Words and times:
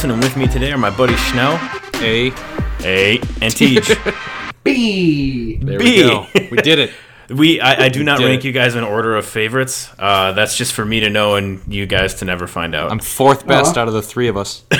Nelson, 0.00 0.10
and 0.12 0.22
with 0.22 0.34
me 0.34 0.46
today 0.46 0.72
are 0.72 0.78
my 0.78 0.88
buddy 0.88 1.14
Schnell, 1.14 1.60
A. 1.96 2.28
A, 2.82 3.18
and 3.42 3.52
Teej. 3.52 4.54
B. 4.64 5.58
There 5.58 5.78
B. 5.78 5.84
we 5.84 6.02
go. 6.02 6.26
We 6.50 6.56
did 6.56 6.78
it. 6.78 6.92
we, 7.28 7.60
I, 7.60 7.84
I 7.84 7.88
do 7.90 8.02
not 8.02 8.18
rank 8.20 8.42
it. 8.42 8.46
you 8.46 8.52
guys 8.52 8.76
in 8.76 8.82
order 8.82 9.14
of 9.16 9.26
favorites. 9.26 9.90
Uh, 9.98 10.32
that's 10.32 10.56
just 10.56 10.72
for 10.72 10.86
me 10.86 11.00
to 11.00 11.10
know 11.10 11.34
and 11.34 11.60
you 11.70 11.84
guys 11.84 12.14
to 12.14 12.24
never 12.24 12.46
find 12.46 12.74
out. 12.74 12.90
I'm 12.90 12.98
fourth 12.98 13.46
best 13.46 13.76
Aw. 13.76 13.82
out 13.82 13.88
of 13.88 13.94
the 13.94 14.00
three 14.00 14.28
of 14.28 14.38
us. 14.38 14.64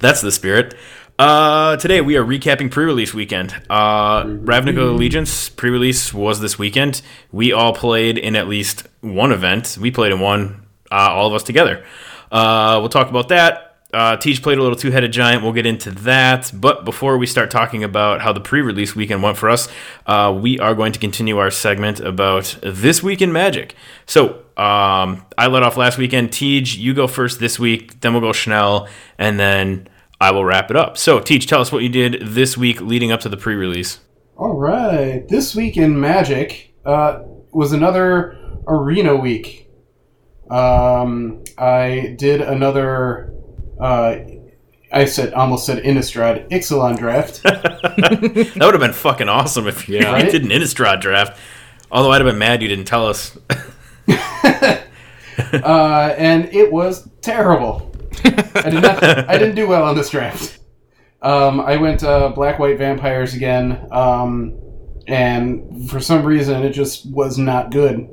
That's 0.00 0.20
the 0.20 0.32
spirit. 0.32 0.74
Uh, 1.16 1.76
today 1.76 2.00
we 2.00 2.16
are 2.16 2.24
recapping 2.24 2.68
pre-release 2.68 3.14
weekend. 3.14 3.54
Uh, 3.70 4.24
Ravnica 4.24 4.90
Allegiance 4.90 5.50
pre-release 5.50 6.12
was 6.12 6.40
this 6.40 6.58
weekend. 6.58 7.00
We 7.30 7.52
all 7.52 7.74
played 7.74 8.18
in 8.18 8.34
at 8.34 8.48
least 8.48 8.88
one 9.02 9.30
event. 9.30 9.78
We 9.80 9.92
played 9.92 10.10
in 10.10 10.18
one, 10.18 10.66
uh, 10.90 11.10
all 11.10 11.28
of 11.28 11.34
us 11.34 11.44
together. 11.44 11.84
Uh, 12.32 12.78
we'll 12.80 12.88
talk 12.88 13.08
about 13.08 13.28
that. 13.28 13.68
Uh, 13.92 14.16
Teach 14.16 14.42
played 14.42 14.56
a 14.56 14.62
little 14.62 14.76
two-headed 14.76 15.12
giant. 15.12 15.42
We'll 15.42 15.52
get 15.52 15.66
into 15.66 15.90
that. 15.90 16.50
But 16.54 16.86
before 16.86 17.18
we 17.18 17.26
start 17.26 17.50
talking 17.50 17.84
about 17.84 18.22
how 18.22 18.32
the 18.32 18.40
pre-release 18.40 18.96
weekend 18.96 19.22
went 19.22 19.36
for 19.36 19.50
us, 19.50 19.68
uh, 20.06 20.36
we 20.36 20.58
are 20.58 20.74
going 20.74 20.92
to 20.92 20.98
continue 20.98 21.36
our 21.36 21.50
segment 21.50 22.00
about 22.00 22.58
this 22.62 23.02
week 23.02 23.20
in 23.20 23.32
Magic. 23.32 23.74
So 24.06 24.44
um, 24.56 25.26
I 25.36 25.46
let 25.48 25.62
off 25.62 25.76
last 25.76 25.98
weekend. 25.98 26.32
Tej, 26.32 26.78
you 26.78 26.94
go 26.94 27.06
first 27.06 27.38
this 27.38 27.58
week. 27.58 28.00
Then 28.00 28.14
we'll 28.14 28.22
go 28.22 28.32
Schnell, 28.32 28.88
and 29.18 29.38
then 29.38 29.88
I 30.22 30.30
will 30.30 30.44
wrap 30.44 30.70
it 30.70 30.76
up. 30.76 30.96
So, 30.96 31.20
Teach, 31.20 31.46
tell 31.46 31.60
us 31.60 31.70
what 31.70 31.82
you 31.82 31.90
did 31.90 32.22
this 32.22 32.56
week 32.56 32.80
leading 32.80 33.12
up 33.12 33.20
to 33.20 33.28
the 33.28 33.36
pre-release. 33.36 34.00
All 34.38 34.56
right. 34.56 35.28
This 35.28 35.54
week 35.54 35.76
in 35.76 36.00
Magic 36.00 36.74
uh, 36.86 37.20
was 37.50 37.72
another 37.72 38.38
arena 38.66 39.16
week. 39.16 39.68
Um, 40.52 41.42
I 41.58 42.14
did 42.18 42.40
another. 42.42 43.32
Uh, 43.80 44.16
I 44.92 45.06
said 45.06 45.32
almost 45.32 45.64
said 45.64 45.82
Innistrad 45.82 46.50
Ixalan 46.50 46.98
draft. 46.98 47.40
That 47.42 48.58
would 48.60 48.74
have 48.74 48.80
been 48.80 48.92
fucking 48.92 49.28
awesome 49.28 49.66
if 49.66 49.88
you 49.88 50.00
Right? 50.00 50.30
did 50.30 50.44
an 50.44 50.50
Innistrad 50.50 51.00
draft. 51.00 51.38
Although 51.90 52.12
I'd 52.12 52.20
have 52.20 52.30
been 52.30 52.38
mad 52.38 52.62
you 52.62 52.68
didn't 52.68 52.84
tell 52.86 53.06
us. 53.06 53.36
uh, 54.08 54.78
and 56.18 56.46
it 56.52 56.72
was 56.72 57.08
terrible. 57.20 57.90
I 58.24 58.70
did 58.70 58.82
not. 58.82 59.02
I 59.02 59.38
didn't 59.38 59.54
do 59.54 59.68
well 59.68 59.84
on 59.84 59.96
this 59.96 60.10
draft. 60.10 60.58
Um, 61.22 61.60
I 61.60 61.76
went 61.76 62.02
uh, 62.02 62.30
black 62.30 62.58
white 62.58 62.78
vampires 62.78 63.34
again, 63.34 63.86
um, 63.92 64.58
and 65.06 65.88
for 65.90 66.00
some 66.00 66.24
reason 66.24 66.62
it 66.64 66.70
just 66.70 67.06
was 67.10 67.38
not 67.38 67.70
good. 67.70 68.08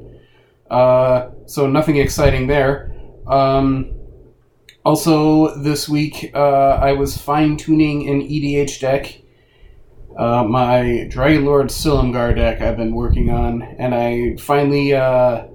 Uh, 0.69 1.31
so 1.45 1.67
nothing 1.67 1.97
exciting 1.97 2.47
there. 2.47 2.95
Um, 3.27 3.95
also, 4.85 5.55
this 5.61 5.89
week 5.89 6.31
uh, 6.33 6.79
I 6.81 6.93
was 6.93 7.17
fine 7.17 7.57
tuning 7.57 8.07
an 8.09 8.21
EDH 8.21 8.79
deck. 8.79 9.21
Uh, 10.17 10.43
my 10.43 11.07
Dragon 11.09 11.45
Lord 11.45 11.67
Silumgar 11.67 12.35
deck 12.35 12.61
I've 12.61 12.77
been 12.77 12.93
working 12.93 13.29
on, 13.29 13.61
and 13.61 13.93
I 13.93 14.35
finally 14.37 14.93
uh, 14.93 15.45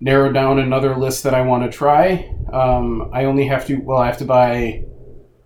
narrowed 0.00 0.34
down 0.34 0.58
another 0.58 0.96
list 0.96 1.24
that 1.24 1.34
I 1.34 1.42
want 1.42 1.70
to 1.70 1.76
try. 1.76 2.32
Um, 2.52 3.10
I 3.12 3.24
only 3.24 3.46
have 3.46 3.66
to, 3.66 3.76
well, 3.76 3.98
I 3.98 4.06
have 4.06 4.18
to 4.18 4.24
buy, 4.24 4.84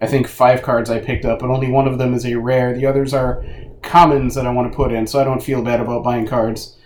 I 0.00 0.06
think, 0.06 0.28
five 0.28 0.62
cards 0.62 0.91
I 0.91 0.98
picked 0.98 1.24
up, 1.24 1.38
but 1.41 1.50
only 1.50 1.70
one 1.70 1.88
of 1.88 1.98
them 1.98 2.14
is 2.14 2.26
a 2.26 2.34
rare. 2.36 2.74
The 2.74 2.86
others 2.86 3.14
are 3.14 3.44
commons 3.82 4.34
that 4.34 4.46
I 4.46 4.50
want 4.50 4.70
to 4.70 4.76
put 4.76 4.92
in, 4.92 5.06
so 5.06 5.20
I 5.20 5.25
don't 5.25 5.42
feel 5.42 5.62
bad 5.62 5.80
about 5.80 6.04
buying 6.04 6.26
cards. 6.26 6.76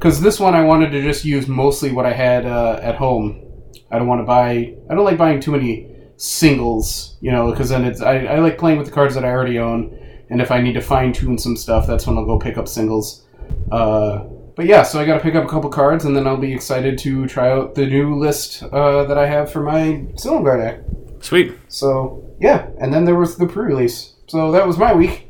Because 0.00 0.18
this 0.18 0.40
one 0.40 0.54
I 0.54 0.64
wanted 0.64 0.92
to 0.92 1.02
just 1.02 1.26
use 1.26 1.46
mostly 1.46 1.92
what 1.92 2.06
I 2.06 2.14
had 2.14 2.46
uh, 2.46 2.80
at 2.82 2.94
home. 2.94 3.44
I 3.90 3.98
don't 3.98 4.08
want 4.08 4.22
to 4.22 4.24
buy, 4.24 4.74
I 4.88 4.94
don't 4.94 5.04
like 5.04 5.18
buying 5.18 5.40
too 5.40 5.52
many 5.52 5.94
singles, 6.16 7.18
you 7.20 7.30
know, 7.30 7.50
because 7.50 7.68
then 7.68 7.84
it's, 7.84 8.00
I, 8.00 8.20
I 8.24 8.38
like 8.38 8.56
playing 8.56 8.78
with 8.78 8.86
the 8.86 8.94
cards 8.94 9.14
that 9.14 9.26
I 9.26 9.28
already 9.28 9.58
own, 9.58 9.94
and 10.30 10.40
if 10.40 10.50
I 10.50 10.62
need 10.62 10.72
to 10.72 10.80
fine 10.80 11.12
tune 11.12 11.36
some 11.36 11.54
stuff, 11.54 11.86
that's 11.86 12.06
when 12.06 12.16
I'll 12.16 12.24
go 12.24 12.38
pick 12.38 12.56
up 12.56 12.66
singles. 12.66 13.26
Uh, 13.70 14.20
but 14.56 14.64
yeah, 14.64 14.84
so 14.84 14.98
I 14.98 15.04
got 15.04 15.18
to 15.18 15.20
pick 15.20 15.34
up 15.34 15.44
a 15.44 15.48
couple 15.48 15.68
cards, 15.68 16.06
and 16.06 16.16
then 16.16 16.26
I'll 16.26 16.38
be 16.38 16.54
excited 16.54 16.96
to 17.00 17.26
try 17.26 17.50
out 17.50 17.74
the 17.74 17.84
new 17.84 18.18
list 18.18 18.62
uh, 18.62 19.04
that 19.04 19.18
I 19.18 19.26
have 19.26 19.52
for 19.52 19.60
my 19.60 20.06
Silumgar 20.14 20.56
deck. 20.62 20.80
Sweet. 21.22 21.58
So 21.68 22.24
yeah, 22.40 22.68
and 22.80 22.90
then 22.90 23.04
there 23.04 23.16
was 23.16 23.36
the 23.36 23.46
pre-release. 23.46 24.14
So 24.28 24.50
that 24.52 24.66
was 24.66 24.78
my 24.78 24.94
week. 24.94 25.28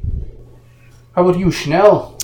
How 1.17 1.27
about 1.27 1.41
you, 1.41 1.51
Schnell? 1.51 2.17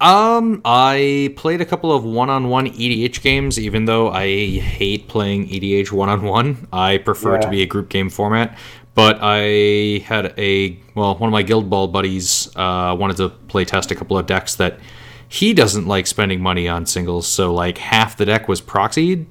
Um, 0.00 0.60
I 0.64 1.32
played 1.36 1.60
a 1.60 1.64
couple 1.64 1.92
of 1.92 2.04
one-on-one 2.04 2.66
EDH 2.66 3.22
games, 3.22 3.58
even 3.58 3.84
though 3.84 4.10
I 4.10 4.26
hate 4.58 5.08
playing 5.08 5.48
EDH 5.48 5.92
one-on-one. 5.92 6.68
I 6.72 6.98
prefer 6.98 7.36
it 7.36 7.42
to 7.42 7.48
be 7.48 7.62
a 7.62 7.66
group 7.66 7.88
game 7.88 8.10
format. 8.10 8.58
But 8.94 9.18
I 9.20 10.04
had 10.04 10.34
a 10.38 10.78
well, 10.94 11.16
one 11.16 11.28
of 11.28 11.32
my 11.32 11.42
Guild 11.42 11.68
Ball 11.68 11.88
buddies 11.88 12.48
uh, 12.54 12.94
wanted 12.98 13.16
to 13.16 13.28
play 13.28 13.64
test 13.64 13.90
a 13.90 13.94
couple 13.94 14.16
of 14.16 14.26
decks 14.26 14.54
that 14.56 14.78
he 15.28 15.52
doesn't 15.52 15.88
like 15.88 16.06
spending 16.06 16.40
money 16.40 16.68
on 16.68 16.86
singles. 16.86 17.26
So 17.26 17.52
like 17.52 17.78
half 17.78 18.16
the 18.16 18.24
deck 18.24 18.46
was 18.46 18.60
proxied, 18.60 19.26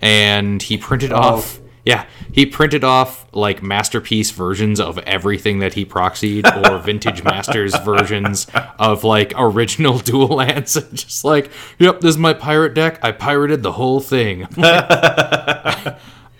and 0.00 0.62
he 0.62 0.78
printed 0.78 1.12
off. 1.12 1.60
Yeah, 1.84 2.06
he 2.32 2.44
printed 2.44 2.84
off 2.84 3.26
like 3.32 3.62
masterpiece 3.62 4.30
versions 4.30 4.78
of 4.80 4.98
everything 4.98 5.60
that 5.60 5.74
he 5.74 5.86
proxied, 5.86 6.44
or 6.68 6.78
vintage 6.82 7.24
masters 7.24 7.74
versions 7.78 8.46
of 8.78 9.04
like 9.04 9.32
original 9.36 9.98
dual 10.10 10.28
lands. 10.28 10.76
And 10.76 10.90
just 10.96 11.24
like, 11.24 11.50
yep, 11.78 12.00
this 12.00 12.10
is 12.10 12.18
my 12.18 12.34
pirate 12.34 12.74
deck. 12.74 12.98
I 13.02 13.12
pirated 13.12 13.62
the 13.62 13.72
whole 13.72 14.00
thing. 14.00 14.46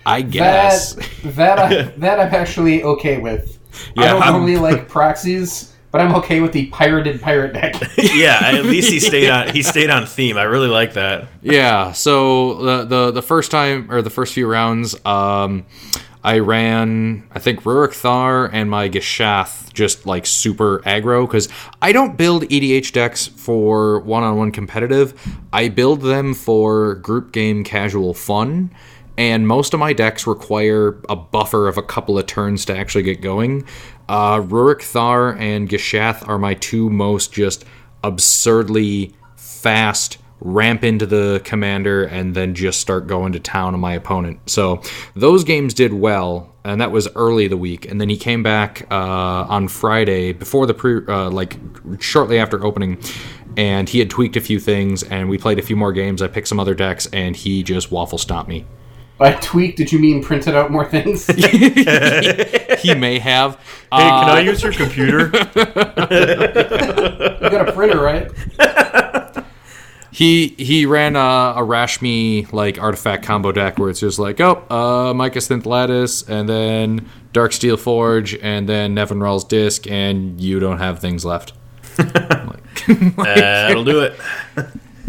I 0.05 0.21
guess. 0.21 0.93
That 0.95 1.35
that 1.35 1.59
I, 1.59 1.83
that 1.97 2.19
I'm 2.19 2.33
actually 2.33 2.83
okay 2.83 3.17
with. 3.19 3.57
I 3.97 4.05
don't 4.07 4.21
I'm- 4.21 4.33
normally 4.33 4.57
like 4.57 4.87
proxies, 4.87 5.73
but 5.91 6.01
I'm 6.01 6.15
okay 6.15 6.39
with 6.41 6.51
the 6.51 6.67
pirated 6.67 7.21
pirate 7.21 7.53
deck. 7.53 7.75
Yeah, 7.97 8.39
at 8.41 8.65
least 8.65 8.91
he 8.91 8.99
stayed 9.11 9.29
on. 9.29 9.49
He 9.49 9.61
stayed 9.63 9.89
on 9.89 10.05
theme. 10.05 10.37
I 10.37 10.43
really 10.43 10.67
like 10.67 10.93
that. 10.93 11.27
Yeah. 11.41 11.91
So 11.93 12.55
the 12.55 12.85
the 12.85 13.11
the 13.11 13.21
first 13.21 13.51
time 13.51 13.91
or 13.91 14.01
the 14.01 14.09
first 14.09 14.33
few 14.33 14.47
rounds, 14.47 14.95
um, 15.05 15.65
I 16.23 16.39
ran 16.39 17.27
I 17.31 17.39
think 17.39 17.63
Ruric 17.63 17.93
Thar 17.93 18.47
and 18.47 18.69
my 18.69 18.89
Gishath 18.89 19.71
just 19.73 20.05
like 20.05 20.25
super 20.25 20.79
aggro 20.79 21.25
because 21.25 21.47
I 21.81 21.91
don't 21.91 22.17
build 22.17 22.43
EDH 22.43 22.91
decks 22.91 23.27
for 23.27 23.99
one 24.01 24.23
on 24.23 24.37
one 24.37 24.51
competitive. 24.51 25.13
I 25.53 25.69
build 25.69 26.01
them 26.01 26.33
for 26.33 26.95
group 26.95 27.31
game 27.31 27.63
casual 27.63 28.13
fun. 28.13 28.71
And 29.17 29.45
most 29.49 29.73
of 29.73 29.81
my 29.81 29.91
decks 29.91 30.25
require 30.25 31.01
a 31.09 31.15
buffer 31.15 31.67
of 31.67 31.77
a 31.77 31.81
couple 31.83 32.17
of 32.17 32.25
turns 32.25 32.63
to 32.65 32.77
actually 32.77 33.03
get 33.03 33.19
going. 33.19 33.65
Uh, 34.09 34.41
Ruric 34.41 34.81
Thar 34.81 35.35
and 35.37 35.69
Gishath 35.69 36.27
are 36.27 36.39
my 36.39 36.55
two 36.55 36.89
most 36.89 37.31
just 37.31 37.63
absurdly 38.03 39.13
fast 39.35 40.17
ramp 40.41 40.83
into 40.83 41.05
the 41.05 41.41
commander 41.43 42.05
and 42.05 42.33
then 42.33 42.55
just 42.55 42.79
start 42.79 43.05
going 43.05 43.33
to 43.33 43.39
town 43.39 43.75
on 43.75 43.79
my 43.79 43.93
opponent. 43.93 44.39
So 44.49 44.81
those 45.15 45.43
games 45.43 45.75
did 45.75 45.93
well, 45.93 46.55
and 46.63 46.81
that 46.81 46.91
was 46.91 47.07
early 47.15 47.47
the 47.47 47.57
week. 47.57 47.85
And 47.85 48.01
then 48.01 48.09
he 48.09 48.17
came 48.17 48.41
back 48.41 48.87
uh, 48.89 48.95
on 48.95 49.67
Friday 49.67 50.33
before 50.33 50.65
the 50.65 50.73
pre, 50.73 51.05
uh, 51.05 51.29
like 51.29 51.57
shortly 51.99 52.39
after 52.39 52.65
opening, 52.65 52.97
and 53.57 53.87
he 53.87 53.99
had 53.99 54.09
tweaked 54.09 54.37
a 54.37 54.41
few 54.41 54.59
things, 54.59 55.03
and 55.03 55.29
we 55.29 55.37
played 55.37 55.59
a 55.59 55.63
few 55.63 55.75
more 55.75 55.91
games. 55.91 56.23
I 56.23 56.29
picked 56.29 56.47
some 56.47 56.59
other 56.59 56.73
decks, 56.73 57.05
and 57.13 57.35
he 57.35 57.61
just 57.61 57.91
waffle 57.91 58.17
stomped 58.17 58.49
me. 58.49 58.65
By 59.19 59.33
tweak, 59.33 59.75
did 59.75 59.91
you 59.91 59.99
mean 59.99 60.23
printed 60.23 60.55
out 60.55 60.71
more 60.71 60.85
things? 60.85 61.27
He 62.79 62.95
may 62.95 63.19
have. 63.19 63.55
Hey, 63.91 63.97
can 64.07 64.29
Uh, 64.29 64.33
I 64.33 64.39
use 64.39 64.63
your 64.63 64.71
computer? 64.71 65.25
you 65.33 65.33
got 67.49 67.67
a 67.67 67.71
printer, 67.73 67.99
right? 68.01 68.31
He 70.11 70.49
he 70.57 70.85
ran 70.85 71.15
a, 71.15 71.19
a 71.57 71.61
Rashmi 71.61 72.51
like 72.51 72.79
artifact 72.81 73.23
combo 73.23 73.51
deck 73.51 73.77
where 73.77 73.89
it's 73.89 73.99
just 73.99 74.17
like 74.19 74.39
oh 74.41 74.63
uh 74.69 75.13
Mycosynth 75.13 75.65
Lattice 75.65 76.23
and 76.27 76.49
then 76.49 77.07
Darksteel 77.33 77.77
Forge 77.77 78.35
and 78.35 78.67
then 78.67 78.95
Nevinyrral's 78.95 79.43
Disk 79.43 79.85
and 79.87 80.41
you 80.41 80.59
don't 80.59 80.79
have 80.79 80.99
things 80.99 81.23
left. 81.25 81.53
I'm 81.99 82.47
like- 82.47 83.25
That'll 83.25 83.83
do 83.85 84.01
it. 84.01 84.19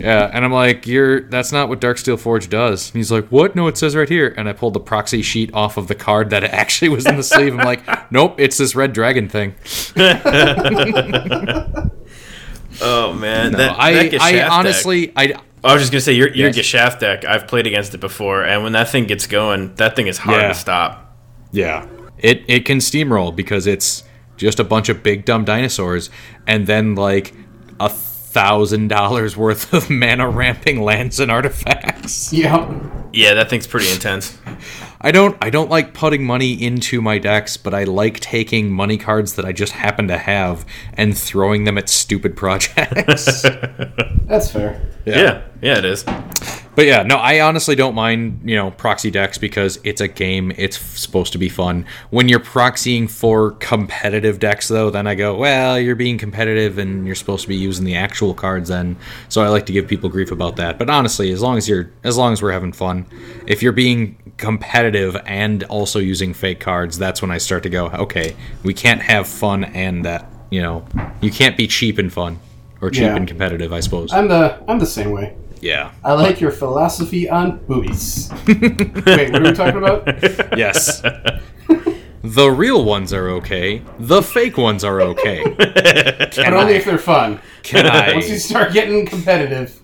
Yeah, 0.00 0.30
and 0.32 0.44
I'm 0.44 0.52
like 0.52 0.86
you're 0.86 1.20
that's 1.20 1.52
not 1.52 1.68
what 1.68 1.80
Darksteel 1.80 2.18
Forge 2.18 2.48
does. 2.48 2.88
And 2.90 2.96
he's 2.96 3.12
like 3.12 3.26
what? 3.28 3.54
No, 3.54 3.66
it 3.68 3.76
says 3.76 3.94
right 3.94 4.08
here. 4.08 4.34
And 4.36 4.48
I 4.48 4.52
pulled 4.52 4.74
the 4.74 4.80
proxy 4.80 5.22
sheet 5.22 5.52
off 5.54 5.76
of 5.76 5.88
the 5.88 5.94
card 5.94 6.30
that 6.30 6.42
actually 6.62 6.88
was 6.88 7.06
in 7.06 7.16
the 7.16 7.22
sleeve. 7.22 7.52
I'm 7.58 7.64
like 7.64 8.10
nope, 8.12 8.36
it's 8.38 8.56
this 8.58 8.74
red 8.74 8.92
dragon 8.92 9.28
thing. 9.28 9.54
Oh 12.82 13.12
man, 13.12 13.52
No, 13.52 13.58
that, 13.58 13.76
I 13.78 14.08
that 14.08 14.20
I 14.22 14.42
honestly 14.48 15.12
I 15.16 15.34
I 15.62 15.74
was 15.74 15.82
just 15.82 15.92
gonna 15.92 16.00
say 16.00 16.12
your 16.14 16.28
your 16.28 16.48
Yes. 16.50 16.96
Deck. 16.98 17.24
I've 17.24 17.46
played 17.46 17.66
against 17.66 17.94
it 17.94 17.98
before, 17.98 18.42
and 18.44 18.62
when 18.62 18.72
that 18.72 18.88
thing 18.88 19.06
gets 19.06 19.26
going, 19.26 19.74
that 19.74 19.96
thing 19.96 20.06
is 20.06 20.16
hard 20.18 20.40
Yeah. 20.40 20.48
to 20.48 20.54
stop. 20.54 21.16
Yeah. 21.52 21.86
It 22.18 22.44
it 22.48 22.64
can 22.64 22.78
steamroll 22.78 23.34
because 23.36 23.66
it's 23.66 24.04
just 24.38 24.60
a 24.60 24.64
bunch 24.64 24.88
of 24.88 25.02
big 25.02 25.26
dumb 25.26 25.44
dinosaurs 25.44 26.08
and 26.46 26.66
then 26.66 26.94
like 26.94 27.34
a 27.80 27.90
thousand 28.30 28.88
dollars 28.88 29.36
worth 29.36 29.72
of 29.72 29.90
mana 29.90 30.28
ramping 30.28 30.82
lands 30.82 31.20
and 31.20 31.30
artifacts. 31.30 32.32
Yeah. 32.32 32.72
Yeah, 33.12 33.34
that 33.34 33.50
thing's 33.50 33.66
pretty 33.66 33.90
intense. 33.90 34.38
I 35.00 35.10
don't 35.12 35.36
I 35.40 35.50
don't 35.50 35.70
like 35.70 35.94
putting 35.94 36.24
money 36.24 36.52
into 36.52 37.00
my 37.00 37.18
decks, 37.18 37.56
but 37.56 37.74
I 37.74 37.84
like 37.84 38.20
taking 38.20 38.70
money 38.70 38.98
cards 38.98 39.34
that 39.34 39.44
I 39.44 39.52
just 39.52 39.72
happen 39.72 40.08
to 40.08 40.18
have 40.18 40.64
and 40.94 41.16
throwing 41.16 41.64
them 41.64 41.78
at 41.78 41.88
stupid 41.88 42.36
projects. 42.36 43.42
That's 43.42 44.50
fair. 44.50 44.80
Yeah. 45.06 45.42
yeah, 45.62 45.78
it 45.78 45.84
is. 45.84 46.04
But 46.80 46.86
yeah, 46.86 47.02
no, 47.02 47.16
I 47.16 47.40
honestly 47.40 47.74
don't 47.76 47.94
mind, 47.94 48.40
you 48.42 48.56
know, 48.56 48.70
proxy 48.70 49.10
decks 49.10 49.36
because 49.36 49.78
it's 49.84 50.00
a 50.00 50.08
game. 50.08 50.50
It's 50.56 50.78
supposed 50.78 51.30
to 51.32 51.38
be 51.38 51.50
fun. 51.50 51.84
When 52.08 52.26
you're 52.26 52.40
proxying 52.40 53.10
for 53.10 53.50
competitive 53.50 54.38
decks, 54.38 54.68
though, 54.68 54.88
then 54.88 55.06
I 55.06 55.14
go, 55.14 55.34
well, 55.34 55.78
you're 55.78 55.94
being 55.94 56.16
competitive 56.16 56.78
and 56.78 57.04
you're 57.04 57.16
supposed 57.16 57.42
to 57.42 57.48
be 57.48 57.56
using 57.56 57.84
the 57.84 57.96
actual 57.96 58.32
cards 58.32 58.70
then. 58.70 58.96
So 59.28 59.42
I 59.42 59.48
like 59.48 59.66
to 59.66 59.74
give 59.74 59.88
people 59.88 60.08
grief 60.08 60.30
about 60.32 60.56
that. 60.56 60.78
But 60.78 60.88
honestly, 60.88 61.30
as 61.32 61.42
long 61.42 61.58
as 61.58 61.68
you're, 61.68 61.90
as 62.02 62.16
long 62.16 62.32
as 62.32 62.40
we're 62.40 62.52
having 62.52 62.72
fun, 62.72 63.04
if 63.46 63.62
you're 63.62 63.72
being 63.72 64.16
competitive 64.38 65.18
and 65.26 65.64
also 65.64 65.98
using 65.98 66.32
fake 66.32 66.60
cards, 66.60 66.96
that's 66.96 67.20
when 67.20 67.30
I 67.30 67.36
start 67.36 67.62
to 67.64 67.68
go, 67.68 67.88
okay, 67.88 68.34
we 68.62 68.72
can't 68.72 69.02
have 69.02 69.28
fun 69.28 69.64
and 69.64 70.02
that, 70.06 70.30
you 70.48 70.62
know, 70.62 70.86
you 71.20 71.30
can't 71.30 71.58
be 71.58 71.66
cheap 71.66 71.98
and 71.98 72.10
fun 72.10 72.38
or 72.80 72.88
cheap 72.88 73.02
Yeah. 73.02 73.16
and 73.16 73.28
competitive, 73.28 73.70
I 73.70 73.80
suppose. 73.80 74.14
I'm 74.14 74.28
the 74.28 74.58
I'm 74.66 74.78
the 74.78 74.86
same 74.86 75.10
way. 75.10 75.36
Yeah. 75.60 75.92
I 76.04 76.12
like 76.12 76.40
your 76.40 76.50
philosophy 76.50 77.28
on 77.28 77.58
boobies. 77.66 78.30
Wait, 78.46 79.30
what 79.32 79.34
are 79.34 79.42
we 79.42 79.52
talking 79.52 79.78
about? 79.78 80.06
Yes. 80.58 81.00
the 82.22 82.50
real 82.50 82.84
ones 82.84 83.12
are 83.12 83.28
okay. 83.30 83.82
The 83.98 84.22
fake 84.22 84.56
ones 84.56 84.84
are 84.84 85.00
okay. 85.00 85.44
But 86.36 86.52
only 86.52 86.74
if 86.74 86.84
they're 86.84 86.98
fun. 86.98 87.40
Can 87.62 87.86
I? 87.86 88.14
Once 88.14 88.28
you 88.28 88.38
start 88.38 88.72
getting 88.72 89.06
competitive, 89.06 89.79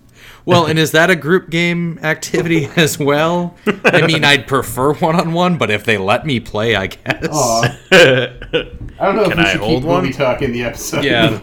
Well, 0.46 0.66
and 0.66 0.78
is 0.78 0.92
that 0.92 1.10
a 1.10 1.16
group 1.16 1.50
game 1.50 1.98
activity 2.02 2.66
as 2.76 2.98
well? 3.00 3.56
I 3.84 4.06
mean, 4.06 4.24
I'd 4.24 4.46
prefer 4.46 4.94
one 4.94 5.16
on 5.16 5.32
one, 5.32 5.58
but 5.58 5.70
if 5.70 5.84
they 5.84 5.98
let 5.98 6.24
me 6.24 6.38
play, 6.40 6.76
I 6.76 6.86
guess. 6.86 7.26
aw. 7.30 7.62
I 7.92 9.04
don't 9.04 9.16
know 9.16 9.22
if 9.24 9.28
Can 9.30 9.38
we 9.38 9.44
I 9.44 9.50
should 9.52 9.60
hold 9.60 9.82
keep 9.82 9.88
one? 9.88 10.02
booby 10.04 10.14
talk 10.14 10.40
in 10.42 10.52
the 10.52 10.62
episode. 10.62 11.04
Yeah. 11.04 11.38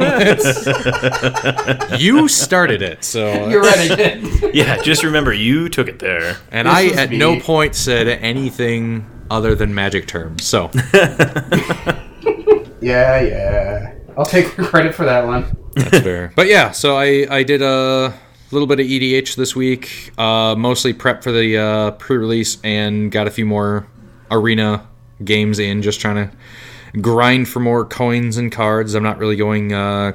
you 1.98 2.28
started 2.28 2.82
it, 2.82 3.04
so. 3.04 3.48
You're 3.50 3.62
right, 3.62 3.92
I 3.92 3.96
did. 3.96 4.56
Yeah, 4.56 4.82
just 4.82 5.04
remember 5.04 5.34
you 5.34 5.70
took 5.70 5.88
it 5.88 6.00
there. 6.00 6.38
And 6.52 6.68
This 6.68 6.74
I 6.76 6.84
was 6.86 6.98
at 6.98 7.10
me. 7.12 7.18
no 7.18 7.40
point 7.40 7.76
said 7.76 8.08
anything 8.08 9.06
other 9.30 9.54
than 9.54 9.76
magic 9.76 10.08
terms. 10.08 10.46
So, 10.46 10.72
yeah, 12.82 13.22
yeah. 13.22 13.94
I'll 14.18 14.26
take 14.26 14.46
credit 14.48 14.94
for 14.96 15.06
that 15.06 15.26
one. 15.26 15.56
That's 15.76 16.00
fair. 16.00 16.32
But 16.36 16.48
yeah, 16.48 16.72
so 16.72 16.96
I 16.98 17.26
I 17.30 17.44
did 17.44 17.62
a 17.62 18.14
little 18.54 18.68
bit 18.68 18.80
of 18.80 18.86
EDH 18.86 19.36
this 19.36 19.56
week, 19.56 20.12
uh, 20.18 20.56
mostly 20.58 20.94
prep 20.94 21.24
for 21.24 21.32
the 21.32 21.58
uh, 21.58 21.92
pre-release, 21.92 22.60
and 22.64 23.12
got 23.12 23.28
a 23.28 23.32
few 23.32 23.46
more 23.46 23.88
arena 24.32 24.88
games 25.24 25.60
in. 25.60 25.82
Just 25.82 26.00
trying 26.00 26.30
to 26.30 26.36
grind 27.02 27.48
for 27.48 27.60
more 27.60 27.86
coins 27.86 28.38
and 28.38 28.52
cards. 28.52 28.94
I'm 28.94 29.04
not 29.04 29.18
really 29.18 29.36
going 29.36 29.74
uh, 29.74 30.14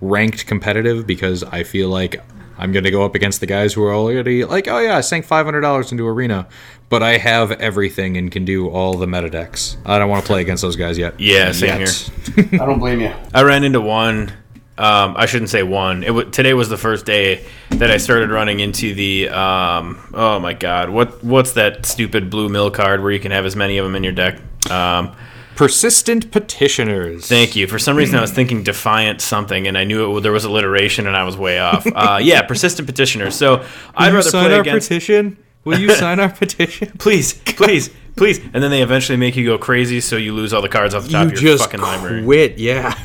ranked 0.00 0.46
competitive 0.46 1.06
because 1.06 1.42
I 1.44 1.64
feel 1.64 1.88
like 1.88 2.22
I'm 2.58 2.72
going 2.72 2.84
to 2.84 2.90
go 2.90 3.04
up 3.04 3.14
against 3.14 3.40
the 3.40 3.46
guys 3.46 3.72
who 3.72 3.84
are 3.84 3.94
already 3.94 4.44
like, 4.44 4.66
oh 4.68 4.78
yeah, 4.78 4.96
I 4.96 5.00
sank 5.00 5.24
five 5.24 5.46
hundred 5.46 5.60
dollars 5.60 5.92
into 5.92 6.06
arena, 6.06 6.48
but 6.88 7.02
I 7.02 7.16
have 7.18 7.52
everything 7.52 8.16
and 8.16 8.30
can 8.30 8.44
do 8.44 8.68
all 8.68 8.94
the 8.94 9.06
meta 9.06 9.30
decks. 9.30 9.76
I 9.86 9.98
don't 9.98 10.10
want 10.10 10.24
to 10.24 10.26
play 10.26 10.40
against 10.40 10.62
those 10.62 10.76
guys 10.76 10.98
yet. 10.98 11.18
Yeah, 11.20 11.52
same 11.52 11.80
Yet. 11.80 12.10
I 12.54 12.66
don't 12.66 12.80
blame 12.80 13.00
you. 13.00 13.14
I 13.32 13.42
ran 13.42 13.62
into 13.62 13.80
one. 13.80 14.32
Um, 14.78 15.14
I 15.16 15.26
shouldn't 15.26 15.50
say 15.50 15.62
one. 15.62 16.02
It 16.04 16.08
w- 16.08 16.30
today 16.30 16.54
was 16.54 16.68
the 16.68 16.76
first 16.76 17.04
day 17.04 17.44
that 17.70 17.90
I 17.90 17.96
started 17.96 18.30
running 18.30 18.60
into 18.60 18.94
the. 18.94 19.28
Um, 19.28 19.98
oh 20.14 20.38
my 20.40 20.52
god, 20.54 20.90
what 20.90 21.22
what's 21.24 21.52
that 21.52 21.84
stupid 21.84 22.30
blue 22.30 22.48
mill 22.48 22.70
card 22.70 23.02
where 23.02 23.10
you 23.10 23.20
can 23.20 23.32
have 23.32 23.44
as 23.44 23.56
many 23.56 23.78
of 23.78 23.84
them 23.84 23.94
in 23.94 24.04
your 24.04 24.12
deck? 24.12 24.38
Um, 24.70 25.14
Persistent 25.56 26.30
petitioners. 26.30 27.26
thank 27.26 27.56
you. 27.56 27.66
For 27.66 27.80
some 27.80 27.96
reason, 27.96 28.16
I 28.16 28.20
was 28.20 28.30
thinking 28.30 28.62
defiant 28.62 29.20
something, 29.20 29.66
and 29.66 29.76
I 29.76 29.82
knew 29.82 30.16
it, 30.16 30.20
there 30.20 30.30
was 30.30 30.44
alliteration, 30.44 31.08
and 31.08 31.16
I 31.16 31.24
was 31.24 31.36
way 31.36 31.58
off. 31.58 31.84
Uh, 31.84 32.20
yeah, 32.22 32.42
persistent 32.46 32.86
petitioners. 32.86 33.34
So 33.34 33.64
I'd 33.96 34.14
rather 34.14 34.30
play 34.30 34.56
against. 34.60 34.88
petition? 34.88 35.36
Will 35.64 35.78
you 35.78 35.90
sign 35.94 36.20
our 36.20 36.30
petition? 36.30 36.92
please, 36.98 37.32
please, 37.44 37.90
please. 38.16 38.38
And 38.52 38.62
then 38.62 38.70
they 38.70 38.82
eventually 38.82 39.18
make 39.18 39.36
you 39.36 39.44
go 39.44 39.58
crazy, 39.58 40.00
so 40.00 40.16
you 40.16 40.32
lose 40.32 40.52
all 40.52 40.62
the 40.62 40.68
cards 40.68 40.94
off 40.94 41.04
the 41.04 41.10
top 41.10 41.28
You 41.28 41.32
of 41.34 41.42
your 41.42 41.58
fucking 41.58 41.80
library. 41.80 42.24
quit. 42.24 42.58
Yeah. 42.58 42.94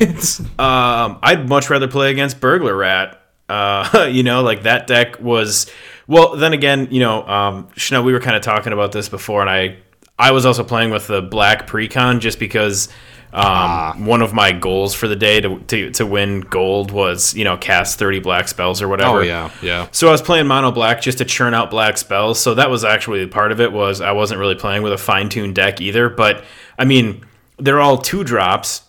Um, 0.58 1.18
I'd 1.22 1.48
much 1.48 1.68
rather 1.70 1.88
play 1.88 2.10
against 2.10 2.40
Burglar 2.40 2.74
Rat. 2.76 3.20
Uh, 3.48 4.08
you 4.10 4.22
know, 4.22 4.42
like 4.42 4.62
that 4.62 4.86
deck 4.86 5.20
was. 5.20 5.70
Well, 6.06 6.36
then 6.36 6.52
again, 6.52 6.88
you 6.90 7.00
know, 7.00 7.26
um, 7.26 7.68
Schnell, 7.76 8.02
we 8.04 8.12
were 8.12 8.20
kind 8.20 8.36
of 8.36 8.42
talking 8.42 8.72
about 8.72 8.92
this 8.92 9.08
before, 9.08 9.40
and 9.40 9.50
I, 9.50 9.76
I 10.18 10.30
was 10.32 10.46
also 10.46 10.62
playing 10.64 10.90
with 10.90 11.06
the 11.06 11.20
Black 11.22 11.66
Precon 11.66 12.20
just 12.20 12.38
because. 12.38 12.88
Um, 13.34 14.06
one 14.06 14.22
of 14.22 14.32
my 14.32 14.52
goals 14.52 14.94
for 14.94 15.08
the 15.08 15.16
day 15.16 15.40
to, 15.40 15.58
to 15.58 15.90
to 15.90 16.06
win 16.06 16.40
gold 16.42 16.92
was 16.92 17.34
you 17.34 17.42
know 17.42 17.56
cast 17.56 17.98
thirty 17.98 18.20
black 18.20 18.46
spells 18.46 18.80
or 18.80 18.86
whatever. 18.86 19.18
oh 19.18 19.20
yeah, 19.22 19.50
yeah. 19.60 19.88
So 19.90 20.06
I 20.06 20.12
was 20.12 20.22
playing 20.22 20.46
mono 20.46 20.70
black 20.70 21.02
just 21.02 21.18
to 21.18 21.24
churn 21.24 21.52
out 21.52 21.68
black 21.68 21.98
spells. 21.98 22.38
So 22.38 22.54
that 22.54 22.70
was 22.70 22.84
actually 22.84 23.26
part 23.26 23.50
of 23.50 23.60
it. 23.60 23.72
Was 23.72 24.00
I 24.00 24.12
wasn't 24.12 24.38
really 24.38 24.54
playing 24.54 24.84
with 24.84 24.92
a 24.92 24.98
fine 24.98 25.30
tuned 25.30 25.56
deck 25.56 25.80
either. 25.80 26.08
But 26.08 26.44
I 26.78 26.84
mean, 26.84 27.24
they're 27.58 27.80
all 27.80 27.98
two 27.98 28.22
drops, 28.22 28.82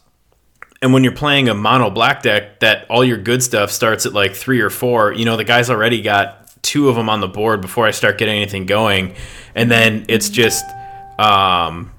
and 0.80 0.94
when 0.94 1.04
you're 1.04 1.16
playing 1.16 1.50
a 1.50 1.56
mono 1.56 1.90
black 1.90 2.22
deck, 2.22 2.60
that 2.60 2.86
all 2.88 3.04
your 3.04 3.18
good 3.18 3.42
stuff 3.42 3.72
starts 3.72 4.06
at 4.06 4.14
like 4.14 4.36
three 4.36 4.62
or 4.62 4.70
four. 4.70 5.12
You 5.12 5.26
know, 5.26 5.38
the 5.38 5.44
guys 5.44 5.72
already 5.72 6.04
got 6.04 6.62
two 6.62 6.88
of 6.88 6.96
them 6.96 7.10
on 7.10 7.20
the 7.20 7.28
board 7.28 7.62
before 7.62 7.88
I 7.88 7.92
start 7.92 8.20
getting 8.20 8.36
anything 8.36 8.68
going, 8.68 9.16
and 9.56 9.72
then 9.72 10.06
it's 10.08 10.30
just. 10.30 10.64
Um, 11.18 11.94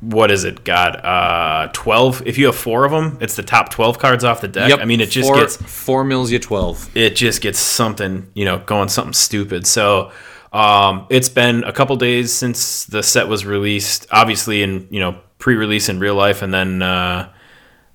what 0.00 0.30
is 0.30 0.44
it? 0.44 0.64
God, 0.64 0.96
uh, 0.96 1.68
twelve. 1.72 2.26
If 2.26 2.36
you 2.38 2.46
have 2.46 2.56
four 2.56 2.84
of 2.84 2.92
them, 2.92 3.18
it's 3.20 3.36
the 3.36 3.42
top 3.42 3.70
twelve 3.70 3.98
cards 3.98 4.24
off 4.24 4.40
the 4.40 4.48
deck. 4.48 4.78
I 4.80 4.84
mean, 4.84 5.00
it 5.00 5.10
just 5.10 5.28
four, 5.28 5.36
gets 5.36 5.56
four 5.56 6.04
mils 6.04 6.30
you 6.30 6.38
twelve. 6.38 6.88
it 6.96 7.16
just 7.16 7.40
gets 7.40 7.58
something, 7.58 8.30
you 8.34 8.44
know, 8.44 8.58
going 8.58 8.88
something 8.88 9.12
stupid. 9.14 9.66
So 9.66 10.12
um, 10.52 11.06
it's 11.10 11.28
been 11.28 11.64
a 11.64 11.72
couple 11.72 11.96
days 11.96 12.32
since 12.32 12.84
the 12.84 13.02
set 13.02 13.28
was 13.28 13.44
released, 13.44 14.06
obviously 14.10 14.62
in 14.62 14.86
you 14.90 15.00
know 15.00 15.18
pre-release 15.38 15.88
in 15.88 15.98
real 15.98 16.14
life, 16.14 16.42
and 16.42 16.52
then 16.54 16.80
uh, 16.82 17.32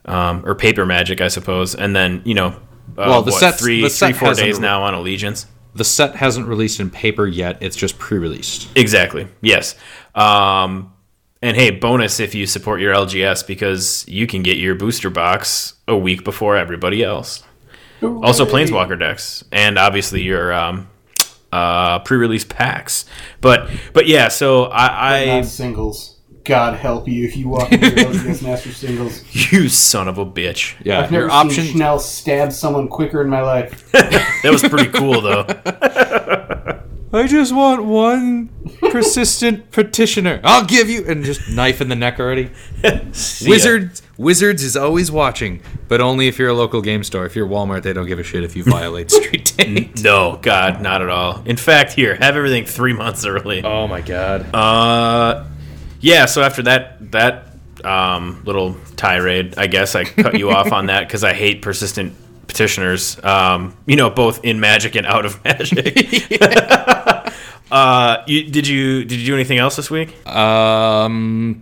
um, 0.06 0.44
or 0.46 0.56
paper 0.56 0.86
magic, 0.86 1.22
I 1.22 1.28
suppose, 1.30 1.76
and 1.76 1.96
then 1.96 2.22
you 2.26 2.34
know, 2.34 2.48
uh, 2.48 2.54
Well, 2.98 3.22
the 3.24 3.32
what, 3.32 3.40
set's- 3.40 3.62
three, 3.62 3.82
the 3.82 3.90
three, 3.90 3.90
set 3.90 4.16
four 4.16 4.28
hasn't 4.30 4.46
days 4.46 4.56
re- 4.58 4.62
now 4.62 4.84
on 4.84 4.94
Allegiance. 4.94 5.46
The 5.76 5.84
set 5.84 6.16
hasn't 6.16 6.48
released 6.48 6.80
in 6.80 6.90
paper 6.90 7.28
yet. 7.28 7.60
It's 7.62 7.76
just 7.76 8.00
pre-released. 8.00 8.70
Exactly. 8.76 9.28
Yes. 9.42 9.76
Um, 10.16 10.92
and 11.42 11.56
hey, 11.56 11.72
bonus 11.72 12.20
if 12.20 12.36
you 12.36 12.46
support 12.46 12.82
your 12.82 12.94
LGS 12.94 13.48
because 13.48 14.06
you 14.08 14.28
can 14.28 14.44
get 14.44 14.58
your 14.58 14.76
booster 14.76 15.10
box 15.10 15.74
a 15.88 15.98
week 15.98 16.24
before 16.24 16.58
everybody 16.58 17.04
else. 17.04 17.44
Also, 18.02 18.46
Planeswalker 18.46 18.98
decks, 18.98 19.44
and 19.52 19.78
obviously 19.78 20.22
your 20.22 20.54
um, 20.54 20.90
uh, 21.52 22.00
pre-release 22.00 22.46
packs. 22.46 23.06
But 23.42 23.70
but 23.94 24.08
yeah, 24.08 24.30
so 24.30 24.66
I, 24.66 25.18
I 25.18 25.26
Not 25.26 25.46
singles. 25.46 26.16
God 26.46 26.80
help 26.80 27.08
you 27.08 27.26
if 27.28 27.36
you 27.36 27.50
walk 27.50 27.72
into 27.72 27.88
your 27.90 28.10
LGS 28.10 28.42
Master 28.42 28.72
singles. 28.72 29.24
you 29.52 29.70
son 29.70 30.08
of 30.08 30.18
a 30.18 30.26
bitch. 30.26 30.76
Yeah, 30.84 31.02
I've 31.02 31.12
never 31.12 31.26
your 31.26 31.30
seen 31.30 31.48
option. 31.48 31.66
Schnell 31.66 32.00
stab 32.00 32.54
someone 32.54 32.88
quicker 32.88 33.22
in 33.22 33.30
my 33.30 33.42
life. 33.42 33.92
That 34.42 34.54
was 34.54 34.62
pretty 34.62 34.90
cool 34.90 35.20
though. 35.20 35.44
I 37.12 37.26
just 37.26 37.56
want 37.56 37.86
one 37.86 38.50
persistent 38.82 39.72
petitioner. 39.72 40.40
I'll 40.44 40.66
give 40.66 40.90
you 40.90 41.06
and 41.08 41.24
just 41.24 41.50
knife 41.50 41.82
in 41.82 41.90
the 41.90 41.96
neck 41.96 42.20
already. 42.20 42.52
Wizards, 42.84 44.04
Wizards 44.18 44.64
is 44.64 44.78
always 44.78 45.12
watching, 45.12 45.62
but 45.88 46.02
only 46.02 46.28
if 46.28 46.38
you're 46.38 46.50
a 46.50 46.54
local 46.54 46.82
game 46.82 47.04
store. 47.04 47.26
If 47.26 47.36
you're 47.36 47.48
Walmart, 47.48 47.82
they 47.82 47.94
don't 47.94 48.06
give 48.06 48.20
a 48.20 48.24
shit 48.24 48.44
if 48.44 48.56
you 48.56 48.64
violate 48.64 49.10
street 49.20 49.54
date. 49.58 50.04
No, 50.04 50.38
God, 50.42 50.82
not 50.82 51.02
at 51.02 51.10
all. 51.10 51.42
In 51.46 51.58
fact, 51.58 51.94
here, 51.94 52.16
have 52.16 52.36
everything 52.36 52.66
three 52.66 52.94
months 52.94 53.26
early. 53.26 53.64
oh 53.64 53.88
my 53.88 54.02
god. 54.02 54.54
Uh, 54.54 55.46
yeah. 56.02 56.26
So 56.26 56.44
after 56.44 56.62
that 56.64 57.12
that 57.12 57.56
um, 57.84 58.44
little 58.46 58.76
tirade, 58.98 59.56
I 59.58 59.66
guess 59.66 59.96
I 59.96 60.04
cut 60.04 60.38
you 60.38 60.52
off 60.52 60.72
on 60.72 60.88
that 60.88 61.08
because 61.08 61.24
I 61.24 61.34
hate 61.34 61.64
persistent 61.64 62.14
petitioners. 62.50 63.24
Um, 63.24 63.78
you 63.86 63.96
know, 63.96 64.10
both 64.10 64.44
in 64.44 64.60
Magic 64.60 64.96
and 64.96 65.08
out 65.08 65.26
of 65.26 65.42
Magic. 65.46 66.42
uh, 67.72 68.24
you, 68.28 68.50
did 68.50 68.68
you 68.68 69.06
did 69.06 69.20
you 69.20 69.28
do 69.28 69.36
anything 69.36 69.60
else 69.60 69.78
this 69.78 69.90
week? 69.90 70.26
Um, 70.28 71.62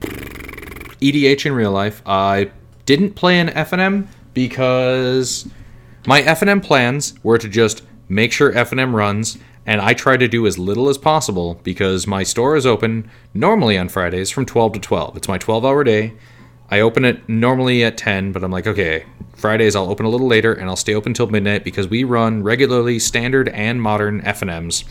EDH 1.01 1.45
in 1.45 1.53
real 1.53 1.71
life. 1.71 2.01
I 2.05 2.51
didn't 2.85 3.13
play 3.13 3.39
an 3.39 3.49
FNM 3.49 4.07
because 4.33 5.47
my 6.07 6.21
FNM 6.21 6.63
plans 6.63 7.13
were 7.21 7.37
to 7.37 7.49
just 7.49 7.83
make 8.09 8.31
sure 8.31 8.53
FNM 8.53 8.93
runs, 8.93 9.37
and 9.65 9.81
I 9.81 9.93
try 9.93 10.15
to 10.15 10.27
do 10.27 10.47
as 10.47 10.57
little 10.57 10.87
as 10.87 10.97
possible 10.97 11.59
because 11.63 12.07
my 12.07 12.23
store 12.23 12.55
is 12.55 12.65
open 12.65 13.11
normally 13.33 13.77
on 13.77 13.89
Fridays 13.89 14.31
from 14.31 14.45
12 14.45 14.73
to 14.73 14.79
12. 14.79 15.17
It's 15.17 15.27
my 15.27 15.37
12 15.37 15.65
hour 15.65 15.83
day. 15.83 16.13
I 16.69 16.81
open 16.81 17.05
it 17.05 17.27
normally 17.29 17.83
at 17.83 17.97
10, 17.97 18.31
but 18.31 18.43
I'm 18.43 18.51
like, 18.51 18.67
okay, 18.67 19.05
Fridays 19.37 19.75
I'll 19.75 19.89
open 19.89 20.05
a 20.05 20.09
little 20.09 20.27
later 20.27 20.53
and 20.53 20.69
I'll 20.69 20.75
stay 20.75 20.95
open 20.95 21.13
till 21.13 21.27
midnight 21.27 21.63
because 21.63 21.87
we 21.87 22.03
run 22.03 22.43
regularly 22.43 22.99
standard 22.99 23.49
and 23.49 23.81
modern 23.81 24.21
FNMs. 24.23 24.83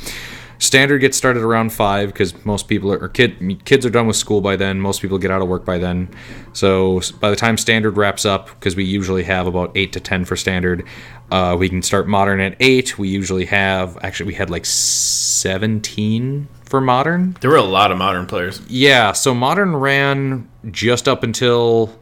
Standard 0.59 1.01
gets 1.01 1.19
started 1.19 1.43
around 1.43 1.71
five 1.71 2.09
because 2.09 2.45
most 2.47 2.67
people 2.67 2.91
are 2.91 2.99
or 2.99 3.09
kid 3.09 3.65
kids 3.67 3.85
are 3.85 3.91
done 3.91 4.07
with 4.07 4.17
school 4.17 4.41
by 4.41 4.57
then. 4.57 4.81
Most 4.81 5.03
people 5.03 5.19
get 5.19 5.31
out 5.31 5.43
of 5.43 5.49
work 5.49 5.67
by 5.67 5.77
then. 5.77 6.09
So 6.55 7.03
by 7.21 7.29
the 7.29 7.37
time 7.37 7.59
standard 7.59 7.99
wraps 7.99 8.25
up, 8.25 8.49
because 8.49 8.75
we 8.75 8.85
usually 8.85 9.25
have 9.25 9.47
about 9.47 9.77
eight 9.77 9.93
to 9.93 10.01
ten 10.01 10.25
for 10.25 10.35
standard, 10.35 10.87
uh, 11.31 11.57
we 11.59 11.69
can 11.69 11.83
start 11.83 12.09
modern 12.09 12.41
at 12.41 12.57
eight. 12.61 12.99
We 12.99 13.09
usually 13.09 13.45
have 13.47 13.99
actually 14.03 14.29
we 14.29 14.35
had 14.35 14.49
like 14.49 14.65
seventeen 14.65 16.49
for 16.65 16.81
modern. 16.81 17.37
There 17.43 17.51
were 17.51 17.57
a 17.57 17.63
lot 17.63 17.93
of 17.93 17.99
modern 17.99 18.27
players. 18.27 18.63
Yeah, 18.67 19.13
so 19.13 19.35
modern 19.35 19.77
ran 19.77 20.49
just 20.71 21.07
up 21.07 21.23
until 21.23 21.95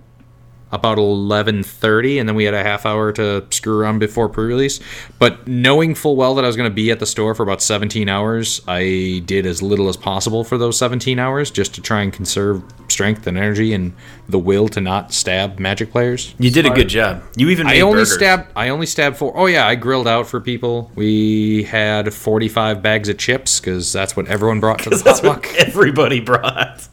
about 0.75 0.99
11:30 0.99 2.19
and 2.21 2.28
then 2.28 2.35
we 2.37 2.45
had 2.45 2.54
a 2.54 2.62
half 2.62 2.85
hour 2.85 3.12
to 3.12 3.45
screw 3.50 3.78
around 3.81 3.99
before 4.00 4.28
pre-release. 4.28 4.81
But 5.19 5.47
knowing 5.47 5.95
full 5.95 6.16
well 6.16 6.35
that 6.35 6.45
I 6.45 6.47
was 6.49 6.57
going 6.57 6.69
to 6.71 6.75
be 6.75 6.90
at 6.90 6.99
the 7.00 7.07
store 7.07 7.35
for 7.35 7.43
about 7.43 7.62
17 7.62 8.09
hours, 8.09 8.61
I 8.66 9.23
did 9.25 9.47
as 9.47 9.62
little 9.62 9.88
as 9.88 9.97
possible 9.97 10.45
for 10.45 10.59
those 10.59 10.76
17 10.78 11.19
hours 11.19 11.50
just 11.50 11.75
to 11.76 11.81
try 11.81 12.02
and 12.02 12.12
conserve 12.12 12.62
strength 12.88 13.26
and 13.26 13.38
energy 13.38 13.73
and 13.73 13.93
the 14.28 14.38
will 14.38 14.69
to 14.69 14.81
not 14.81 15.12
stab 15.12 15.59
magic 15.59 15.90
players. 15.93 16.35
You 16.38 16.50
did 16.50 16.66
a 16.66 16.71
good 16.71 16.88
job. 16.88 17.23
You 17.37 17.49
even 17.50 17.66
made 17.66 17.78
I 17.78 17.81
only 17.83 17.97
burgers. 17.99 18.14
stabbed 18.14 18.52
I 18.57 18.69
only 18.71 18.87
stabbed 18.87 19.16
four. 19.16 19.33
Oh 19.37 19.47
yeah, 19.47 19.66
I 19.66 19.75
grilled 19.75 20.09
out 20.09 20.26
for 20.26 20.40
people. 20.40 20.90
We 20.95 21.64
had 21.64 22.12
45 22.12 22.83
bags 22.83 23.09
of 23.09 23.19
chips 23.19 23.61
cuz 23.61 23.93
that's 23.93 24.16
what 24.16 24.26
everyone 24.28 24.61
brought 24.61 24.81
to 24.81 24.90
the 24.90 24.97
potluck. 25.04 25.47
everybody 25.57 26.21
brought. 26.21 26.88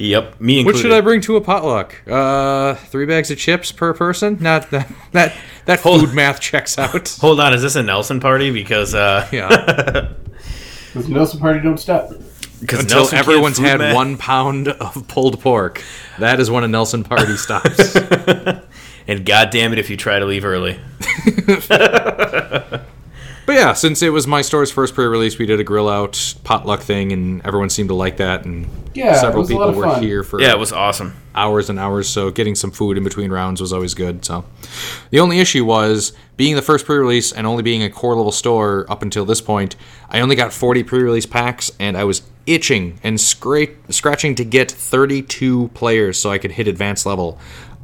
Yep, 0.00 0.40
me 0.40 0.60
included. 0.60 0.76
What 0.78 0.82
should 0.82 0.92
I 0.92 1.00
bring 1.00 1.20
to 1.22 1.36
a 1.36 1.40
potluck? 1.40 1.94
Uh, 2.08 2.74
three 2.74 3.04
bags 3.06 3.30
of 3.30 3.38
chips 3.38 3.72
per 3.72 3.92
person. 3.94 4.38
Not 4.40 4.70
that 4.70 4.88
that 5.12 5.36
that 5.66 5.80
Hold- 5.80 6.00
food 6.06 6.14
math 6.14 6.40
checks 6.40 6.78
out. 6.78 7.08
Hold 7.20 7.40
on, 7.40 7.52
is 7.52 7.62
this 7.62 7.74
a 7.76 7.82
Nelson 7.82 8.20
party? 8.20 8.50
Because 8.50 8.94
uh, 8.94 9.26
Yeah, 9.32 9.48
Because 10.92 11.08
Nelson 11.08 11.40
Party 11.40 11.60
don't 11.60 11.78
stop. 11.78 12.10
because 12.60 12.80
until 12.80 12.98
Nelson 13.00 13.18
everyone's 13.18 13.58
had 13.58 13.78
math. 13.78 13.94
one 13.94 14.16
pound 14.16 14.68
of 14.68 15.06
pulled 15.08 15.40
pork. 15.40 15.82
That 16.18 16.40
is 16.40 16.50
when 16.50 16.64
a 16.64 16.68
Nelson 16.68 17.04
party 17.04 17.36
stops. 17.36 17.94
And 19.06 19.24
god 19.26 19.50
damn 19.50 19.72
it 19.72 19.78
if 19.78 19.90
you 19.90 19.96
try 19.96 20.18
to 20.18 20.24
leave 20.26 20.44
early. 20.44 20.78
But 23.48 23.54
yeah, 23.54 23.72
since 23.72 24.02
it 24.02 24.10
was 24.10 24.26
my 24.26 24.42
store's 24.42 24.70
first 24.70 24.94
pre-release, 24.94 25.38
we 25.38 25.46
did 25.46 25.58
a 25.58 25.64
grill 25.64 25.88
out 25.88 26.34
potluck 26.44 26.80
thing, 26.80 27.12
and 27.12 27.40
everyone 27.46 27.70
seemed 27.70 27.88
to 27.88 27.94
like 27.94 28.18
that. 28.18 28.44
And 28.44 28.68
Yeah, 28.92 29.14
several 29.18 29.40
was 29.40 29.50
a 29.50 29.54
lot 29.56 29.68
people 29.70 29.80
were 29.80 29.94
fun. 29.94 30.02
here 30.02 30.22
for 30.22 30.38
Yeah, 30.38 30.50
it 30.50 30.58
was 30.58 30.70
awesome. 30.70 31.14
hours 31.34 31.70
and 31.70 31.78
hours, 31.78 32.10
so 32.10 32.30
getting 32.30 32.54
some 32.54 32.70
food 32.70 32.98
in 32.98 33.04
between 33.04 33.30
rounds 33.30 33.62
was 33.62 33.72
always 33.72 33.94
good. 33.94 34.22
So 34.22 34.44
the 35.08 35.20
only 35.20 35.40
issue 35.40 35.64
was 35.64 36.12
being 36.36 36.56
the 36.56 36.62
first 36.62 36.84
pre-release 36.84 37.32
and 37.32 37.46
only 37.46 37.62
being 37.62 37.82
a 37.82 37.88
core 37.88 38.14
level 38.14 38.32
store 38.32 38.84
up 38.90 39.00
until 39.00 39.24
this 39.24 39.40
point. 39.40 39.76
I 40.10 40.20
only 40.20 40.36
got 40.36 40.52
40 40.52 40.82
pre-release 40.82 41.24
packs, 41.24 41.70
and 41.80 41.96
I 41.96 42.04
was 42.04 42.20
itching 42.46 43.00
and 43.02 43.16
scra- 43.16 43.74
scratching 43.88 44.34
to 44.34 44.44
get 44.44 44.70
32 44.70 45.68
players 45.72 46.18
so 46.18 46.30
I 46.30 46.36
could 46.36 46.50
hit 46.52 46.68
advanced 46.68 47.06
level. 47.06 47.38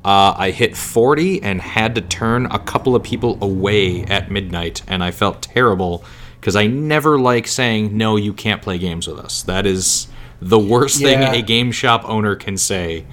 Uh, 0.04 0.34
I 0.36 0.50
hit 0.50 0.76
40 0.76 1.42
and 1.42 1.60
had 1.62 1.94
to 1.94 2.00
turn 2.02 2.46
a 2.46 2.58
couple 2.58 2.94
of 2.94 3.02
people 3.02 3.38
away 3.42 4.04
at 4.04 4.30
midnight, 4.30 4.82
and 4.86 5.02
I 5.02 5.10
felt 5.10 5.40
terrible 5.42 6.04
because 6.40 6.56
I 6.56 6.66
never 6.66 7.18
like 7.18 7.46
saying 7.46 7.96
no, 7.96 8.16
you 8.16 8.34
can't 8.34 8.60
play 8.60 8.76
games 8.76 9.06
with 9.08 9.18
us. 9.18 9.42
That 9.44 9.64
is 9.64 10.08
the 10.42 10.58
worst 10.58 11.00
Yeah. 11.00 11.08
thing 11.30 11.40
a 11.40 11.42
game 11.42 11.72
shop 11.72 12.02
owner 12.06 12.36
can 12.36 12.58
say. 12.58 13.06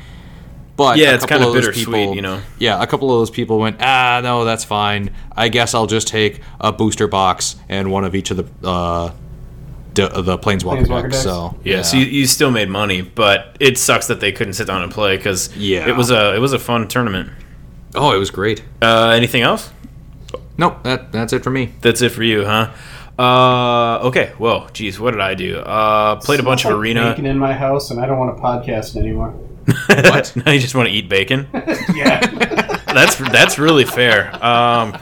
But 0.76 0.98
Yeah, 0.98 1.14
it's 1.14 1.26
kinda 1.26 1.48
of 1.48 1.54
those 1.54 1.66
bittersweet, 1.68 1.86
people- 1.96 2.16
you 2.16 2.22
know? 2.22 2.40
Yeah, 2.60 2.82
a 2.82 2.88
couple 2.88 3.10
of 3.12 3.20
those 3.22 3.30
people 3.30 3.60
went, 3.60 3.78
ah, 3.82 4.20
no, 4.22 4.44
that's 4.44 4.64
fine. 4.66 5.12
I 5.38 5.48
guess 5.48 5.74
I'll 5.74 5.86
just 5.88 6.08
take 6.08 6.42
a 6.60 6.72
booster 6.74 7.08
box 7.08 7.56
and 7.70 7.90
one 7.92 8.04
of 8.04 8.16
each 8.16 8.32
of 8.32 8.38
the 8.38 8.68
uh, 8.68 9.12
d- 9.94 10.08
the 10.08 10.38
planeswalker, 10.38 10.86
Planeswalker 10.86 11.02
decks. 11.04 11.16
decks. 11.18 11.24
So 11.24 11.58
Yeah, 11.64 11.82
so 11.82 11.98
you, 11.98 12.06
you 12.06 12.28
still 12.28 12.52
made 12.52 12.70
money, 12.70 13.02
but 13.02 13.56
it 13.60 13.78
sucks 13.78 14.08
that 14.08 14.20
they 14.20 14.32
couldn't 14.32 14.54
sit 14.54 14.68
down 14.68 14.82
and 14.84 14.92
play 14.92 15.18
because 15.18 15.56
Yeah. 15.56 15.88
it 15.88 15.96
was 15.96 16.12
a 16.12 16.36
it 16.36 16.40
was 16.40 16.54
a 16.54 16.60
fun 16.60 16.88
tournament. 16.88 17.30
oh, 17.96 18.14
it 18.16 18.20
was 18.20 18.32
great. 18.32 18.64
Uh, 18.82 19.10
anything 19.16 19.42
else? 19.42 19.72
Nope, 20.58 20.84
that 20.84 21.12
that's 21.12 21.34
it 21.34 21.44
for 21.44 21.50
me. 21.50 21.74
That's 21.82 22.02
it 22.02 22.10
for 22.10 22.24
you, 22.24 22.46
huh? 22.46 22.72
Uh, 23.20 24.00
okay. 24.08 24.32
Well, 24.40 24.70
geez, 24.74 25.00
what 25.00 25.12
did 25.12 25.20
I 25.22 25.34
do? 25.36 25.58
Uh, 25.58 26.16
played 26.18 26.40
a 26.40 26.44
bunch 26.44 26.62
of 26.62 26.70
Smells 26.70 26.74
like 26.76 26.82
arena. 26.82 27.10
Bacon 27.12 27.26
in 27.26 27.38
my 27.38 27.54
house, 27.54 27.92
and 27.92 28.00
I 28.00 28.06
don't 28.06 28.18
want 28.18 28.36
to 28.36 28.42
podcast 28.42 28.96
anymore. 28.96 29.34
What? 29.88 30.34
now 30.36 30.52
you 30.52 30.60
just 30.60 30.74
want 30.76 30.90
to 30.90 30.94
eat 30.94 31.08
bacon. 31.10 31.48
Yeah. 31.96 32.20
That's 32.92 33.16
that's 33.16 33.58
really 33.58 33.86
fair. 33.86 34.34
Um, 34.44 34.98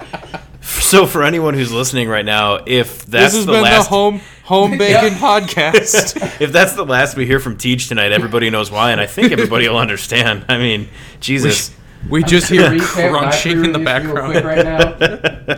so 0.62 1.08
for 1.08 1.24
anyone 1.24 1.56
who's 1.56 1.72
listening 1.72 2.08
right 2.08 2.26
now, 2.26 2.60
if 2.68 3.04
that's 3.06 3.34
this 3.34 3.36
has 3.36 3.46
the 3.48 3.54
been 3.54 3.64
last, 3.64 3.86
the 3.86 3.90
home 3.90 4.22
home 4.50 4.72
bacon 4.80 5.14
podcast. 5.20 6.16
if 6.42 6.52
that's 6.52 6.74
the 6.74 6.84
last 6.84 7.16
we 7.16 7.26
hear 7.28 7.40
from 7.40 7.56
Teach 7.58 7.88
tonight, 7.88 8.12
everybody 8.12 8.50
knows 8.50 8.72
why, 8.72 8.92
and 8.92 9.00
I 9.00 9.06
think 9.06 9.32
everybody 9.32 9.70
will 9.70 9.78
understand. 9.78 10.46
I 10.50 10.58
mean, 10.58 10.90
Jesus. 11.20 11.72
We 12.10 12.24
just 12.24 12.50
hear 12.50 12.64
recap 12.64 13.12
my 13.12 13.20
crunching 13.20 13.64
in 13.66 13.72
the 13.74 13.80
background. 13.80 14.32
quick 14.32 14.44
right 14.44 14.64
now. 14.66 14.96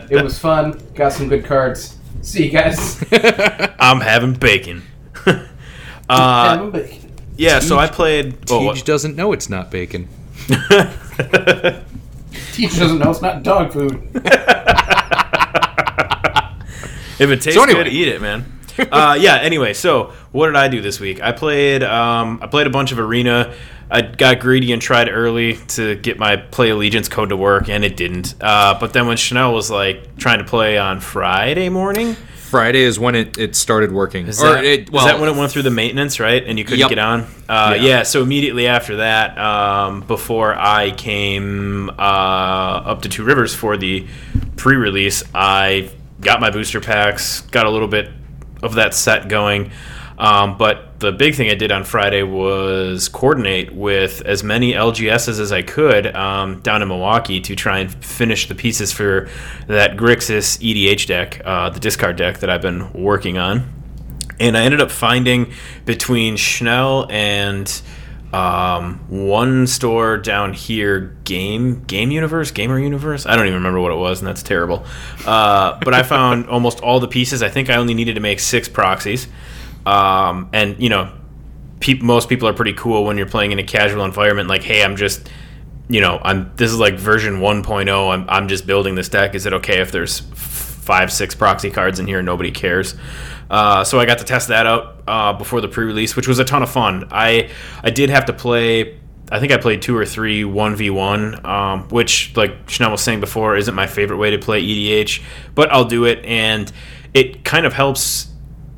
It 0.09 0.21
was 0.23 0.37
fun. 0.39 0.79
Got 0.95 1.13
some 1.13 1.29
good 1.29 1.45
cards. 1.45 1.95
See 2.21 2.45
you 2.45 2.51
guys. 2.51 3.01
I'm 3.79 4.01
having 4.01 4.33
bacon. 4.33 4.81
uh, 5.25 5.45
Have 6.09 6.65
a 6.65 6.71
bacon. 6.71 7.11
yeah, 7.37 7.59
so 7.59 7.77
I 7.77 7.87
played. 7.87 8.37
Oh, 8.49 8.73
Teach 8.73 8.83
doesn't 8.83 9.15
know 9.15 9.31
it's 9.33 9.49
not 9.49 9.69
bacon. 9.71 10.09
Teach 12.53 12.75
doesn't 12.77 12.99
know 12.99 13.11
it's 13.11 13.21
not 13.21 13.43
dog 13.43 13.71
food. 13.71 14.09
If 17.19 17.29
it 17.29 17.41
tastes 17.41 17.53
So 17.53 17.63
anyway. 17.63 17.83
good, 17.83 17.93
eat 17.93 18.07
it, 18.07 18.19
man. 18.19 18.45
uh, 18.91 19.17
yeah. 19.19 19.35
Anyway, 19.37 19.73
so 19.73 20.13
what 20.31 20.47
did 20.47 20.55
I 20.55 20.67
do 20.67 20.81
this 20.81 20.99
week? 20.99 21.21
I 21.21 21.31
played. 21.31 21.83
Um, 21.83 22.39
I 22.41 22.47
played 22.47 22.67
a 22.67 22.71
bunch 22.71 22.91
of 22.91 22.99
arena. 22.99 23.53
I 23.89 24.01
got 24.01 24.39
greedy 24.39 24.71
and 24.71 24.81
tried 24.81 25.09
early 25.09 25.55
to 25.69 25.95
get 25.95 26.17
my 26.17 26.37
play 26.37 26.69
allegiance 26.69 27.09
code 27.09 27.29
to 27.29 27.37
work, 27.37 27.67
and 27.67 27.83
it 27.83 27.97
didn't. 27.97 28.35
Uh, 28.39 28.77
but 28.79 28.93
then 28.93 29.05
when 29.07 29.17
Schnell 29.17 29.53
was 29.53 29.69
like 29.69 30.15
trying 30.17 30.39
to 30.39 30.45
play 30.45 30.77
on 30.77 31.01
Friday 31.01 31.67
morning, 31.67 32.15
Friday 32.51 32.81
is 32.83 32.97
when 32.97 33.15
it, 33.15 33.37
it 33.37 33.55
started 33.55 33.91
working. 33.91 34.27
is, 34.27 34.39
that, 34.39 34.63
it, 34.63 34.81
is 34.83 34.91
well, 34.91 35.05
that 35.07 35.19
when 35.19 35.27
it 35.27 35.35
went 35.35 35.51
through 35.51 35.63
the 35.63 35.71
maintenance, 35.71 36.19
right? 36.21 36.41
And 36.45 36.57
you 36.57 36.63
couldn't 36.63 36.79
Yep. 36.79 36.89
get 36.89 36.99
on. 36.99 37.21
Uh, 37.49 37.75
Yeah. 37.75 37.75
yeah. 37.75 38.03
So 38.03 38.21
immediately 38.21 38.67
after 38.67 38.97
that, 38.97 39.37
um, 39.37 40.01
before 40.01 40.55
I 40.55 40.91
came 40.91 41.89
uh, 41.89 41.93
up 42.01 43.01
to 43.01 43.09
Two 43.09 43.23
Rivers 43.25 43.53
for 43.53 43.75
the 43.75 44.05
pre-release, 44.55 45.23
I 45.35 45.89
got 46.21 46.39
my 46.39 46.49
booster 46.49 46.79
packs, 46.79 47.41
got 47.51 47.65
a 47.65 47.69
little 47.69 47.87
bit 47.87 48.09
of 48.61 48.75
that 48.75 48.93
set 48.93 49.27
going. 49.27 49.71
Um, 50.17 50.57
but 50.57 50.99
the 50.99 51.11
big 51.11 51.33
thing 51.33 51.49
I 51.49 51.55
did 51.55 51.71
on 51.71 51.83
Friday 51.83 52.21
was 52.21 53.09
coordinate 53.09 53.73
with 53.73 54.21
as 54.21 54.43
many 54.43 54.73
LGSs 54.73 55.39
as 55.39 55.51
I 55.51 55.63
could 55.63 56.15
um, 56.15 56.59
down 56.61 56.83
in 56.83 56.89
Milwaukee 56.89 57.41
to 57.41 57.55
try 57.55 57.79
and 57.79 57.91
finish 58.05 58.47
the 58.47 58.53
pieces 58.53 58.91
for 58.91 59.29
that 59.67 59.97
Grixis 59.97 60.59
EDH 60.59 61.07
deck, 61.07 61.41
uh, 61.43 61.69
the 61.71 61.79
discard 61.79 62.17
deck 62.17 62.39
that 62.39 62.51
I've 62.51 62.61
been 62.61 62.93
working 62.93 63.39
on 63.39 63.81
and 64.41 64.57
I 64.57 64.63
ended 64.63 64.81
up 64.81 64.91
finding 64.91 65.53
between 65.85 66.35
Schnell 66.35 67.07
and 67.09 67.81
um, 68.33 68.99
one 69.09 69.67
store 69.67 70.17
down 70.17 70.53
here, 70.53 71.17
Game 71.23 71.83
Game 71.83 72.11
Universe, 72.11 72.51
Gamer 72.51 72.79
Universe. 72.79 73.25
I 73.25 73.35
don't 73.35 73.45
even 73.45 73.55
remember 73.55 73.81
what 73.81 73.91
it 73.91 73.97
was, 73.97 74.19
and 74.19 74.27
that's 74.27 74.43
terrible. 74.43 74.85
Uh, 75.25 75.79
but 75.83 75.93
I 75.93 76.03
found 76.03 76.45
almost 76.49 76.79
all 76.79 76.99
the 76.99 77.07
pieces. 77.07 77.43
I 77.43 77.49
think 77.49 77.69
I 77.69 77.75
only 77.75 77.93
needed 77.93 78.15
to 78.15 78.21
make 78.21 78.39
six 78.39 78.69
proxies, 78.69 79.27
um, 79.85 80.49
and 80.53 80.81
you 80.81 80.89
know, 80.89 81.11
peop 81.81 82.01
most 82.01 82.29
people 82.29 82.47
are 82.47 82.53
pretty 82.53 82.73
cool 82.73 83.03
when 83.03 83.17
you're 83.17 83.29
playing 83.29 83.51
in 83.51 83.59
a 83.59 83.63
casual 83.63 84.05
environment. 84.05 84.47
Like, 84.47 84.63
hey, 84.63 84.83
I'm 84.83 84.95
just 84.95 85.29
you 85.89 85.99
know, 85.99 86.21
I'm 86.23 86.51
this 86.55 86.71
is 86.71 86.79
like 86.79 86.95
version 86.95 87.41
1.0. 87.41 88.13
I'm 88.13 88.25
I'm 88.29 88.47
just 88.47 88.65
building 88.65 88.95
this 88.95 89.09
deck. 89.09 89.35
Is 89.35 89.45
it 89.45 89.51
okay 89.53 89.81
if 89.81 89.91
there's 89.91 90.21
five, 90.21 91.11
six 91.11 91.35
proxy 91.35 91.69
cards 91.69 91.99
in 91.99 92.07
here 92.07 92.21
nobody 92.21 92.51
cares? 92.51 92.95
Uh, 93.51 93.83
so 93.83 93.99
I 93.99 94.05
got 94.05 94.19
to 94.19 94.23
test 94.23 94.47
that 94.47 94.65
out 94.65 95.03
uh, 95.07 95.33
before 95.33 95.59
the 95.59 95.67
pre-release, 95.67 96.15
which 96.15 96.25
was 96.25 96.39
a 96.39 96.45
ton 96.45 96.63
of 96.63 96.71
fun. 96.71 97.09
I 97.11 97.49
I 97.83 97.89
did 97.89 98.09
have 98.09 98.25
to 98.25 98.33
play. 98.33 98.97
I 99.29 99.39
think 99.39 99.51
I 99.51 99.57
played 99.57 99.81
two 99.81 99.95
or 99.95 100.05
three 100.05 100.45
one 100.45 100.77
v 100.77 100.89
one, 100.89 101.45
um, 101.45 101.89
which 101.89 102.35
like 102.37 102.69
Schnell 102.69 102.91
was 102.91 103.01
saying 103.01 103.19
before, 103.19 103.57
isn't 103.57 103.75
my 103.75 103.87
favorite 103.87 104.17
way 104.17 104.31
to 104.31 104.39
play 104.39 104.63
EDH, 104.63 105.21
but 105.53 105.69
I'll 105.69 105.85
do 105.85 106.05
it, 106.05 106.23
and 106.23 106.71
it 107.13 107.43
kind 107.43 107.65
of 107.65 107.73
helps 107.73 108.29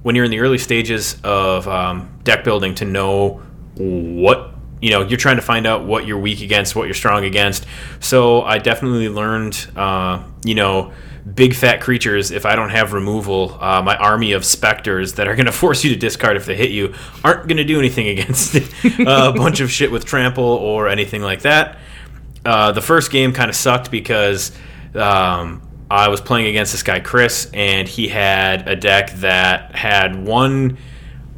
when 0.01 0.15
you're 0.15 0.25
in 0.25 0.31
the 0.31 0.39
early 0.39 0.57
stages 0.57 1.21
of 1.23 1.67
um, 1.67 2.19
deck 2.23 2.43
building 2.43 2.73
to 2.75 2.85
know 2.85 3.43
what 3.75 4.55
you 4.81 4.89
know 4.89 5.01
you're 5.01 5.19
trying 5.19 5.35
to 5.37 5.41
find 5.43 5.67
out 5.67 5.85
what 5.85 6.07
you're 6.07 6.19
weak 6.19 6.41
against 6.41 6.75
what 6.75 6.85
you're 6.85 6.93
strong 6.93 7.23
against 7.23 7.65
so 7.99 8.41
i 8.43 8.59
definitely 8.59 9.09
learned 9.09 9.67
uh, 9.75 10.21
you 10.43 10.53
know 10.53 10.91
big 11.35 11.55
fat 11.55 11.79
creatures 11.79 12.31
if 12.31 12.45
i 12.45 12.55
don't 12.55 12.69
have 12.69 12.91
removal 12.91 13.57
uh, 13.61 13.81
my 13.81 13.95
army 13.95 14.33
of 14.33 14.43
specters 14.43 15.13
that 15.13 15.27
are 15.27 15.35
going 15.35 15.45
to 15.47 15.51
force 15.51 15.83
you 15.83 15.89
to 15.93 15.99
discard 15.99 16.35
if 16.35 16.45
they 16.45 16.55
hit 16.55 16.71
you 16.71 16.93
aren't 17.23 17.47
going 17.47 17.57
to 17.57 17.63
do 17.63 17.79
anything 17.79 18.07
against 18.19 18.55
a 18.55 19.31
bunch 19.33 19.59
of 19.59 19.71
shit 19.71 19.91
with 19.91 20.05
trample 20.05 20.43
or 20.43 20.87
anything 20.87 21.21
like 21.21 21.41
that. 21.41 21.77
Uh, 22.45 22.71
the 22.71 22.81
first 22.81 23.11
game 23.11 23.33
kind 23.33 23.49
of 23.49 23.55
sucked 23.55 23.89
because 23.89 24.51
um, 24.95 25.61
I 25.89 26.09
was 26.09 26.21
playing 26.21 26.47
against 26.47 26.71
this 26.71 26.83
guy 26.83 26.99
Chris, 26.99 27.49
and 27.53 27.87
he 27.87 28.07
had 28.07 28.67
a 28.67 28.75
deck 28.75 29.11
that 29.17 29.75
had 29.75 30.25
one 30.25 30.77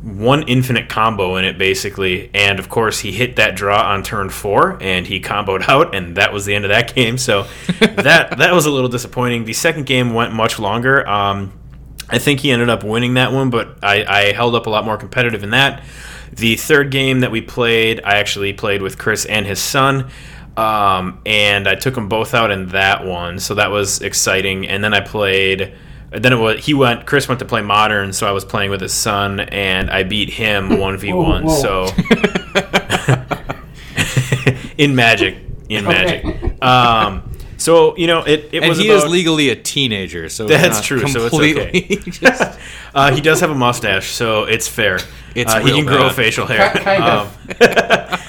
one 0.06 0.48
infinite 0.48 0.88
combo 0.88 1.36
in 1.36 1.46
it 1.46 1.58
basically. 1.58 2.30
And 2.34 2.60
of 2.60 2.70
course 2.70 3.00
he 3.00 3.12
hit 3.12 3.38
that 3.38 3.56
draw 3.56 3.92
on 3.92 4.04
turn 4.04 4.30
four 4.30 4.78
and 4.82 5.08
he 5.08 5.20
comboed 5.20 5.64
out 5.68 5.96
and 5.96 6.16
that 6.16 6.32
was 6.32 6.46
the 6.46 6.54
end 6.54 6.64
of 6.64 6.70
that 6.70 6.94
game. 6.94 7.18
So 7.18 7.44
that 7.80 8.38
that 8.38 8.54
was 8.54 8.68
a 8.68 8.72
little 8.72 8.90
disappointing. 8.90 9.46
The 9.46 9.54
second 9.54 9.88
game 9.88 10.14
went 10.14 10.32
much 10.34 10.60
longer. 10.60 11.08
Um, 11.08 11.54
i 12.08 12.20
think 12.20 12.42
he 12.42 12.52
ended 12.52 12.70
up 12.70 12.84
winning 12.84 13.16
that 13.16 13.32
one 13.32 13.50
but 13.50 13.80
I, 13.82 14.06
I 14.06 14.32
held 14.32 14.54
up 14.54 14.68
a 14.68 14.70
lot 14.70 14.86
more 14.86 14.96
competitive 14.96 15.44
in 15.44 15.50
that. 15.50 15.84
The 16.32 16.56
third 16.56 16.92
game 16.92 17.22
that 17.22 17.32
we 17.32 17.42
played 17.42 18.00
i 18.04 18.18
actually 18.18 18.54
played 18.54 18.84
with 18.84 19.00
chris 19.00 19.26
and 19.26 19.44
his 19.44 19.60
son 19.60 20.12
um, 20.56 21.20
and 21.26 21.68
i 21.68 21.74
took 21.74 21.96
them 21.96 22.08
both 22.08 22.36
out 22.36 22.52
in 22.52 22.68
that 22.70 23.06
one. 23.06 23.40
So 23.40 23.56
that 23.56 23.72
was 23.72 24.02
exciting. 24.02 24.68
And 24.68 24.84
then 24.84 24.94
i 24.94 25.00
played 25.00 25.74
then 26.18 26.34
it 26.34 26.38
was 26.38 26.64
he 26.66 26.74
went. 26.74 27.06
Chris 27.06 27.28
went 27.28 27.40
to 27.40 27.46
play 27.46 27.62
modern, 27.62 28.14
so 28.14 28.28
I 28.28 28.32
was 28.32 28.44
playing 28.46 28.70
with 28.72 28.82
his 28.82 28.94
son, 28.94 29.40
and 29.40 29.90
I 29.90 30.04
beat 30.04 30.30
him 30.30 30.80
one 30.88 30.98
v 30.98 31.14
one. 31.14 31.50
So 31.50 31.86
in 34.78 34.96
magic, 34.96 35.38
in 35.70 35.86
Okay. 35.88 36.22
magic. 36.24 36.64
Um, 36.64 37.32
so 37.58 37.96
you 37.98 38.08
know 38.08 38.20
it. 38.24 38.50
It 38.52 38.62
And 38.62 38.70
was 38.70 38.78
he 38.78 38.90
about, 38.90 39.06
is 39.06 39.12
legally 39.12 39.50
a 39.50 39.56
teenager, 39.56 40.30
so 40.30 40.46
it's 40.46 40.54
That's 40.54 40.76
not 40.78 40.84
true, 40.84 41.08
so 41.08 41.26
it's 41.26 41.30
completely 41.30 41.98
just- 42.12 42.60
uh, 42.96 43.14
he 43.14 43.22
does 43.22 43.40
have 43.40 43.50
a 43.50 43.56
mustache, 43.56 44.12
so 44.12 44.44
it's 44.44 44.68
fair. 44.68 45.00
It's 45.36 45.54
uh, 45.54 45.60
he 45.60 45.66
real 45.66 45.78
can 45.78 45.86
grow 45.86 46.10
facial 46.10 46.46
hair. 46.46 46.72
Kind 46.72 47.04
of. 47.04 47.38
Um, 47.62 48.20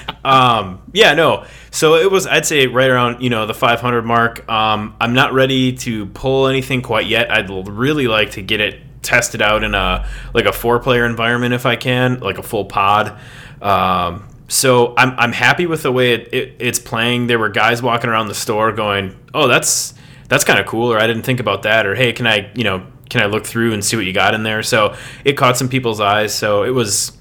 yeah, 0.93 1.13
no. 1.13 1.45
So 1.71 1.95
it 1.95 2.11
was, 2.11 2.27
I'd 2.27 2.45
say, 2.45 2.67
right 2.67 2.89
around 2.89 3.21
you 3.21 3.29
know 3.29 3.45
the 3.45 3.53
500 3.53 4.03
mark. 4.03 4.49
Um, 4.49 4.95
I'm 4.99 5.13
not 5.13 5.33
ready 5.33 5.73
to 5.77 6.07
pull 6.07 6.47
anything 6.47 6.81
quite 6.81 7.07
yet. 7.07 7.31
I'd 7.31 7.49
really 7.49 8.07
like 8.07 8.31
to 8.31 8.41
get 8.41 8.59
it 8.59 8.81
tested 9.03 9.41
out 9.41 9.63
in 9.63 9.73
a 9.73 10.05
like 10.33 10.45
a 10.45 10.51
four 10.51 10.79
player 10.79 11.05
environment 11.05 11.53
if 11.53 11.65
I 11.65 11.75
can, 11.75 12.19
like 12.19 12.37
a 12.37 12.43
full 12.43 12.65
pod. 12.65 13.19
Um, 13.61 14.27
so 14.47 14.93
I'm 14.97 15.11
I'm 15.17 15.31
happy 15.31 15.65
with 15.65 15.83
the 15.83 15.91
way 15.91 16.13
it, 16.13 16.33
it, 16.33 16.55
it's 16.59 16.79
playing. 16.79 17.27
There 17.27 17.39
were 17.39 17.49
guys 17.49 17.81
walking 17.81 18.09
around 18.09 18.27
the 18.27 18.35
store 18.35 18.71
going, 18.71 19.17
"Oh, 19.33 19.47
that's 19.47 19.93
that's 20.29 20.43
kind 20.43 20.59
of 20.59 20.65
cool," 20.65 20.91
or 20.91 20.97
"I 20.97 21.07
didn't 21.07 21.23
think 21.23 21.39
about 21.39 21.63
that," 21.63 21.85
or 21.85 21.95
"Hey, 21.95 22.13
can 22.13 22.27
I 22.27 22.51
you 22.53 22.63
know 22.63 22.85
can 23.09 23.21
I 23.21 23.27
look 23.27 23.45
through 23.45 23.73
and 23.73 23.83
see 23.83 23.95
what 23.95 24.05
you 24.05 24.13
got 24.13 24.33
in 24.33 24.43
there?" 24.43 24.63
So 24.63 24.95
it 25.23 25.33
caught 25.33 25.57
some 25.57 25.69
people's 25.69 25.99
eyes. 25.99 26.33
So 26.33 26.63
it 26.63 26.71
was 26.71 27.17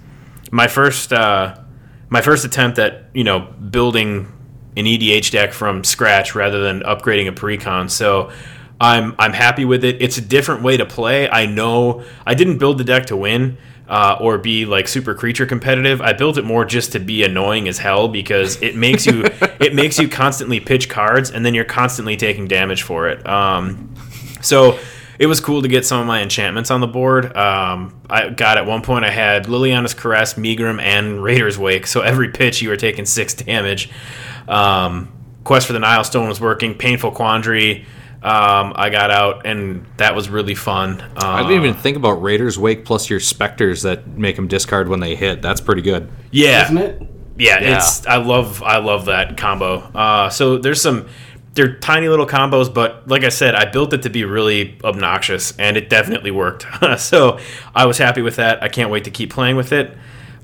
my 0.51 0.69
first 0.69 1.13
uh, 1.13 1.57
my 2.09 2.21
first 2.21 2.45
attempt 2.45 2.79
at 2.79 3.05
you 3.15 3.25
know 3.25 3.41
building 3.41 4.33
an 4.77 4.85
EDH 4.85 5.31
deck 5.31 5.53
from 5.53 5.85
scratch 5.85 6.35
rather 6.35 6.61
than 6.61 6.81
upgrading 6.81 7.29
a 7.29 7.33
precon. 7.33 7.91
So 7.91 8.31
I'm 8.81 9.15
I'm 9.19 9.33
happy 9.33 9.65
with 9.65 9.85
it. 9.85 10.03
It's 10.03 10.19
a 10.19 10.21
different 10.21 10.63
way 10.63 10.77
to 10.77 10.87
play. 10.87 11.29
I 11.29 11.47
know 11.47 12.05
I 12.27 12.35
didn't 12.35 12.59
build 12.59 12.79
the 12.79 12.85
deck 12.85 13.07
to 13.07 13.17
win. 13.17 13.59
Uh, 13.89 14.19
or 14.21 14.37
be 14.37 14.67
like 14.67 14.89
super 14.89 15.15
creature 15.15 15.47
competitive. 15.47 16.01
I 16.03 16.13
built 16.13 16.39
it 16.39 16.45
more 16.45 16.65
just 16.65 16.91
to 16.91 16.99
be 16.99 17.23
annoying 17.23 17.69
as 17.69 17.79
hell 17.79 18.09
because 18.09 18.61
it 18.61 18.75
makes 18.75 19.07
you 19.07 19.23
it 19.61 19.77
makes 19.77 19.97
you 19.97 20.09
constantly 20.09 20.59
pitch 20.59 20.89
cards 20.89 21.31
and 21.31 21.47
then 21.47 21.55
you're 21.55 21.65
constantly 21.65 22.17
taking 22.17 22.49
damage 22.49 22.83
for 22.83 23.09
it. 23.09 23.25
Um, 23.29 23.95
so 24.43 24.81
it 25.19 25.27
was 25.27 25.41
cool 25.41 25.63
to 25.63 25.69
get 25.69 25.85
some 25.87 26.01
of 26.01 26.07
my 26.07 26.23
enchantments 26.23 26.71
on 26.71 26.81
the 26.81 26.87
board. 26.87 27.37
Um, 27.37 28.01
I 28.11 28.29
got 28.31 28.59
at 28.59 28.67
one 28.67 28.83
point 28.83 29.05
I 29.05 29.11
had 29.11 29.47
Liliana's 29.47 29.95
Caress, 29.95 30.35
Megrim, 30.35 30.81
and 30.81 31.23
Raider's 31.23 31.59
Wake. 31.59 31.87
So 31.87 32.01
every 32.03 32.31
pitch 32.31 32.61
you 32.63 32.69
were 32.69 32.77
taking 32.77 33.07
six 33.07 33.35
damage. 33.35 33.91
Um, 34.49 35.13
Quest 35.45 35.67
for 35.67 35.73
the 35.73 35.79
Nihil 35.79 36.05
Stone 36.05 36.29
was 36.29 36.41
working. 36.41 36.75
Painful 36.75 37.13
Quandary. 37.13 37.85
Um, 38.23 38.73
I 38.75 38.91
got 38.91 39.11
out, 39.13 39.47
and 39.47 39.87
that 39.99 40.17
was 40.17 40.29
really 40.29 40.57
fun. 40.57 41.01
Uh, 41.01 41.09
I 41.21 41.43
didn't 41.43 41.65
even 41.65 41.75
think 41.75 41.97
about 41.97 42.23
Raiders 42.23 42.59
Wake 42.59 42.85
plus 42.85 43.09
your 43.09 43.21
specters 43.21 43.83
that 43.83 44.09
make 44.09 44.35
them 44.35 44.49
discard 44.49 44.89
when 44.89 44.99
they 44.99 45.15
hit. 45.15 45.43
That's 45.43 45.61
pretty 45.61 45.83
good. 45.83 46.11
yeah, 46.33 46.65
Isn't 46.65 46.79
it? 46.79 47.03
Yeah, 47.39 47.61
Yeah. 47.61 47.77
it's 47.77 48.05
I 48.07 48.17
love 48.17 48.63
I 48.63 48.79
love 48.79 49.05
that 49.05 49.37
combo. 49.37 49.77
Uh, 49.95 50.31
so 50.31 50.57
there's 50.59 50.81
some 50.81 51.07
they're 51.57 51.75
tiny 51.79 52.09
little 52.09 52.27
combos, 52.27 52.73
but 52.73 53.09
like 53.09 53.25
I 53.25 53.31
said, 53.31 53.55
I 53.55 53.65
built 53.65 53.93
it 53.93 54.03
to 54.03 54.11
be 54.11 54.25
really 54.25 54.79
obnoxious, 54.85 55.57
and 55.59 55.77
it 55.77 55.89
definitely 55.91 56.31
worked. 56.31 56.67
so 56.99 57.41
I 57.75 57.87
was 57.87 57.99
happy 57.99 58.23
with 58.23 58.37
that. 58.37 58.63
I 58.63 58.69
can't 58.69 58.91
wait 58.91 59.05
to 59.05 59.11
keep 59.11 59.31
playing 59.33 59.57
with 59.57 59.73
it. 59.73 59.97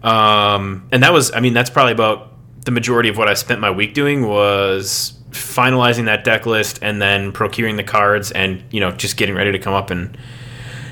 Um, 0.02 0.88
and 0.90 1.02
that 1.04 1.12
was 1.12 1.30
I 1.32 1.38
mean 1.38 1.52
that's 1.54 1.70
probably 1.70 1.92
about 1.92 2.32
the 2.64 2.72
majority 2.72 3.08
of 3.08 3.16
what 3.16 3.28
I 3.28 3.34
spent 3.34 3.60
my 3.60 3.70
week 3.70 3.94
doing 3.94 4.26
was 4.26 5.12
finalizing 5.30 6.06
that 6.06 6.24
deck 6.24 6.44
list 6.46 6.80
and 6.82 7.00
then 7.00 7.32
procuring 7.32 7.76
the 7.76 7.84
cards 7.84 8.30
and 8.32 8.62
you 8.70 8.80
know 8.80 8.90
just 8.90 9.16
getting 9.16 9.34
ready 9.34 9.52
to 9.52 9.58
come 9.58 9.74
up 9.74 9.90
and 9.90 10.16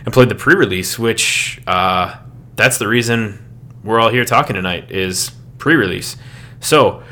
and 0.04 0.14
play 0.14 0.26
the 0.26 0.34
pre-release, 0.34 0.98
which 0.98 1.60
uh, 1.66 2.16
that's 2.56 2.78
the 2.78 2.86
reason 2.88 3.38
we're 3.82 4.00
all 4.00 4.10
here 4.10 4.24
talking 4.24 4.54
tonight 4.54 4.90
is 4.90 5.30
pre-release. 5.58 6.16
So, 6.60 7.02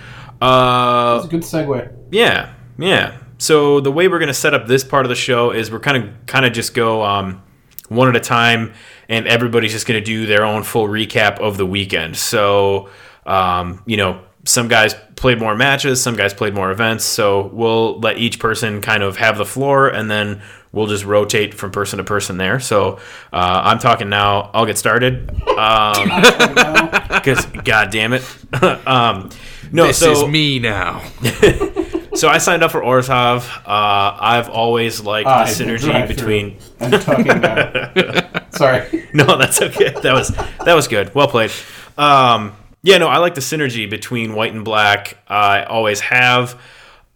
uh, 0.40 1.14
That's 1.14 1.27
a 1.27 1.29
good 1.29 1.42
segue. 1.42 1.92
yeah, 2.11 2.55
yeah. 2.78 3.18
So 3.38 3.80
the 3.80 3.92
way 3.92 4.08
we're 4.08 4.18
gonna 4.18 4.34
set 4.34 4.54
up 4.54 4.66
this 4.66 4.84
part 4.84 5.04
of 5.04 5.10
the 5.10 5.14
show 5.14 5.50
is 5.50 5.70
we're 5.70 5.80
kind 5.80 5.96
of 5.96 6.26
kind 6.26 6.44
of 6.44 6.52
just 6.52 6.74
go 6.74 7.04
um, 7.04 7.42
one 7.88 8.08
at 8.08 8.16
a 8.16 8.20
time, 8.20 8.72
and 9.08 9.26
everybody's 9.26 9.72
just 9.72 9.86
gonna 9.86 10.00
do 10.00 10.26
their 10.26 10.44
own 10.44 10.62
full 10.62 10.88
recap 10.88 11.38
of 11.38 11.56
the 11.56 11.66
weekend. 11.66 12.16
So, 12.16 12.88
um, 13.26 13.82
you 13.86 13.96
know, 13.96 14.22
some 14.44 14.68
guys 14.68 14.94
played 15.16 15.38
more 15.38 15.54
matches, 15.54 16.00
some 16.02 16.16
guys 16.16 16.32
played 16.32 16.54
more 16.54 16.70
events. 16.70 17.04
So 17.04 17.48
we'll 17.48 17.98
let 18.00 18.18
each 18.18 18.38
person 18.38 18.80
kind 18.80 19.02
of 19.02 19.16
have 19.18 19.38
the 19.38 19.44
floor, 19.44 19.88
and 19.88 20.10
then 20.10 20.42
we'll 20.72 20.86
just 20.86 21.04
rotate 21.04 21.54
from 21.54 21.70
person 21.70 21.98
to 21.98 22.04
person 22.04 22.38
there. 22.38 22.60
So 22.60 22.98
uh, 23.32 23.62
I'm 23.64 23.78
talking 23.78 24.08
now. 24.08 24.50
I'll 24.54 24.66
get 24.66 24.78
started. 24.78 25.30
Um, 25.48 26.08
because 27.08 27.46
god 27.64 27.90
damn 27.90 28.12
it. 28.12 28.24
um, 28.86 29.30
no, 29.72 29.88
This 29.88 29.98
so 29.98 30.12
is 30.12 30.28
me 30.28 30.58
now. 30.58 31.02
so 32.18 32.28
I 32.28 32.38
signed 32.38 32.62
up 32.62 32.72
for 32.72 32.81
Orzhov. 32.81 33.48
Uh, 33.66 34.16
I've 34.20 34.48
always 34.48 35.00
liked 35.00 35.28
Ah, 35.28 35.44
the 35.44 35.50
synergy 35.50 36.07
between. 36.09 36.59
I'm 36.81 36.90
talking. 36.92 38.42
Sorry. 38.50 39.09
No, 39.14 39.37
that's 39.37 39.62
okay. 39.62 39.90
That 39.90 40.14
was 40.14 40.28
that 40.64 40.74
was 40.74 40.88
good. 40.88 41.14
Well 41.14 41.28
played. 41.28 41.50
Um, 41.96 42.54
yeah, 42.83 42.98
no, 42.98 43.09
I 43.09 43.18
like 43.18 43.35
the 43.35 43.40
synergy 43.40 43.88
between 43.88 44.35
white 44.35 44.52
and 44.54 44.64
black. 44.64 45.18
I 45.28 45.64
always 45.64 46.00
have. 46.00 46.61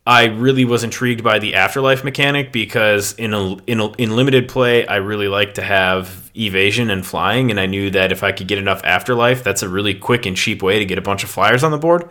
I 0.05 0.25
really 0.27 0.65
was 0.65 0.83
intrigued 0.83 1.23
by 1.23 1.39
the 1.39 1.55
afterlife 1.55 2.03
mechanic 2.03 2.51
because 2.51 3.13
in 3.15 3.33
a, 3.33 3.55
in 3.69 3.79
a, 3.79 3.93
in 3.93 4.17
limited 4.17 4.49
play, 4.49 4.85
I 4.85 4.97
really 4.97 5.29
like 5.29 5.55
to 5.55 5.63
have 5.63 6.29
evasion 6.37 6.91
and 6.91 7.07
flying, 7.07 7.53
and 7.53 7.61
I 7.61 7.67
knew 7.67 7.89
that 7.91 8.11
if 8.11 8.25
I 8.25 8.33
could 8.33 8.49
get 8.49 8.59
enough 8.59 8.81
afterlife, 8.83 9.45
that's 9.45 9.63
a 9.63 9.69
really 9.69 9.95
quick 9.95 10.27
and 10.27 10.37
cheap 10.37 10.61
way 10.61 10.81
to 10.81 10.85
get 10.85 10.99
a 10.99 11.03
bunch 11.03 11.23
of 11.23 11.31
flyers 11.31 11.63
on 11.63 11.71
the 11.71 11.79
board. 11.79 12.09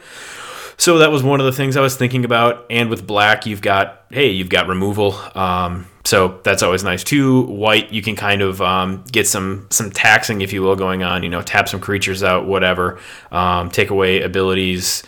So 0.81 0.97
that 0.97 1.11
was 1.11 1.21
one 1.21 1.39
of 1.39 1.45
the 1.45 1.51
things 1.51 1.77
I 1.77 1.81
was 1.81 1.95
thinking 1.95 2.25
about. 2.25 2.65
And 2.71 2.89
with 2.89 3.05
black, 3.05 3.45
you've 3.45 3.61
got 3.61 4.03
hey, 4.09 4.31
you've 4.31 4.49
got 4.49 4.67
removal. 4.67 5.13
Um, 5.35 5.85
so 6.05 6.39
that's 6.43 6.63
always 6.63 6.83
nice 6.83 7.03
too. 7.03 7.43
White, 7.43 7.93
you 7.93 8.01
can 8.01 8.15
kind 8.15 8.41
of 8.41 8.63
um, 8.63 9.03
get 9.11 9.27
some 9.27 9.67
some 9.69 9.91
taxing, 9.91 10.41
if 10.41 10.51
you 10.51 10.63
will, 10.63 10.75
going 10.75 11.03
on. 11.03 11.21
You 11.21 11.29
know, 11.29 11.43
tap 11.43 11.69
some 11.69 11.81
creatures 11.81 12.23
out, 12.23 12.47
whatever. 12.47 12.99
Um, 13.31 13.69
take 13.69 13.91
away 13.91 14.23
abilities. 14.23 15.03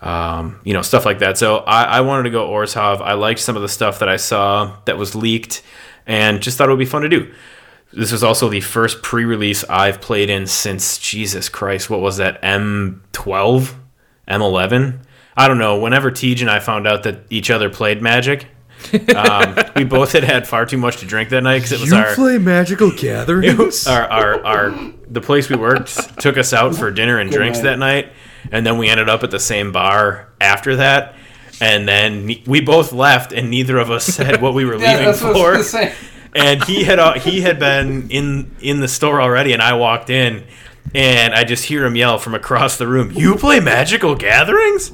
Um, 0.00 0.58
you 0.64 0.72
know, 0.72 0.82
stuff 0.82 1.06
like 1.06 1.20
that. 1.20 1.38
So 1.38 1.58
I, 1.58 1.84
I 1.84 2.00
wanted 2.00 2.24
to 2.24 2.30
go 2.30 2.48
Orzhov. 2.48 3.00
I 3.00 3.12
liked 3.12 3.38
some 3.38 3.54
of 3.54 3.62
the 3.62 3.68
stuff 3.68 4.00
that 4.00 4.08
I 4.08 4.16
saw 4.16 4.76
that 4.86 4.98
was 4.98 5.14
leaked, 5.14 5.62
and 6.04 6.42
just 6.42 6.58
thought 6.58 6.68
it 6.68 6.72
would 6.72 6.80
be 6.80 6.84
fun 6.84 7.02
to 7.02 7.08
do. 7.08 7.32
This 7.92 8.10
was 8.10 8.24
also 8.24 8.48
the 8.48 8.60
first 8.60 9.02
pre-release 9.02 9.62
I've 9.68 10.00
played 10.00 10.30
in 10.30 10.48
since 10.48 10.98
Jesus 10.98 11.48
Christ. 11.48 11.88
What 11.88 12.00
was 12.00 12.16
that? 12.16 12.42
M12, 12.42 13.72
M11. 14.26 14.98
I 15.36 15.48
don't 15.48 15.58
know. 15.58 15.78
Whenever 15.78 16.10
Tej 16.10 16.40
and 16.40 16.50
I 16.50 16.60
found 16.60 16.86
out 16.86 17.04
that 17.04 17.20
each 17.30 17.50
other 17.50 17.70
played 17.70 18.02
Magic, 18.02 18.46
um, 19.16 19.56
we 19.76 19.84
both 19.84 20.12
had 20.12 20.24
had 20.24 20.46
far 20.46 20.66
too 20.66 20.76
much 20.78 20.98
to 20.98 21.06
drink 21.06 21.30
that 21.30 21.42
night 21.42 21.58
because 21.58 21.72
it 21.72 21.80
was 21.80 21.92
our, 21.92 22.14
play 22.14 22.38
Magical 22.38 22.90
Gatherings? 22.96 23.86
our 23.86 24.02
our 24.04 24.44
our 24.44 24.92
the 25.08 25.20
place 25.20 25.48
we 25.48 25.56
worked 25.56 26.20
took 26.20 26.36
us 26.36 26.52
out 26.52 26.74
for 26.74 26.90
dinner 26.90 27.18
and 27.18 27.30
drinks 27.30 27.60
that 27.60 27.78
night, 27.78 28.12
and 28.50 28.66
then 28.66 28.78
we 28.78 28.88
ended 28.88 29.08
up 29.08 29.22
at 29.22 29.30
the 29.30 29.40
same 29.40 29.72
bar 29.72 30.28
after 30.40 30.76
that. 30.76 31.14
And 31.60 31.86
then 31.86 32.28
we 32.46 32.60
both 32.60 32.92
left, 32.92 33.32
and 33.32 33.48
neither 33.48 33.78
of 33.78 33.88
us 33.90 34.04
said 34.04 34.42
what 34.42 34.52
we 34.52 34.64
were 34.64 34.76
Yeah, 34.80 34.92
leaving 34.92 35.04
that's 35.04 35.22
what 35.22 35.36
I 35.36 35.90
for 35.90 35.94
and 36.34 36.64
he 36.64 36.84
had 36.84 36.98
uh, 36.98 37.14
he 37.14 37.42
had 37.42 37.58
been 37.58 38.10
in 38.10 38.56
in 38.60 38.80
the 38.80 38.88
store 38.88 39.20
already, 39.20 39.52
and 39.52 39.62
I 39.62 39.74
walked 39.74 40.10
in, 40.10 40.44
and 40.94 41.34
I 41.34 41.44
just 41.44 41.64
hear 41.64 41.84
him 41.84 41.94
yell 41.94 42.18
from 42.18 42.34
across 42.34 42.78
the 42.78 42.86
room, 42.86 43.12
"You 43.12 43.36
play 43.36 43.60
Magical 43.60 44.14
Gatherings?" 44.14 44.92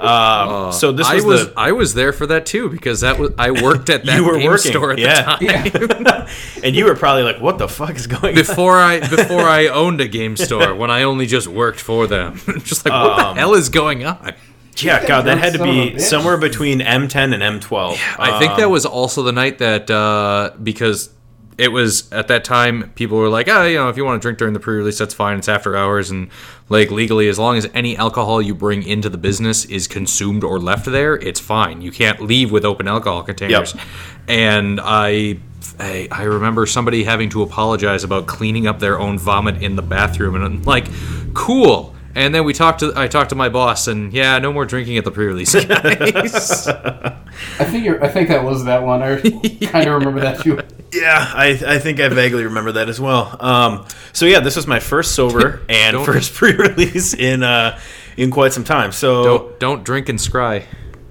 Um, 0.00 0.72
so 0.72 0.92
this 0.92 1.06
I 1.06 1.14
was, 1.16 1.24
was 1.24 1.46
the 1.48 1.52
I 1.56 1.72
was 1.72 1.94
there 1.94 2.12
for 2.12 2.26
that 2.28 2.46
too 2.46 2.68
because 2.68 3.00
that 3.00 3.18
was 3.18 3.32
I 3.38 3.50
worked 3.50 3.90
at 3.90 4.04
that 4.06 4.16
you 4.16 4.24
were 4.24 4.38
game 4.38 4.46
working, 4.50 4.70
store 4.70 4.92
at 4.92 4.98
yeah, 4.98 5.36
the 5.38 5.88
time. 5.88 6.28
and 6.64 6.76
you 6.76 6.84
were 6.84 6.94
probably 6.94 7.22
like, 7.24 7.40
"What 7.40 7.58
the 7.58 7.68
fuck 7.68 7.96
is 7.96 8.06
going 8.06 8.34
on?" 8.38 8.42
before 8.44 8.78
I 8.78 9.00
before 9.08 9.42
I 9.42 9.66
owned 9.68 10.00
a 10.00 10.08
game 10.08 10.36
store 10.36 10.74
when 10.74 10.90
I 10.90 11.02
only 11.02 11.26
just 11.26 11.48
worked 11.48 11.80
for 11.80 12.06
them. 12.06 12.40
just 12.64 12.84
like 12.84 12.92
what 12.94 13.18
Um, 13.24 13.34
the 13.36 13.40
hell 13.40 13.54
is 13.54 13.68
going 13.68 14.04
on? 14.04 14.34
Yeah, 14.76 15.04
God, 15.06 15.22
that 15.22 15.38
had 15.38 15.54
to 15.54 15.58
Son 15.58 15.68
of 15.68 15.74
a 15.74 15.90
be 15.94 15.98
somewhere 15.98 16.36
between 16.36 16.78
M10 16.78 17.34
and 17.34 17.60
M12. 17.60 17.98
I 18.18 18.38
think 18.38 18.52
Um, 18.52 18.60
that 18.60 18.70
was 18.70 18.86
also 18.86 19.24
the 19.24 19.32
night 19.32 19.58
that 19.58 19.90
uh, 19.90 20.52
because 20.62 21.10
it 21.58 21.72
was 21.72 22.10
at 22.12 22.28
that 22.28 22.44
time 22.44 22.90
people 22.94 23.18
were 23.18 23.28
like, 23.28 23.48
oh, 23.48 23.64
you 23.66 23.76
know, 23.76 23.88
if 23.88 23.96
you 23.96 24.04
want 24.04 24.22
to 24.22 24.24
drink 24.24 24.38
during 24.38 24.54
the 24.54 24.60
pre-release, 24.60 24.98
that's 24.98 25.12
fine. 25.12 25.38
It's 25.38 25.48
after 25.48 25.76
hours 25.76 26.10
and 26.10 26.30
like 26.68 26.92
legally, 26.92 27.28
as 27.28 27.38
long 27.38 27.56
as 27.56 27.68
any 27.74 27.96
alcohol 27.96 28.40
you 28.40 28.54
bring 28.54 28.84
into 28.84 29.08
the 29.08 29.18
business 29.18 29.64
is 29.64 29.88
consumed 29.88 30.44
or 30.44 30.60
left 30.60 30.86
there, 30.86 31.16
it's 31.16 31.40
fine. 31.40 31.82
You 31.82 31.90
can't 31.90 32.22
leave 32.22 32.52
with 32.52 32.64
open 32.64 32.86
alcohol 32.86 33.24
containers. 33.24 33.74
Yep. 33.74 33.84
And 34.28 34.80
I. 34.82 35.40
I, 35.80 36.08
I 36.10 36.22
remember 36.22 36.66
somebody 36.66 37.04
having 37.04 37.30
to 37.30 37.42
apologize 37.42 38.02
about 38.02 38.26
cleaning 38.26 38.66
up 38.66 38.78
their 38.78 38.98
own 38.98 39.18
vomit 39.18 39.62
in 39.62 39.76
the 39.76 39.82
bathroom, 39.82 40.34
and 40.34 40.44
I'm 40.44 40.62
like, 40.62 40.86
"Cool." 41.34 41.94
And 42.18 42.34
then 42.34 42.42
we 42.44 42.52
talked 42.52 42.80
to 42.80 42.92
I 42.96 43.06
talked 43.06 43.30
to 43.30 43.36
my 43.36 43.48
boss, 43.48 43.86
and 43.86 44.12
yeah, 44.12 44.40
no 44.40 44.52
more 44.52 44.64
drinking 44.64 44.98
at 44.98 45.04
the 45.04 45.12
pre-release, 45.12 45.54
guys. 45.64 46.66
I 46.66 47.64
think 47.64 47.84
you're, 47.84 48.02
I 48.04 48.08
think 48.08 48.28
that 48.28 48.42
was 48.42 48.64
that 48.64 48.82
one. 48.82 49.02
I 49.04 49.20
kind 49.62 49.88
of 49.88 49.94
remember 49.94 50.18
that 50.20 50.40
too. 50.40 50.58
Yeah, 50.92 51.30
I, 51.32 51.50
I 51.64 51.78
think 51.78 52.00
I 52.00 52.08
vaguely 52.08 52.42
remember 52.42 52.72
that 52.72 52.88
as 52.88 53.00
well. 53.00 53.36
Um, 53.38 53.86
so 54.12 54.26
yeah, 54.26 54.40
this 54.40 54.56
was 54.56 54.66
my 54.66 54.80
first 54.80 55.14
sober 55.14 55.60
and 55.68 55.94
Don't- 55.94 56.04
first 56.04 56.34
pre-release 56.34 57.14
in 57.14 57.44
uh, 57.44 57.78
in 58.16 58.32
quite 58.32 58.52
some 58.52 58.64
time. 58.64 58.90
So 58.90 59.22
don't 59.22 59.60
don't 59.60 59.84
drink 59.84 60.08
and 60.08 60.18
scry. 60.18 60.64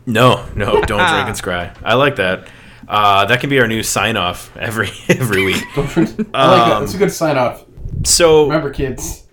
no, 0.05 0.45
no, 0.55 0.81
don't 0.81 1.09
drink 1.09 1.27
and 1.29 1.37
scry. 1.37 1.73
I 1.85 1.93
like 1.93 2.17
that. 2.17 2.49
Uh, 2.85 3.23
that 3.27 3.39
can 3.39 3.49
be 3.49 3.61
our 3.61 3.67
new 3.67 3.81
sign 3.81 4.17
off 4.17 4.55
every 4.57 4.89
every 5.07 5.45
week. 5.45 5.63
I 5.77 5.79
like 5.81 5.95
that. 5.95 6.79
That's 6.81 6.95
a 6.95 6.97
good 6.97 7.11
sign 7.13 7.37
off. 7.37 7.63
So 8.03 8.43
Remember, 8.43 8.71
kids. 8.71 9.23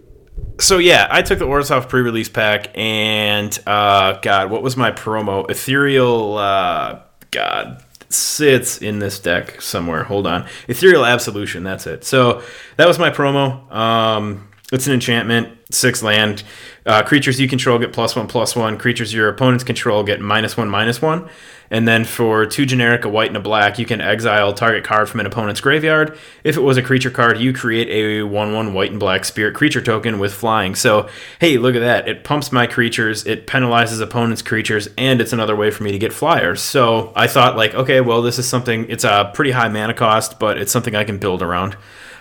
So 0.58 0.78
yeah, 0.78 1.08
I 1.10 1.22
took 1.22 1.38
the 1.38 1.46
Orzhov 1.46 1.88
pre-release 1.88 2.28
pack, 2.28 2.70
and 2.74 3.56
uh, 3.66 4.18
God, 4.20 4.50
what 4.50 4.62
was 4.62 4.76
my 4.76 4.90
promo? 4.90 5.50
Ethereal, 5.50 6.36
uh, 6.38 7.00
God, 7.30 7.82
sits 8.08 8.78
in 8.78 8.98
this 9.00 9.18
deck 9.18 9.60
somewhere. 9.60 10.04
Hold 10.04 10.26
on, 10.26 10.46
Ethereal 10.68 11.04
Absolution. 11.04 11.64
That's 11.64 11.86
it. 11.86 12.04
So 12.04 12.42
that 12.76 12.86
was 12.86 12.98
my 12.98 13.10
promo. 13.10 13.70
Um, 13.72 14.48
it's 14.72 14.86
an 14.86 14.92
enchantment, 14.92 15.58
six 15.70 16.02
land. 16.02 16.42
Uh, 16.86 17.02
creatures 17.02 17.40
you 17.40 17.48
control 17.48 17.78
get 17.78 17.92
plus 17.92 18.16
one, 18.16 18.26
plus 18.26 18.54
one. 18.56 18.78
Creatures 18.78 19.12
your 19.12 19.28
opponents 19.28 19.64
control 19.64 20.02
get 20.02 20.20
minus 20.20 20.56
one, 20.56 20.68
minus 20.68 21.02
one. 21.02 21.28
And 21.70 21.88
then 21.88 22.04
for 22.04 22.46
two 22.46 22.66
generic, 22.66 23.04
a 23.04 23.08
white 23.08 23.28
and 23.28 23.36
a 23.36 23.40
black, 23.40 23.78
you 23.78 23.86
can 23.86 24.00
exile 24.00 24.52
target 24.52 24.84
card 24.84 25.08
from 25.08 25.20
an 25.20 25.26
opponent's 25.26 25.60
graveyard. 25.60 26.16
If 26.44 26.56
it 26.56 26.60
was 26.60 26.76
a 26.76 26.82
creature 26.82 27.10
card, 27.10 27.38
you 27.38 27.52
create 27.52 27.88
a 27.88 28.22
1 28.22 28.52
1 28.52 28.74
white 28.74 28.90
and 28.90 29.00
black 29.00 29.24
spirit 29.24 29.54
creature 29.54 29.80
token 29.80 30.18
with 30.18 30.32
flying. 30.32 30.74
So, 30.74 31.08
hey, 31.40 31.58
look 31.58 31.74
at 31.74 31.80
that. 31.80 32.08
It 32.08 32.24
pumps 32.24 32.52
my 32.52 32.66
creatures, 32.66 33.26
it 33.26 33.46
penalizes 33.46 34.00
opponents' 34.00 34.42
creatures, 34.42 34.88
and 34.98 35.20
it's 35.20 35.32
another 35.32 35.56
way 35.56 35.70
for 35.70 35.82
me 35.82 35.92
to 35.92 35.98
get 35.98 36.12
flyers. 36.12 36.60
So 36.60 37.12
I 37.16 37.26
thought, 37.26 37.56
like, 37.56 37.74
okay, 37.74 38.00
well, 38.00 38.22
this 38.22 38.38
is 38.38 38.46
something, 38.48 38.88
it's 38.88 39.04
a 39.04 39.30
pretty 39.34 39.50
high 39.50 39.68
mana 39.68 39.94
cost, 39.94 40.38
but 40.38 40.58
it's 40.58 40.72
something 40.72 40.94
I 40.94 41.04
can 41.04 41.18
build 41.18 41.42
around. 41.42 41.76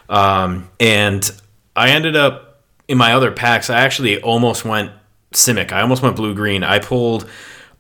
Um, 0.10 0.70
and 0.80 1.30
I 1.76 1.90
ended 1.90 2.16
up 2.16 2.62
in 2.88 2.98
my 2.98 3.14
other 3.14 3.32
packs, 3.32 3.70
I 3.70 3.80
actually 3.80 4.22
almost 4.22 4.66
went 4.66 4.92
Simic. 5.34 5.72
I 5.72 5.82
almost 5.82 6.02
went 6.02 6.16
blue 6.16 6.34
green. 6.34 6.64
I 6.64 6.80
pulled 6.80 7.30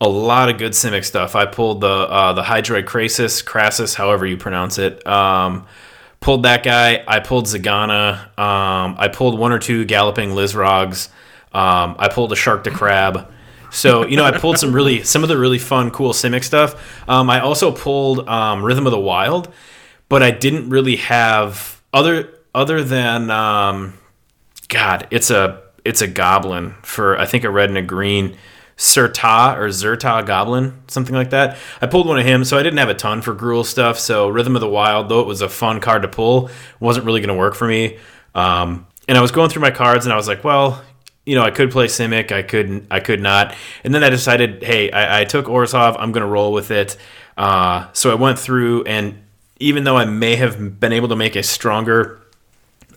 a 0.04 0.10
lot 0.10 0.50
of 0.50 0.58
good 0.58 0.74
Simic 0.74 1.06
stuff. 1.06 1.36
I 1.36 1.46
pulled 1.46 1.82
the 1.82 1.88
uh, 1.88 2.34
the 2.34 2.44
Hydroid 2.44 2.86
Crasis, 2.86 3.44
Crassus, 3.44 3.96
however 3.96 4.26
you 4.26 4.38
pronounce 4.38 4.78
it. 4.78 5.06
Um, 5.08 5.66
pulled 6.20 6.44
that 6.44 6.64
guy. 6.64 7.04
I 7.08 7.20
pulled 7.20 7.46
Zegana. 7.46 8.38
Um, 8.38 8.96
I 8.98 9.08
pulled 9.08 9.40
one 9.40 9.52
or 9.52 9.60
two 9.60 9.86
Galloping 9.86 10.32
Lizrixes. 10.32 11.10
Um, 11.54 11.96
I 12.00 12.10
pulled 12.10 12.32
a 12.32 12.36
Sharktocrab. 12.36 13.32
So 13.72 14.06
you 14.06 14.18
know, 14.18 14.26
I 14.26 14.38
pulled 14.38 14.60
some 14.60 14.74
really 14.74 15.04
some 15.04 15.24
of 15.24 15.30
the 15.30 15.38
really 15.38 15.60
fun, 15.60 15.90
cool 15.92 16.14
Simic 16.14 16.44
stuff. 16.44 17.10
Um, 17.10 17.30
I 17.30 17.40
also 17.40 17.72
pulled 17.72 18.28
um, 18.28 18.64
Rhythm 18.64 18.86
of 18.86 18.92
the 18.92 19.00
Wild, 19.00 19.52
but 20.10 20.22
I 20.22 20.32
didn't 20.32 20.70
really 20.70 20.98
have 20.98 21.82
other 21.94 22.40
other 22.54 22.84
than 22.84 23.32
um, 23.32 23.94
God, 24.68 25.08
it's 25.12 25.32
a 25.32 25.62
it's 25.86 26.02
a 26.02 26.08
goblin 26.08 26.76
for 26.84 27.18
I 27.18 27.26
think 27.26 27.44
a 27.44 27.50
red 27.50 27.70
and 27.70 27.78
a 27.78 27.82
green. 27.82 28.38
Serta 28.78 29.58
or 29.58 29.68
Zerta 29.68 30.26
Goblin, 30.26 30.82
something 30.88 31.16
like 31.16 31.30
that. 31.30 31.58
I 31.82 31.88
pulled 31.88 32.08
one 32.08 32.20
of 32.20 32.26
him, 32.26 32.44
so 32.44 32.58
I 32.58 32.64
didn't 32.64 32.80
have 32.80 32.90
a 32.90 32.96
ton 32.96 33.22
for 33.22 33.36
Gruul 33.36 33.66
stuff. 33.66 34.00
So 34.00 34.28
Rhythm 34.28 34.56
of 34.56 34.62
the 34.62 34.70
Wild, 34.70 35.10
though 35.10 35.20
it 35.20 35.28
was 35.28 35.42
a 35.42 35.50
fun 35.50 35.80
card 35.80 36.02
to 36.02 36.08
pull, 36.08 36.50
wasn't 36.80 37.06
really 37.06 37.22
going 37.22 37.30
to 37.30 37.40
work 37.40 37.56
for 37.56 37.68
me. 37.68 37.98
Um, 38.34 38.88
and 39.08 39.18
I 39.18 39.22
was 39.22 39.32
going 39.32 39.50
through 39.50 39.62
my 39.62 39.72
cards, 39.72 40.06
and 40.06 40.14
I 40.14 40.16
was 40.16 40.28
like, 40.28 40.44
well, 40.44 40.84
you 41.26 41.36
know, 41.36 41.44
I 41.44 41.52
could 41.52 41.72
play 41.72 41.86
Simic, 41.86 42.32
I 42.32 42.42
couldn't, 42.42 42.88
I 42.90 43.00
could 43.00 43.22
not. 43.22 43.56
And 43.84 43.94
then 43.94 44.04
I 44.04 44.10
decided, 44.10 44.64
hey, 44.64 44.92
I, 44.92 45.22
I 45.22 45.26
took 45.26 45.46
Orzhov, 45.46 45.96
I'm 46.00 46.12
going 46.12 46.26
to 46.26 46.28
roll 46.28 46.52
with 46.52 46.72
it. 46.72 46.98
Uh, 47.38 47.88
so 47.94 48.12
I 48.12 48.16
went 48.16 48.40
through, 48.40 48.84
and 48.84 49.24
even 49.60 49.84
though 49.84 49.98
I 49.98 50.06
may 50.06 50.36
have 50.36 50.80
been 50.80 50.92
able 50.92 51.10
to 51.10 51.16
make 51.16 51.36
a 51.36 51.44
stronger 51.44 52.20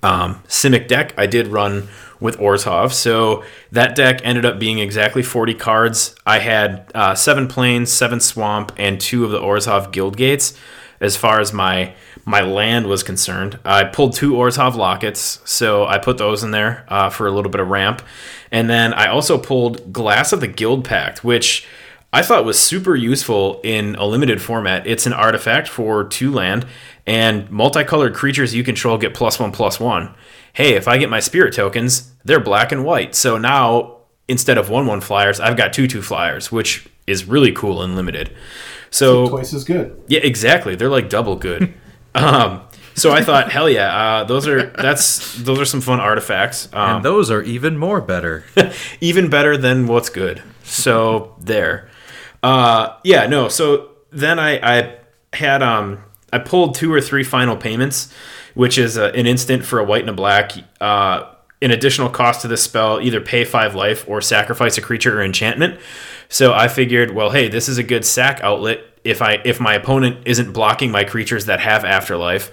um, 0.03 0.43
Simic 0.47 0.89
deck 0.89 1.15
I 1.17 1.27
did 1.27 1.49
run 1.49 1.89
with 2.21 2.39
Orzhov. 2.39 2.93
So 2.93 3.45
that 3.73 3.95
deck 3.95 4.21
ended 4.25 4.45
up 4.45 4.59
being 4.59 4.79
exactly 4.79 5.23
40 5.23 5.55
cards. 5.55 6.15
I 6.27 6.39
had 6.39 6.91
uh, 6.95 7.15
seven 7.15 7.49
plains, 7.49 7.93
seven 7.93 8.21
swamp, 8.21 8.73
and 8.77 9.01
two 9.01 9.25
of 9.25 9.31
the 9.31 9.41
Orzhov 9.41 9.93
guild 9.93 10.17
gates. 10.17 10.55
As 10.99 11.17
far 11.17 11.41
as 11.41 11.53
my 11.53 11.95
my 12.25 12.41
land 12.41 12.87
was 12.87 13.03
concerned, 13.03 13.59
I 13.65 13.85
pulled 13.85 14.15
two 14.15 14.33
Orzhov 14.33 14.75
lockets, 14.75 15.41
so 15.45 15.87
I 15.87 15.99
put 15.99 16.19
those 16.19 16.43
in 16.43 16.51
there 16.51 16.85
uh, 16.89 17.09
for 17.11 17.27
a 17.27 17.31
little 17.31 17.51
bit 17.51 17.61
of 17.61 17.69
ramp, 17.69 18.03
and 18.51 18.69
then 18.69 18.95
I 18.95 19.09
also 19.09 19.39
pulled 19.39 19.93
Glass 19.93 20.33
of 20.33 20.41
the 20.41 20.49
Guild 20.49 20.85
Pact, 20.85 21.23
which 21.23 21.67
I 22.13 22.23
thought 22.23 22.45
was 22.45 22.59
super 22.59 22.97
useful 22.97 23.61
in 23.63 23.95
a 23.97 24.07
limited 24.07 24.41
format. 24.41 24.87
It's 24.87 25.07
an 25.07 25.13
artifact 25.13 25.69
for 25.69 26.03
two 26.05 26.33
land, 26.33 26.67
and 27.07 27.49
multicolored 27.51 28.15
creatures 28.15 28.55
you 28.55 28.65
control 28.65 28.97
get 28.97 29.15
plus 29.15 29.39
one, 29.39 29.53
plus 29.53 29.79
one. 29.79 30.15
Hey, 30.57 30.75
if 30.75 30.89
I 30.89 30.97
get 30.97 31.11
my 31.11 31.21
spirit 31.21 31.53
tokens, 31.53 32.13
they're 32.25 32.41
black 32.41 32.73
and 32.73 32.83
white. 32.83 33.15
So 33.15 33.37
now, 33.37 33.99
instead 34.27 34.57
of 34.57 34.71
one, 34.71 34.87
one 34.87 35.03
flyers, 35.03 35.39
I've 35.39 35.57
got 35.57 35.75
two, 35.75 35.87
two 35.87 36.01
flyers, 36.01 36.51
which 36.51 36.89
is 37.07 37.27
really 37.27 37.53
cool 37.53 37.83
and 37.83 37.95
limited. 37.95 38.35
So, 38.91 39.29
Twice 39.29 39.53
as 39.53 39.65
good. 39.65 40.03
yeah, 40.09 40.21
exactly. 40.23 40.75
They're 40.75 40.89
like 40.89 41.11
double 41.11 41.37
good. 41.37 41.75
um, 42.15 42.63
so 42.95 43.13
I 43.13 43.23
thought, 43.23 43.53
hell 43.53 43.69
yeah, 43.69 43.95
uh, 43.95 44.25
those 44.25 44.49
are 44.49 44.69
that's 44.71 45.37
those 45.43 45.61
are 45.61 45.67
some 45.67 45.83
fun 45.83 46.01
artifacts. 46.01 46.71
Um, 46.73 46.97
And 46.97 47.05
those 47.05 47.31
are 47.31 47.43
even 47.43 47.77
more 47.77 48.01
better. 48.01 48.45
even 49.03 49.29
better 49.29 49.59
than 49.59 49.87
what's 49.87 50.09
good. 50.09 50.43
So 50.65 51.35
there. 51.39 51.91
Uh, 52.43 52.97
yeah, 53.05 53.27
no. 53.27 53.49
So 53.49 53.91
then 54.11 54.39
I, 54.39 54.79
I 54.79 54.97
had 55.35 55.63
um 55.63 55.99
I 56.33 56.39
pulled 56.39 56.75
two 56.75 56.91
or 56.91 57.03
three 57.03 57.23
final 57.25 57.57
payments, 57.59 58.11
which 58.57 58.77
is 58.77 58.99
uh 58.99 59.13
an 59.15 59.27
instant 59.27 59.65
for 59.65 59.79
a 59.79 59.85
white 59.85 60.01
and 60.01 60.11
a 60.11 60.15
black. 60.15 60.53
Uh, 60.81 61.31
an 61.63 61.71
additional 61.71 62.11
cost 62.11 62.43
to 62.43 62.49
this 62.49 62.63
spell, 62.63 63.01
either 63.01 63.19
pay 63.19 63.43
five 63.43 63.75
life 63.75 64.07
or 64.07 64.21
sacrifice 64.21 64.77
a 64.77 64.83
creature 64.83 65.19
or 65.19 65.25
enchantment. 65.25 65.81
So 66.29 66.53
I 66.53 66.69
figured, 66.69 67.15
well, 67.15 67.31
hey, 67.31 67.49
this 67.49 67.67
is 67.67 67.79
a 67.79 67.83
good 67.83 68.05
sack 68.05 68.41
outlet 68.43 68.81
if 69.07 69.23
I 69.23 69.41
if 69.45 69.61
my 69.61 69.75
opponent 69.75 70.27
isn't 70.27 70.53
blocking 70.53 70.91
my 70.91 71.05
creatures 71.05 71.47
that 71.47 71.61
have 71.61 71.85
afterlife 71.85 72.51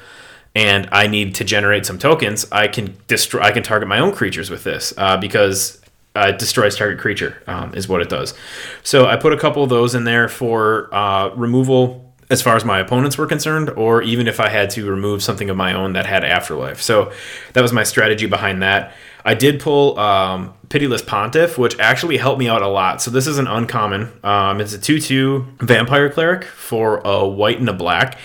and 0.56 0.88
I 0.92 1.08
need 1.08 1.36
to 1.36 1.44
generate 1.44 1.86
some 1.86 1.98
tokens, 1.98 2.46
I 2.52 2.68
can 2.68 2.96
destroy. 3.08 3.42
I 3.42 3.52
can 3.52 3.63
target 3.63 3.89
my 3.89 4.00
own 4.00 4.13
creatures 4.13 4.50
with 4.50 4.63
this 4.63 4.94
uh, 4.98 5.18
because 5.18 5.82
uh, 6.16 6.28
it 6.30 6.38
destroys 6.38 6.76
target 6.76 7.00
creature 7.00 7.42
um, 7.48 7.74
is 7.74 7.89
what 7.89 8.02
it 8.02 8.10
does. 8.10 8.36
So 8.84 9.08
I 9.08 9.18
put 9.18 9.34
a 9.34 9.38
couple 9.38 9.63
of 9.63 9.70
those 9.70 9.96
in 9.96 10.04
there 10.04 10.30
for 10.30 10.94
uh, 10.94 11.30
removal 11.30 12.03
as 12.34 12.41
far 12.41 12.56
as 12.56 12.65
my 12.65 12.80
opponents 12.80 13.17
were 13.17 13.28
concerned, 13.28 13.69
or 13.69 14.02
even 14.02 14.28
if 14.28 14.39
I 14.39 14.50
had 14.50 14.72
to 14.72 14.89
remove 14.89 15.22
something 15.22 15.52
of 15.52 15.56
my 15.56 15.72
own 15.72 15.93
that 15.93 16.08
had 16.08 16.24
afterlife. 16.24 16.82
So 16.82 17.13
that 17.54 17.62
was 17.62 17.72
my 17.72 17.84
strategy 17.84 18.26
behind 18.26 18.63
that. 18.63 18.93
I 19.24 19.36
did 19.36 19.62
pull 19.62 19.98
um, 20.00 20.54
Pitiless 20.67 21.04
Pontiff, 21.04 21.58
which 21.60 21.80
actually 21.80 22.17
helped 22.17 22.39
me 22.39 22.50
out 22.50 22.63
a 22.63 22.67
lot. 22.67 23.02
So 23.04 23.12
this 23.12 23.28
is 23.28 23.38
an 23.38 23.48
uncommon. 23.48 24.12
Um, 24.24 24.60
it's 24.60 24.74
a 24.74 24.80
2 24.80 25.00
2 25.00 25.48
Vampire 25.60 26.10
Cleric 26.10 26.43
for 26.43 26.98
a 27.06 27.26
white 27.26 27.60
and 27.60 27.69
a 27.69 27.74
black. 27.74 28.17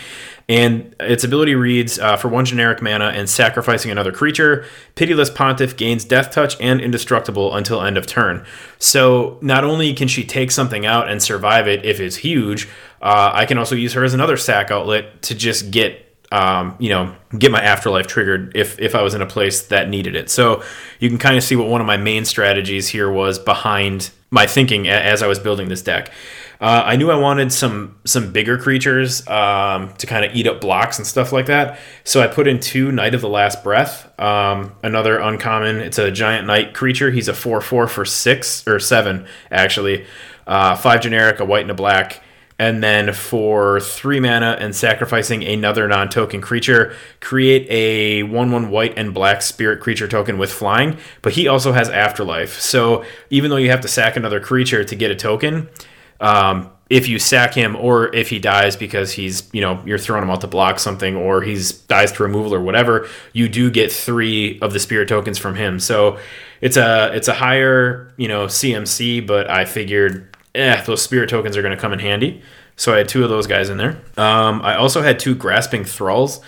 And 0.48 0.96
its 0.98 1.24
ability 1.24 1.54
reads 1.54 1.98
uh, 1.98 2.16
for 2.16 2.28
one 2.28 2.46
generic 2.46 2.80
mana 2.80 3.08
and 3.08 3.28
sacrificing 3.28 3.90
another 3.90 4.12
creature, 4.12 4.64
Pitiless 4.94 5.28
Pontiff 5.28 5.76
gains 5.76 6.06
Death 6.06 6.30
Touch 6.30 6.58
and 6.58 6.80
Indestructible 6.80 7.54
until 7.54 7.82
end 7.82 7.98
of 7.98 8.06
turn. 8.06 8.46
So 8.78 9.38
not 9.42 9.62
only 9.62 9.92
can 9.92 10.08
she 10.08 10.24
take 10.24 10.50
something 10.50 10.86
out 10.86 11.10
and 11.10 11.22
survive 11.22 11.68
it 11.68 11.84
if 11.84 12.00
it's 12.00 12.16
huge, 12.16 12.66
uh, 13.02 13.30
I 13.34 13.44
can 13.44 13.58
also 13.58 13.74
use 13.74 13.92
her 13.92 14.04
as 14.04 14.14
another 14.14 14.38
sack 14.38 14.70
outlet 14.70 15.20
to 15.22 15.34
just 15.34 15.70
get 15.70 16.06
um, 16.30 16.76
you 16.78 16.90
know, 16.90 17.14
get 17.38 17.50
my 17.50 17.62
afterlife 17.62 18.06
triggered 18.06 18.54
if 18.54 18.78
if 18.78 18.94
I 18.94 19.02
was 19.02 19.14
in 19.14 19.22
a 19.22 19.26
place 19.26 19.62
that 19.68 19.88
needed 19.88 20.14
it. 20.14 20.28
So 20.28 20.62
you 21.00 21.08
can 21.08 21.18
kind 21.18 21.36
of 21.36 21.42
see 21.42 21.56
what 21.56 21.68
one 21.68 21.80
of 21.80 21.86
my 21.86 21.96
main 21.96 22.26
strategies 22.26 22.88
here 22.88 23.10
was 23.10 23.38
behind 23.38 24.10
my 24.30 24.46
thinking 24.46 24.88
as 24.88 25.22
I 25.22 25.26
was 25.26 25.38
building 25.38 25.68
this 25.68 25.80
deck. 25.80 26.12
Uh, 26.60 26.82
I 26.86 26.96
knew 26.96 27.10
I 27.10 27.16
wanted 27.16 27.52
some 27.52 27.96
some 28.04 28.32
bigger 28.32 28.58
creatures 28.58 29.26
um, 29.28 29.92
to 29.98 30.06
kind 30.06 30.24
of 30.24 30.34
eat 30.34 30.46
up 30.48 30.60
blocks 30.60 30.98
and 30.98 31.06
stuff 31.06 31.32
like 31.32 31.46
that. 31.46 31.78
So 32.04 32.20
I 32.20 32.26
put 32.26 32.48
in 32.48 32.58
two 32.58 32.90
Knight 32.90 33.14
of 33.14 33.20
the 33.20 33.28
Last 33.28 33.62
Breath, 33.62 34.18
um, 34.20 34.72
another 34.82 35.18
uncommon. 35.18 35.76
It's 35.76 35.98
a 35.98 36.10
giant 36.10 36.46
knight 36.46 36.74
creature. 36.74 37.10
He's 37.12 37.28
a 37.28 37.34
four 37.34 37.60
four 37.60 37.86
for 37.86 38.04
six 38.04 38.66
or 38.66 38.80
seven 38.80 39.26
actually. 39.52 40.04
uh, 40.48 40.74
five 40.76 41.00
generic, 41.02 41.40
a 41.40 41.44
white 41.44 41.62
and 41.62 41.70
a 41.70 41.74
black. 41.74 42.22
And 42.60 42.82
then 42.82 43.12
for 43.12 43.78
three 43.78 44.18
mana 44.18 44.56
and 44.58 44.74
sacrificing 44.74 45.44
another 45.44 45.86
non 45.86 46.08
token 46.08 46.40
creature, 46.40 46.92
create 47.20 47.68
a 47.70 48.24
1 48.24 48.50
1 48.50 48.70
white 48.70 48.94
and 48.96 49.14
black 49.14 49.42
spirit 49.42 49.80
creature 49.80 50.08
token 50.08 50.38
with 50.38 50.52
flying. 50.52 50.96
But 51.22 51.34
he 51.34 51.46
also 51.46 51.70
has 51.72 51.88
afterlife. 51.88 52.58
So 52.58 53.04
even 53.30 53.50
though 53.50 53.58
you 53.58 53.70
have 53.70 53.82
to 53.82 53.88
sack 53.88 54.16
another 54.16 54.40
creature 54.40 54.82
to 54.82 54.96
get 54.96 55.12
a 55.12 55.14
token, 55.14 55.68
um, 56.20 56.70
if 56.90 57.06
you 57.06 57.18
sack 57.18 57.52
him 57.54 57.76
or 57.76 58.14
if 58.14 58.30
he 58.30 58.38
dies 58.38 58.76
because 58.76 59.12
he's 59.12 59.48
you 59.52 59.60
know 59.60 59.82
you're 59.84 59.98
throwing 59.98 60.22
him 60.22 60.30
out 60.30 60.40
to 60.40 60.46
block 60.46 60.78
something 60.78 61.16
or 61.16 61.42
he's 61.42 61.72
dies 61.72 62.12
to 62.12 62.22
removal 62.22 62.54
or 62.54 62.60
whatever 62.60 63.08
you 63.32 63.48
do 63.48 63.70
get 63.70 63.92
three 63.92 64.58
of 64.60 64.72
the 64.72 64.80
spirit 64.80 65.08
tokens 65.08 65.38
from 65.38 65.54
him. 65.54 65.78
So 65.78 66.18
it's 66.60 66.76
a 66.76 67.12
it's 67.14 67.28
a 67.28 67.34
higher 67.34 68.12
you 68.16 68.26
know 68.26 68.46
cmc 68.46 69.24
but 69.26 69.48
i 69.48 69.64
figured 69.64 70.36
eh 70.54 70.82
those 70.82 71.02
spirit 71.02 71.30
tokens 71.30 71.56
are 71.56 71.62
going 71.62 71.74
to 71.74 71.80
come 71.80 71.92
in 71.92 71.98
handy. 71.98 72.42
So 72.76 72.94
i 72.94 72.98
had 72.98 73.08
two 73.08 73.22
of 73.22 73.30
those 73.30 73.46
guys 73.46 73.68
in 73.68 73.76
there. 73.76 74.00
Um, 74.16 74.62
i 74.62 74.76
also 74.76 75.02
had 75.02 75.18
two 75.18 75.34
grasping 75.34 75.84
thralls. 75.84 76.40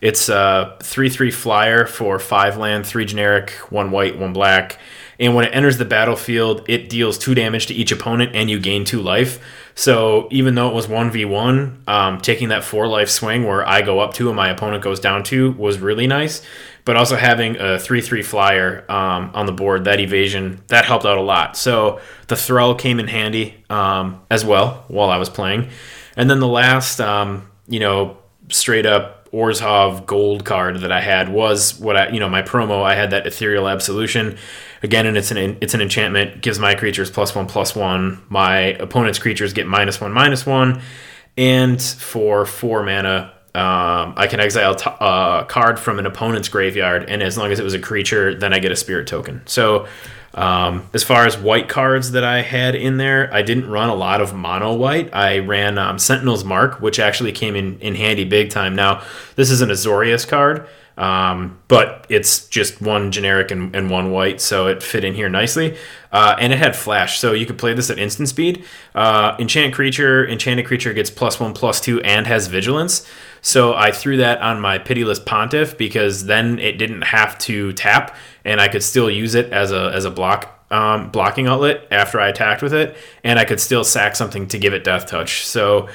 It's 0.00 0.28
a 0.28 0.76
3-3 0.80 1.32
flyer 1.32 1.86
for 1.86 2.18
5 2.18 2.58
land 2.58 2.84
3 2.84 3.04
generic 3.04 3.52
1 3.70 3.90
white 3.90 4.18
1 4.18 4.32
black 4.32 4.78
and 5.18 5.34
when 5.34 5.44
it 5.44 5.54
enters 5.54 5.78
the 5.78 5.84
battlefield 5.84 6.64
it 6.68 6.88
deals 6.88 7.18
2 7.18 7.34
damage 7.34 7.66
to 7.66 7.74
each 7.74 7.92
opponent 7.92 8.34
and 8.34 8.50
you 8.50 8.58
gain 8.58 8.84
2 8.84 9.00
life 9.00 9.40
so 9.74 10.28
even 10.30 10.54
though 10.54 10.68
it 10.68 10.74
was 10.74 10.86
1v1, 10.86 11.88
um, 11.88 12.20
taking 12.20 12.48
that 12.48 12.62
four 12.62 12.86
life 12.86 13.10
swing 13.10 13.44
where 13.44 13.66
I 13.66 13.82
go 13.82 13.98
up 13.98 14.14
two 14.14 14.28
and 14.28 14.36
my 14.36 14.48
opponent 14.48 14.82
goes 14.82 15.00
down 15.00 15.24
two 15.24 15.52
was 15.52 15.78
really 15.78 16.06
nice. 16.06 16.42
But 16.84 16.96
also 16.96 17.16
having 17.16 17.56
a 17.58 17.78
3 17.78 18.00
3 18.00 18.22
flyer 18.22 18.84
um, 18.90 19.30
on 19.34 19.46
the 19.46 19.52
board, 19.52 19.84
that 19.84 20.00
evasion, 20.00 20.62
that 20.68 20.84
helped 20.84 21.06
out 21.06 21.18
a 21.18 21.22
lot. 21.22 21.56
So 21.56 22.00
the 22.28 22.36
Thrall 22.36 22.74
came 22.74 23.00
in 23.00 23.08
handy 23.08 23.64
um, 23.70 24.20
as 24.30 24.44
well 24.44 24.84
while 24.88 25.10
I 25.10 25.16
was 25.16 25.28
playing. 25.28 25.70
And 26.16 26.30
then 26.30 26.40
the 26.40 26.48
last, 26.48 27.00
um, 27.00 27.50
you 27.66 27.80
know, 27.80 28.18
straight 28.50 28.86
up 28.86 29.28
Orzhov 29.32 30.06
gold 30.06 30.44
card 30.44 30.80
that 30.80 30.92
I 30.92 31.00
had 31.00 31.28
was 31.28 31.80
what 31.80 31.96
I, 31.96 32.10
you 32.10 32.20
know, 32.20 32.28
my 32.28 32.42
promo. 32.42 32.84
I 32.84 32.94
had 32.94 33.10
that 33.10 33.26
Ethereal 33.26 33.66
Absolution 33.66 34.36
Again, 34.84 35.06
and 35.06 35.16
it's 35.16 35.30
an 35.30 35.38
it's 35.62 35.72
an 35.72 35.80
enchantment. 35.80 36.42
Gives 36.42 36.58
my 36.58 36.74
creatures 36.74 37.10
plus 37.10 37.34
one 37.34 37.46
plus 37.46 37.74
one. 37.74 38.22
My 38.28 38.58
opponent's 38.74 39.18
creatures 39.18 39.54
get 39.54 39.66
minus 39.66 39.98
one 40.00 40.12
minus 40.12 40.44
one. 40.44 40.82
And 41.36 41.82
for 41.82 42.46
four 42.46 42.82
mana, 42.84 43.32
um, 43.54 44.14
I 44.16 44.26
can 44.28 44.40
exile 44.40 44.74
a 44.74 45.02
uh, 45.02 45.44
card 45.44 45.78
from 45.78 45.98
an 45.98 46.06
opponent's 46.06 46.48
graveyard, 46.48 47.08
and 47.08 47.22
as 47.22 47.38
long 47.38 47.50
as 47.50 47.58
it 47.58 47.62
was 47.62 47.72
a 47.72 47.78
creature, 47.78 48.34
then 48.34 48.52
I 48.52 48.58
get 48.58 48.72
a 48.72 48.76
spirit 48.76 49.06
token. 49.06 49.42
So, 49.46 49.86
um, 50.34 50.88
as 50.92 51.02
far 51.02 51.24
as 51.24 51.38
white 51.38 51.68
cards 51.68 52.10
that 52.10 52.24
I 52.24 52.42
had 52.42 52.74
in 52.74 52.96
there, 52.96 53.32
I 53.32 53.42
didn't 53.42 53.70
run 53.70 53.88
a 53.88 53.94
lot 53.94 54.20
of 54.20 54.34
mono 54.34 54.74
white. 54.74 55.14
I 55.14 55.38
ran 55.38 55.78
um, 55.78 55.98
Sentinel's 55.98 56.44
Mark, 56.44 56.80
which 56.80 56.98
actually 56.98 57.32
came 57.32 57.54
in, 57.56 57.78
in 57.78 57.94
handy 57.94 58.24
big 58.24 58.50
time. 58.50 58.74
Now, 58.74 59.02
this 59.36 59.50
is 59.50 59.60
an 59.60 59.70
Azorius 59.70 60.26
card. 60.26 60.66
Um, 60.96 61.58
but 61.66 62.06
it's 62.08 62.46
just 62.46 62.80
one 62.80 63.10
generic 63.10 63.50
and, 63.50 63.74
and, 63.74 63.90
one 63.90 64.12
white, 64.12 64.40
so 64.40 64.68
it 64.68 64.80
fit 64.80 65.02
in 65.02 65.14
here 65.14 65.28
nicely. 65.28 65.76
Uh, 66.12 66.36
and 66.38 66.52
it 66.52 66.58
had 66.58 66.76
flash, 66.76 67.18
so 67.18 67.32
you 67.32 67.46
could 67.46 67.58
play 67.58 67.74
this 67.74 67.90
at 67.90 67.98
instant 67.98 68.28
speed. 68.28 68.64
Uh, 68.94 69.34
enchant 69.40 69.74
creature, 69.74 70.26
enchanted 70.28 70.66
creature 70.66 70.92
gets 70.92 71.10
plus 71.10 71.40
one, 71.40 71.52
plus 71.52 71.80
two, 71.80 72.00
and 72.02 72.28
has 72.28 72.46
vigilance. 72.46 73.04
So 73.42 73.74
I 73.74 73.90
threw 73.90 74.18
that 74.18 74.40
on 74.40 74.60
my 74.60 74.78
pitiless 74.78 75.18
pontiff 75.18 75.76
because 75.76 76.26
then 76.26 76.60
it 76.60 76.78
didn't 76.78 77.02
have 77.02 77.36
to 77.38 77.72
tap, 77.72 78.14
and 78.44 78.60
I 78.60 78.68
could 78.68 78.84
still 78.84 79.10
use 79.10 79.34
it 79.34 79.52
as 79.52 79.72
a 79.72 79.90
as 79.92 80.04
a 80.04 80.10
block 80.12 80.64
um, 80.70 81.10
blocking 81.10 81.48
outlet 81.48 81.88
after 81.90 82.20
I 82.20 82.28
attacked 82.28 82.62
with 82.62 82.72
it, 82.72 82.96
and 83.24 83.36
I 83.38 83.44
could 83.44 83.60
still 83.60 83.82
sack 83.82 84.14
something 84.14 84.46
to 84.48 84.58
give 84.58 84.74
it 84.74 84.84
death 84.84 85.06
touch. 85.06 85.44
So. 85.44 85.88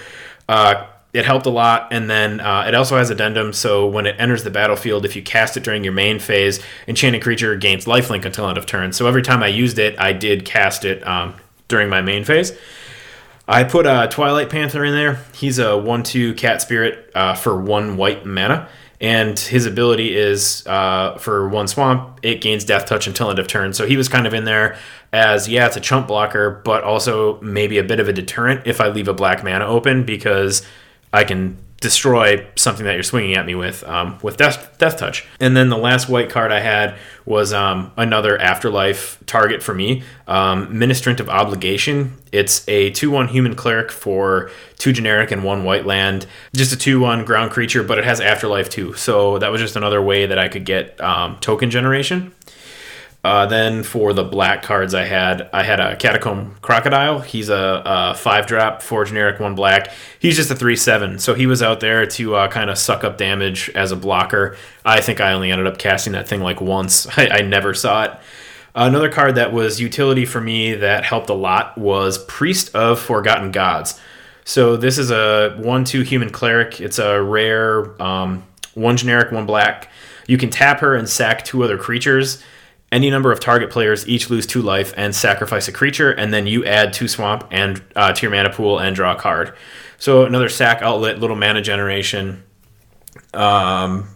Uh, 0.50 0.88
it 1.14 1.26
helped 1.26 1.46
a 1.46 1.50
lot. 1.50 1.88
And 1.92 2.10
then 2.10 2.40
uh, 2.40 2.66
it 2.68 2.76
also 2.76 2.98
has 2.98 3.10
addendum, 3.10 3.54
so 3.54 3.88
when 3.88 4.06
it 4.06 4.16
enters 4.20 4.44
the 4.44 4.52
battlefield, 4.52 5.06
if 5.06 5.16
you 5.16 5.22
cast 5.22 5.58
it 5.58 5.64
during 5.64 5.84
your 5.84 5.94
main 5.94 6.20
phase, 6.20 6.60
enchanted 6.88 7.22
creature 7.22 7.56
gains 7.56 7.86
lifelink 7.86 8.26
until 8.26 8.48
end 8.48 8.58
of 8.58 8.66
turn. 8.66 8.94
So 8.94 9.08
every 9.08 9.24
time 9.24 9.42
I 9.42 9.48
used 9.48 9.80
it, 9.80 10.00
I 10.00 10.14
did 10.14 10.46
cast 10.46 10.86
it 10.86 11.06
um, 11.08 11.36
during 11.68 11.90
my 11.90 12.02
main 12.02 12.24
phase. 12.24 12.58
I 13.48 13.64
put 13.64 13.88
a 13.88 14.08
Twilight 14.12 14.52
Panther 14.52 14.86
in 14.86 14.94
there. 14.94 15.26
He's 15.34 15.58
a 15.58 15.76
1 15.76 16.04
2 16.04 16.36
cat 16.36 16.62
spirit 16.62 17.10
uh, 17.16 17.34
for 17.34 17.60
one 17.60 17.98
white 17.98 18.24
mana. 18.24 18.70
And 19.02 19.40
his 19.40 19.66
ability 19.66 20.16
is 20.16 20.68
uh, 20.68 21.18
for 21.18 21.48
one 21.48 21.68
swamp, 21.68 22.20
it 22.22 22.42
gains 22.42 22.66
death 22.66 22.86
touch 22.86 23.08
until 23.08 23.30
end 23.30 23.40
of 23.40 23.48
turn. 23.48 23.74
So 23.74 23.88
he 23.88 23.96
was 23.96 24.10
kind 24.10 24.28
of 24.28 24.34
in 24.34 24.44
there 24.44 24.78
as, 25.14 25.48
yeah, 25.48 25.66
it's 25.66 25.78
a 25.78 25.82
chump 25.82 26.08
blocker, 26.08 26.62
but 26.66 26.84
also 26.84 27.40
maybe 27.42 27.78
a 27.78 27.84
bit 27.84 28.02
of 28.02 28.10
a 28.10 28.14
deterrent 28.14 28.68
if 28.68 28.82
I 28.82 28.90
leave 28.90 29.08
a 29.08 29.14
black 29.14 29.44
mana 29.44 29.66
open 29.66 30.04
because 30.04 30.62
I 31.14 31.24
can 31.24 31.58
destroy 31.82 32.46
something 32.56 32.86
that 32.86 32.94
you're 32.94 33.04
swinging 33.04 33.36
at 33.36 33.46
me 33.46 33.56
with 33.56 33.84
um, 33.86 34.18
with 34.22 34.38
death, 34.38 34.78
death 34.78 34.98
touch. 34.98 35.26
And 35.40 35.56
then 35.56 35.70
the 35.70 35.78
last 35.78 36.10
white 36.10 36.30
card 36.30 36.52
I 36.52 36.60
had 36.60 36.98
was 37.26 37.54
um, 37.54 37.92
another 37.96 38.38
afterlife 38.38 39.24
target 39.26 39.64
for 39.64 39.74
me, 39.74 40.04
um, 40.28 40.68
Ministrant 40.68 41.20
of 41.20 41.30
Obligation. 41.30 42.14
It's 42.32 42.68
a 42.68 42.92
2 42.92 43.10
1 43.10 43.30
human 43.30 43.56
cleric 43.56 43.92
for 43.92 44.52
two 44.78 44.92
generic 44.92 45.32
and 45.32 45.44
one 45.44 45.64
white 45.64 45.86
land. 45.86 46.26
Just 46.54 46.74
a 46.74 46.78
2 46.78 47.00
1 47.00 47.26
ground 47.26 47.52
creature, 47.52 47.84
but 47.84 47.98
it 47.98 48.04
has 48.04 48.20
afterlife 48.20 48.70
too. 48.70 48.94
So 48.94 49.40
that 49.40 49.52
was 49.52 49.62
just 49.62 49.76
another 49.76 50.02
way 50.02 50.26
that 50.26 50.38
I 50.38 50.48
could 50.48 50.66
get 50.66 51.00
um, 51.02 51.38
token 51.40 51.72
generation. 51.72 52.34
Uh, 53.22 53.46
then 53.46 53.84
for 53.84 54.14
the 54.14 54.24
black 54.24 54.64
cards, 54.64 54.94
I 54.94 55.04
had 55.04 55.50
I 55.52 55.64
had 55.64 55.82
a 55.82 55.98
Catacomb 55.98 56.56
Crocodile. 56.62 57.20
He's 57.20 57.50
a, 57.50 57.82
a 57.86 58.14
five 58.14 58.48
drop, 58.48 58.82
four 58.82 59.04
generic, 59.04 59.42
one 59.42 59.56
black. 59.56 59.92
He's 60.20 60.38
just 60.38 60.50
a 60.52 60.56
three 60.56 60.78
seven, 60.78 61.20
so 61.20 61.34
he 61.34 61.46
was 61.46 61.62
out 61.62 61.82
there 61.82 62.06
to 62.06 62.36
uh, 62.36 62.48
kind 62.48 62.70
of 62.70 62.78
suck 62.78 63.04
up 63.04 63.18
damage 63.18 63.70
as 63.76 63.92
a 63.92 63.98
blocker. 63.98 64.56
I 64.86 65.02
think 65.02 65.20
I 65.20 65.34
only 65.34 65.52
ended 65.52 65.68
up 65.68 65.78
casting 65.78 66.14
that 66.14 66.30
thing 66.30 66.42
like 66.42 66.62
once. 66.62 67.08
I, 67.18 67.28
I 67.28 67.42
never 67.42 67.74
saw 67.74 68.04
it. 68.04 68.14
Another 68.74 69.10
card 69.10 69.36
that 69.36 69.52
was 69.52 69.82
utility 69.82 70.26
for 70.26 70.40
me 70.40 70.76
that 70.76 71.04
helped 71.04 71.30
a 71.30 71.34
lot 71.34 71.78
was 71.78 72.24
Priest 72.26 72.74
of 72.74 73.00
Forgotten 73.00 73.52
Gods. 73.52 74.00
So 74.46 74.78
this 74.78 74.98
is 74.98 75.12
a 75.12 75.58
one-two 75.58 76.04
human 76.04 76.30
cleric. 76.30 76.80
It's 76.80 77.00
a 77.00 77.22
rare, 77.22 78.02
um, 78.02 78.44
one 78.76 78.96
generic, 78.96 79.32
one 79.32 79.46
black. 79.46 79.90
You 80.28 80.38
can 80.38 80.50
tap 80.50 80.80
her 80.80 80.96
and 80.96 81.10
sack 81.10 81.44
two 81.44 81.64
other 81.64 81.78
creatures 81.78 82.42
any 82.92 83.10
number 83.10 83.32
of 83.32 83.40
target 83.40 83.70
players 83.70 84.08
each 84.08 84.30
lose 84.30 84.46
two 84.48 84.62
life 84.62 84.94
and 84.98 85.16
sacrifice 85.16 85.68
a 85.68 85.72
creature, 85.72 86.12
and 86.12 86.34
then 86.34 86.48
you 86.48 86.66
add 86.66 86.94
two 86.94 87.08
swamp 87.08 87.48
and 87.52 87.82
uh, 87.96 88.14
to 88.14 88.22
your 88.24 88.32
mana 88.32 88.50
pool 88.50 88.80
and 88.80 88.96
draw 88.96 89.14
a 89.14 89.16
card. 89.16 89.54
So 89.98 90.26
another 90.26 90.50
sack 90.50 90.82
outlet, 90.82 91.20
little 91.20 91.36
mana 91.36 91.62
generation, 91.62 92.44
um, 93.34 94.10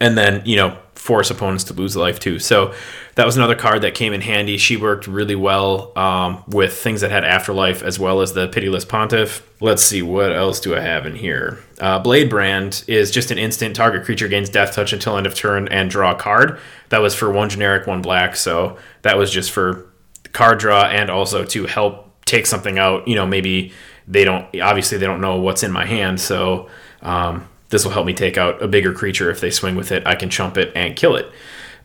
and 0.00 0.16
then 0.16 0.42
you 0.44 0.56
know 0.56 0.78
force 0.94 1.30
opponents 1.30 1.64
to 1.64 1.74
lose 1.74 1.96
life 1.96 2.18
too. 2.18 2.38
So 2.38 2.74
that 3.20 3.26
was 3.26 3.36
another 3.36 3.54
card 3.54 3.82
that 3.82 3.94
came 3.94 4.14
in 4.14 4.22
handy. 4.22 4.56
She 4.56 4.78
worked 4.78 5.06
really 5.06 5.34
well 5.34 5.92
um, 5.94 6.42
with 6.48 6.72
things 6.72 7.02
that 7.02 7.10
had 7.10 7.22
afterlife 7.22 7.82
as 7.82 7.98
well 7.98 8.22
as 8.22 8.32
the 8.32 8.48
pitiless 8.48 8.86
pontiff. 8.86 9.46
Let's 9.60 9.82
see 9.82 10.00
what 10.00 10.32
else 10.32 10.58
do 10.58 10.74
I 10.74 10.80
have 10.80 11.04
in 11.04 11.16
here. 11.16 11.58
Uh, 11.78 11.98
Blade 11.98 12.30
Brand 12.30 12.82
is 12.86 13.10
just 13.10 13.30
an 13.30 13.36
instant 13.36 13.76
target 13.76 14.06
creature 14.06 14.26
gains 14.26 14.48
death 14.48 14.74
touch 14.74 14.94
until 14.94 15.18
end 15.18 15.26
of 15.26 15.34
turn 15.34 15.68
and 15.68 15.90
draw 15.90 16.12
a 16.12 16.14
card. 16.14 16.58
That 16.88 17.02
was 17.02 17.14
for 17.14 17.30
one 17.30 17.50
generic, 17.50 17.86
one 17.86 18.00
black. 18.00 18.36
So 18.36 18.78
that 19.02 19.18
was 19.18 19.30
just 19.30 19.50
for 19.50 19.92
card 20.32 20.58
draw 20.58 20.84
and 20.84 21.10
also 21.10 21.44
to 21.44 21.66
help 21.66 22.24
take 22.24 22.46
something 22.46 22.78
out. 22.78 23.06
You 23.06 23.16
know, 23.16 23.26
maybe 23.26 23.74
they 24.08 24.24
don't 24.24 24.46
obviously 24.62 24.96
they 24.96 25.04
don't 25.04 25.20
know 25.20 25.38
what's 25.38 25.62
in 25.62 25.72
my 25.72 25.84
hand, 25.84 26.22
so 26.22 26.70
um, 27.02 27.46
this 27.68 27.84
will 27.84 27.92
help 27.92 28.06
me 28.06 28.14
take 28.14 28.38
out 28.38 28.62
a 28.62 28.66
bigger 28.66 28.94
creature 28.94 29.30
if 29.30 29.42
they 29.42 29.50
swing 29.50 29.76
with 29.76 29.92
it. 29.92 30.06
I 30.06 30.14
can 30.14 30.30
chump 30.30 30.56
it 30.56 30.72
and 30.74 30.96
kill 30.96 31.16
it. 31.16 31.30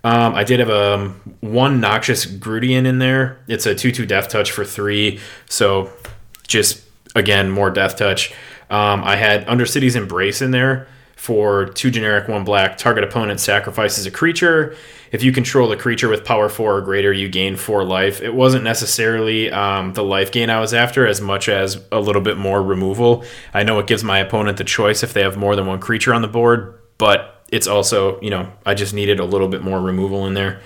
Um, 0.06 0.36
I 0.36 0.44
did 0.44 0.60
have 0.60 0.70
a 0.70 0.94
um, 0.94 1.36
one 1.41 1.80
noxious 1.80 2.28
Groodion 2.28 2.86
in 2.86 3.00
there. 3.00 3.39
It's 3.48 3.65
a 3.65 3.74
two-two 3.74 4.06
death 4.06 4.30
touch 4.30 4.52
for 4.52 4.63
three, 4.63 5.20
so 5.50 5.91
just 6.46 6.84
again 7.15 7.50
more 7.50 7.72
death 7.72 7.98
touch. 7.98 8.32
Um, 8.70 9.04
I 9.04 9.15
had 9.15 9.48
Undercity's 9.48 9.96
Embrace 9.96 10.44
in 10.44 10.52
there 10.52 10.88
for 11.15 11.65
two 11.65 11.89
generic, 11.89 12.28
one 12.28 12.44
black. 12.44 12.78
Target 12.78 13.04
opponent 13.04 13.39
sacrifices 13.39 14.06
a 14.06 14.12
creature. 14.12 14.76
If 15.12 15.24
you 15.24 15.32
control 15.32 15.70
the 15.70 15.78
creature 15.78 16.08
with 16.08 16.24
power 16.24 16.50
four 16.50 16.78
or 16.78 16.82
greater, 16.82 17.12
you 17.12 17.28
gain 17.28 17.56
four 17.56 17.84
life. 17.84 18.22
It 18.22 18.36
wasn't 18.36 18.63
necessarily 18.63 19.52
um, 19.52 19.94
the 19.94 20.04
life 20.04 20.32
gain 20.32 20.52
I 20.52 20.60
was 20.60 20.72
after 20.72 21.08
as 21.08 21.20
much 21.20 21.50
as 21.50 21.84
a 21.91 22.00
little 22.00 22.22
bit 22.22 22.38
more 22.38 22.62
removal. 22.62 23.24
I 23.56 23.63
know 23.63 23.80
it 23.80 23.88
gives 23.88 24.04
my 24.04 24.20
opponent 24.20 24.60
the 24.60 24.65
choice 24.65 25.02
if 25.02 25.13
they 25.13 25.22
have 25.22 25.36
more 25.36 25.56
than 25.56 25.65
one 25.65 25.80
creature 25.80 26.13
on 26.13 26.22
the 26.22 26.28
board, 26.28 26.80
but 27.00 27.35
it's 27.56 27.68
also, 27.68 28.20
you 28.20 28.30
know, 28.30 28.52
I 28.65 28.74
just 28.74 28.94
needed 28.94 29.20
a 29.20 29.26
little 29.26 29.48
bit 29.48 29.63
more 29.63 29.80
removal 29.80 30.28
in 30.28 30.34
there. 30.34 30.60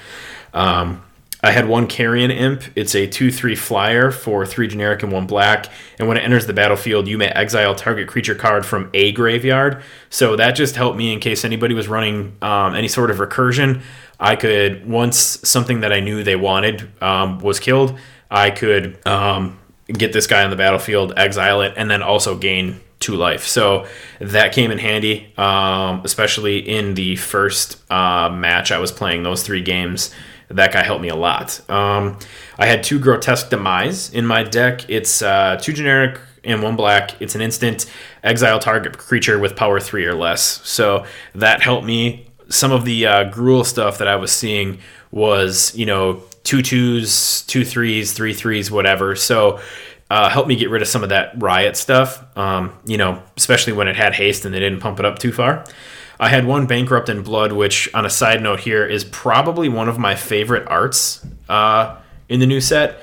Um, 0.56 1.04
I 1.42 1.52
had 1.52 1.70
one 1.70 1.86
Carrion 1.86 2.32
Imp. 2.32 2.64
It's 2.76 2.96
a 2.96 3.06
2 3.06 3.32
3 3.32 3.56
flyer 3.56 4.10
for 4.12 4.44
3 4.44 4.68
generic 4.68 5.04
and 5.04 5.12
1 5.12 5.28
black. 5.28 5.68
And 6.00 6.08
when 6.08 6.18
it 6.18 6.22
enters 6.22 6.48
the 6.48 6.54
battlefield, 6.54 7.08
you 7.08 7.18
may 7.18 7.28
exile 7.28 7.76
target 7.76 8.08
creature 8.08 8.34
card 8.34 8.66
from 8.66 8.90
a 8.96 9.12
graveyard. 9.12 9.84
So 10.10 10.36
that 10.36 10.54
just 10.54 10.76
helped 10.76 10.98
me 10.98 11.14
in 11.14 11.20
case 11.20 11.46
anybody 11.46 11.76
was 11.76 11.88
running 11.88 12.36
um, 12.42 12.74
any 12.74 12.88
sort 12.88 13.12
of 13.12 13.18
recursion. 13.18 13.84
I 14.20 14.36
could, 14.36 14.90
once 14.90 15.18
something 15.48 15.82
that 15.82 15.94
I 15.94 16.00
knew 16.00 16.24
they 16.24 16.36
wanted 16.36 16.90
um, 17.02 17.38
was 17.38 17.60
killed, 17.60 17.98
I 18.32 18.50
could 18.50 18.98
um, 19.08 19.60
get 19.88 20.12
this 20.12 20.26
guy 20.26 20.44
on 20.44 20.50
the 20.50 20.58
battlefield, 20.58 21.14
exile 21.16 21.62
it, 21.62 21.74
and 21.78 21.90
then 21.90 22.02
also 22.02 22.36
gain 22.36 22.82
two 23.00 23.16
life. 23.16 23.46
So 23.46 23.88
that 24.20 24.54
came 24.54 24.72
in 24.72 24.78
handy, 24.78 25.32
um, 25.38 26.02
especially 26.04 26.60
in 26.60 26.96
the 26.96 27.16
first 27.16 27.82
uh, 27.92 28.30
match 28.30 28.72
I 28.72 28.80
was 28.80 28.92
playing. 28.92 29.24
Those 29.24 29.44
three 29.44 29.62
games, 29.62 30.14
that 30.50 30.74
guy 30.74 30.84
helped 30.84 31.02
me 31.02 31.10
a 31.10 31.16
lot. 31.16 31.62
Um, 31.70 32.20
I 32.58 32.66
had 32.66 32.84
two 32.84 33.00
grotesque 33.00 33.50
demise 33.50 34.14
in 34.14 34.26
my 34.26 34.44
deck. 34.44 34.90
It's 34.90 35.22
uh, 35.22 35.58
two 35.62 35.74
generic 35.74 36.20
and 36.44 36.62
one 36.62 36.76
black. 36.76 37.22
It's 37.22 37.36
an 37.36 37.42
instant 37.42 37.86
exile 38.24 38.60
target 38.60 38.98
creature 38.98 39.40
with 39.40 39.56
power 39.56 39.80
three 39.80 40.06
or 40.06 40.16
less. 40.16 40.42
So 40.68 41.06
that 41.36 41.62
helped 41.62 41.86
me. 41.86 42.28
Some 42.50 42.72
of 42.72 42.84
the 42.84 43.06
uh, 43.06 43.32
Gruul 43.32 43.66
stuff 43.66 44.00
that 44.00 44.08
I 44.08 44.16
was 44.16 44.32
seeing 44.32 44.80
was, 45.12 45.76
you 45.76 45.86
know, 45.86 46.24
two 46.44 46.62
twos, 46.62 47.44
two 47.44 47.64
threes, 47.64 48.14
three 48.14 48.34
threes, 48.34 48.72
whatever. 48.72 49.16
So 49.16 49.60
uh, 50.10 50.30
helped 50.30 50.50
me 50.50 50.56
get 50.56 50.70
rid 50.70 50.82
of 50.82 50.88
some 50.88 51.04
of 51.04 51.10
that 51.10 51.34
riot 51.42 51.78
stuff. 51.78 52.26
Um, 52.38 52.74
you 52.86 52.98
know, 52.98 53.22
especially 53.38 53.74
when 53.74 53.88
it 53.88 53.96
had 53.96 54.14
haste 54.14 54.46
and 54.46 54.54
they 54.54 54.60
didn't 54.60 54.80
pump 54.80 55.00
it 55.00 55.06
up 55.06 55.20
too 55.20 55.32
far. 55.32 55.66
I 56.20 56.30
had 56.30 56.46
one 56.46 56.66
bankrupt 56.68 57.08
in 57.08 57.22
blood, 57.22 57.54
which 57.54 57.94
on 57.94 58.06
a 58.06 58.10
side 58.10 58.42
note 58.42 58.60
here 58.60 58.86
is 58.86 59.06
probably 59.06 59.70
one 59.70 59.88
of 59.88 59.98
my 59.98 60.16
favorite 60.16 60.68
arts 60.68 61.26
uh, 61.48 61.96
in 62.28 62.40
the 62.40 62.46
new 62.46 62.60
set. 62.60 63.02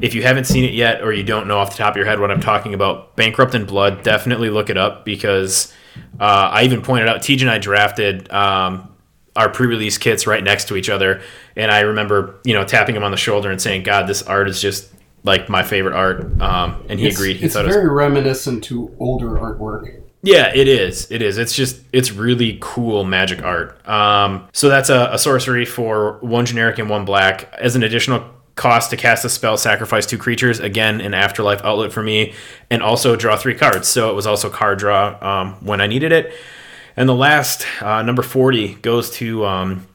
If 0.00 0.14
you 0.14 0.22
haven't 0.22 0.44
seen 0.44 0.64
it 0.64 0.72
yet, 0.72 1.02
or 1.02 1.12
you 1.12 1.24
don't 1.24 1.46
know 1.46 1.58
off 1.58 1.72
the 1.72 1.76
top 1.76 1.90
of 1.92 1.96
your 1.98 2.06
head 2.06 2.18
what 2.18 2.30
I'm 2.30 2.40
talking 2.40 2.72
about, 2.72 3.16
Bankrupt 3.16 3.54
in 3.54 3.66
Blood, 3.66 4.02
definitely 4.02 4.48
look 4.48 4.70
it 4.70 4.78
up 4.78 5.04
because 5.04 5.74
uh, 6.18 6.24
I 6.24 6.64
even 6.64 6.80
pointed 6.80 7.06
out 7.06 7.20
TJ 7.20 7.42
and 7.42 7.50
I 7.50 7.58
drafted 7.58 8.32
um, 8.32 8.94
our 9.36 9.50
pre-release 9.50 9.98
kits 9.98 10.26
right 10.26 10.42
next 10.42 10.68
to 10.68 10.76
each 10.76 10.88
other, 10.88 11.20
and 11.54 11.70
I 11.70 11.80
remember 11.80 12.40
you 12.44 12.54
know 12.54 12.64
tapping 12.64 12.96
him 12.96 13.04
on 13.04 13.10
the 13.10 13.18
shoulder 13.18 13.50
and 13.50 13.60
saying, 13.60 13.82
"God, 13.82 14.06
this 14.06 14.22
art 14.22 14.48
is 14.48 14.60
just 14.60 14.90
like 15.24 15.48
my 15.48 15.62
favorite 15.62 15.94
art," 15.94 16.40
um, 16.40 16.84
and 16.88 17.00
he 17.00 17.08
It's, 17.08 17.16
agreed. 17.16 17.36
He 17.38 17.46
it's 17.46 17.54
thought 17.54 17.64
it 17.64 17.68
was 17.68 17.76
very 17.76 17.88
reminiscent 17.88 18.62
to 18.64 18.94
older 19.00 19.30
artwork. 19.30 20.02
yeah, 20.22 20.52
it 20.54 20.68
is. 20.68 21.10
It 21.10 21.20
is. 21.22 21.36
It's 21.38 21.54
just 21.54 21.80
it's 21.92 22.12
really 22.12 22.58
cool 22.60 23.04
magic 23.04 23.42
art. 23.42 23.86
Um, 23.88 24.48
so 24.52 24.68
that's 24.68 24.88
a, 24.90 25.08
a 25.12 25.18
sorcery 25.18 25.64
for 25.64 26.18
one 26.20 26.46
generic 26.46 26.78
and 26.78 26.88
one 26.88 27.04
black 27.04 27.52
as 27.58 27.74
an 27.76 27.82
additional 27.82 28.24
cost 28.54 28.90
to 28.90 28.96
cast 28.96 29.24
a 29.24 29.28
spell, 29.28 29.56
sacrifice 29.56 30.06
two 30.06 30.16
creatures. 30.16 30.60
Again, 30.60 31.00
an 31.00 31.12
afterlife 31.12 31.60
outlet 31.64 31.92
for 31.92 32.02
me, 32.02 32.34
and 32.70 32.82
also 32.82 33.16
draw 33.16 33.36
three 33.36 33.54
cards. 33.54 33.88
So 33.88 34.10
it 34.10 34.14
was 34.14 34.26
also 34.28 34.48
card 34.48 34.78
draw 34.78 35.18
um, 35.20 35.54
when 35.66 35.80
I 35.80 35.86
needed 35.88 36.12
it. 36.12 36.32
And 36.96 37.08
the 37.08 37.14
last 37.14 37.66
uh, 37.82 38.02
number 38.02 38.22
forty 38.22 38.74
goes 38.74 39.10
to 39.12 39.44
um, 39.44 39.86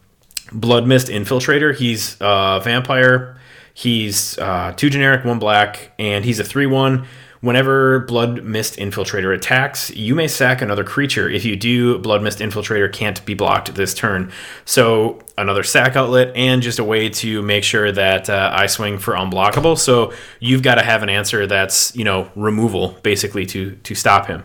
Blood 0.51 0.85
Mist 0.85 1.07
Infiltrator. 1.07 1.73
He's 1.73 2.17
a 2.19 2.59
vampire. 2.63 3.38
He's 3.79 4.37
uh, 4.37 4.73
two 4.75 4.89
generic, 4.89 5.23
one 5.23 5.39
black, 5.39 5.93
and 5.97 6.25
he's 6.25 6.37
a 6.37 6.43
3 6.43 6.65
1. 6.65 7.07
Whenever 7.39 8.01
Blood 8.01 8.43
Mist 8.43 8.75
Infiltrator 8.75 9.33
attacks, 9.33 9.89
you 9.91 10.15
may 10.15 10.27
sack 10.27 10.61
another 10.61 10.83
creature. 10.83 11.29
If 11.29 11.45
you 11.45 11.55
do, 11.55 11.97
Blood 11.97 12.21
Mist 12.21 12.39
Infiltrator 12.39 12.91
can't 12.91 13.25
be 13.25 13.35
blocked 13.35 13.73
this 13.75 13.93
turn. 13.93 14.33
So, 14.65 15.21
another 15.37 15.63
sack 15.63 15.95
outlet, 15.95 16.35
and 16.35 16.61
just 16.61 16.79
a 16.79 16.83
way 16.83 17.07
to 17.07 17.41
make 17.41 17.63
sure 17.63 17.89
that 17.89 18.29
uh, 18.29 18.51
I 18.53 18.65
swing 18.65 18.97
for 18.97 19.13
unblockable. 19.13 19.77
So, 19.77 20.11
you've 20.41 20.61
got 20.61 20.75
to 20.75 20.83
have 20.83 21.01
an 21.01 21.07
answer 21.07 21.47
that's, 21.47 21.95
you 21.95 22.03
know, 22.03 22.29
removal, 22.35 22.97
basically, 23.01 23.45
to, 23.45 23.77
to 23.77 23.95
stop 23.95 24.27
him. 24.27 24.43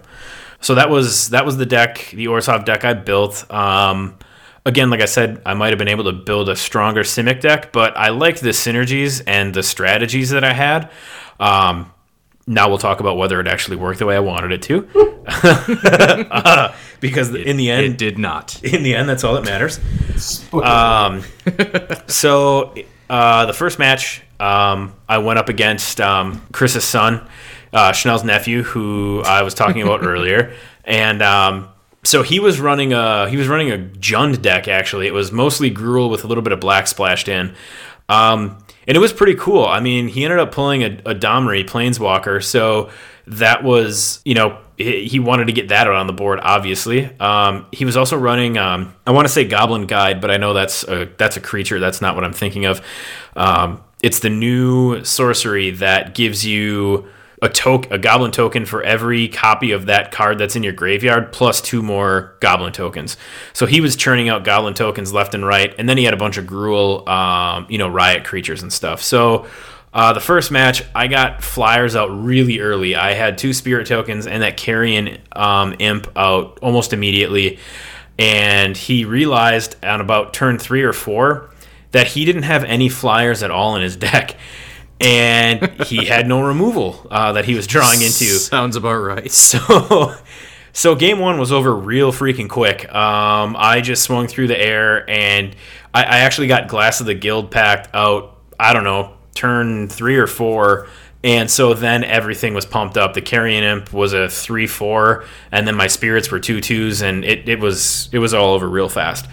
So 0.60 0.76
that 0.76 0.88
was 0.88 1.30
that 1.30 1.44
was 1.44 1.56
the 1.56 1.66
deck, 1.66 2.10
the 2.14 2.26
Orzhov 2.26 2.64
deck 2.64 2.84
I 2.84 2.94
built. 2.94 3.50
Um, 3.50 4.16
again, 4.66 4.90
like 4.90 5.00
I 5.00 5.06
said, 5.06 5.42
I 5.44 5.54
might 5.54 5.70
have 5.70 5.78
been 5.78 5.88
able 5.88 6.04
to 6.04 6.12
build 6.12 6.48
a 6.48 6.56
stronger 6.56 7.02
Simic 7.02 7.40
deck, 7.40 7.72
but 7.72 7.96
I 7.96 8.08
liked 8.10 8.40
the 8.40 8.50
synergies 8.50 9.22
and 9.26 9.52
the 9.54 9.62
strategies 9.62 10.30
that 10.30 10.44
I 10.44 10.52
had. 10.52 10.90
Um, 11.40 11.90
now 12.46 12.68
we'll 12.68 12.78
talk 12.78 13.00
about 13.00 13.16
whether 13.16 13.40
it 13.40 13.46
actually 13.46 13.76
worked 13.78 13.98
the 13.98 14.06
way 14.06 14.16
I 14.16 14.20
wanted 14.20 14.52
it 14.52 14.62
to, 14.62 14.86
Uh, 15.26 16.72
because 17.00 17.34
in 17.34 17.56
the 17.56 17.70
end, 17.70 17.84
It 17.86 17.98
did 17.98 18.18
not. 18.18 18.62
in 18.62 18.82
the 18.82 18.94
end, 18.94 19.08
that's 19.08 19.24
all 19.24 19.34
that 19.34 19.44
matters. 19.44 19.80
Um, 20.52 21.22
so 22.06 22.74
uh, 23.08 23.46
the 23.46 23.52
first 23.54 23.78
match, 23.78 24.22
um, 24.40 24.92
I 25.08 25.18
went 25.18 25.38
up 25.38 25.48
against 25.48 26.00
um, 26.00 26.42
Chris's 26.52 26.84
son, 26.84 27.26
uh, 27.72 27.92
Chanel's 27.92 28.24
nephew, 28.24 28.62
who 28.62 29.22
I 29.24 29.42
was 29.42 29.54
talking 29.54 29.82
about 29.82 30.04
earlier, 30.04 30.52
and 30.84 31.22
um, 31.22 31.68
so 32.04 32.22
he 32.22 32.40
was 32.40 32.60
running 32.60 32.92
a 32.92 33.28
he 33.28 33.36
was 33.36 33.48
running 33.48 33.70
a 33.70 33.78
Jund 33.78 34.42
deck. 34.42 34.68
Actually, 34.68 35.06
it 35.06 35.14
was 35.14 35.32
mostly 35.32 35.70
Gruul 35.70 36.10
with 36.10 36.24
a 36.24 36.26
little 36.26 36.42
bit 36.42 36.52
of 36.52 36.60
black 36.60 36.86
splashed 36.86 37.28
in. 37.28 37.54
Um, 38.08 38.58
and 38.86 38.96
it 38.96 39.00
was 39.00 39.12
pretty 39.12 39.34
cool. 39.34 39.64
I 39.64 39.80
mean, 39.80 40.08
he 40.08 40.24
ended 40.24 40.38
up 40.38 40.52
pulling 40.52 40.82
a, 40.82 40.86
a 41.06 41.14
Domri 41.14 41.66
Planeswalker, 41.66 42.44
so 42.44 42.90
that 43.26 43.64
was, 43.64 44.20
you 44.24 44.34
know, 44.34 44.58
he, 44.76 45.18
wanted 45.18 45.46
to 45.46 45.52
get 45.52 45.68
that 45.68 45.86
out 45.86 45.94
on 45.94 46.06
the 46.06 46.12
board. 46.12 46.40
Obviously, 46.42 47.06
um, 47.20 47.66
he 47.72 47.84
was 47.84 47.96
also 47.96 48.16
running. 48.16 48.58
Um, 48.58 48.94
I 49.06 49.12
want 49.12 49.26
to 49.26 49.32
say 49.32 49.44
Goblin 49.44 49.86
Guide, 49.86 50.20
but 50.20 50.30
I 50.30 50.36
know 50.36 50.52
that's 50.52 50.82
a, 50.84 51.08
that's 51.16 51.36
a 51.36 51.40
creature. 51.40 51.78
That's 51.78 52.02
not 52.02 52.14
what 52.14 52.24
I'm 52.24 52.32
thinking 52.32 52.66
of. 52.66 52.82
Um, 53.36 53.82
it's 54.02 54.18
the 54.18 54.30
new 54.30 55.02
sorcery 55.04 55.70
that 55.70 56.14
gives 56.14 56.44
you 56.44 57.08
a 57.44 57.48
token, 57.50 57.92
a 57.92 57.98
goblin 57.98 58.30
token 58.30 58.64
for 58.64 58.82
every 58.82 59.28
copy 59.28 59.72
of 59.72 59.86
that 59.86 60.10
card 60.10 60.38
that's 60.38 60.56
in 60.56 60.62
your 60.62 60.72
graveyard, 60.72 61.30
plus 61.30 61.60
two 61.60 61.82
more 61.82 62.36
goblin 62.40 62.72
tokens. 62.72 63.18
So 63.52 63.66
he 63.66 63.82
was 63.82 63.96
churning 63.96 64.30
out 64.30 64.44
goblin 64.44 64.72
tokens 64.72 65.12
left 65.12 65.34
and 65.34 65.44
right, 65.44 65.74
and 65.78 65.86
then 65.86 65.98
he 65.98 66.04
had 66.04 66.14
a 66.14 66.16
bunch 66.16 66.38
of 66.38 66.46
Gruul, 66.46 67.06
um, 67.06 67.66
you 67.68 67.76
know, 67.76 67.86
riot 67.86 68.24
creatures 68.24 68.62
and 68.62 68.72
stuff. 68.72 69.02
So 69.02 69.46
uh, 69.92 70.14
the 70.14 70.20
first 70.20 70.50
match, 70.50 70.84
I 70.94 71.06
got 71.06 71.44
flyers 71.44 71.94
out 71.94 72.06
really 72.06 72.60
early. 72.60 72.96
I 72.96 73.12
had 73.12 73.36
two 73.36 73.52
spirit 73.52 73.86
tokens 73.86 74.26
and 74.26 74.42
that 74.42 74.56
carrion 74.56 75.18
um, 75.32 75.76
imp 75.78 76.10
out 76.16 76.58
almost 76.62 76.94
immediately, 76.94 77.58
and 78.18 78.74
he 78.74 79.04
realized 79.04 79.76
on 79.84 80.00
about 80.00 80.32
turn 80.32 80.58
three 80.58 80.82
or 80.82 80.94
four 80.94 81.50
that 81.90 82.06
he 82.06 82.24
didn't 82.24 82.44
have 82.44 82.64
any 82.64 82.88
flyers 82.88 83.42
at 83.42 83.50
all 83.50 83.76
in 83.76 83.82
his 83.82 83.96
deck 84.08 84.34
and 85.00 85.70
he 85.82 86.06
had 86.06 86.26
no 86.26 86.42
removal 86.46 87.06
uh, 87.10 87.32
that 87.32 87.44
he 87.44 87.54
was 87.54 87.66
drawing 87.66 88.02
into. 88.02 88.24
Sounds 88.24 88.76
about 88.76 88.94
right. 88.94 89.30
So, 89.30 90.14
so 90.72 90.94
game 90.94 91.20
one 91.20 91.38
was 91.38 91.52
over 91.52 91.74
real 91.74 92.12
freaking 92.12 92.48
quick. 92.48 92.92
Um, 92.92 93.54
I 93.58 93.80
just 93.80 94.02
swung 94.02 94.26
through 94.26 94.48
the 94.48 94.60
air, 94.60 95.08
and 95.08 95.54
I, 95.92 96.02
I 96.02 96.18
actually 96.20 96.48
got 96.48 96.68
Glass 96.68 97.00
of 97.00 97.06
the 97.06 97.14
Guildpact 97.14 97.88
out. 97.94 98.38
I 98.58 98.72
don't 98.72 98.84
know, 98.84 99.14
turn 99.34 99.88
three 99.88 100.16
or 100.16 100.26
four. 100.26 100.88
And 101.22 101.50
so 101.50 101.72
then 101.72 102.04
everything 102.04 102.52
was 102.52 102.66
pumped 102.66 102.98
up. 102.98 103.14
The 103.14 103.22
Carrion 103.22 103.64
Imp 103.64 103.94
was 103.94 104.12
a 104.12 104.28
three 104.28 104.66
four, 104.66 105.24
and 105.50 105.66
then 105.66 105.74
my 105.74 105.86
spirits 105.86 106.30
were 106.30 106.38
two 106.38 106.60
twos, 106.60 107.00
and 107.00 107.24
it, 107.24 107.48
it 107.48 107.60
was 107.60 108.10
it 108.12 108.18
was 108.18 108.34
all 108.34 108.52
over 108.52 108.68
real 108.68 108.90
fast. 108.90 109.26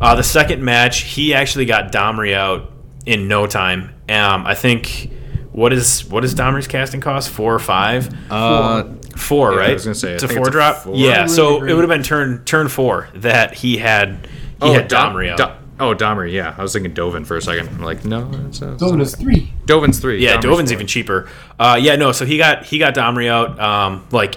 Uh, 0.00 0.14
the 0.14 0.22
second 0.22 0.62
match, 0.62 1.00
he 1.00 1.34
actually 1.34 1.66
got 1.66 1.90
Domri 1.90 2.34
out 2.34 2.70
in 3.06 3.28
no 3.28 3.46
time. 3.46 3.94
Um, 4.08 4.46
I 4.46 4.54
think 4.54 5.10
what 5.52 5.72
is 5.72 6.04
what 6.06 6.24
is 6.24 6.34
Domri's 6.34 6.66
casting 6.66 7.00
cost? 7.00 7.30
Four 7.30 7.54
or 7.54 7.58
five? 7.58 8.08
Uh, 8.30 8.84
Four, 9.16 9.52
Yeah, 9.52 9.56
I 9.56 9.60
right? 9.60 9.72
was 9.74 9.84
gonna 9.84 9.94
say, 9.94 10.12
it's 10.14 10.24
a 10.24 10.28
four 10.28 10.38
it's 10.38 10.48
a 10.48 10.50
drop. 10.50 10.76
four. 10.78 10.96
Yeah, 10.96 11.22
I 11.22 11.26
so 11.26 11.58
really 11.60 11.70
it 11.72 11.74
would 11.76 11.82
have 11.82 11.88
been 11.88 12.02
turn 12.02 12.44
turn 12.44 12.68
four 12.68 13.08
that 13.14 13.54
he 13.54 13.76
had 13.76 14.26
he 14.62 14.72
had 14.72 14.88
Dom- 14.88 15.14
Domri 15.14 15.30
out. 15.30 15.36
Do- 15.38 15.84
oh, 15.84 15.94
Domri, 15.94 16.32
yeah. 16.32 16.54
I 16.58 16.62
was 16.62 16.72
thinking 16.72 16.92
Dovin 16.94 17.24
for 17.24 17.36
a 17.36 17.40
second. 17.42 17.68
I'm 17.68 17.82
like, 17.82 18.04
no, 18.04 18.28
that's, 18.28 18.58
that's 18.58 18.82
Dovin 18.82 19.00
is 19.00 19.14
three. 19.14 19.52
Dovin's 19.66 20.00
three. 20.00 20.22
yeah, 20.22 20.38
Domri's 20.38 20.44
Dovin's 20.44 20.70
four. 20.70 20.74
even 20.74 20.86
cheaper. 20.88 21.28
Uh, 21.60 21.78
yeah, 21.80 21.94
no, 21.96 22.10
so 22.10 22.24
he 22.26 22.38
got 22.38 22.64
he 22.64 22.78
got 22.78 22.94
Domri 22.96 23.28
out 23.28 23.60
um, 23.60 24.04
like 24.10 24.34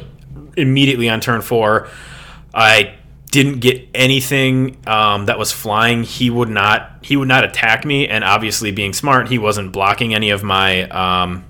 immediately 0.56 1.10
on 1.10 1.22
turn 1.22 1.42
four. 1.42 1.88
I 2.54 2.96
didn't 3.44 3.60
get 3.60 3.88
anything 3.94 4.78
um, 4.88 5.28
that 5.28 5.38
was 5.38 5.52
flying. 5.52 6.04
He 6.04 6.30
would 6.30 6.50
not 6.50 6.98
he 7.02 7.16
would 7.16 7.28
not 7.28 7.44
attack 7.44 7.86
me, 7.86 8.08
and 8.08 8.24
obviously 8.24 8.72
being 8.72 8.94
smart, 8.94 9.28
he 9.30 9.38
wasn't 9.38 9.72
blocking 9.72 10.14
any 10.16 10.30
of 10.32 10.44
my 10.44 10.84
um, 10.90 11.44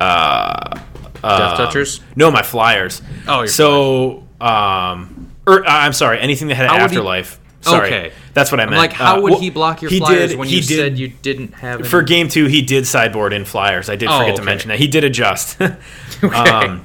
uh, 0.00 0.74
Death 1.22 1.56
Touchers? 1.56 2.00
No, 2.16 2.30
my 2.30 2.42
flyers. 2.42 3.00
Oh, 3.28 3.46
so 3.46 4.26
um, 4.40 5.32
or 5.46 5.64
uh, 5.64 5.70
I'm 5.70 5.92
sorry, 5.92 6.18
anything 6.20 6.48
that 6.48 6.56
had 6.56 6.66
How 6.66 6.72
would 6.74 6.78
he- 6.80 6.84
afterlife. 6.84 7.38
Sorry, 7.60 7.86
Okay. 7.86 8.12
that's 8.34 8.50
what 8.50 8.58
I 8.58 8.64
I'm 8.64 8.70
meant. 8.70 8.80
like, 8.80 8.92
how 8.92 9.18
Uh, 9.18 9.20
would 9.20 9.30
well, 9.34 9.40
he 9.40 9.48
block 9.48 9.82
your 9.82 9.90
he 9.92 9.98
flyers 10.00 10.30
did- 10.30 10.38
when 10.40 10.48
he 10.48 10.56
you 10.56 10.62
did- 10.62 10.76
said 10.78 10.98
you 10.98 11.12
didn't 11.22 11.54
have 11.54 11.78
any? 11.78 11.88
for 11.88 12.02
game 12.02 12.26
two, 12.28 12.46
he 12.46 12.60
did 12.60 12.88
sideboard 12.88 13.32
in 13.32 13.44
flyers. 13.44 13.88
I 13.88 13.94
did 13.94 14.08
Oh, 14.10 14.18
forget 14.18 14.34
to 14.34 14.42
mention 14.42 14.68
that 14.70 14.80
he 14.80 14.88
did 14.88 15.04
adjust. 15.04 15.58
Okay. 16.24 16.36
um, 16.36 16.84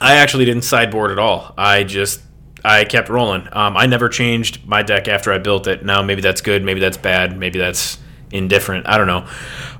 I 0.00 0.14
actually 0.18 0.44
didn't 0.44 0.62
sideboard 0.62 1.10
at 1.10 1.18
all. 1.18 1.52
I 1.58 1.82
just 1.82 2.20
I 2.64 2.84
kept 2.84 3.08
rolling. 3.08 3.48
Um, 3.52 3.76
I 3.76 3.86
never 3.86 4.08
changed 4.08 4.66
my 4.66 4.82
deck 4.82 5.08
after 5.08 5.32
I 5.32 5.38
built 5.38 5.66
it. 5.66 5.84
Now 5.84 6.02
maybe 6.02 6.20
that's 6.20 6.40
good, 6.40 6.64
maybe 6.64 6.80
that's 6.80 6.96
bad, 6.96 7.38
maybe 7.38 7.58
that's 7.58 7.98
indifferent. 8.30 8.88
I 8.88 8.98
don't 8.98 9.06
know. 9.06 9.28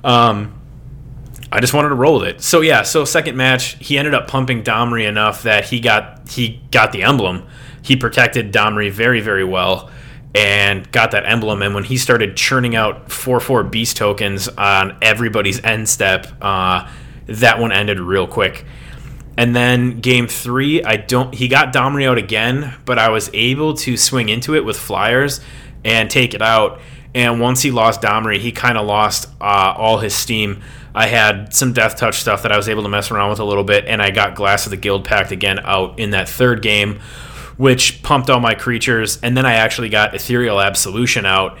Um, 0.03 0.59
I 1.51 1.59
just 1.59 1.73
wanted 1.73 1.89
to 1.89 1.95
roll 1.95 2.19
with 2.19 2.29
it. 2.29 2.41
So 2.41 2.61
yeah, 2.61 2.83
so 2.83 3.05
second 3.05 3.35
match, 3.35 3.75
he 3.83 3.97
ended 3.97 4.13
up 4.13 4.27
pumping 4.27 4.63
Domri 4.63 5.07
enough 5.07 5.43
that 5.43 5.65
he 5.65 5.79
got 5.79 6.29
he 6.29 6.61
got 6.71 6.91
the 6.91 7.03
emblem. 7.03 7.47
He 7.81 7.95
protected 7.95 8.53
Domri 8.53 8.91
very 8.91 9.19
very 9.19 9.43
well 9.43 9.89
and 10.35 10.89
got 10.91 11.11
that 11.11 11.25
emblem. 11.25 11.61
And 11.63 11.73
when 11.73 11.83
he 11.83 11.97
started 11.97 12.37
churning 12.37 12.75
out 12.75 13.11
four 13.11 13.39
four 13.39 13.63
beast 13.63 13.97
tokens 13.97 14.47
on 14.47 14.97
everybody's 15.01 15.63
end 15.63 15.89
step, 15.89 16.27
uh, 16.41 16.89
that 17.25 17.59
one 17.59 17.71
ended 17.71 17.99
real 17.99 18.27
quick. 18.27 18.65
And 19.39 19.55
then 19.55 20.01
game 20.01 20.27
three, 20.27 20.83
I 20.83 20.97
don't. 20.97 21.33
He 21.33 21.47
got 21.47 21.71
Domri 21.71 22.05
out 22.05 22.17
again, 22.17 22.75
but 22.83 22.99
I 22.99 23.07
was 23.07 23.29
able 23.33 23.73
to 23.75 23.95
swing 23.95 24.27
into 24.27 24.53
it 24.53 24.65
with 24.65 24.77
flyers 24.77 25.39
and 25.85 26.11
take 26.11 26.33
it 26.33 26.41
out. 26.41 26.81
And 27.15 27.39
once 27.39 27.61
he 27.61 27.71
lost 27.71 28.01
Domri, 28.01 28.39
he 28.39 28.51
kind 28.51 28.77
of 28.77 28.85
lost 28.85 29.29
uh, 29.39 29.73
all 29.77 29.99
his 29.99 30.13
steam. 30.13 30.61
I 30.93 31.07
had 31.07 31.53
some 31.53 31.71
death 31.71 31.95
touch 31.95 32.19
stuff 32.19 32.43
that 32.43 32.51
I 32.51 32.57
was 32.57 32.67
able 32.67 32.83
to 32.83 32.89
mess 32.89 33.11
around 33.11 33.29
with 33.29 33.39
a 33.39 33.45
little 33.45 33.63
bit, 33.63 33.85
and 33.85 34.01
I 34.01 34.11
got 34.11 34.35
Glass 34.35 34.65
of 34.65 34.71
the 34.71 34.77
Guild 34.77 35.05
Pact 35.05 35.31
again 35.31 35.59
out 35.63 35.97
in 35.97 36.09
that 36.09 36.27
third 36.27 36.61
game, 36.61 36.99
which 37.55 38.03
pumped 38.03 38.29
all 38.29 38.41
my 38.41 38.55
creatures. 38.55 39.21
And 39.23 39.37
then 39.37 39.45
I 39.45 39.53
actually 39.53 39.87
got 39.87 40.13
Ethereal 40.13 40.59
Absolution 40.59 41.25
out 41.25 41.57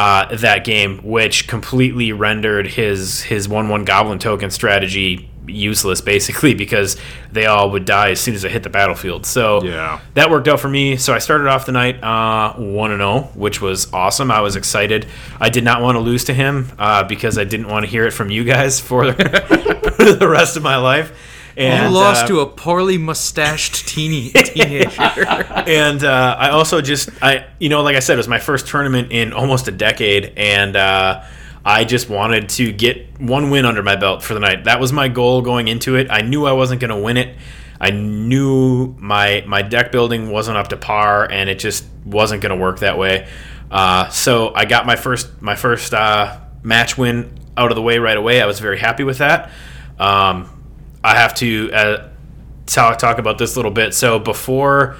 uh, 0.00 0.34
that 0.36 0.64
game, 0.64 0.98
which 1.02 1.46
completely 1.48 2.12
rendered 2.12 2.66
his 2.66 3.22
his 3.22 3.48
one 3.48 3.68
one 3.68 3.84
Goblin 3.84 4.18
token 4.18 4.50
strategy 4.50 5.26
useless 5.46 6.00
basically 6.00 6.54
because 6.64 6.96
they 7.32 7.44
all 7.46 7.70
would 7.72 7.84
die 7.84 8.10
as 8.10 8.20
soon 8.20 8.34
as 8.34 8.44
I 8.44 8.48
hit 8.48 8.62
the 8.62 8.70
battlefield. 8.70 9.26
So 9.26 9.62
Yeah. 9.64 9.98
that 10.14 10.30
worked 10.30 10.46
out 10.48 10.60
for 10.60 10.68
me. 10.68 10.96
So 10.96 11.12
I 11.12 11.18
started 11.18 11.48
off 11.48 11.66
the 11.66 11.72
night 11.72 11.96
uh, 12.04 12.54
one 12.54 12.92
and 12.92 13.00
zero, 13.00 13.22
which 13.34 13.60
was 13.60 13.92
awesome. 13.92 14.30
I 14.30 14.40
was 14.42 14.54
excited. 14.54 15.06
I 15.40 15.48
did 15.50 15.64
not 15.64 15.82
want 15.82 15.96
to 15.96 16.00
lose 16.00 16.24
to 16.24 16.34
him 16.34 16.68
uh, 16.78 17.02
because 17.04 17.36
I 17.36 17.44
didn't 17.44 17.66
want 17.68 17.84
to 17.84 17.90
hear 17.90 18.06
it 18.06 18.12
from 18.12 18.30
you 18.30 18.44
guys 18.44 18.78
for 18.88 19.06
the 19.12 20.28
rest 20.30 20.56
of 20.56 20.62
my 20.62 20.76
life. 20.76 21.10
And, 21.60 21.92
you 21.92 21.98
lost 21.98 22.24
uh, 22.24 22.28
to 22.28 22.40
a 22.40 22.46
poorly 22.46 22.96
mustached 22.96 23.86
teeny 23.86 24.30
teenager. 24.34 25.00
and 25.00 26.02
uh, 26.02 26.36
I 26.38 26.50
also 26.50 26.80
just 26.80 27.10
I 27.22 27.46
you 27.58 27.68
know 27.68 27.82
like 27.82 27.96
I 27.96 28.00
said 28.00 28.14
it 28.14 28.16
was 28.16 28.28
my 28.28 28.38
first 28.38 28.66
tournament 28.66 29.12
in 29.12 29.32
almost 29.32 29.68
a 29.68 29.70
decade 29.70 30.32
and 30.36 30.74
uh, 30.74 31.22
I 31.64 31.84
just 31.84 32.08
wanted 32.08 32.48
to 32.50 32.72
get 32.72 33.20
one 33.20 33.50
win 33.50 33.66
under 33.66 33.82
my 33.82 33.96
belt 33.96 34.22
for 34.22 34.32
the 34.32 34.40
night. 34.40 34.64
That 34.64 34.80
was 34.80 34.92
my 34.92 35.08
goal 35.08 35.42
going 35.42 35.68
into 35.68 35.96
it. 35.96 36.10
I 36.10 36.22
knew 36.22 36.46
I 36.46 36.52
wasn't 36.52 36.80
going 36.80 36.96
to 36.96 36.98
win 36.98 37.18
it. 37.18 37.36
I 37.78 37.90
knew 37.90 38.94
my 38.98 39.44
my 39.46 39.62
deck 39.62 39.92
building 39.92 40.30
wasn't 40.30 40.56
up 40.56 40.68
to 40.68 40.76
par 40.76 41.30
and 41.30 41.50
it 41.50 41.58
just 41.58 41.84
wasn't 42.04 42.42
going 42.42 42.56
to 42.56 42.62
work 42.62 42.78
that 42.80 42.96
way. 42.96 43.28
Uh, 43.70 44.08
so 44.08 44.54
I 44.54 44.64
got 44.64 44.86
my 44.86 44.96
first 44.96 45.42
my 45.42 45.56
first 45.56 45.92
uh, 45.92 46.40
match 46.62 46.96
win 46.96 47.38
out 47.56 47.70
of 47.70 47.76
the 47.76 47.82
way 47.82 47.98
right 47.98 48.16
away. 48.16 48.40
I 48.40 48.46
was 48.46 48.60
very 48.60 48.78
happy 48.78 49.04
with 49.04 49.18
that. 49.18 49.50
Um, 49.98 50.59
I 51.02 51.16
have 51.16 51.34
to 51.36 51.72
uh, 51.72 52.08
talk 52.66 52.98
talk 52.98 53.18
about 53.18 53.38
this 53.38 53.54
a 53.54 53.58
little 53.58 53.70
bit. 53.70 53.94
So 53.94 54.18
before 54.18 54.96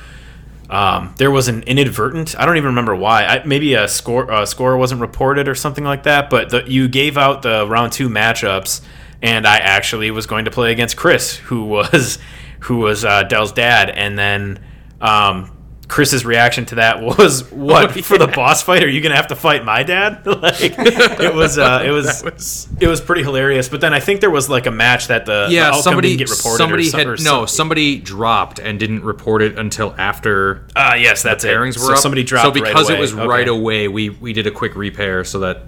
um, 0.70 1.12
there 1.18 1.32
was 1.32 1.48
an 1.48 1.64
inadvertent. 1.64 2.38
I 2.38 2.46
don't 2.46 2.56
even 2.56 2.68
remember 2.68 2.94
why. 2.94 3.24
I, 3.24 3.44
maybe 3.44 3.74
a 3.74 3.88
score 3.88 4.30
a 4.30 4.46
score 4.46 4.76
wasn't 4.76 5.00
reported 5.00 5.48
or 5.48 5.56
something 5.56 5.82
like 5.82 6.04
that. 6.04 6.30
But 6.30 6.50
the, 6.50 6.62
you 6.70 6.88
gave 6.88 7.18
out 7.18 7.42
the 7.42 7.66
round 7.66 7.92
two 7.92 8.08
matchups, 8.08 8.80
and 9.20 9.48
I 9.48 9.58
actually 9.58 10.12
was 10.12 10.26
going 10.26 10.44
to 10.44 10.50
play 10.52 10.70
against 10.70 10.96
Chris, 10.96 11.36
who 11.36 11.64
was 11.64 12.18
who 12.60 12.78
was 12.78 13.04
uh, 13.04 13.24
Dell's 13.24 13.52
dad, 13.52 13.90
and 13.90 14.18
then. 14.18 14.64
Um, 15.00 15.56
Chris's 15.90 16.24
reaction 16.24 16.64
to 16.66 16.76
that 16.76 17.02
was, 17.02 17.50
"What 17.52 17.96
Oh, 17.98 18.02
for 18.02 18.16
the 18.16 18.28
boss 18.28 18.62
fight? 18.62 18.82
Are 18.84 18.88
you 18.88 19.00
gonna 19.00 19.16
have 19.16 19.26
to 19.26 19.36
fight 19.36 19.64
my 19.64 19.82
dad?" 19.82 20.24
like 20.26 20.54
it 20.60 21.34
was, 21.34 21.58
uh, 21.58 21.82
it 21.84 21.90
was, 21.98 22.22
was- 22.22 22.68
it 22.80 22.86
was 22.86 23.00
pretty 23.00 23.22
hilarious. 23.22 23.68
But 23.68 23.80
then 23.80 23.92
I 23.92 23.98
think 24.00 24.20
there 24.20 24.30
was 24.30 24.48
like 24.48 24.66
a 24.66 24.70
match 24.70 25.08
that 25.08 25.26
the 25.26 25.46
the 25.48 25.54
yeah, 25.54 25.66
outcome 25.68 25.82
somebody 25.82 26.08
didn't 26.16 26.28
get 26.28 26.30
reported. 26.36 26.58
somebody 26.58 26.84
some- 26.84 27.00
had 27.00 27.06
no, 27.08 27.14
some- 27.14 27.46
somebody 27.48 27.98
dropped 27.98 28.58
and 28.60 28.78
didn't 28.78 29.02
report 29.04 29.42
it 29.42 29.58
until 29.58 29.94
after 29.98 30.66
Ah, 30.76 30.94
yes, 30.94 31.22
that's 31.22 31.44
it. 31.44 31.48
pairings 31.48 31.76
were 31.76 31.86
so 31.86 31.92
up. 31.94 31.98
somebody 31.98 32.22
dropped. 32.22 32.46
So 32.46 32.50
because 32.52 32.88
right 32.88 32.96
it 32.98 33.00
was 33.00 33.12
away. 33.12 33.26
right 33.26 33.48
away, 33.48 33.88
we 33.88 34.10
we 34.10 34.32
did 34.32 34.46
a 34.46 34.50
quick 34.52 34.76
repair 34.76 35.24
so 35.24 35.40
that 35.40 35.64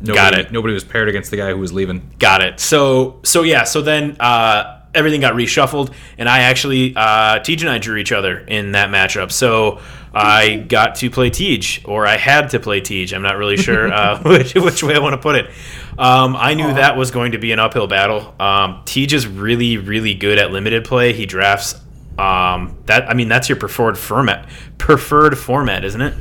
nobody, 0.00 0.14
Got 0.14 0.34
it. 0.38 0.52
nobody 0.52 0.74
was 0.74 0.84
paired 0.84 1.08
against 1.08 1.30
the 1.30 1.36
guy 1.38 1.48
who 1.50 1.58
was 1.58 1.72
leaving. 1.72 2.10
Got 2.18 2.42
it. 2.42 2.60
So 2.60 3.20
so 3.24 3.42
yeah. 3.42 3.64
So 3.64 3.80
then 3.80 4.16
uh, 4.20 4.81
everything 4.94 5.20
got 5.20 5.34
reshuffled, 5.34 5.92
and 6.18 6.28
I 6.28 6.40
actually 6.40 6.94
uh, 6.96 7.38
Tej 7.40 7.54
and 7.60 7.70
I 7.70 7.78
drew 7.78 7.96
each 7.96 8.12
other 8.12 8.38
in 8.38 8.72
that 8.72 8.90
matchup. 8.90 9.32
So 9.32 9.80
I 10.14 10.56
got 10.56 10.96
to 10.96 11.10
play 11.10 11.30
Tej, 11.30 11.82
or 11.84 12.06
I 12.06 12.16
had 12.16 12.50
to 12.50 12.60
play 12.60 12.80
Tej. 12.80 13.14
I'm 13.14 13.22
not 13.22 13.36
really 13.36 13.56
sure 13.56 13.92
uh, 13.92 14.22
which 14.24 14.54
which 14.54 14.82
way 14.82 14.94
I 14.94 14.98
want 14.98 15.14
to 15.14 15.18
put 15.18 15.36
it. 15.36 15.50
Um, 15.98 16.36
I 16.36 16.54
knew 16.54 16.66
that 16.66 16.96
was 16.96 17.10
going 17.10 17.32
to 17.32 17.38
be 17.38 17.52
an 17.52 17.58
uphill 17.58 17.86
battle. 17.86 18.34
Um, 18.38 18.82
Tej 18.84 19.14
is 19.14 19.26
really 19.26 19.76
really 19.76 20.14
good 20.14 20.38
at 20.38 20.50
limited 20.50 20.84
play. 20.84 21.12
He 21.12 21.26
drafts. 21.26 21.80
Um, 22.18 22.78
that 22.86 23.08
I 23.08 23.14
mean 23.14 23.28
that's 23.28 23.48
your 23.48 23.56
preferred 23.56 23.98
format. 23.98 24.48
Preferred 24.78 25.38
format, 25.38 25.84
isn't 25.84 26.00
it? 26.00 26.14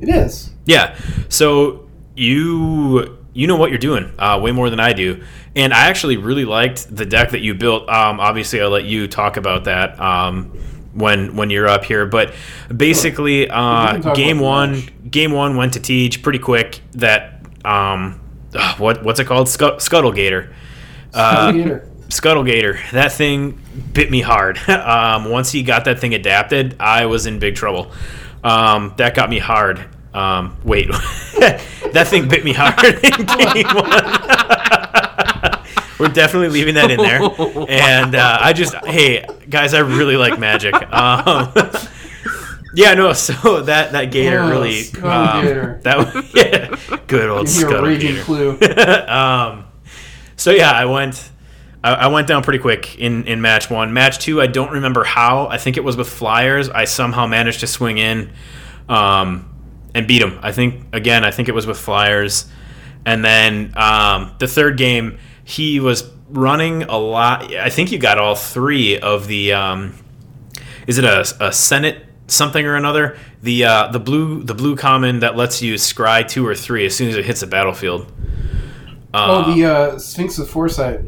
It 0.00 0.08
is. 0.08 0.50
Yeah. 0.66 0.98
So 1.28 1.88
you 2.14 3.21
you 3.34 3.46
know 3.46 3.56
what 3.56 3.70
you're 3.70 3.78
doing 3.78 4.12
uh, 4.18 4.38
way 4.42 4.52
more 4.52 4.70
than 4.70 4.80
I 4.80 4.92
do, 4.92 5.22
and 5.56 5.72
I 5.72 5.88
actually 5.88 6.16
really 6.16 6.44
liked 6.44 6.94
the 6.94 7.06
deck 7.06 7.30
that 7.30 7.40
you 7.40 7.54
built. 7.54 7.88
Um, 7.88 8.20
obviously, 8.20 8.60
I'll 8.60 8.70
let 8.70 8.84
you 8.84 9.08
talk 9.08 9.36
about 9.36 9.64
that 9.64 9.98
um, 9.98 10.50
when 10.92 11.36
when 11.36 11.50
you're 11.50 11.68
up 11.68 11.84
here. 11.84 12.06
But 12.06 12.34
basically, 12.74 13.48
uh, 13.48 14.14
game 14.14 14.38
one 14.38 14.82
game 15.10 15.32
one 15.32 15.56
went 15.56 15.74
to 15.74 15.80
Tej 15.80 16.18
pretty 16.22 16.38
quick. 16.38 16.80
That 16.92 17.40
um, 17.64 18.20
uh, 18.54 18.76
what 18.76 19.02
what's 19.02 19.20
it 19.20 19.26
called? 19.26 19.48
Scut- 19.48 19.78
Scuttlegator. 19.78 20.52
Uh, 21.14 21.52
Alligator. 21.52 21.88
Scuttlegator, 22.08 22.90
that 22.90 23.12
thing 23.12 23.58
bit 23.94 24.10
me 24.10 24.20
hard. 24.20 24.58
um, 24.68 25.30
once 25.30 25.50
he 25.50 25.62
got 25.62 25.86
that 25.86 25.98
thing 25.98 26.14
adapted, 26.14 26.76
I 26.78 27.06
was 27.06 27.24
in 27.24 27.38
big 27.38 27.54
trouble. 27.54 27.90
Um, 28.44 28.92
that 28.98 29.14
got 29.14 29.30
me 29.30 29.38
hard. 29.38 29.82
Um, 30.12 30.58
wait, 30.62 30.90
that 31.92 32.08
thing 32.08 32.28
bit 32.28 32.44
me 32.44 32.52
hard 32.52 32.82
in 32.84 33.00
game 33.26 33.66
one. 33.74 33.90
We're 35.98 36.08
definitely 36.08 36.48
leaving 36.48 36.74
that 36.74 36.90
in 36.90 36.98
there. 36.98 37.20
And 37.68 38.14
uh, 38.16 38.38
I 38.40 38.52
just, 38.52 38.74
hey 38.86 39.24
guys, 39.48 39.72
I 39.74 39.80
really 39.80 40.16
like 40.16 40.38
Magic. 40.38 40.74
Um, 40.92 41.52
yeah, 42.74 42.94
no. 42.94 43.12
So 43.12 43.60
that 43.62 43.92
that 43.92 44.06
gator 44.10 44.38
Oh, 44.40 44.48
really, 44.50 44.78
um, 44.78 45.44
Scuttlegator. 45.44 45.82
that 45.82 46.30
yeah, 46.34 46.98
good 47.06 47.28
old 47.28 47.46
Give 47.46 47.68
me 47.68 47.74
a 47.74 47.82
raging 47.82 48.14
Scuttlegator 48.16 48.24
clue. 48.24 49.08
um, 49.08 49.64
so 50.36 50.50
yeah, 50.52 50.70
I 50.72 50.86
went. 50.86 51.30
I, 51.84 51.92
I 51.94 52.06
went 52.06 52.28
down 52.28 52.42
pretty 52.42 52.60
quick 52.60 52.96
in, 52.98 53.24
in 53.26 53.40
match 53.42 53.68
one. 53.68 53.92
Match 53.92 54.18
two, 54.20 54.40
I 54.40 54.46
don't 54.46 54.70
remember 54.72 55.04
how. 55.04 55.48
I 55.48 55.58
think 55.58 55.76
it 55.76 55.84
was 55.84 55.96
with 55.98 56.08
Flyers. 56.08 56.70
I 56.70 56.84
somehow 56.86 57.26
managed 57.26 57.60
to 57.60 57.66
swing 57.66 57.98
in 57.98 58.30
um, 58.88 59.51
and 59.94 60.06
beat 60.06 60.22
him. 60.22 60.38
I 60.42 60.52
think 60.52 60.84
again, 60.92 61.24
I 61.24 61.30
think 61.30 61.48
it 61.48 61.54
was 61.54 61.66
with 61.66 61.78
Flyers. 61.78 62.46
And 63.04 63.24
then 63.24 63.72
um, 63.76 64.34
the 64.38 64.46
third 64.46 64.76
game, 64.76 65.18
he 65.44 65.80
was 65.80 66.08
running 66.28 66.84
a 66.84 66.96
lot. 66.96 67.52
I 67.54 67.68
think 67.68 67.92
you 67.92 67.98
got 67.98 68.18
all 68.18 68.34
three 68.34 68.98
of 68.98 69.26
the. 69.26 69.52
Um, 69.52 69.94
is 70.86 70.98
it 70.98 71.04
a, 71.04 71.20
a 71.40 71.52
Senate 71.52 72.06
something 72.26 72.64
or 72.64 72.76
another? 72.76 73.16
The 73.42 73.64
uh, 73.64 73.88
the 73.88 74.00
blue 74.00 74.42
the 74.42 74.54
blue 74.54 74.76
common 74.76 75.20
that 75.20 75.36
lets 75.36 75.62
you 75.62 75.74
scry 75.74 76.26
two 76.26 76.46
or 76.46 76.54
three 76.54 76.86
as 76.86 76.96
soon 76.96 77.08
as 77.08 77.16
it 77.16 77.24
hits 77.24 77.40
the 77.40 77.46
battlefield. 77.46 78.12
Uh, 79.14 79.44
oh, 79.46 79.54
the 79.54 79.64
uh, 79.64 79.98
Sphinx 79.98 80.38
of 80.38 80.48
Foresight. 80.48 81.00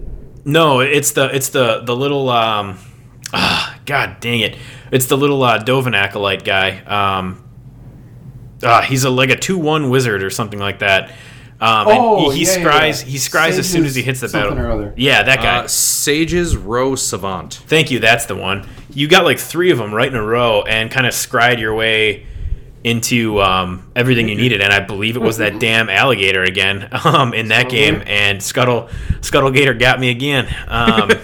no, 0.45 0.81
it's 0.81 1.13
the 1.13 1.35
it's 1.35 1.51
the 1.51 1.81
the 1.81 1.97
little 1.97 2.29
um, 2.29 2.79
ah, 3.33 3.79
God 3.87 4.19
dang 4.21 4.41
it! 4.41 4.57
It's 4.91 5.07
the 5.07 5.17
little 5.17 5.43
uh, 5.43 5.63
Dovin 5.63 5.97
acolyte 5.97 6.45
guy. 6.45 6.81
Um, 6.81 7.44
ah, 8.65 8.83
he's 8.83 9.05
a 9.05 9.11
like 9.11 9.31
a 9.31 9.37
two 9.37 9.59
one 9.59 9.91
wizard 9.91 10.23
or 10.23 10.31
something 10.31 10.59
like 10.59 10.81
that. 10.81 11.11
Um, 11.61 11.87
Oh, 11.89 12.25
and 12.31 12.33
he, 12.37 12.45
he 12.45 12.51
yeah, 12.51 12.59
yeah, 12.59 12.65
scries 12.65 13.05
yeah. 13.05 13.11
he 13.11 13.17
scries 13.19 13.59
as 13.59 13.71
soon 13.71 13.85
as 13.85 13.95
he 13.95 14.03
hits 14.03 14.21
the 14.21 14.29
Something 14.29 14.57
battle. 14.57 14.67
or 14.67 14.73
other. 14.73 14.95
Yeah, 14.97 15.23
that 15.23 15.39
guy. 15.39 15.59
Uh, 15.65 15.69
Sage's 15.69 16.57
Row 16.57 16.95
Savant. 16.97 17.55
Thank 17.55 17.91
you. 17.91 18.01
That's 18.01 18.27
the 18.27 18.35
one. 18.37 18.67
You 18.91 19.07
got 19.09 19.25
like 19.25 19.39
three 19.39 19.71
of 19.71 19.79
them 19.79 19.95
right 19.95 20.09
in 20.09 20.17
a 20.17 20.23
row 20.23 20.63
and 20.63 20.91
kind 20.91 21.07
of 21.07 21.15
scried 21.15 21.61
your 21.61 21.75
way 21.75 22.27
into 22.85 23.41
um, 23.41 23.83
everything 23.97 24.29
you 24.29 24.35
needed. 24.37 24.61
And 24.61 24.73
I 24.73 24.79
believe 24.81 25.17
it 25.17 25.23
was 25.23 25.39
that 25.39 25.59
damn 25.59 25.89
alligator 25.89 26.43
again 26.43 26.89
um, 27.05 27.33
in 27.35 27.49
that 27.49 27.71
game. 27.71 28.03
And 28.07 28.43
Scuttle 28.43 28.89
Scuttle 29.23 29.51
Gator 29.51 29.75
got 29.75 29.99
me 29.99 30.11
again. 30.11 30.47
Um, 30.69 31.11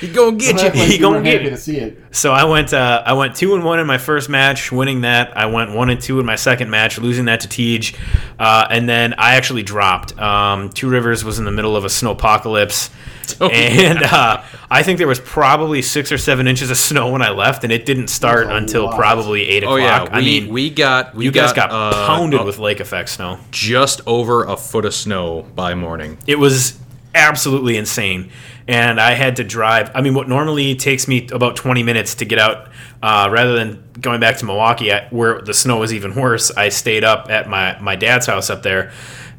He 0.00 0.08
gonna 0.08 0.36
get 0.36 0.60
you. 0.60 0.68
act 0.68 0.76
he 0.76 0.98
gonna 0.98 1.22
get 1.22 1.42
you. 1.42 1.48
to 1.50 1.56
see 1.56 1.78
it. 1.78 1.98
so 2.10 2.30
I 2.30 2.44
went 2.44 2.74
uh, 2.74 3.02
I 3.06 3.14
went 3.14 3.34
two 3.34 3.54
and 3.54 3.64
one 3.64 3.80
in 3.80 3.86
my 3.86 3.96
first 3.96 4.28
match, 4.28 4.70
winning 4.70 5.00
that. 5.00 5.34
I 5.34 5.46
went 5.46 5.72
one 5.72 5.88
and 5.88 5.98
two 5.98 6.20
in 6.20 6.26
my 6.26 6.36
second 6.36 6.68
match, 6.68 6.98
losing 6.98 7.24
that 7.24 7.40
to 7.40 7.48
Tej. 7.48 7.96
Uh, 8.38 8.66
and 8.70 8.86
then 8.86 9.14
I 9.16 9.36
actually 9.36 9.62
dropped. 9.62 10.16
Um, 10.20 10.68
two 10.68 10.90
Rivers 10.90 11.24
was 11.24 11.38
in 11.38 11.46
the 11.46 11.50
middle 11.50 11.74
of 11.74 11.84
a 11.86 11.88
snowpocalypse. 11.88 12.90
Oh, 12.90 12.96
and 13.40 14.02
uh, 14.02 14.42
I 14.70 14.82
think 14.82 14.98
there 14.98 15.08
was 15.08 15.20
probably 15.20 15.82
six 15.82 16.12
or 16.12 16.18
seven 16.18 16.46
inches 16.46 16.70
of 16.70 16.76
snow 16.76 17.10
when 17.12 17.22
I 17.22 17.30
left, 17.30 17.64
and 17.64 17.72
it 17.72 17.86
didn't 17.86 18.08
start 18.08 18.46
until 18.48 18.84
lot. 18.86 18.96
probably 18.96 19.48
eight 19.48 19.64
Oh 19.64 19.76
o'clock. 19.76 20.08
yeah, 20.08 20.16
we, 20.16 20.18
I 20.18 20.20
mean, 20.20 20.48
we 20.52 20.70
got 20.70 21.14
we 21.14 21.24
you 21.24 21.30
guys 21.30 21.52
got, 21.52 21.70
uh, 21.70 22.06
pounded 22.06 22.40
uh, 22.40 22.44
with 22.44 22.58
lake 22.58 22.80
effect 22.80 23.08
snow. 23.10 23.38
just 23.50 24.00
over 24.06 24.44
a 24.44 24.56
foot 24.56 24.84
of 24.84 24.94
snow 24.94 25.42
by 25.54 25.74
morning. 25.74 26.18
It 26.26 26.38
was 26.38 26.78
absolutely 27.14 27.76
insane. 27.76 28.30
And 28.68 29.00
I 29.00 29.12
had 29.12 29.36
to 29.36 29.44
drive. 29.44 29.92
I 29.94 30.00
mean, 30.00 30.14
what 30.14 30.28
normally 30.28 30.74
takes 30.74 31.06
me 31.06 31.28
about 31.32 31.54
20 31.54 31.84
minutes 31.84 32.16
to 32.16 32.24
get 32.24 32.40
out, 32.40 32.68
uh, 33.00 33.28
rather 33.30 33.54
than 33.54 33.84
going 34.00 34.18
back 34.18 34.38
to 34.38 34.44
Milwaukee, 34.44 34.92
I, 34.92 35.06
where 35.10 35.40
the 35.40 35.54
snow 35.54 35.78
was 35.78 35.94
even 35.94 36.16
worse, 36.16 36.50
I 36.50 36.68
stayed 36.70 37.04
up 37.04 37.30
at 37.30 37.48
my, 37.48 37.78
my 37.80 37.94
dad's 37.94 38.26
house 38.26 38.50
up 38.50 38.64
there. 38.64 38.90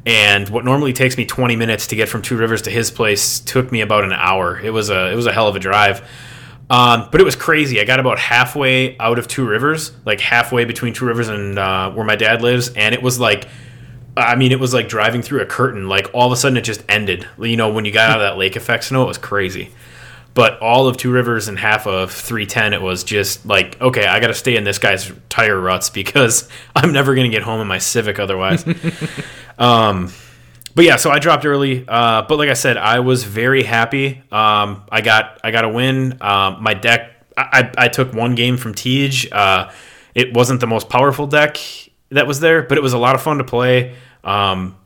And 0.08 0.48
what 0.48 0.64
normally 0.64 0.94
takes 0.94 1.18
me 1.18 1.26
20 1.26 1.54
minutes 1.54 1.88
to 1.88 1.96
get 1.96 2.08
from 2.08 2.22
Two 2.22 2.38
Rivers 2.38 2.62
to 2.62 2.70
his 2.70 2.90
place 2.90 3.40
took 3.40 3.70
me 3.70 3.82
about 3.82 4.04
an 4.04 4.12
hour. 4.14 4.58
It 4.58 4.70
was 4.70 4.88
a 4.88 5.12
it 5.12 5.14
was 5.14 5.26
a 5.26 5.32
hell 5.32 5.48
of 5.48 5.54
a 5.54 5.60
drive. 5.60 6.00
Um, 6.70 7.08
but 7.12 7.20
it 7.20 7.24
was 7.24 7.36
crazy. 7.36 7.78
I 7.78 7.84
got 7.84 8.00
about 8.00 8.18
halfway 8.18 8.96
out 8.98 9.18
of 9.18 9.28
Two 9.28 9.46
Rivers, 9.46 9.92
like 10.06 10.20
halfway 10.20 10.64
between 10.64 10.94
Two 10.94 11.04
Rivers 11.04 11.28
and 11.28 11.58
uh, 11.58 11.90
where 11.90 12.06
my 12.06 12.16
dad 12.16 12.40
lives, 12.40 12.70
and 12.70 12.94
it 12.94 13.02
was 13.02 13.20
like, 13.20 13.48
I 14.16 14.34
mean, 14.34 14.50
it 14.50 14.58
was 14.58 14.72
like 14.72 14.88
driving 14.88 15.20
through 15.20 15.42
a 15.42 15.46
curtain. 15.46 15.90
Like 15.90 16.10
all 16.14 16.26
of 16.26 16.32
a 16.32 16.36
sudden, 16.36 16.56
it 16.56 16.62
just 16.62 16.82
ended. 16.88 17.28
You 17.38 17.58
know, 17.58 17.70
when 17.70 17.84
you 17.84 17.92
got 17.92 18.08
out 18.08 18.16
of 18.16 18.22
that 18.22 18.38
lake 18.38 18.56
effect 18.56 18.84
snow, 18.84 19.04
it 19.04 19.08
was 19.08 19.18
crazy. 19.18 19.70
But 20.32 20.58
all 20.60 20.88
of 20.88 20.96
Two 20.96 21.10
Rivers 21.10 21.48
and 21.48 21.58
half 21.58 21.86
of 21.86 22.12
310, 22.12 22.72
it 22.72 22.80
was 22.80 23.04
just 23.04 23.44
like, 23.44 23.78
okay, 23.80 24.06
I 24.06 24.20
got 24.20 24.28
to 24.28 24.34
stay 24.34 24.56
in 24.56 24.64
this 24.64 24.78
guy's 24.78 25.12
tire 25.28 25.58
ruts 25.60 25.90
because 25.90 26.48
I'm 26.76 26.92
never 26.92 27.14
going 27.14 27.30
to 27.30 27.36
get 27.36 27.42
home 27.42 27.60
in 27.60 27.66
my 27.66 27.78
Civic 27.78 28.18
otherwise. 28.18 28.64
um, 29.58 30.12
but 30.74 30.84
yeah, 30.84 30.96
so 30.96 31.10
I 31.10 31.18
dropped 31.18 31.44
early. 31.44 31.84
Uh, 31.86 32.22
but 32.22 32.38
like 32.38 32.48
I 32.48 32.54
said, 32.54 32.76
I 32.76 33.00
was 33.00 33.24
very 33.24 33.64
happy. 33.64 34.22
Um, 34.30 34.84
I 34.90 35.00
got 35.00 35.40
I 35.42 35.50
got 35.50 35.64
a 35.64 35.68
win. 35.68 36.18
Um, 36.20 36.62
my 36.62 36.74
deck, 36.74 37.10
I, 37.36 37.70
I 37.76 37.88
took 37.88 38.12
one 38.12 38.34
game 38.34 38.56
from 38.56 38.74
Tej. 38.74 39.28
Uh, 39.32 39.72
it 40.14 40.34
wasn't 40.34 40.60
the 40.60 40.66
most 40.66 40.88
powerful 40.88 41.26
deck 41.26 41.58
that 42.10 42.26
was 42.26 42.40
there, 42.40 42.62
but 42.62 42.78
it 42.78 42.80
was 42.80 42.92
a 42.92 42.98
lot 42.98 43.14
of 43.14 43.22
fun 43.22 43.38
to 43.38 43.44
play. 43.44 43.94
Um, 44.24 44.76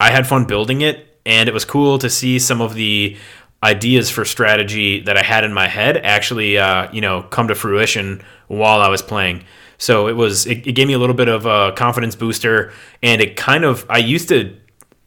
I 0.00 0.10
had 0.10 0.26
fun 0.26 0.46
building 0.46 0.80
it, 0.80 1.06
and 1.24 1.48
it 1.48 1.52
was 1.52 1.64
cool 1.64 1.98
to 1.98 2.10
see 2.10 2.38
some 2.38 2.60
of 2.60 2.74
the 2.74 3.16
ideas 3.62 4.10
for 4.10 4.24
strategy 4.24 5.00
that 5.02 5.16
I 5.16 5.22
had 5.22 5.44
in 5.44 5.52
my 5.52 5.68
head 5.68 5.96
actually, 5.98 6.58
uh, 6.58 6.90
you 6.92 7.00
know, 7.00 7.22
come 7.22 7.48
to 7.48 7.54
fruition 7.54 8.22
while 8.48 8.80
I 8.80 8.88
was 8.88 9.02
playing. 9.02 9.44
So 9.82 10.06
it 10.06 10.12
was 10.12 10.46
it, 10.46 10.64
it 10.64 10.72
gave 10.76 10.86
me 10.86 10.92
a 10.92 10.98
little 11.00 11.16
bit 11.16 11.26
of 11.26 11.44
a 11.44 11.72
confidence 11.72 12.14
booster, 12.14 12.72
and 13.02 13.20
it 13.20 13.34
kind 13.34 13.64
of 13.64 13.84
I 13.90 13.98
used 13.98 14.28
to 14.28 14.56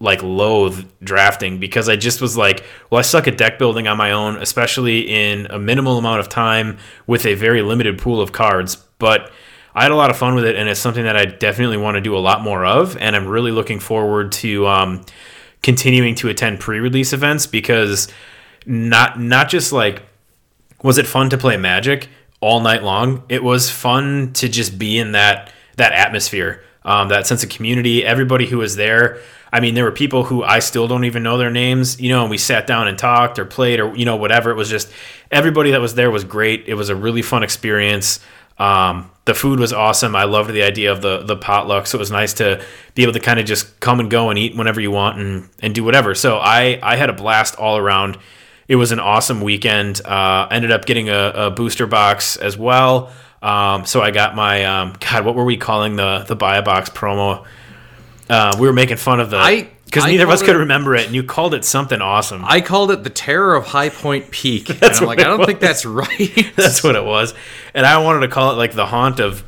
like 0.01 0.21
loathe 0.21 0.85
drafting 1.01 1.61
because 1.61 1.87
I 1.87 1.95
just 1.95 2.19
was 2.19 2.35
like, 2.35 2.65
well, 2.89 2.99
I 2.99 3.01
suck 3.01 3.25
at 3.29 3.37
deck 3.37 3.57
building 3.57 3.87
on 3.87 3.95
my 3.95 4.11
own, 4.11 4.35
especially 4.35 4.99
in 4.99 5.45
a 5.45 5.57
minimal 5.57 5.97
amount 5.97 6.19
of 6.19 6.27
time 6.27 6.77
with 7.07 7.25
a 7.25 7.35
very 7.35 7.61
limited 7.61 7.99
pool 7.99 8.19
of 8.19 8.33
cards. 8.33 8.75
But 8.99 9.31
I 9.73 9.83
had 9.83 9.93
a 9.93 9.95
lot 9.95 10.09
of 10.09 10.17
fun 10.17 10.35
with 10.35 10.43
it, 10.43 10.57
and 10.57 10.67
it's 10.67 10.81
something 10.81 11.05
that 11.05 11.15
I 11.15 11.23
definitely 11.23 11.77
want 11.77 11.95
to 11.95 12.01
do 12.01 12.13
a 12.13 12.19
lot 12.19 12.41
more 12.41 12.65
of. 12.65 12.97
And 12.97 13.15
I'm 13.15 13.27
really 13.27 13.51
looking 13.51 13.79
forward 13.79 14.33
to 14.33 14.67
um, 14.67 15.05
continuing 15.63 16.15
to 16.15 16.27
attend 16.27 16.59
pre-release 16.59 17.13
events 17.13 17.47
because 17.47 18.09
not 18.65 19.21
not 19.21 19.47
just 19.47 19.71
like 19.71 20.03
was 20.83 20.97
it 20.97 21.07
fun 21.07 21.29
to 21.29 21.37
play 21.37 21.55
Magic 21.55 22.09
all 22.41 22.59
night 22.59 22.83
long. 22.83 23.23
It 23.29 23.43
was 23.43 23.69
fun 23.69 24.33
to 24.33 24.49
just 24.49 24.77
be 24.77 24.97
in 24.97 25.13
that 25.13 25.51
that 25.77 25.93
atmosphere, 25.93 26.63
um, 26.83 27.09
that 27.09 27.27
sense 27.27 27.43
of 27.43 27.49
community. 27.49 28.05
Everybody 28.05 28.45
who 28.45 28.59
was 28.59 28.75
there 28.75 29.19
I 29.55 29.61
mean, 29.61 29.73
there 29.73 29.85
were 29.85 29.91
people 29.93 30.25
who 30.25 30.43
I 30.43 30.59
still 30.59 30.85
don't 30.85 31.05
even 31.05 31.23
know 31.23 31.37
their 31.37 31.49
names, 31.49 31.97
you 32.01 32.09
know, 32.09 32.23
and 32.23 32.29
we 32.29 32.37
sat 32.37 32.67
down 32.67 32.89
and 32.89 32.97
talked 32.97 33.39
or 33.39 33.45
played 33.45 33.79
or, 33.79 33.95
you 33.95 34.03
know, 34.03 34.17
whatever. 34.17 34.51
It 34.51 34.55
was 34.55 34.69
just 34.69 34.91
everybody 35.31 35.71
that 35.71 35.79
was 35.79 35.95
there 35.95 36.11
was 36.11 36.25
great. 36.25 36.65
It 36.67 36.73
was 36.73 36.89
a 36.89 36.95
really 36.95 37.21
fun 37.21 37.41
experience. 37.41 38.19
Um, 38.57 39.09
the 39.23 39.33
food 39.33 39.61
was 39.61 39.71
awesome. 39.71 40.13
I 40.13 40.25
loved 40.25 40.51
the 40.51 40.63
idea 40.63 40.91
of 40.91 41.01
the 41.01 41.19
the 41.23 41.37
potluck. 41.37 41.87
So 41.87 41.97
it 41.97 41.99
was 41.99 42.11
nice 42.11 42.33
to 42.33 42.65
be 42.95 43.03
able 43.03 43.13
to 43.13 43.21
kind 43.21 43.39
of 43.39 43.45
just 43.45 43.79
come 43.79 44.01
and 44.01 44.11
go 44.11 44.29
and 44.29 44.37
eat 44.37 44.57
whenever 44.57 44.81
you 44.81 44.91
want 44.91 45.19
and, 45.19 45.49
and 45.61 45.73
do 45.73 45.85
whatever. 45.85 46.15
So 46.15 46.37
I, 46.37 46.77
I 46.83 46.97
had 46.97 47.09
a 47.09 47.13
blast 47.13 47.55
all 47.55 47.77
around. 47.77 48.17
It 48.67 48.75
was 48.77 48.91
an 48.91 48.99
awesome 48.99 49.41
weekend. 49.41 50.01
Uh, 50.05 50.47
ended 50.49 50.71
up 50.71 50.85
getting 50.85 51.09
a, 51.09 51.31
a 51.35 51.51
booster 51.51 51.85
box 51.87 52.35
as 52.37 52.57
well. 52.57 53.11
Um, 53.41 53.85
so 53.85 54.01
I 54.01 54.11
got 54.11 54.35
my 54.35 54.65
um, 54.65 54.93
God, 54.99 55.23
what 55.25 55.35
were 55.35 55.45
we 55.45 55.57
calling 55.57 55.95
the 55.95 56.25
the 56.27 56.35
buy 56.35 56.57
a 56.57 56.63
box 56.63 56.89
promo? 56.89 57.45
Uh, 58.27 58.55
we 58.59 58.65
were 58.67 58.73
making 58.73 58.97
fun 58.97 59.19
of 59.19 59.29
the 59.29 59.37
I- 59.37 59.69
because 59.85 60.05
neither 60.07 60.23
of 60.23 60.31
us 60.31 60.41
could 60.41 60.55
it- 60.55 60.59
remember 60.59 60.95
it, 60.95 61.05
and 61.05 61.13
you 61.13 61.21
called 61.23 61.53
it 61.53 61.63
something 61.63 62.01
awesome. 62.01 62.43
I 62.43 62.59
called 62.59 62.89
it 62.89 63.03
the 63.03 63.11
terror 63.11 63.53
of 63.55 63.65
High 63.67 63.89
Point 63.89 64.31
Peak. 64.31 64.69
and 64.81 64.83
I'm 64.83 65.05
like, 65.05 65.19
I 65.19 65.25
don't 65.25 65.45
think 65.45 65.59
that's 65.59 65.85
right. 65.85 66.51
That's 66.55 66.83
what 66.83 66.95
it 66.95 67.05
was, 67.05 67.35
and 67.75 67.85
I 67.85 67.99
wanted 67.99 68.21
to 68.21 68.27
call 68.29 68.51
it 68.51 68.55
like 68.55 68.73
the 68.73 68.87
haunt 68.87 69.19
of. 69.19 69.43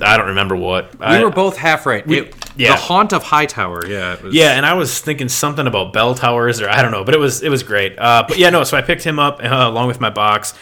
I 0.00 0.16
don't 0.16 0.28
remember 0.28 0.56
what. 0.56 0.98
we 0.98 1.04
I, 1.06 1.24
were 1.24 1.30
both 1.30 1.56
half 1.56 1.86
right. 1.86 2.08
It- 2.10 2.34
yeah. 2.58 2.72
The 2.72 2.76
haunt 2.76 3.12
of 3.12 3.22
Hightower. 3.22 3.86
Yeah. 3.86 4.20
Was, 4.20 4.34
Yeah, 4.34 4.50
and 4.56 4.66
I 4.66 4.74
was 4.74 4.98
thinking 5.00 5.28
something 5.28 5.66
about 5.66 5.92
bell 5.92 6.16
towers, 6.16 6.60
or 6.60 6.68
I 6.68 6.82
don't 6.82 6.90
know, 6.90 7.04
but 7.04 7.14
it 7.14 7.18
was 7.18 7.40
it 7.40 7.50
was 7.50 7.62
great. 7.62 7.96
Uh, 7.96 8.24
but 8.26 8.36
yeah, 8.36 8.50
no. 8.50 8.64
So 8.64 8.76
I 8.76 8.82
picked 8.82 9.04
him 9.04 9.20
up 9.20 9.40
uh, 9.42 9.46
along 9.46 9.86
with 9.86 10.00
my 10.00 10.10
box. 10.10 10.54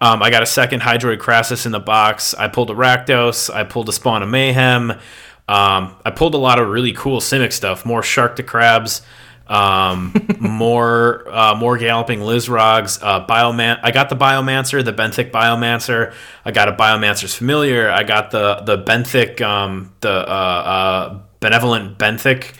Um, 0.00 0.22
I 0.22 0.30
got 0.30 0.42
a 0.42 0.46
second 0.46 0.80
Hydroid 0.80 1.18
Krasis 1.18 1.66
in 1.66 1.72
the 1.72 1.80
box. 1.80 2.34
I 2.34 2.46
pulled 2.48 2.70
a 2.70 2.74
Rakdos. 2.74 3.52
I 3.52 3.64
pulled 3.64 3.88
a 3.88 3.92
Spawn 3.92 4.22
of 4.22 4.28
Mayhem. 4.28 4.92
Um, 4.92 5.96
I 6.04 6.12
pulled 6.14 6.34
a 6.34 6.38
lot 6.38 6.60
of 6.60 6.68
really 6.68 6.92
cool 6.92 7.20
Simic 7.20 7.52
stuff. 7.52 7.84
More 7.84 8.00
Sharktocrabs. 8.00 9.02
Um, 9.50 10.14
more 10.40 11.26
uh, 11.28 11.54
more 11.56 11.76
Galloping 11.76 12.20
Lizrixes. 12.20 13.02
Uh, 13.02 13.26
Bioman. 13.26 13.80
I 13.82 13.90
got 13.90 14.08
the 14.08 14.16
Biomancer, 14.16 14.84
the 14.84 14.92
Benthic 14.92 15.30
Biomancer. 15.32 16.14
I 16.44 16.52
got 16.52 16.68
a 16.68 16.72
Biomancer's 16.72 17.34
Familiar. 17.34 17.90
I 17.90 18.04
got 18.04 18.30
the 18.30 18.60
the 18.64 18.78
Benthic, 18.78 19.40
um, 19.40 19.92
the 20.00 20.10
uh, 20.10 20.32
uh, 20.32 21.18
Benevolent 21.40 21.98
Benthic 21.98 22.52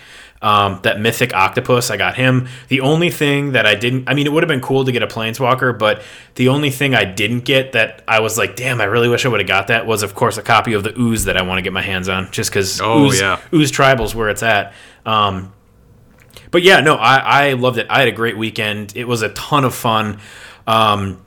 um, 0.43 0.81
that 0.85 0.99
mythic 0.99 1.35
octopus 1.35 1.91
i 1.91 1.99
got 1.99 2.15
him 2.17 2.49
the 2.69 2.81
only 2.81 3.11
thing 3.11 3.53
that 3.53 3.67
i 3.67 3.75
didn't 3.75 4.09
i 4.09 4.15
mean 4.15 4.27
it 4.27 4.33
would 4.33 4.43
have 4.43 4.49
been 4.49 4.63
cool 4.63 4.87
to 4.87 4.91
get 4.91 5.03
a 5.03 5.07
planeswalker 5.07 5.79
but 5.79 6.01
the 6.37 6.49
only 6.49 6.71
thing 6.71 6.95
i 6.95 7.05
didn't 7.05 7.41
get 7.41 7.73
that 7.73 8.03
i 8.09 8.21
was 8.21 8.39
like 8.39 8.57
damn 8.57 8.81
i 8.81 8.85
really 8.85 9.07
wish 9.11 9.27
i 9.27 9.29
would 9.29 9.39
have 9.41 9.47
got 9.47 9.67
that 9.67 9.87
was 9.87 10.03
of 10.03 10.15
course 10.15 10.39
a 10.39 10.43
copy 10.43 10.73
of 10.73 10.83
the 10.83 10.99
ooze 10.99 11.27
that 11.27 11.37
i 11.37 11.43
want 11.43 11.59
to 11.59 11.63
get 11.63 11.75
my 11.75 11.83
hands 11.83 12.09
on 12.09 12.31
just 12.33 12.49
because 12.51 12.81
Oh, 12.81 13.05
ooze, 13.05 13.21
yeah. 13.21 13.39
ooze 13.53 13.71
tribals 13.71 14.15
where 14.15 14.31
it's 14.31 14.43
at 14.43 14.73
um, 15.05 15.53
but 16.51 16.63
yeah 16.63 16.81
no 16.81 16.95
I, 16.95 17.17
I 17.17 17.53
loved 17.55 17.79
it 17.79 17.87
i 17.91 17.99
had 17.99 18.09
a 18.09 18.13
great 18.13 18.37
weekend 18.37 18.97
it 18.97 19.05
was 19.05 19.23
a 19.23 19.31
ton 19.31 19.65
of 19.65 19.75
fun 19.75 20.21
um, 20.67 21.21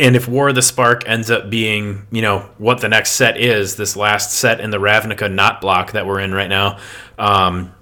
and 0.00 0.16
if 0.16 0.26
War 0.26 0.48
of 0.48 0.54
the 0.54 0.62
Spark 0.62 1.06
ends 1.06 1.30
up 1.30 1.50
being, 1.50 2.06
you 2.10 2.22
know, 2.22 2.48
what 2.56 2.80
the 2.80 2.88
next 2.88 3.12
set 3.12 3.36
is, 3.36 3.76
this 3.76 3.96
last 3.96 4.32
set 4.32 4.58
in 4.58 4.70
the 4.70 4.78
Ravnica 4.78 5.30
not 5.30 5.60
block 5.60 5.92
that 5.92 6.06
we're 6.06 6.20
in 6.20 6.32
right 6.32 6.48
now, 6.48 6.78
um, 7.18 7.74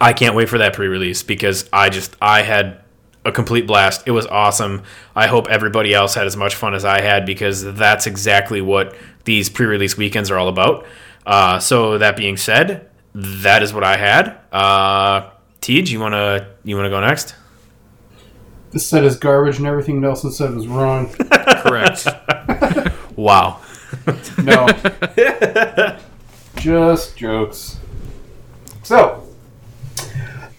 I 0.00 0.12
can't 0.12 0.36
wait 0.36 0.48
for 0.48 0.58
that 0.58 0.72
pre-release 0.72 1.24
because 1.24 1.68
I 1.72 1.88
just 1.88 2.14
I 2.22 2.42
had 2.42 2.80
a 3.24 3.32
complete 3.32 3.66
blast. 3.66 4.06
It 4.06 4.12
was 4.12 4.24
awesome. 4.26 4.84
I 5.16 5.26
hope 5.26 5.48
everybody 5.48 5.92
else 5.92 6.14
had 6.14 6.28
as 6.28 6.36
much 6.36 6.54
fun 6.54 6.74
as 6.74 6.84
I 6.84 7.00
had 7.00 7.26
because 7.26 7.74
that's 7.74 8.06
exactly 8.06 8.60
what 8.60 8.94
these 9.24 9.50
pre-release 9.50 9.96
weekends 9.96 10.30
are 10.30 10.38
all 10.38 10.48
about. 10.48 10.86
Uh, 11.26 11.58
so 11.58 11.98
that 11.98 12.16
being 12.16 12.36
said, 12.36 12.88
that 13.14 13.64
is 13.64 13.74
what 13.74 13.82
I 13.82 13.96
had. 13.96 14.38
Uh, 14.52 15.30
Tej, 15.66 15.82
you 15.90 15.98
wanna 15.98 16.46
you 16.62 16.76
wanna 16.76 16.90
go 16.90 17.00
next? 17.00 17.34
This 18.70 18.86
set 18.86 19.02
is 19.02 19.16
garbage, 19.16 19.58
and 19.58 19.66
everything 19.66 20.00
Nelson 20.00 20.30
said 20.30 20.54
was 20.54 20.68
wrong. 20.68 21.12
Correct. 21.60 22.06
Wow. 23.16 23.62
No. 24.42 24.68
Just 26.56 27.16
jokes. 27.16 27.78
So, 28.82 29.26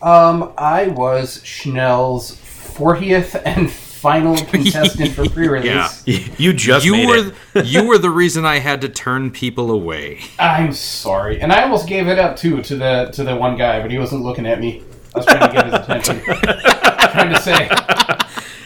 um, 0.02 0.54
I 0.58 0.88
was 0.88 1.44
Schnell's 1.46 2.32
40th 2.32 3.40
and 3.46 3.72
final 3.72 4.36
contestant 4.38 5.12
for 5.12 5.30
pre-release. 5.30 6.04
Yeah. 6.08 6.28
You 6.40 6.52
just 6.54 6.84
you 6.84 6.94
made 6.94 7.08
were 7.08 7.32
it. 7.54 7.66
you 7.68 7.86
were 7.86 8.00
the 8.00 8.10
reason 8.10 8.44
I 8.44 8.58
had 8.58 8.82
to 8.82 8.90
turn 8.90 9.30
people 9.30 9.70
away. 9.70 10.22
I'm 10.40 10.74
sorry, 10.74 11.40
and 11.40 11.54
I 11.54 11.62
almost 11.62 11.88
gave 11.88 12.08
it 12.08 12.18
up 12.18 12.36
too 12.38 12.64
to 12.64 12.76
the 12.76 13.12
to 13.14 13.24
the 13.24 13.36
one 13.36 13.56
guy, 13.56 13.82
but 13.82 13.92
he 13.92 14.00
wasn't 14.00 14.24
looking 14.24 14.48
at 14.48 14.60
me. 14.60 14.84
I 15.18 15.26
was 15.26 15.26
trying 15.26 15.50
to 15.50 15.56
get 15.56 15.66
his 15.66 15.74
attention. 15.74 16.22
trying 17.12 17.34
to 17.34 17.42
say. 17.42 17.68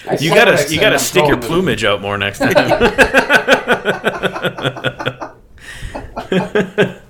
I 0.07 0.17
You 0.19 0.29
said 0.29 0.35
gotta 0.35 0.57
said, 0.57 0.71
you 0.71 0.79
gotta 0.79 0.99
stick 0.99 1.27
your 1.27 1.37
going 1.37 1.39
with 1.39 1.45
it. 1.45 1.47
plumage 1.47 1.83
out 1.85 2.01
more 2.01 2.17
next 2.17 2.39
time. 2.39 2.51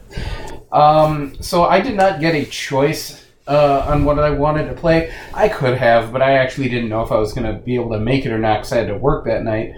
Um, 0.72 1.36
so 1.42 1.64
I 1.64 1.82
did 1.82 1.96
not 1.96 2.20
get 2.22 2.34
a 2.34 2.46
choice 2.46 3.26
uh, 3.48 3.86
on 3.88 4.06
what 4.06 4.20
I 4.20 4.30
wanted 4.30 4.68
to 4.70 4.74
play. 4.74 5.14
I 5.34 5.50
could 5.50 5.78
have, 5.78 6.14
but 6.14 6.22
I 6.22 6.34
actually 6.34 6.70
didn't 6.70 6.90
know 6.90 7.02
if 7.02 7.12
I 7.12 7.18
was 7.18 7.34
going 7.34 7.46
to 7.46 7.60
be 7.62 7.76
able 7.76 7.90
to 7.92 8.00
make 8.00 8.26
it 8.26 8.32
or 8.32 8.38
not 8.40 8.60
because 8.60 8.72
I 8.74 8.78
had 8.78 8.88
to 8.88 8.98
work 8.98 9.26
that 9.26 9.44
night. 9.44 9.74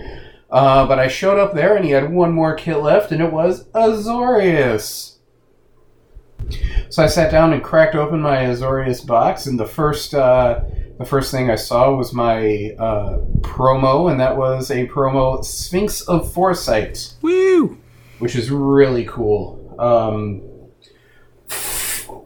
Uh, 0.51 0.85
but 0.85 0.99
I 0.99 1.07
showed 1.07 1.39
up 1.39 1.55
there 1.55 1.75
and 1.75 1.83
he 1.83 1.91
had 1.91 2.11
one 2.11 2.31
more 2.31 2.53
kit 2.53 2.77
left, 2.77 3.11
and 3.11 3.21
it 3.21 3.31
was 3.31 3.65
Azorius. 3.69 5.12
So 6.89 7.03
I 7.03 7.07
sat 7.07 7.31
down 7.31 7.53
and 7.53 7.63
cracked 7.63 7.95
open 7.95 8.21
my 8.21 8.37
Azorius 8.37 9.05
box, 9.05 9.45
and 9.47 9.59
the 9.59 9.65
first 9.65 10.13
uh, 10.13 10.61
the 10.99 11.05
first 11.05 11.31
thing 11.31 11.49
I 11.49 11.55
saw 11.55 11.95
was 11.95 12.13
my 12.13 12.75
uh, 12.77 13.17
promo, 13.41 14.11
and 14.11 14.19
that 14.19 14.37
was 14.37 14.69
a 14.69 14.87
promo 14.87 15.43
Sphinx 15.43 16.01
of 16.01 16.31
Foresight 16.31 17.15
Woo! 17.21 17.77
which 18.19 18.35
is 18.35 18.51
really 18.51 19.05
cool. 19.05 19.75
Um, 19.79 20.41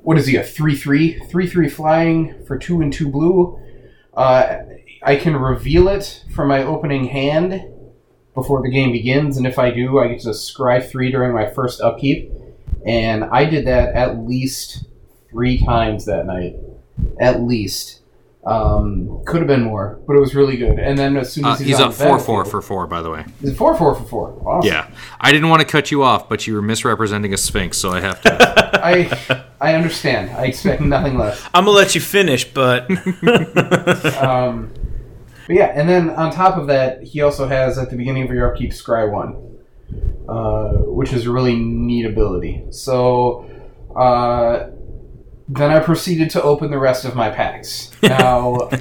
what 0.04 0.18
is 0.18 0.28
he? 0.28 0.36
A 0.36 0.44
three 0.44 0.76
three 0.76 1.20
three 1.30 1.48
three 1.48 1.70
flying 1.70 2.46
for 2.46 2.58
two 2.58 2.82
and 2.82 2.92
two 2.92 3.10
blue. 3.10 3.60
Uh, 4.14 4.58
I 5.04 5.16
can 5.16 5.36
reveal 5.36 5.88
it 5.88 6.26
from 6.34 6.50
my 6.50 6.64
opening 6.64 7.06
hand 7.06 7.62
before 8.34 8.62
the 8.62 8.70
game 8.70 8.92
begins, 8.92 9.38
and 9.38 9.48
if 9.48 9.58
I 9.58 9.72
do, 9.72 10.00
I 10.00 10.10
get 10.10 10.20
to 10.22 10.30
scry 10.30 10.86
three 10.86 11.12
during 11.12 11.34
my 11.34 11.50
first 11.50 11.82
upkeep. 11.82 12.32
And 12.88 13.26
I 13.26 13.46
did 13.46 13.68
that 13.68 13.94
at 13.96 14.20
least 14.20 14.86
three 15.30 15.58
times 15.64 16.06
that 16.06 16.26
night, 16.26 16.56
at 17.20 17.42
least. 17.42 18.02
Um, 18.46 19.24
could 19.26 19.40
have 19.40 19.48
been 19.48 19.64
more, 19.64 20.00
but 20.08 20.16
it 20.16 20.22
was 20.22 20.34
really 20.34 20.56
good. 20.56 20.80
And 20.80 20.98
then 20.98 21.18
as 21.18 21.34
soon 21.34 21.44
Uh, 21.44 21.52
as 21.52 21.60
he's, 21.60 21.68
he's 21.68 21.80
up 21.82 21.92
the 21.92 21.98
four 22.06 22.18
four 22.18 22.46
for 22.46 22.62
four, 22.62 22.88
by 22.88 23.02
the 23.02 23.10
way. 23.10 23.26
Is 23.42 23.50
it 23.50 23.56
four 23.58 23.76
four 23.76 23.94
for 23.94 24.04
four. 24.06 24.42
Awesome. 24.46 24.70
Yeah, 24.72 24.88
I 25.20 25.34
didn't 25.34 25.50
want 25.50 25.60
to 25.60 25.68
cut 25.68 25.92
you 25.92 26.02
off, 26.02 26.30
but 26.30 26.48
you 26.48 26.54
were 26.56 26.62
misrepresenting 26.62 27.34
a 27.34 27.38
sphinx, 27.38 27.78
so 27.78 27.92
I 27.92 28.00
have 28.00 28.22
to. 28.22 28.80
I 28.86 29.42
I 29.60 29.74
understand. 29.74 30.32
I 30.32 30.46
expect 30.46 30.82
nothing 30.82 31.18
less. 31.18 31.44
I'm 31.54 31.66
gonna 31.66 31.76
let 31.76 31.94
you 31.94 32.00
finish, 32.00 32.46
but 32.46 32.90
Um, 34.24 34.72
but 35.48 35.56
yeah, 35.56 35.74
and 35.76 35.90
then 35.90 36.10
on 36.12 36.32
top 36.32 36.58
of 36.58 36.68
that, 36.68 37.04
he 37.04 37.22
also 37.22 37.48
has 37.48 37.78
at 37.78 37.90
the 37.90 37.98
beginning 37.98 38.24
of 38.24 38.30
your 38.30 38.50
upkeep 38.50 38.72
Scry 38.72 39.12
one, 39.12 39.57
uh, 40.28 40.70
which 40.88 41.14
is 41.14 41.26
a 41.26 41.32
really 41.32 41.56
neat 41.56 42.06
ability. 42.06 42.66
So 42.72 43.50
uh, 43.96 44.70
then 45.48 45.72
I 45.72 45.80
proceeded 45.80 46.30
to 46.32 46.42
open 46.44 46.72
the 46.72 46.80
rest 46.80 47.06
of 47.06 47.16
my 47.16 47.30
packs. 47.30 47.92
Now 48.04 48.56
um, 48.72 48.80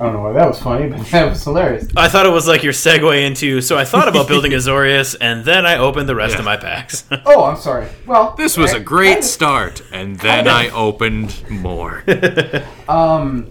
I 0.00 0.04
don't 0.04 0.12
know 0.12 0.20
why 0.22 0.32
that 0.32 0.46
was 0.46 0.60
funny, 0.60 0.88
but 0.88 1.04
that 1.10 1.28
was 1.28 1.42
hilarious. 1.42 1.88
I 1.96 2.08
thought 2.08 2.24
it 2.24 2.28
was 2.30 2.46
like 2.46 2.62
your 2.62 2.72
segue 2.72 3.20
into. 3.26 3.60
So 3.60 3.76
I 3.76 3.84
thought 3.84 4.06
about 4.06 4.28
building 4.28 4.52
Azorius, 4.60 5.16
and 5.20 5.44
then 5.44 5.66
I 5.66 5.76
opened 5.78 6.08
the 6.08 6.14
rest 6.14 6.34
Yeah. 6.34 6.38
of 6.38 6.44
my 6.44 6.56
packs. 6.56 7.04
Oh, 7.26 7.44
I'm 7.44 7.56
sorry. 7.56 7.88
Well, 8.06 8.34
This 8.38 8.56
was 8.56 8.74
I- 8.74 8.76
a 8.76 8.80
great 8.80 9.18
I- 9.18 9.20
start, 9.22 9.82
and 9.92 10.16
then 10.20 10.46
I 10.46 10.68
opened 10.70 11.34
more. 11.50 12.04
Um, 12.88 13.50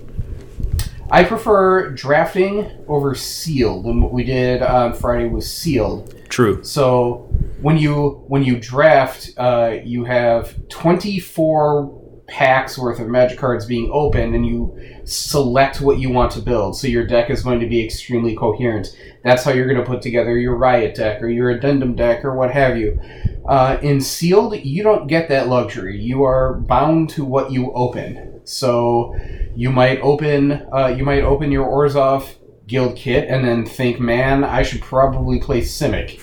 I 1.09 1.23
prefer 1.23 1.91
drafting 1.91 2.69
over 2.87 3.15
sealed, 3.15 3.85
and 3.85 4.03
what 4.03 4.11
we 4.11 4.23
did 4.23 4.61
on 4.61 4.93
Friday 4.93 5.29
was 5.29 5.49
sealed. 5.49 6.13
True. 6.29 6.63
So 6.63 7.29
when 7.61 7.77
you 7.77 8.23
when 8.27 8.43
you 8.43 8.59
draft, 8.59 9.31
uh, 9.37 9.77
you 9.83 10.03
have 10.03 10.55
twenty 10.67 11.19
four 11.19 12.03
packs 12.27 12.77
worth 12.77 12.99
of 12.99 13.07
magic 13.07 13.39
cards 13.39 13.65
being 13.65 13.89
opened, 13.93 14.35
and 14.35 14.45
you 14.45 14.77
select 15.05 15.79
what 15.79 15.97
you 15.97 16.09
want 16.09 16.31
to 16.33 16.41
build. 16.41 16.77
So 16.77 16.87
your 16.87 17.07
deck 17.07 17.29
is 17.29 17.41
going 17.41 17.61
to 17.61 17.67
be 17.67 17.83
extremely 17.83 18.35
coherent. 18.35 18.97
That's 19.23 19.43
how 19.43 19.51
you're 19.51 19.67
going 19.67 19.79
to 19.79 19.89
put 19.89 20.01
together 20.01 20.37
your 20.37 20.57
riot 20.57 20.95
deck 20.95 21.21
or 21.21 21.29
your 21.29 21.51
addendum 21.51 21.95
deck 21.95 22.25
or 22.25 22.35
what 22.35 22.51
have 22.51 22.77
you. 22.77 22.99
Uh, 23.47 23.77
in 23.81 24.01
sealed, 24.01 24.57
you 24.57 24.83
don't 24.83 25.07
get 25.07 25.29
that 25.29 25.47
luxury. 25.47 25.97
You 25.97 26.23
are 26.23 26.55
bound 26.55 27.09
to 27.11 27.23
what 27.23 27.49
you 27.49 27.71
open. 27.71 28.36
So 28.47 29.15
you 29.55 29.71
might 29.71 29.99
open 30.01 30.65
uh, 30.73 30.87
you 30.87 31.03
might 31.03 31.23
open 31.23 31.51
your 31.51 31.67
Orzhov 31.67 32.35
guild 32.67 32.95
kit 32.95 33.29
and 33.29 33.45
then 33.45 33.65
think, 33.65 33.99
man, 33.99 34.43
I 34.43 34.61
should 34.63 34.81
probably 34.81 35.39
play 35.39 35.61
Simic. 35.61 36.19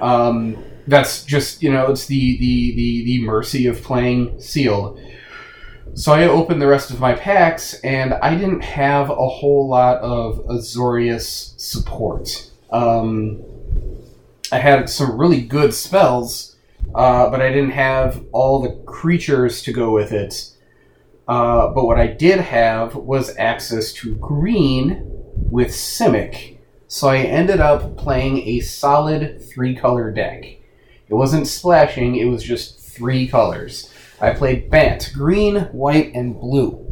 um, 0.02 0.62
that's 0.86 1.24
just 1.24 1.62
you 1.62 1.70
know 1.72 1.86
it's 1.90 2.06
the, 2.06 2.38
the 2.38 2.74
the 2.74 3.04
the 3.04 3.24
mercy 3.24 3.66
of 3.66 3.82
playing 3.82 4.40
sealed. 4.40 5.00
So 5.94 6.12
I 6.12 6.24
opened 6.24 6.62
the 6.62 6.68
rest 6.68 6.90
of 6.90 7.00
my 7.00 7.14
packs, 7.14 7.74
and 7.80 8.14
I 8.14 8.36
didn't 8.36 8.62
have 8.62 9.10
a 9.10 9.28
whole 9.28 9.68
lot 9.68 9.98
of 9.98 10.38
Azorius 10.46 11.58
support. 11.60 12.48
Um, 12.70 13.42
I 14.52 14.58
had 14.58 14.88
some 14.88 15.18
really 15.18 15.42
good 15.42 15.74
spells, 15.74 16.56
uh, 16.94 17.28
but 17.28 17.40
I 17.40 17.48
didn't 17.48 17.72
have 17.72 18.24
all 18.32 18.62
the 18.62 18.70
creatures 18.84 19.62
to 19.62 19.72
go 19.72 19.92
with 19.92 20.12
it. 20.12 20.52
Uh, 21.30 21.68
but 21.68 21.84
what 21.84 21.96
I 21.96 22.08
did 22.08 22.40
have 22.40 22.96
was 22.96 23.36
access 23.38 23.92
to 23.92 24.16
green 24.16 25.00
with 25.48 25.68
Simic, 25.68 26.58
so 26.88 27.06
I 27.06 27.18
ended 27.18 27.60
up 27.60 27.96
playing 27.96 28.38
a 28.48 28.58
solid 28.58 29.40
three 29.40 29.76
color 29.76 30.10
deck. 30.10 30.44
It 30.44 31.14
wasn't 31.14 31.46
splashing, 31.46 32.16
it 32.16 32.24
was 32.24 32.42
just 32.42 32.80
three 32.80 33.28
colors. 33.28 33.94
I 34.20 34.34
played 34.34 34.70
Bant, 34.70 35.12
green, 35.14 35.60
white, 35.70 36.12
and 36.14 36.34
blue. 36.38 36.84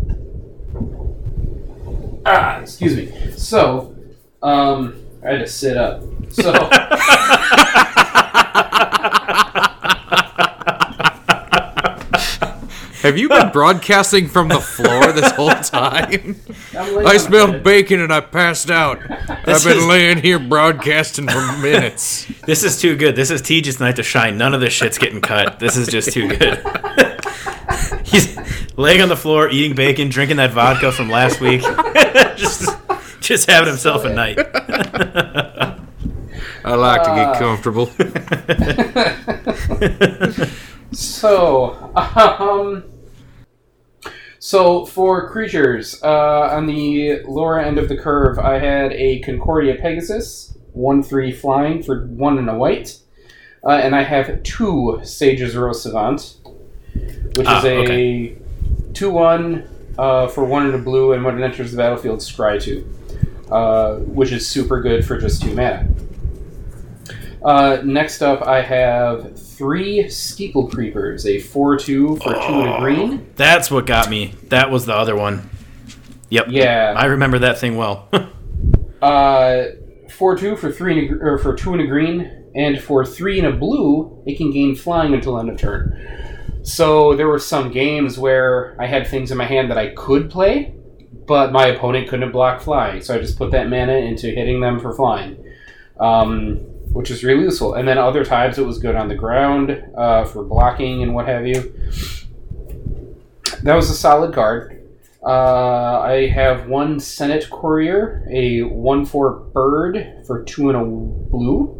Ah, 2.25 2.61
excuse 2.61 2.97
me. 2.97 3.33
So, 3.33 3.97
um, 4.41 5.05
I 5.25 5.31
had 5.31 5.41
to 5.41 5.49
sit 5.49 5.77
up. 5.77 6.05
So, 6.31 6.53
Have 13.03 13.17
you 13.17 13.29
been 13.29 13.53
broadcasting 13.53 14.27
from 14.27 14.49
the 14.49 14.61
floor 14.61 15.13
this 15.13 15.31
whole 15.33 15.51
time? 15.51 16.37
I'm 16.77 16.95
laying 16.95 17.07
I 17.07 17.11
on 17.11 17.15
the 17.15 17.19
smelled 17.19 17.63
bacon 17.63 18.01
and 18.01 18.13
I 18.13 18.21
passed 18.21 18.71
out. 18.71 18.99
I've 19.09 19.63
been 19.65 19.79
is- 19.79 19.87
laying 19.87 20.19
here 20.19 20.41
broadcasting 20.41 21.29
for 21.29 21.41
minutes. 21.59 22.27
This 22.45 22.65
is 22.65 22.81
too 22.81 22.97
good. 22.97 23.15
This 23.15 23.31
is 23.31 23.41
Tejas' 23.41 23.79
night 23.79 23.97
to 23.97 24.03
shine. 24.03 24.37
None 24.37 24.53
of 24.53 24.61
this 24.61 24.73
shit's 24.73 24.99
getting 24.99 25.21
cut. 25.21 25.61
This 25.61 25.77
is 25.77 25.87
just 25.87 26.13
too 26.13 26.29
good. 26.29 26.59
He's 28.05 28.37
laying 28.77 29.01
on 29.01 29.09
the 29.09 29.17
floor, 29.17 29.49
eating 29.49 29.77
bacon, 29.77 30.09
drinking 30.09 30.39
that 30.39 30.51
vodka 30.51 30.91
from 30.91 31.09
last 31.09 31.41
week. 31.41 31.61
just, 32.37 32.69
just 33.21 33.49
having 33.49 33.69
himself 33.69 34.05
a 34.05 34.13
night. 34.13 34.39
I 36.65 36.75
like 36.75 37.05
to 37.05 37.15
get 37.15 37.39
comfortable. 37.39 37.91
So, 40.93 41.93
um, 41.95 42.85
so 44.39 44.87
for 44.87 45.29
creatures 45.31 46.03
uh, 46.03 46.49
on 46.53 46.67
the 46.67 47.23
lower 47.25 47.59
end 47.61 47.79
of 47.79 47.89
the 47.89 47.97
curve, 47.97 48.39
I 48.39 48.59
had 48.59 48.93
a 48.93 49.21
Concordia 49.21 49.75
Pegasus, 49.75 50.57
one 50.73 51.03
three 51.03 51.33
flying 51.33 51.83
for 51.83 52.07
one 52.07 52.39
and 52.39 52.49
a 52.49 52.55
white, 52.55 52.99
uh, 53.65 53.71
and 53.73 53.95
I 53.95 54.03
have 54.03 54.43
two 54.43 55.01
Sages 55.03 55.57
Row 55.57 55.73
Savant, 55.73 56.37
which 57.37 57.47
Ah, 57.47 57.59
is 57.59 57.65
a 57.65 57.79
okay. 57.79 58.37
two 58.95 59.11
one 59.11 59.69
uh, 59.99 60.29
for 60.29 60.45
one 60.45 60.67
and 60.67 60.75
a 60.75 60.79
blue, 60.79 61.13
and 61.13 61.25
when 61.25 61.39
it 61.39 61.45
enters 61.45 61.71
the 61.71 61.77
battlefield, 61.77 62.21
scry 62.21 62.61
two, 62.63 62.89
uh, 63.51 63.97
which 63.97 64.33
is 64.33 64.49
super 64.49 64.81
good 64.81 65.05
for 65.05 65.19
just 65.19 65.43
two 65.43 65.55
mana. 65.55 65.89
Uh, 67.45 67.83
next 67.85 68.23
up, 68.23 68.43
I 68.47 68.63
have 68.63 69.39
three 69.59 70.09
Steeple 70.09 70.69
Creepers, 70.69 71.27
a 71.27 71.41
4 71.41 71.77
2 71.77 72.17
for 72.17 72.33
2 72.33 72.39
and 72.39 72.69
a 72.69 72.79
green. 72.79 73.33
That's 73.35 73.71
what 73.71 73.87
got 73.87 74.09
me. 74.09 74.35
That 74.45 74.71
was 74.71 74.87
the 74.87 74.95
other 74.95 75.17
one. 75.17 75.51
Yep. 76.31 76.47
Yeah. 76.51 76.95
I 76.97 77.07
remember 77.07 77.41
that 77.41 77.59
thing 77.59 77.77
well. 77.77 78.09
Uh, 79.01 79.67
4 80.11 80.37
2 80.37 80.57
for, 80.57 80.73
three 80.73 80.99
and 80.99 81.21
a, 81.21 81.25
or 81.25 81.39
for 81.39 81.55
2 81.55 81.73
and 81.75 81.83
a 81.83 81.87
green, 81.87 82.51
and 82.57 82.83
for 82.83 83.07
3 83.07 83.39
and 83.39 83.47
a 83.47 83.53
blue, 83.53 84.21
it 84.27 84.37
can 84.37 84.51
gain 84.51 84.75
flying 84.75 85.15
until 85.15 85.39
end 85.39 85.49
of 85.49 85.57
turn. 85.57 86.61
So 86.65 87.15
there 87.15 87.29
were 87.29 87.39
some 87.39 87.71
games 87.71 88.19
where 88.19 88.77
I 88.81 88.87
had 88.87 89.07
things 89.07 89.31
in 89.31 89.39
my 89.39 89.45
hand 89.45 89.71
that 89.71 89.79
I 89.79 89.95
could 89.95 90.29
play, 90.31 90.75
but 91.29 91.53
my 91.53 91.67
opponent 91.69 92.09
couldn't 92.09 92.33
block 92.33 92.61
flying, 92.61 93.01
so 93.01 93.15
I 93.15 93.19
just 93.19 93.39
put 93.39 93.53
that 93.53 93.69
mana 93.69 93.99
into 93.99 94.27
hitting 94.27 94.61
them 94.61 94.81
for 94.81 94.93
flying. 94.93 95.45
Um, 96.01 96.67
which 96.93 97.11
is 97.11 97.25
really 97.25 97.43
useful. 97.43 97.75
And 97.75 97.87
then 97.87 97.99
other 97.99 98.25
times 98.25 98.59
it 98.59 98.67
was 98.67 98.79
good 98.79 98.95
on 98.95 99.09
the 99.09 99.15
ground 99.15 99.83
uh, 99.97 100.25
for 100.25 100.45
blocking 100.45 101.03
and 101.03 101.15
what 101.15 101.27
have 101.27 101.47
you. 101.47 101.73
That 103.63 103.75
was 103.75 103.91
a 103.91 103.95
solid 103.95 104.35
card. 104.35 104.75
Uh, 105.23 106.01
I 106.01 106.29
have 106.29 106.69
one 106.69 107.01
Senate 107.01 107.49
Courier, 107.51 108.27
a 108.31 108.63
1 108.63 109.05
4 109.05 109.33
bird 109.53 110.23
for 110.27 110.45
2 110.45 110.71
and 110.71 110.79
a 110.79 110.85
blue. 110.85 111.75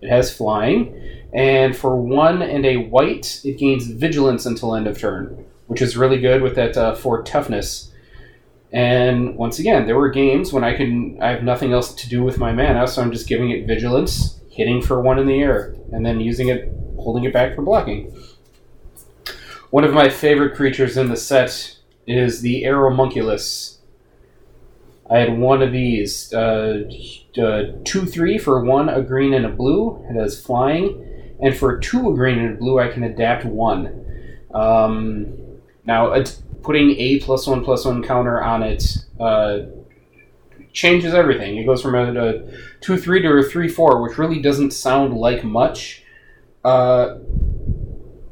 It 0.00 0.10
has 0.10 0.36
flying. 0.36 0.94
And 1.32 1.76
for 1.76 1.96
1 1.96 2.42
and 2.42 2.66
a 2.66 2.76
white, 2.76 3.40
it 3.44 3.58
gains 3.58 3.86
vigilance 3.86 4.46
until 4.46 4.74
end 4.74 4.86
of 4.86 4.98
turn, 4.98 5.44
which 5.66 5.80
is 5.80 5.96
really 5.96 6.18
good 6.18 6.42
with 6.42 6.54
that 6.56 6.76
uh, 6.76 6.94
4 6.94 7.22
toughness. 7.22 7.92
And 8.76 9.36
once 9.36 9.58
again, 9.58 9.86
there 9.86 9.96
were 9.96 10.10
games 10.10 10.52
when 10.52 10.62
I 10.62 10.74
can 10.74 11.16
I 11.22 11.30
have 11.30 11.42
nothing 11.42 11.72
else 11.72 11.94
to 11.94 12.10
do 12.10 12.22
with 12.22 12.36
my 12.36 12.52
mana, 12.52 12.86
so 12.86 13.00
I'm 13.00 13.10
just 13.10 13.26
giving 13.26 13.50
it 13.50 13.66
vigilance, 13.66 14.38
hitting 14.50 14.82
for 14.82 15.00
one 15.00 15.18
in 15.18 15.26
the 15.26 15.40
air, 15.40 15.74
and 15.92 16.04
then 16.04 16.20
using 16.20 16.48
it, 16.48 16.70
holding 16.98 17.24
it 17.24 17.32
back 17.32 17.56
for 17.56 17.62
blocking. 17.62 18.14
One 19.70 19.84
of 19.84 19.94
my 19.94 20.10
favorite 20.10 20.54
creatures 20.54 20.98
in 20.98 21.08
the 21.08 21.16
set 21.16 21.78
is 22.06 22.42
the 22.42 22.64
Aeromunculus. 22.64 23.78
I 25.08 25.20
had 25.20 25.38
one 25.38 25.62
of 25.62 25.72
these, 25.72 26.34
uh, 26.34 26.84
uh, 27.40 27.62
two 27.84 28.04
three 28.04 28.36
for 28.36 28.62
one, 28.62 28.90
a 28.90 29.00
green 29.00 29.32
and 29.32 29.46
a 29.46 29.50
blue. 29.50 30.04
It 30.10 30.20
has 30.20 30.38
flying, 30.38 31.34
and 31.40 31.56
for 31.56 31.78
two, 31.78 32.10
a 32.10 32.14
green 32.14 32.38
and 32.40 32.56
a 32.56 32.58
blue, 32.58 32.78
I 32.78 32.88
can 32.88 33.04
adapt 33.04 33.46
one. 33.46 34.04
Um, 34.52 35.32
now, 35.86 36.12
it's 36.12 36.42
putting 36.66 36.90
a 36.98 37.20
plus 37.20 37.46
one 37.46 37.64
plus 37.64 37.84
one 37.84 38.02
counter 38.02 38.42
on 38.42 38.62
it 38.64 38.84
uh, 39.20 39.60
changes 40.72 41.14
everything. 41.14 41.56
It 41.56 41.64
goes 41.64 41.80
from 41.80 41.94
a, 41.94 42.12
a 42.12 42.42
two 42.80 42.98
three 42.98 43.22
to 43.22 43.28
a 43.28 43.42
three 43.42 43.68
four, 43.68 44.02
which 44.02 44.18
really 44.18 44.40
doesn't 44.42 44.72
sound 44.72 45.16
like 45.16 45.44
much. 45.44 46.02
Uh, 46.64 47.18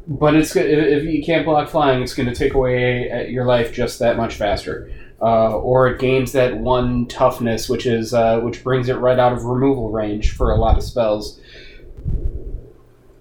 but 0.07 0.35
it's 0.35 0.55
if 0.57 1.05
you 1.05 1.22
can't 1.24 1.47
block 1.47 1.68
flying, 1.68 2.03
it's 2.03 2.14
going 2.14 2.28
to 2.28 2.35
take 2.35 2.55
away 2.55 3.11
uh, 3.11 3.20
your 3.22 3.47
life 3.47 3.72
just 3.72 4.01
that 4.01 4.16
much 4.16 4.35
faster. 4.35 4.93
Uh, 5.22 5.57
or 5.57 5.87
it 5.87 6.01
gains 6.01 6.32
that 6.32 6.59
one 6.59 7.07
toughness, 7.07 7.68
which 7.68 7.87
is 7.87 8.12
uh, 8.12 8.41
which 8.41 8.64
brings 8.64 8.89
it 8.89 8.95
right 8.95 9.18
out 9.18 9.32
of 9.32 9.45
removal 9.45 9.91
range 9.91 10.32
for 10.32 10.51
a 10.51 10.57
lot 10.57 10.76
of 10.76 10.82
spells. 10.82 11.41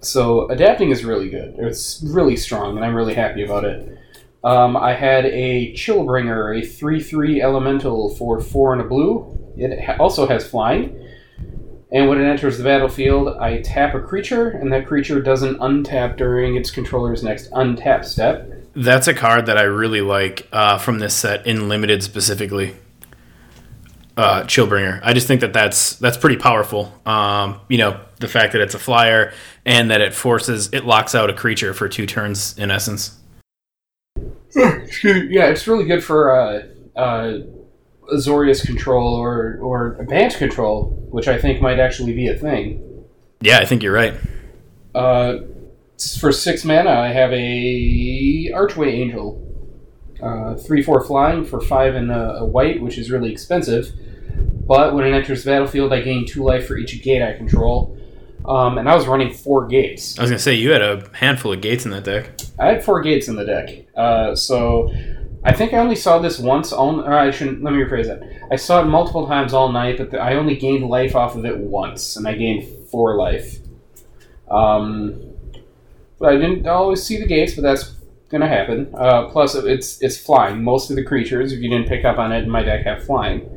so 0.00 0.48
adapting 0.48 0.90
is 0.90 1.04
really 1.04 1.30
good. 1.30 1.54
It's 1.56 2.02
really 2.04 2.36
strong, 2.36 2.76
and 2.76 2.84
I'm 2.84 2.96
really 2.96 3.14
happy 3.14 3.44
about 3.44 3.64
it. 3.64 3.96
Um, 4.44 4.76
I 4.76 4.92
had 4.92 5.24
a 5.24 5.72
Chillbringer, 5.72 6.60
a 6.60 6.66
3 6.66 7.02
3 7.02 7.40
elemental 7.40 8.14
for 8.16 8.40
4 8.40 8.74
and 8.74 8.82
a 8.82 8.84
blue. 8.84 9.54
It 9.56 9.82
ha- 9.82 9.96
also 9.98 10.26
has 10.26 10.46
flying. 10.46 11.00
And 11.90 12.08
when 12.08 12.20
it 12.20 12.24
enters 12.24 12.58
the 12.58 12.64
battlefield, 12.64 13.36
I 13.38 13.62
tap 13.62 13.94
a 13.94 14.00
creature, 14.00 14.50
and 14.50 14.72
that 14.72 14.86
creature 14.86 15.22
doesn't 15.22 15.58
untap 15.60 16.16
during 16.16 16.56
its 16.56 16.70
controller's 16.70 17.22
next 17.22 17.50
untap 17.52 18.04
step. 18.04 18.50
That's 18.74 19.06
a 19.06 19.14
card 19.14 19.46
that 19.46 19.56
I 19.56 19.62
really 19.62 20.00
like 20.00 20.48
uh, 20.52 20.78
from 20.78 20.98
this 20.98 21.14
set 21.14 21.46
in 21.46 21.68
limited 21.68 22.02
specifically. 22.02 22.74
Uh, 24.16 24.42
Chillbringer. 24.42 25.00
I 25.02 25.12
just 25.12 25.26
think 25.26 25.40
that 25.40 25.52
that's 25.52 25.96
that's 25.96 26.16
pretty 26.16 26.36
powerful. 26.36 26.92
Um, 27.06 27.60
you 27.68 27.78
know, 27.78 28.00
the 28.20 28.28
fact 28.28 28.52
that 28.52 28.60
it's 28.60 28.74
a 28.74 28.78
flyer 28.78 29.32
and 29.64 29.90
that 29.90 30.00
it 30.00 30.14
forces 30.14 30.70
it 30.72 30.84
locks 30.84 31.14
out 31.14 31.30
a 31.30 31.32
creature 31.32 31.74
for 31.74 31.88
two 31.88 32.06
turns 32.06 32.56
in 32.58 32.70
essence. 32.70 33.18
Yeah, 34.56 35.46
it's 35.46 35.66
really 35.66 35.84
good 35.84 36.02
for 36.02 36.34
uh, 36.34 36.62
uh, 36.96 37.38
Azorius 38.12 38.64
control 38.64 39.14
or 39.14 39.58
or 39.60 39.96
advanced 40.00 40.38
control, 40.38 41.06
which 41.10 41.28
I 41.28 41.38
think 41.38 41.60
might 41.60 41.78
actually 41.78 42.14
be 42.14 42.28
a 42.28 42.36
thing. 42.36 43.04
Yeah, 43.40 43.58
I 43.58 43.64
think 43.64 43.82
you're 43.82 43.92
right. 43.92 44.14
Uh, 44.94 45.38
for 46.20 46.32
six 46.32 46.64
mana, 46.64 46.90
I 46.90 47.08
have 47.08 47.32
a 47.32 48.50
Archway 48.54 48.92
Angel, 48.92 49.40
uh, 50.22 50.54
three 50.56 50.82
four 50.82 51.02
flying 51.04 51.44
for 51.44 51.60
five 51.60 51.94
and 51.94 52.10
a, 52.10 52.36
a 52.36 52.44
white, 52.44 52.80
which 52.80 52.98
is 52.98 53.10
really 53.10 53.32
expensive. 53.32 53.92
But 54.66 54.94
when 54.94 55.04
it 55.06 55.12
enters 55.12 55.44
the 55.44 55.50
battlefield, 55.50 55.92
I 55.92 56.00
gain 56.00 56.26
two 56.26 56.42
life 56.42 56.66
for 56.66 56.76
each 56.76 57.02
gate 57.02 57.22
I 57.22 57.34
control. 57.34 57.98
Um, 58.44 58.76
and 58.76 58.88
I 58.88 58.94
was 58.94 59.06
running 59.06 59.32
four 59.32 59.66
gates. 59.66 60.18
I 60.18 60.22
was 60.22 60.30
gonna 60.30 60.38
say 60.38 60.54
you 60.54 60.70
had 60.70 60.82
a 60.82 61.08
handful 61.14 61.52
of 61.52 61.62
gates 61.62 61.86
in 61.86 61.90
that 61.92 62.04
deck. 62.04 62.30
I 62.58 62.66
had 62.66 62.84
four 62.84 63.00
gates 63.00 63.28
in 63.28 63.36
the 63.36 63.44
deck. 63.44 63.86
Uh, 63.96 64.34
so 64.34 64.92
I 65.44 65.52
think 65.52 65.72
I 65.72 65.78
only 65.78 65.96
saw 65.96 66.18
this 66.18 66.38
once. 66.38 66.72
All, 66.72 67.00
or 67.00 67.14
I 67.14 67.30
shouldn't. 67.30 67.62
Let 67.62 67.72
me 67.72 67.80
rephrase 67.80 68.06
that. 68.06 68.22
I 68.50 68.56
saw 68.56 68.82
it 68.82 68.84
multiple 68.84 69.26
times 69.26 69.54
all 69.54 69.72
night, 69.72 69.96
but 69.96 70.10
the, 70.10 70.18
I 70.20 70.34
only 70.34 70.56
gained 70.56 70.88
life 70.88 71.16
off 71.16 71.36
of 71.36 71.46
it 71.46 71.56
once, 71.56 72.16
and 72.16 72.28
I 72.28 72.34
gained 72.34 72.88
four 72.90 73.16
life. 73.16 73.58
Um, 74.50 75.32
but 76.18 76.34
I 76.34 76.36
didn't 76.36 76.66
always 76.66 77.02
see 77.02 77.18
the 77.18 77.26
gates, 77.26 77.54
but 77.54 77.62
that's 77.62 77.94
gonna 78.28 78.48
happen. 78.48 78.90
Uh, 78.94 79.28
plus, 79.28 79.54
it's 79.54 80.02
it's 80.02 80.18
flying. 80.18 80.62
Most 80.62 80.90
of 80.90 80.96
the 80.96 81.04
creatures, 81.04 81.52
if 81.52 81.60
you 81.60 81.70
didn't 81.70 81.88
pick 81.88 82.04
up 82.04 82.18
on 82.18 82.30
it 82.30 82.42
in 82.42 82.50
my 82.50 82.62
deck, 82.62 82.84
have 82.84 83.04
flying. 83.04 83.48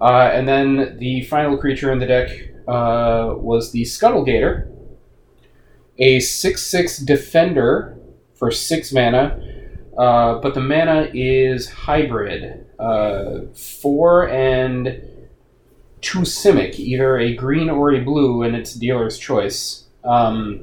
Uh, 0.00 0.30
and 0.32 0.48
then 0.48 0.96
the 0.98 1.22
final 1.22 1.56
creature 1.56 1.92
in 1.92 2.00
the 2.00 2.06
deck 2.06 2.30
uh, 2.66 3.34
was 3.36 3.72
the 3.72 3.82
Scuttlegator, 3.82 4.70
a 5.98 6.20
six-six 6.20 6.98
defender 6.98 7.98
for 8.34 8.50
six 8.50 8.92
mana. 8.92 9.40
Uh, 9.96 10.38
but 10.40 10.52
the 10.52 10.60
mana 10.60 11.10
is 11.14 11.70
hybrid. 11.70 12.66
Uh, 12.78 13.40
four 13.54 14.28
and 14.28 15.02
two 16.02 16.20
Simic, 16.20 16.78
either 16.78 17.18
a 17.18 17.34
green 17.34 17.70
or 17.70 17.94
a 17.94 18.00
blue, 18.00 18.42
and 18.42 18.54
it's 18.54 18.74
dealer's 18.74 19.18
choice. 19.18 19.84
Um, 20.04 20.60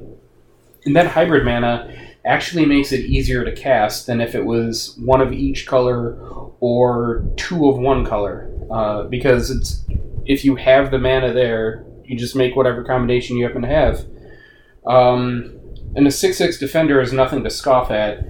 and 0.84 0.94
that 0.94 1.08
hybrid 1.08 1.44
mana 1.44 1.92
actually 2.24 2.64
makes 2.64 2.92
it 2.92 3.00
easier 3.00 3.44
to 3.44 3.52
cast 3.52 4.06
than 4.06 4.20
if 4.20 4.34
it 4.34 4.44
was 4.44 4.96
one 5.04 5.20
of 5.20 5.32
each 5.32 5.66
color 5.66 6.16
or 6.60 7.24
two 7.36 7.68
of 7.68 7.76
one 7.76 8.06
color. 8.06 8.50
Uh, 8.70 9.02
because 9.04 9.50
it's 9.50 9.84
if 10.24 10.44
you 10.44 10.56
have 10.56 10.90
the 10.90 10.98
mana 10.98 11.32
there, 11.32 11.84
you 12.04 12.16
just 12.16 12.36
make 12.36 12.56
whatever 12.56 12.84
combination 12.84 13.36
you 13.36 13.46
happen 13.46 13.62
to 13.62 13.68
have. 13.68 14.04
Um, 14.86 15.58
and 15.96 16.06
a 16.06 16.10
6 16.10 16.36
6 16.36 16.58
defender 16.58 17.00
is 17.00 17.12
nothing 17.12 17.44
to 17.44 17.50
scoff 17.50 17.90
at, 17.90 18.26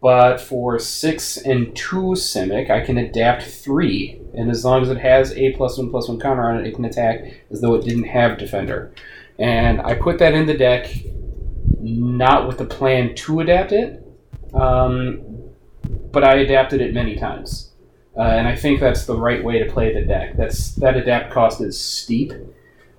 but 0.00 0.40
for 0.40 0.78
6 0.78 1.36
and 1.38 1.74
2 1.74 1.96
Simic, 2.14 2.70
I 2.70 2.80
can 2.80 2.98
adapt 2.98 3.42
3. 3.42 4.20
And 4.34 4.50
as 4.50 4.64
long 4.64 4.82
as 4.82 4.90
it 4.90 4.98
has 4.98 5.32
a 5.32 5.52
plus 5.54 5.78
1 5.78 5.90
plus 5.90 6.08
1 6.08 6.20
counter 6.20 6.50
on 6.50 6.60
it, 6.60 6.66
it 6.66 6.74
can 6.74 6.84
attack 6.84 7.44
as 7.50 7.60
though 7.60 7.74
it 7.74 7.84
didn't 7.84 8.04
have 8.04 8.38
defender. 8.38 8.92
And 9.38 9.80
I 9.80 9.94
put 9.94 10.18
that 10.18 10.34
in 10.34 10.46
the 10.46 10.56
deck 10.56 10.90
not 11.80 12.46
with 12.46 12.58
the 12.58 12.64
plan 12.64 13.14
to 13.14 13.40
adapt 13.40 13.72
it, 13.72 14.04
um, 14.54 15.20
but 16.12 16.24
I 16.24 16.36
adapted 16.36 16.80
it 16.80 16.92
many 16.92 17.16
times. 17.16 17.72
Uh, 18.16 18.22
and 18.22 18.48
I 18.48 18.56
think 18.56 18.80
that's 18.80 19.06
the 19.06 19.16
right 19.16 19.42
way 19.42 19.60
to 19.60 19.70
play 19.70 19.94
the 19.94 20.02
deck. 20.02 20.36
That's 20.36 20.74
that 20.76 20.96
adapt 20.96 21.32
cost 21.32 21.60
is 21.60 21.78
steep, 21.78 22.32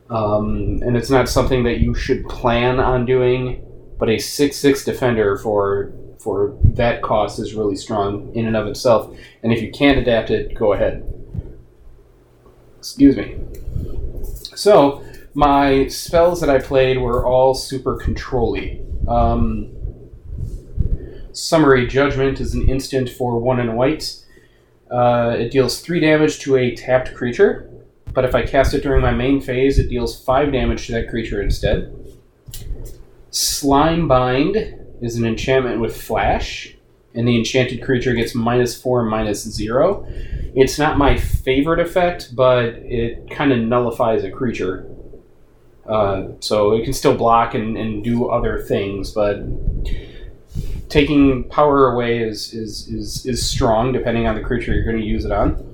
um, 0.09 0.81
and 0.83 0.97
it's 0.97 1.09
not 1.09 1.29
something 1.29 1.63
that 1.63 1.79
you 1.79 1.93
should 1.93 2.25
plan 2.27 2.79
on 2.79 3.05
doing. 3.05 3.65
But 3.97 4.09
a 4.09 4.17
six 4.17 4.55
six 4.55 4.85
defender 4.85 5.37
for 5.37 5.91
for 6.19 6.57
that 6.63 7.01
cost 7.01 7.39
is 7.39 7.53
really 7.53 7.75
strong 7.75 8.33
in 8.33 8.45
and 8.45 8.55
of 8.55 8.67
itself. 8.67 9.15
And 9.43 9.51
if 9.51 9.61
you 9.61 9.71
can't 9.71 9.97
adapt 9.97 10.29
it, 10.29 10.55
go 10.55 10.73
ahead. 10.73 11.03
Excuse 12.77 13.17
me. 13.17 13.37
So 14.55 15.03
my 15.33 15.87
spells 15.87 16.41
that 16.41 16.49
I 16.49 16.59
played 16.59 16.97
were 16.97 17.25
all 17.25 17.53
super 17.53 17.97
controlly. 17.97 18.81
Um, 19.07 19.75
Summary 21.31 21.87
Judgment 21.87 22.39
is 22.39 22.53
an 22.53 22.67
instant 22.67 23.09
for 23.09 23.39
one 23.39 23.59
and 23.59 23.77
white. 23.77 24.15
Uh, 24.89 25.35
it 25.37 25.51
deals 25.51 25.81
three 25.81 25.99
damage 25.99 26.39
to 26.39 26.55
a 26.57 26.75
tapped 26.75 27.13
creature, 27.13 27.68
but 28.13 28.25
if 28.25 28.35
I 28.35 28.45
cast 28.45 28.73
it 28.73 28.83
during 28.83 29.01
my 29.01 29.13
main 29.13 29.41
phase, 29.41 29.79
it 29.79 29.89
deals 29.89 30.23
five 30.23 30.51
damage 30.51 30.87
to 30.87 30.93
that 30.93 31.09
creature 31.09 31.41
instead. 31.41 31.95
Slime 33.31 34.07
Bind 34.07 34.57
is 35.01 35.15
an 35.15 35.25
enchantment 35.25 35.79
with 35.79 35.95
flash, 35.95 36.75
and 37.13 37.27
the 37.27 37.37
enchanted 37.37 37.83
creature 37.83 38.13
gets 38.13 38.33
minus 38.33 38.79
four, 38.79 39.03
minus 39.03 39.43
zero. 39.43 40.05
It's 40.55 40.79
not 40.79 40.97
my 40.97 41.17
favorite 41.17 41.79
effect, 41.79 42.35
but 42.35 42.65
it 42.65 43.29
kind 43.29 43.51
of 43.51 43.59
nullifies 43.59 44.23
a 44.23 44.31
creature. 44.31 44.87
Uh, 45.87 46.29
so 46.39 46.73
it 46.73 46.83
can 46.83 46.93
still 46.93 47.15
block 47.15 47.53
and, 47.55 47.77
and 47.77 48.03
do 48.03 48.29
other 48.29 48.59
things, 48.59 49.11
but 49.11 49.39
taking 50.89 51.43
power 51.49 51.93
away 51.93 52.19
is, 52.19 52.53
is, 52.53 52.87
is, 52.87 53.25
is 53.25 53.47
strong 53.47 53.91
depending 53.91 54.27
on 54.27 54.35
the 54.35 54.41
creature 54.41 54.73
you're 54.73 54.83
going 54.83 54.99
to 54.99 55.05
use 55.05 55.25
it 55.25 55.31
on. 55.31 55.68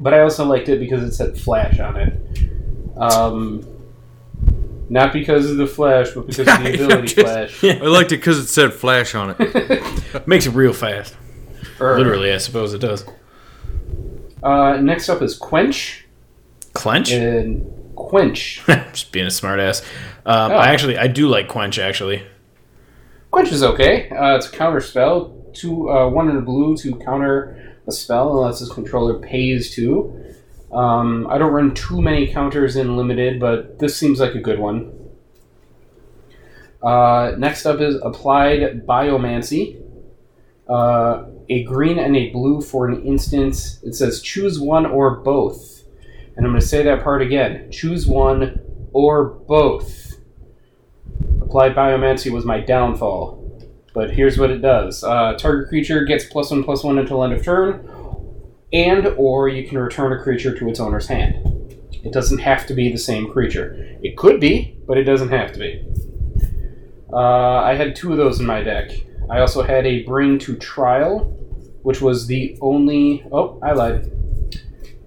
But 0.00 0.14
I 0.14 0.20
also 0.20 0.44
liked 0.44 0.68
it 0.68 0.78
because 0.78 1.02
it 1.02 1.12
said 1.12 1.36
flash 1.38 1.80
on 1.80 1.96
it. 1.96 2.12
Um, 2.96 3.66
not 4.88 5.12
because 5.12 5.50
of 5.50 5.56
the 5.56 5.66
flash, 5.66 6.10
but 6.12 6.26
because 6.26 6.48
of 6.48 6.62
the 6.62 6.74
ability 6.84 7.08
flash. 7.22 7.62
I 7.64 7.78
liked 7.80 8.12
it 8.12 8.16
because 8.18 8.38
it 8.38 8.46
said 8.46 8.72
flash 8.72 9.14
on 9.14 9.34
it. 9.38 10.26
Makes 10.26 10.46
it 10.46 10.50
real 10.50 10.72
fast. 10.72 11.16
Or- 11.80 11.98
Literally, 11.98 12.32
I 12.32 12.38
suppose 12.38 12.74
it 12.74 12.78
does. 12.80 13.04
Uh, 14.42 14.76
next 14.80 15.08
up 15.08 15.20
is 15.22 15.36
Quench. 15.38 16.04
Clench? 16.74 17.10
And 17.12 17.66
Quench. 17.96 18.64
Just 18.92 19.10
being 19.12 19.26
a 19.26 19.30
smartass. 19.30 19.82
Um, 20.24 20.52
Oh. 20.52 20.56
I 20.56 20.68
actually, 20.68 20.96
I 20.96 21.08
do 21.08 21.26
like 21.28 21.48
Quench, 21.48 21.78
actually. 21.82 22.22
Quench 23.32 23.50
is 23.50 23.62
okay. 23.62 24.08
Uh, 24.10 24.36
it's 24.36 24.48
a 24.48 24.52
counter 24.52 24.80
spell. 24.80 25.34
Two, 25.54 25.90
uh, 25.90 26.08
one 26.08 26.28
in 26.30 26.36
a 26.36 26.40
blue 26.40 26.76
to 26.78 26.94
counter 26.96 27.67
a 27.88 27.92
spell 27.92 28.38
unless 28.38 28.60
his 28.60 28.70
controller 28.70 29.18
pays 29.18 29.74
to. 29.74 30.14
Um, 30.70 31.26
I 31.30 31.38
don't 31.38 31.52
run 31.52 31.74
too 31.74 32.02
many 32.02 32.30
counters 32.30 32.76
in 32.76 32.96
limited, 32.96 33.40
but 33.40 33.78
this 33.78 33.96
seems 33.96 34.20
like 34.20 34.34
a 34.34 34.40
good 34.40 34.58
one. 34.58 34.92
Uh, 36.82 37.32
next 37.38 37.66
up 37.66 37.80
is 37.80 37.96
applied 38.02 38.86
biomancy. 38.86 39.82
Uh, 40.68 41.24
a 41.48 41.64
green 41.64 41.98
and 41.98 42.14
a 42.14 42.28
blue 42.30 42.60
for 42.60 42.86
an 42.86 43.02
instance. 43.04 43.82
It 43.82 43.94
says 43.94 44.20
choose 44.20 44.60
one 44.60 44.84
or 44.84 45.16
both. 45.16 45.82
And 46.36 46.46
I'm 46.46 46.52
going 46.52 46.60
to 46.60 46.66
say 46.66 46.82
that 46.84 47.02
part 47.02 47.22
again. 47.22 47.70
Choose 47.72 48.06
one 48.06 48.60
or 48.92 49.24
both. 49.24 50.18
Applied 51.40 51.74
Biomancy 51.74 52.30
was 52.30 52.44
my 52.44 52.60
downfall. 52.60 53.47
But 53.98 54.12
here's 54.12 54.38
what 54.38 54.52
it 54.52 54.62
does. 54.62 55.02
Uh, 55.02 55.34
target 55.36 55.68
creature 55.68 56.04
gets 56.04 56.24
plus 56.24 56.52
one 56.52 56.62
plus 56.62 56.84
one 56.84 56.98
until 56.98 57.24
end 57.24 57.32
of 57.32 57.42
turn, 57.42 57.84
and 58.72 59.08
or 59.16 59.48
you 59.48 59.68
can 59.68 59.76
return 59.76 60.12
a 60.12 60.22
creature 60.22 60.56
to 60.56 60.68
its 60.68 60.78
owner's 60.78 61.08
hand. 61.08 61.74
It 62.04 62.12
doesn't 62.12 62.38
have 62.38 62.64
to 62.68 62.74
be 62.74 62.92
the 62.92 62.98
same 62.98 63.28
creature. 63.28 63.98
It 64.00 64.16
could 64.16 64.38
be, 64.38 64.78
but 64.86 64.98
it 64.98 65.02
doesn't 65.02 65.30
have 65.30 65.52
to 65.54 65.58
be. 65.58 65.84
Uh, 67.12 67.16
I 67.16 67.74
had 67.74 67.96
two 67.96 68.12
of 68.12 68.18
those 68.18 68.38
in 68.38 68.46
my 68.46 68.62
deck. 68.62 68.92
I 69.28 69.40
also 69.40 69.64
had 69.64 69.84
a 69.84 70.04
Bring 70.04 70.38
to 70.38 70.54
Trial, 70.54 71.24
which 71.82 72.00
was 72.00 72.28
the 72.28 72.56
only. 72.60 73.26
Oh, 73.32 73.58
I 73.64 73.72
lied. 73.72 74.12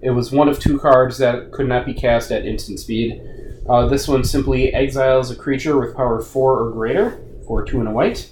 It 0.01 0.09
was 0.09 0.33
one 0.33 0.49
of 0.49 0.59
two 0.59 0.77
cards 0.77 1.17
that 1.19 1.53
could 1.53 1.69
not 1.69 1.85
be 1.85 1.93
cast 1.93 2.29
at 2.29 2.45
instant 2.45 2.81
speed. 2.81 3.21
Uh, 3.69 3.87
this 3.87 4.09
one 4.09 4.25
simply 4.25 4.73
exiles 4.73 5.31
a 5.31 5.35
creature 5.37 5.79
with 5.79 5.95
power 5.95 6.19
4 6.19 6.59
or 6.59 6.71
greater 6.71 7.23
for 7.47 7.63
2 7.63 7.79
and 7.79 7.87
a 7.87 7.91
white. 7.91 8.29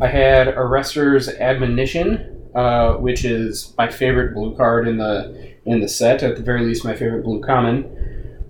I 0.00 0.06
had 0.06 0.48
Arrester's 0.48 1.28
Admonition, 1.28 2.50
uh, 2.54 2.94
which 2.94 3.24
is 3.24 3.74
my 3.78 3.88
favorite 3.88 4.34
blue 4.34 4.56
card 4.56 4.88
in 4.88 4.98
the 4.98 5.52
in 5.64 5.80
the 5.80 5.88
set, 5.88 6.22
at 6.22 6.36
the 6.36 6.42
very 6.42 6.64
least 6.64 6.84
my 6.84 6.94
favorite 6.94 7.22
blue 7.22 7.40
common. 7.40 7.98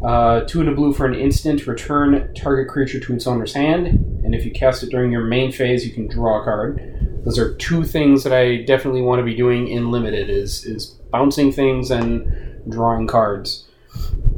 Uh, 0.03 0.41
two 0.41 0.61
and 0.61 0.69
a 0.69 0.75
blue 0.75 0.93
for 0.93 1.07
an 1.07 1.15
instant. 1.15 1.67
Return 1.67 2.35
target 2.35 2.69
creature 2.69 2.99
to 2.99 3.15
its 3.15 3.27
owner's 3.27 3.55
hand, 3.55 3.87
and 4.25 4.35
if 4.35 4.45
you 4.45 4.51
cast 4.51 4.83
it 4.83 4.91
during 4.91 5.13
your 5.13 5.25
main 5.25 5.53
phase, 5.53 5.87
you 5.87 5.93
can 5.93 6.09
draw 6.09 6.41
a 6.41 6.45
card. 6.45 6.81
Those 7.25 7.39
are 7.39 7.55
two 7.57 7.85
things 7.85 8.25
that 8.25 8.33
I 8.33 8.63
definitely 8.63 9.03
want 9.03 9.21
to 9.21 9.25
be 9.25 9.35
doing 9.35 9.69
in 9.69 9.91
limited: 9.91 10.29
is 10.29 10.65
is 10.65 10.87
bouncing 11.11 11.53
things 11.53 11.91
and 11.91 12.71
drawing 12.71 13.07
cards. 13.07 13.69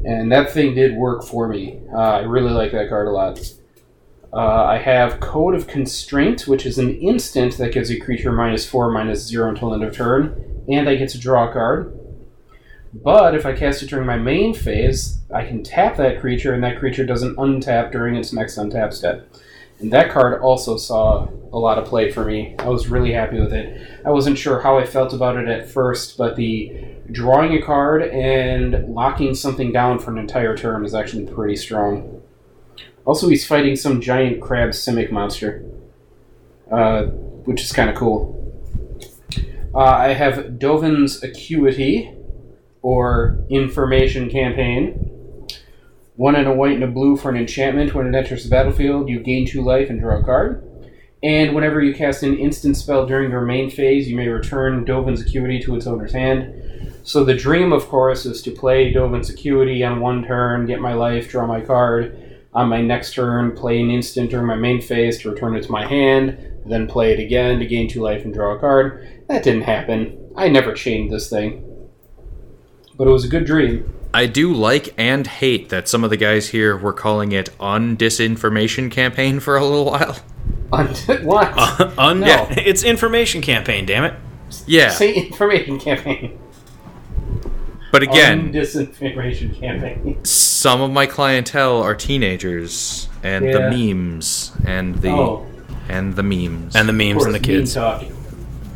And 0.04 0.30
that 0.32 0.50
thing 0.50 0.74
did 0.74 0.96
work 0.96 1.24
for 1.24 1.48
me. 1.48 1.80
Uh, 1.94 1.96
I 1.96 2.20
really 2.20 2.50
like 2.50 2.72
that 2.72 2.90
card 2.90 3.08
a 3.08 3.10
lot. 3.10 3.40
Uh, 4.34 4.64
I 4.64 4.78
have 4.78 5.20
Code 5.20 5.54
of 5.54 5.68
Constraint, 5.68 6.48
which 6.48 6.66
is 6.66 6.76
an 6.78 6.98
instant 6.98 7.56
that 7.58 7.72
gives 7.72 7.88
a 7.90 8.00
creature 8.00 8.32
minus 8.32 8.68
four, 8.68 8.90
minus 8.90 9.24
zero 9.24 9.48
until 9.48 9.72
end 9.72 9.84
of 9.84 9.94
turn, 9.94 10.64
and 10.68 10.88
I 10.88 10.96
get 10.96 11.10
to 11.10 11.20
draw 11.20 11.48
a 11.48 11.52
card. 11.52 11.96
But 12.92 13.36
if 13.36 13.46
I 13.46 13.52
cast 13.52 13.82
it 13.82 13.90
during 13.90 14.06
my 14.06 14.18
main 14.18 14.52
phase, 14.52 15.18
I 15.32 15.44
can 15.44 15.62
tap 15.62 15.96
that 15.98 16.20
creature, 16.20 16.52
and 16.52 16.64
that 16.64 16.80
creature 16.80 17.06
doesn't 17.06 17.36
untap 17.36 17.92
during 17.92 18.16
its 18.16 18.32
next 18.32 18.58
untap 18.58 18.92
step. 18.92 19.28
And 19.78 19.92
that 19.92 20.10
card 20.10 20.40
also 20.40 20.76
saw 20.78 21.28
a 21.52 21.58
lot 21.58 21.78
of 21.78 21.86
play 21.86 22.10
for 22.10 22.24
me. 22.24 22.56
I 22.58 22.68
was 22.68 22.88
really 22.88 23.12
happy 23.12 23.38
with 23.38 23.52
it. 23.52 24.00
I 24.04 24.10
wasn't 24.10 24.38
sure 24.38 24.60
how 24.60 24.78
I 24.78 24.84
felt 24.84 25.12
about 25.12 25.36
it 25.36 25.46
at 25.46 25.68
first, 25.68 26.16
but 26.16 26.34
the 26.34 26.72
drawing 27.12 27.54
a 27.54 27.62
card 27.62 28.02
and 28.02 28.88
locking 28.88 29.34
something 29.34 29.70
down 29.70 30.00
for 30.00 30.10
an 30.10 30.18
entire 30.18 30.56
turn 30.56 30.84
is 30.84 30.94
actually 30.94 31.26
pretty 31.26 31.56
strong. 31.56 32.13
Also, 33.04 33.28
he's 33.28 33.46
fighting 33.46 33.76
some 33.76 34.00
giant 34.00 34.40
crab 34.40 34.70
simic 34.70 35.10
monster, 35.10 35.64
uh, 36.70 37.04
which 37.44 37.62
is 37.62 37.72
kind 37.72 37.90
of 37.90 37.96
cool. 37.96 38.40
Uh, 39.74 39.78
I 39.78 40.08
have 40.14 40.58
Dovin's 40.58 41.22
Acuity, 41.22 42.14
or 42.84 43.42
Information 43.48 44.28
Campaign. 44.30 45.10
One 46.16 46.36
and 46.36 46.46
a 46.46 46.52
white 46.52 46.74
and 46.74 46.84
a 46.84 46.86
blue 46.86 47.16
for 47.16 47.30
an 47.30 47.36
enchantment. 47.36 47.94
When 47.94 48.06
it 48.06 48.16
enters 48.16 48.44
the 48.44 48.50
battlefield, 48.50 49.08
you 49.08 49.20
gain 49.20 49.46
two 49.46 49.62
life 49.62 49.88
and 49.90 49.98
draw 49.98 50.20
a 50.20 50.22
card. 50.22 50.62
And 51.22 51.54
whenever 51.54 51.82
you 51.82 51.94
cast 51.94 52.22
an 52.22 52.36
instant 52.36 52.76
spell 52.76 53.06
during 53.06 53.30
your 53.30 53.40
main 53.40 53.70
phase, 53.70 54.06
you 54.06 54.14
may 54.14 54.28
return 54.28 54.84
Dovin's 54.84 55.22
Acuity 55.22 55.58
to 55.60 55.74
its 55.74 55.86
owner's 55.86 56.12
hand. 56.12 56.92
So 57.02 57.24
the 57.24 57.34
dream, 57.34 57.72
of 57.72 57.88
course, 57.88 58.26
is 58.26 58.42
to 58.42 58.50
play 58.50 58.92
Dovin's 58.92 59.30
Acuity 59.30 59.82
on 59.82 60.00
one 60.00 60.22
turn, 60.22 60.66
get 60.66 60.80
my 60.80 60.92
life, 60.92 61.30
draw 61.30 61.46
my 61.46 61.62
card. 61.62 62.23
On 62.54 62.68
my 62.68 62.80
next 62.80 63.14
turn, 63.14 63.52
play 63.56 63.80
an 63.80 63.90
instant 63.90 64.30
during 64.30 64.46
my 64.46 64.54
main 64.54 64.80
phase 64.80 65.18
to 65.20 65.30
return 65.30 65.56
it 65.56 65.64
to 65.64 65.72
my 65.72 65.86
hand, 65.86 66.38
then 66.66 66.86
play 66.86 67.12
it 67.12 67.18
again 67.18 67.58
to 67.58 67.66
gain 67.66 67.88
two 67.88 68.00
life 68.00 68.24
and 68.24 68.32
draw 68.32 68.54
a 68.54 68.58
card. 68.58 69.24
That 69.28 69.42
didn't 69.42 69.62
happen. 69.62 70.30
I 70.36 70.48
never 70.48 70.72
chained 70.72 71.10
this 71.10 71.28
thing. 71.28 71.64
But 72.96 73.08
it 73.08 73.10
was 73.10 73.24
a 73.24 73.28
good 73.28 73.44
dream. 73.44 73.92
I 74.14 74.26
do 74.26 74.52
like 74.52 74.94
and 74.96 75.26
hate 75.26 75.70
that 75.70 75.88
some 75.88 76.04
of 76.04 76.10
the 76.10 76.16
guys 76.16 76.50
here 76.50 76.76
were 76.76 76.92
calling 76.92 77.32
it 77.32 77.50
undisinformation 77.58 78.88
campaign 78.90 79.40
for 79.40 79.56
a 79.56 79.64
little 79.64 79.86
while. 79.86 80.14
what? 81.24 81.52
Uh, 81.56 81.90
un- 81.98 82.20
No. 82.20 82.26
yeah, 82.26 82.46
it's 82.58 82.84
information 82.84 83.40
campaign. 83.42 83.84
Damn 83.86 84.04
it. 84.04 84.14
Yeah, 84.66 84.90
Say 84.90 85.12
information 85.14 85.80
campaign. 85.80 86.38
But 87.94 88.02
again, 88.02 88.52
disinformation 88.52 89.58
campaign. 89.58 90.18
some 90.24 90.80
of 90.80 90.90
my 90.90 91.06
clientele 91.06 91.80
are 91.80 91.94
teenagers 91.94 93.08
and 93.22 93.44
Yeah. 93.44 93.52
the 93.52 93.70
memes 93.94 94.52
and 94.66 94.96
the 94.96 95.10
Oh, 95.10 95.46
and 95.88 96.14
the 96.14 96.22
memes 96.22 96.74
And 96.76 96.88
the 96.88 96.92
memes 96.92 97.14
course, 97.14 97.26
and 97.26 97.34
the 97.34 97.38
kids. 97.40 97.76
Meme 97.76 97.84
talk. 97.84 98.04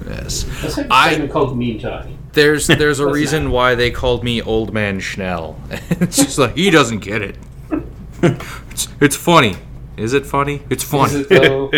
yes. 0.09 0.47
Let's 0.62 0.77
have 0.77 0.87
a 0.87 0.93
I- 0.95 1.11
segment 1.11 1.31
called 1.33 1.59
meme 1.59 1.79
talk. 1.79 2.07
There's 2.33 2.66
there's 2.81 3.01
a 3.01 3.07
What's 3.07 3.14
reason 3.16 3.51
why 3.51 3.75
they 3.75 3.91
called 3.91 4.23
me 4.23 4.41
Old 4.41 4.73
Man 4.73 5.01
Schnell. 5.01 5.59
it's 5.91 6.16
just 6.16 6.39
like 6.39 6.57
he 6.57 6.71
doesn't 6.71 7.01
get 7.01 7.23
it. 7.23 7.37
it's, 8.23 8.89
it's 9.01 9.16
funny. 9.16 9.57
Is 9.97 10.12
it 10.14 10.25
funny? 10.27 10.62
It's 10.71 10.85
Is 10.85 10.91
funny. 10.91 11.14
it 11.21 11.29
though? 11.29 11.71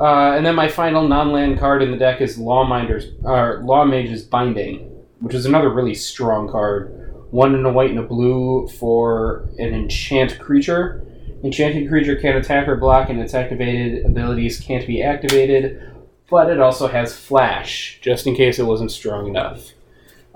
Uh, 0.00 0.36
and 0.36 0.46
then 0.46 0.54
my 0.54 0.68
final 0.68 1.08
non-land 1.08 1.58
card 1.58 1.82
in 1.82 1.90
the 1.90 1.96
deck 1.96 2.20
is 2.20 2.38
Lawminder's 2.38 3.06
or 3.24 3.60
Law 3.64 3.84
Mage's 3.84 4.22
Binding, 4.22 4.87
which 5.20 5.34
is 5.34 5.46
another 5.46 5.70
really 5.70 5.94
strong 5.94 6.48
card. 6.48 7.12
One 7.30 7.54
in 7.54 7.64
a 7.64 7.72
white 7.72 7.90
and 7.90 7.98
a 7.98 8.02
blue 8.02 8.68
for 8.68 9.48
an 9.58 9.74
enchant 9.74 10.38
creature. 10.38 11.04
Enchanted 11.44 11.88
creature 11.88 12.16
can 12.16 12.36
attack 12.36 12.66
or 12.66 12.76
block, 12.76 13.10
and 13.10 13.20
its 13.20 13.34
activated 13.34 14.04
abilities 14.04 14.58
can't 14.58 14.86
be 14.86 15.02
activated. 15.02 15.82
But 16.30 16.50
it 16.50 16.60
also 16.60 16.88
has 16.88 17.16
flash, 17.16 17.98
just 18.00 18.26
in 18.26 18.34
case 18.34 18.58
it 18.58 18.66
wasn't 18.66 18.90
strong 18.90 19.28
enough. 19.28 19.70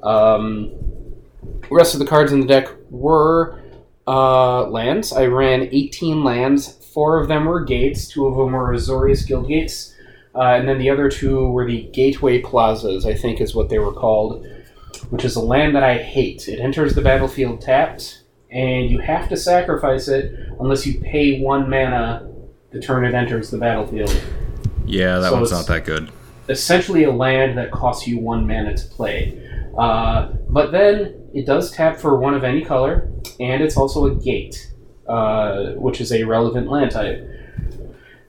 Um, 0.02 0.70
the 1.42 1.68
rest 1.70 1.94
of 1.94 2.00
the 2.00 2.06
cards 2.06 2.32
in 2.32 2.40
the 2.40 2.46
deck 2.46 2.68
were 2.90 3.60
uh, 4.06 4.66
lands. 4.66 5.12
I 5.12 5.26
ran 5.26 5.68
18 5.70 6.24
lands. 6.24 6.72
Four 6.92 7.20
of 7.20 7.28
them 7.28 7.46
were 7.46 7.64
gates. 7.64 8.08
Two 8.08 8.26
of 8.26 8.36
them 8.36 8.52
were 8.52 8.74
Azorius 8.74 9.26
Guild 9.26 9.48
gates. 9.48 9.94
Uh, 10.34 10.54
and 10.54 10.68
then 10.68 10.78
the 10.78 10.90
other 10.90 11.10
two 11.10 11.50
were 11.50 11.66
the 11.66 11.82
Gateway 11.92 12.40
Plazas, 12.40 13.04
I 13.04 13.14
think 13.14 13.40
is 13.40 13.54
what 13.54 13.68
they 13.68 13.78
were 13.78 13.92
called, 13.92 14.46
which 15.12 15.26
is 15.26 15.36
a 15.36 15.40
land 15.40 15.76
that 15.76 15.82
I 15.82 15.98
hate. 15.98 16.48
It 16.48 16.58
enters 16.58 16.94
the 16.94 17.02
battlefield 17.02 17.60
tapped, 17.60 18.22
and 18.50 18.88
you 18.88 18.98
have 19.00 19.28
to 19.28 19.36
sacrifice 19.36 20.08
it 20.08 20.34
unless 20.58 20.86
you 20.86 21.00
pay 21.00 21.38
one 21.38 21.68
mana 21.68 22.30
the 22.70 22.80
turn 22.80 23.04
it 23.04 23.12
enters 23.12 23.50
the 23.50 23.58
battlefield. 23.58 24.18
Yeah, 24.86 25.18
that 25.18 25.28
So 25.28 25.36
one's 25.36 25.50
not 25.50 25.66
that 25.66 25.84
good. 25.84 26.10
Essentially, 26.48 27.04
a 27.04 27.10
land 27.10 27.58
that 27.58 27.70
costs 27.70 28.08
you 28.08 28.20
one 28.20 28.46
mana 28.46 28.74
to 28.74 28.86
play. 28.86 29.38
Uh, 29.76 30.32
but 30.48 30.72
then 30.72 31.28
it 31.34 31.44
does 31.44 31.70
tap 31.72 31.98
for 31.98 32.16
one 32.16 32.32
of 32.32 32.42
any 32.42 32.64
color, 32.64 33.10
and 33.38 33.62
it's 33.62 33.76
also 33.76 34.06
a 34.06 34.14
gate, 34.14 34.72
uh, 35.06 35.72
which 35.72 36.00
is 36.00 36.10
a 36.10 36.24
relevant 36.24 36.70
land 36.70 36.90
type. 36.90 37.28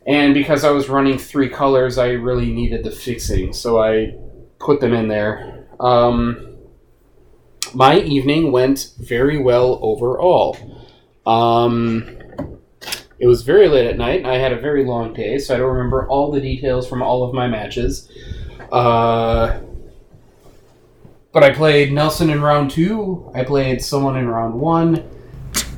And 0.05 0.33
because 0.33 0.65
I 0.65 0.71
was 0.71 0.89
running 0.89 1.17
three 1.17 1.47
colors, 1.47 1.97
I 1.97 2.09
really 2.09 2.51
needed 2.51 2.83
the 2.83 2.91
fixing, 2.91 3.53
so 3.53 3.81
I 3.81 4.17
put 4.59 4.81
them 4.81 4.93
in 4.93 5.07
there. 5.07 5.65
Um, 5.79 6.52
my 7.73 7.99
evening 7.99 8.51
went 8.51 8.91
very 8.97 9.37
well 9.37 9.79
overall. 9.81 10.57
Um, 11.25 12.17
it 13.19 13.27
was 13.27 13.43
very 13.43 13.67
late 13.69 13.87
at 13.87 13.97
night, 13.97 14.19
and 14.19 14.27
I 14.27 14.35
had 14.35 14.51
a 14.51 14.59
very 14.59 14.83
long 14.85 15.13
day, 15.13 15.37
so 15.37 15.55
I 15.55 15.57
don't 15.57 15.73
remember 15.73 16.07
all 16.07 16.31
the 16.31 16.41
details 16.41 16.87
from 16.87 17.01
all 17.01 17.23
of 17.23 17.33
my 17.33 17.47
matches. 17.47 18.11
Uh, 18.71 19.59
but 21.31 21.43
I 21.43 21.51
played 21.51 21.91
Nelson 21.91 22.29
in 22.29 22.41
round 22.41 22.71
two. 22.71 23.31
I 23.33 23.43
played 23.43 23.81
someone 23.81 24.17
in 24.17 24.27
round 24.27 24.55
one. 24.59 25.09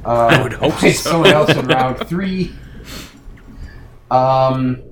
Uh, 0.03 0.27
I 0.31 0.43
would 0.43 0.53
hope 0.53 0.73
played 0.73 0.95
so. 0.95 1.11
someone 1.11 1.31
else 1.31 1.55
in 1.55 1.67
round 1.67 1.99
three. 2.07 2.51
Um, 4.11 4.83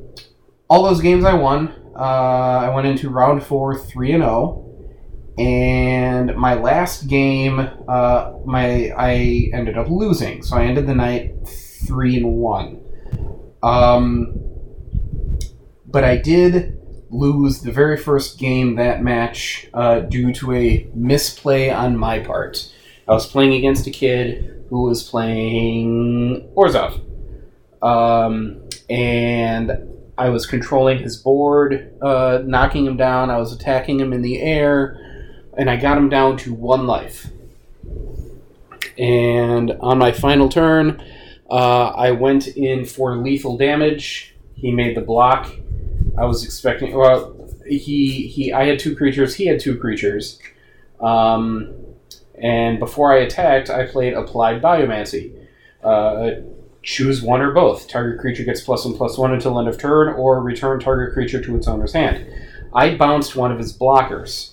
all 0.70 0.84
those 0.84 1.02
games 1.02 1.26
I 1.26 1.34
won. 1.34 1.74
Uh, 1.96 2.00
I 2.00 2.74
went 2.74 2.88
into 2.88 3.10
round 3.10 3.44
four, 3.44 3.78
three 3.78 4.12
and 4.14 4.24
zero. 4.24 4.73
And 5.38 6.36
my 6.36 6.54
last 6.54 7.08
game, 7.08 7.60
uh, 7.88 8.34
my 8.46 8.92
I 8.96 9.50
ended 9.54 9.78
up 9.78 9.90
losing, 9.90 10.44
so 10.44 10.58
I 10.58 10.66
ended 10.66 10.86
the 10.86 10.96
night 10.96 11.34
three 11.48 12.18
and 12.18 12.34
one. 12.34 12.82
Um, 13.64 14.40
but 15.86 16.04
I 16.04 16.18
did 16.18 16.78
lose 17.10 17.62
the 17.62 17.72
very 17.72 17.98
first 17.98 18.40
game 18.40 18.76
that 18.76 19.04
match 19.04 19.70
uh, 19.74 20.00
due 20.00 20.34
to 20.34 20.54
a 20.54 20.90
misplay 20.94 21.70
on 21.70 21.98
my 21.98 22.20
part. 22.20 22.72
I 23.08 23.12
was 23.14 23.28
playing 23.28 23.54
against 23.54 23.88
a 23.88 23.92
kid 23.92 24.66
who 24.70 24.84
was 24.84 25.04
playing 25.04 26.50
Orzhov. 26.56 27.02
Um, 27.84 28.68
and 28.90 29.72
I 30.18 30.30
was 30.30 30.46
controlling 30.46 31.00
his 31.00 31.18
board, 31.18 31.94
uh, 32.02 32.42
knocking 32.46 32.86
him 32.86 32.98
down. 32.98 33.30
I 33.30 33.38
was 33.38 33.52
attacking 33.52 34.00
him 34.00 34.14
in 34.14 34.22
the 34.22 34.42
air, 34.42 34.98
and 35.58 35.70
I 35.70 35.78
got 35.78 35.98
him 35.98 36.10
down 36.10 36.38
to 36.38 36.54
one 36.54 36.88
life. 36.88 37.28
And 38.98 39.72
on 39.80 39.98
my 39.98 40.12
final 40.12 40.50
turn, 40.50 41.04
uh, 41.50 41.88
I 41.90 42.12
went 42.12 42.48
in 42.48 42.86
for 42.86 43.18
lethal 43.18 43.58
damage. 43.58 44.36
He 44.56 44.72
made 44.72 44.96
the 44.96 45.02
block. 45.02 45.52
I 46.18 46.26
was 46.26 46.44
expecting. 46.44 46.96
Well, 46.96 47.50
he 47.66 48.28
he. 48.28 48.54
I 48.54 48.66
had 48.66 48.80
two 48.80 48.96
creatures. 48.96 49.36
He 49.36 49.48
had 49.48 49.60
two 49.60 49.78
creatures. 49.78 50.40
Um, 51.00 51.74
and 52.36 52.80
before 52.80 53.14
I 53.14 53.20
attacked, 53.20 53.70
I 53.70 53.86
played 53.86 54.14
applied 54.14 54.62
biomancy. 54.62 55.34
Uh, 55.84 56.42
choose 56.82 57.22
one 57.22 57.42
or 57.42 57.52
both. 57.52 57.88
Target 57.88 58.20
creature 58.20 58.44
gets 58.44 58.62
plus 58.62 58.86
one 58.86 58.96
plus 58.96 59.18
one 59.18 59.34
until 59.34 59.60
end 59.60 59.68
of 59.68 59.78
turn, 59.78 60.14
or 60.14 60.42
return 60.42 60.80
target 60.80 61.14
creature 61.14 61.42
to 61.42 61.56
its 61.56 61.68
owner's 61.68 61.94
hand. 61.94 62.26
I 62.74 62.96
bounced 62.96 63.36
one 63.36 63.52
of 63.52 63.58
his 63.58 63.76
blockers. 63.78 64.53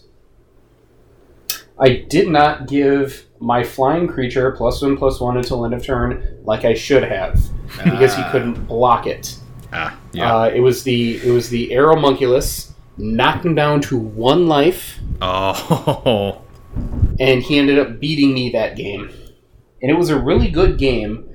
I 1.81 2.05
did 2.09 2.29
not 2.29 2.69
give 2.69 3.25
my 3.41 3.65
flying 3.65 4.07
creature 4.07 4.51
plus 4.53 4.83
one 4.83 4.97
plus 4.99 5.19
one 5.21 5.37
until 5.39 5.65
end 5.65 5.73
of 5.75 5.83
turn 5.85 6.39
like 6.45 6.65
I 6.65 6.75
should 6.75 7.03
have 7.05 7.41
because 7.85 8.15
he 8.15 8.23
Ah. 8.23 8.31
couldn't 8.33 8.67
block 8.67 9.07
it. 9.07 9.37
Ah, 9.73 9.97
yeah. 10.13 10.37
Uh, 10.37 10.49
it 10.51 10.61
was 10.61 10.83
the 10.83 11.17
it 11.19 11.31
was 11.31 11.49
the 11.49 11.71
Aeromunculus 11.71 12.73
knocked 12.99 13.47
him 13.47 13.55
down 13.55 13.81
to 13.83 13.97
one 13.97 14.47
life, 14.47 14.99
oh, 15.23 16.43
and 17.19 17.43
he 17.43 17.59
ended 17.59 17.79
up 17.79 17.99
beating 18.01 18.35
me 18.35 18.51
that 18.51 18.77
game. 18.77 19.11
and 19.83 19.91
it 19.91 19.95
was 19.97 20.11
a 20.11 20.19
really 20.21 20.51
good 20.51 20.77
game. 20.77 21.27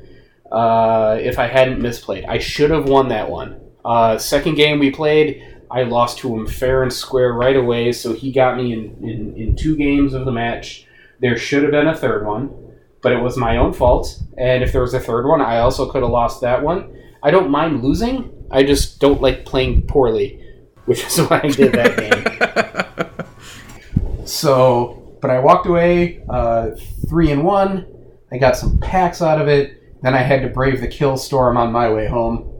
Uh, 0.52 1.18
if 1.20 1.40
I 1.40 1.48
hadn't 1.48 1.80
misplayed, 1.82 2.28
I 2.30 2.38
should 2.38 2.70
have 2.70 2.88
won 2.88 3.08
that 3.10 3.30
one. 3.30 3.60
Uh, 3.84 4.18
second 4.20 4.56
game 4.56 4.78
we 4.80 4.92
played, 4.92 5.42
I 5.70 5.84
lost 5.84 6.20
to 6.20 6.36
him 6.36 6.48
fair 6.48 6.84
and 6.84 6.92
square 6.92 7.34
right 7.34 7.56
away, 7.56 7.92
so 7.92 8.14
he 8.14 8.32
got 8.32 8.58
me 8.58 8.74
in, 8.74 8.98
in, 9.02 9.36
in 9.36 9.56
two 9.56 9.76
games 9.76 10.14
of 10.14 10.26
the 10.26 10.32
match. 10.32 10.88
There 11.20 11.38
should 11.38 11.64
have 11.64 11.72
been 11.72 11.88
a 11.88 11.98
third 11.98 12.26
one, 12.26 12.54
but 13.02 13.12
it 13.12 13.22
was 13.22 13.38
my 13.38 13.58
own 13.58 13.74
fault. 13.74 14.20
And 14.38 14.64
if 14.64 14.72
there 14.72 14.82
was 14.82 14.94
a 14.94 15.00
third 15.00 15.26
one, 15.26 15.42
I 15.42 15.60
also 15.60 15.92
could 15.92 16.04
have 16.04 16.12
lost 16.12 16.42
that 16.42 16.62
one. 16.62 16.96
I 17.24 17.32
don't 17.32 17.50
mind 17.50 17.84
losing. 17.84 18.32
I 18.52 18.64
just 18.64 19.00
don't 19.00 19.22
like 19.22 19.46
playing 19.46 19.88
poorly, 19.88 20.42
which 20.86 21.06
is 21.06 21.18
why 21.30 21.42
I 21.44 21.50
did 21.50 21.74
that 21.74 23.16
game. 23.16 24.26
so, 24.26 25.18
but 25.22 25.32
I 25.32 25.40
walked 25.40 25.66
away 25.66 26.24
uh, 26.30 26.72
three 27.10 27.32
and 27.32 27.44
one. 27.44 27.88
I 28.32 28.38
got 28.38 28.58
some 28.58 28.78
packs 28.80 29.22
out 29.22 29.42
of 29.42 29.48
it. 29.48 30.02
Then 30.04 30.14
I 30.14 30.20
had 30.20 30.42
to 30.44 30.50
brave 30.50 30.82
the 30.82 30.88
kill 30.88 31.18
storm 31.18 31.58
on 31.58 31.72
my 31.72 31.92
way 31.92 32.08
home. 32.08 32.55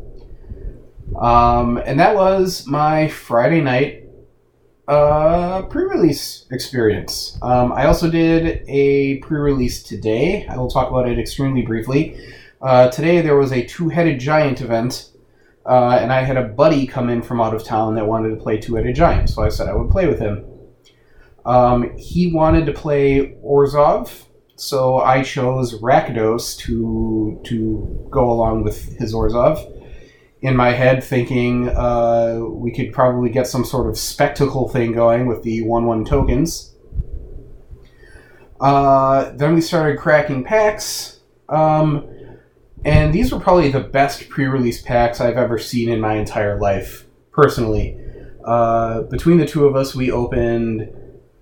Um, 1.14 1.78
and 1.78 2.00
that 2.00 2.16
was 2.16 2.66
my 2.68 3.08
Friday 3.08 3.62
night 3.62 4.06
uh, 4.88 5.64
pre-release 5.64 6.46
experience. 6.52 7.38
Um, 7.42 7.72
I 7.72 7.86
also 7.86 8.10
did 8.10 8.64
a 8.68 9.18
pre-release 9.20 9.84
today. 9.84 10.46
I 10.48 10.58
will 10.58 10.70
talk 10.70 10.90
about 10.90 11.08
it 11.08 11.18
extremely 11.18 11.62
briefly. 11.62 12.18
Uh, 12.62 12.90
today 12.90 13.22
there 13.22 13.36
was 13.36 13.52
a 13.52 13.64
two-headed 13.66 14.20
giant 14.20 14.62
event, 14.62 15.12
uh, 15.66 15.98
and 16.02 16.12
I 16.12 16.22
had 16.22 16.38
a 16.38 16.44
buddy 16.44 16.86
come 16.88 17.10
in 17.10 17.22
from 17.22 17.42
out 17.42 17.54
of 17.54 17.64
town 17.64 17.96
that 17.96 18.08
wanted 18.08 18.30
to 18.30 18.36
play 18.36 18.58
two-headed 18.58 18.96
giant, 18.96 19.30
so 19.30 19.44
I 19.44 19.50
said 19.50 19.68
I 19.68 19.76
would 19.76 19.90
play 19.90 20.08
with 20.08 20.20
him. 20.20 20.46
Um, 21.46 21.96
he 21.98 22.32
wanted 22.34 22.66
to 22.66 22.74
play 22.74 23.38
Orzhov, 23.44 24.26
so 24.56 24.98
I 24.98 25.22
chose 25.22 25.80
Rakdos 25.80 26.58
to 26.60 27.40
to 27.46 28.08
go 28.10 28.32
along 28.32 28.64
with 28.64 28.98
his 28.98 29.14
Orzhov 29.14 29.72
in 30.46 30.56
my 30.56 30.72
head 30.72 31.04
thinking 31.04 31.70
uh, 31.70 32.40
we 32.40 32.72
could 32.72 32.94
probably 32.94 33.32
get 33.32 33.48
some 33.48 33.66
sort 33.66 33.88
of 33.88 33.98
spectacle 33.98 34.70
thing 34.70 34.92
going 34.92 35.26
with 35.26 35.42
the 35.42 35.64
1 35.64 35.86
1 35.86 36.06
tokens. 36.06 36.76
Uh, 38.62 39.32
then 39.32 39.56
we 39.56 39.62
started 39.62 39.98
cracking 39.98 40.44
packs. 40.44 41.20
Um, 41.50 42.08
and 42.84 43.12
these 43.12 43.32
were 43.32 43.40
probably 43.40 43.72
the 43.72 43.80
best 43.80 44.30
pre 44.30 44.46
release 44.46 44.84
packs 44.84 45.20
I've 45.20 45.38
ever 45.38 45.58
seen 45.58 45.90
in 45.90 46.00
my 46.00 46.14
entire 46.14 46.60
life, 46.60 47.06
personally. 47.32 48.00
Uh, 48.46 49.02
between 49.02 49.38
the 49.38 49.48
two 49.48 49.66
of 49.66 49.76
us, 49.76 49.96
we 49.96 50.12
opened 50.12 50.94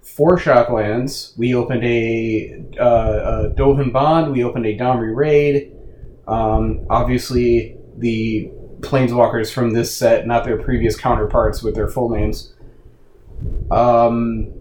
four 0.01 0.37
Shocklands. 0.37 1.37
We 1.37 1.53
opened 1.53 1.83
a, 1.83 2.63
uh, 2.79 2.85
a 2.85 3.53
Dovin 3.53 3.91
Baan. 3.91 4.31
We 4.31 4.45
opened 4.45 4.65
a 4.65 4.77
Domri 4.77 5.13
Rade. 5.13 5.73
Um, 6.25 6.87
obviously, 6.89 7.77
the 7.97 8.49
planeswalkers 8.83 9.51
from 9.51 9.71
this 9.71 9.95
set, 9.95 10.27
not 10.27 10.43
their 10.43 10.57
previous 10.61 10.95
counterparts 10.95 11.63
with 11.63 11.75
their 11.75 11.87
full 11.87 12.09
names. 12.09 12.53
Um, 13.71 14.53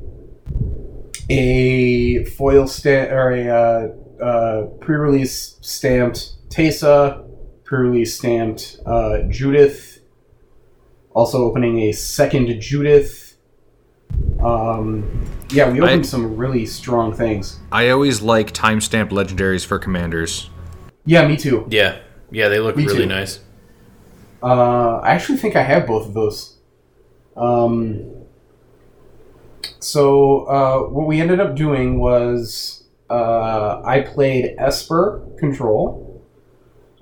a 1.28 2.24
foil 2.24 2.66
stamp 2.66 3.10
or 3.10 3.30
a 3.30 3.48
uh, 3.48 4.24
uh, 4.24 4.66
pre-release 4.80 5.56
stamped 5.60 6.34
Teysa, 6.48 7.28
pre-release 7.64 8.16
stamped 8.16 8.78
uh, 8.86 9.22
Judith. 9.28 10.00
Also 11.14 11.44
opening 11.44 11.78
a 11.80 11.92
second 11.92 12.60
Judith. 12.60 13.36
Um, 14.42 15.26
yeah, 15.50 15.70
we 15.70 15.80
opened 15.80 16.04
I- 16.04 16.08
some 16.08 16.36
really 16.36 16.66
strong 16.66 17.12
things. 17.14 17.60
I 17.70 17.90
always 17.90 18.22
like 18.22 18.52
timestamp 18.52 19.10
legendaries 19.10 19.64
for 19.64 19.78
commanders. 19.78 20.48
Yeah, 21.04 21.26
me 21.26 21.36
too. 21.36 21.66
Yeah, 21.68 21.98
yeah, 22.30 22.48
they 22.48 22.60
look 22.60 22.76
Me 22.76 22.86
really 22.86 23.00
too. 23.00 23.06
nice. 23.06 23.40
Uh, 24.42 24.96
I 25.02 25.10
actually 25.10 25.38
think 25.38 25.56
I 25.56 25.62
have 25.62 25.86
both 25.86 26.06
of 26.06 26.14
those. 26.14 26.56
Um, 27.36 28.10
so 29.78 30.44
uh, 30.46 30.78
what 30.88 31.06
we 31.06 31.20
ended 31.20 31.40
up 31.40 31.54
doing 31.54 31.98
was 31.98 32.84
uh, 33.10 33.80
I 33.84 34.00
played 34.00 34.54
Esper 34.58 35.22
Control 35.38 36.24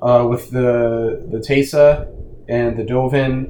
uh, 0.03 0.26
with 0.28 0.51
the 0.51 1.26
the 1.30 1.38
Teysa 1.38 2.09
and 2.49 2.76
the 2.76 2.82
Dovin, 2.82 3.49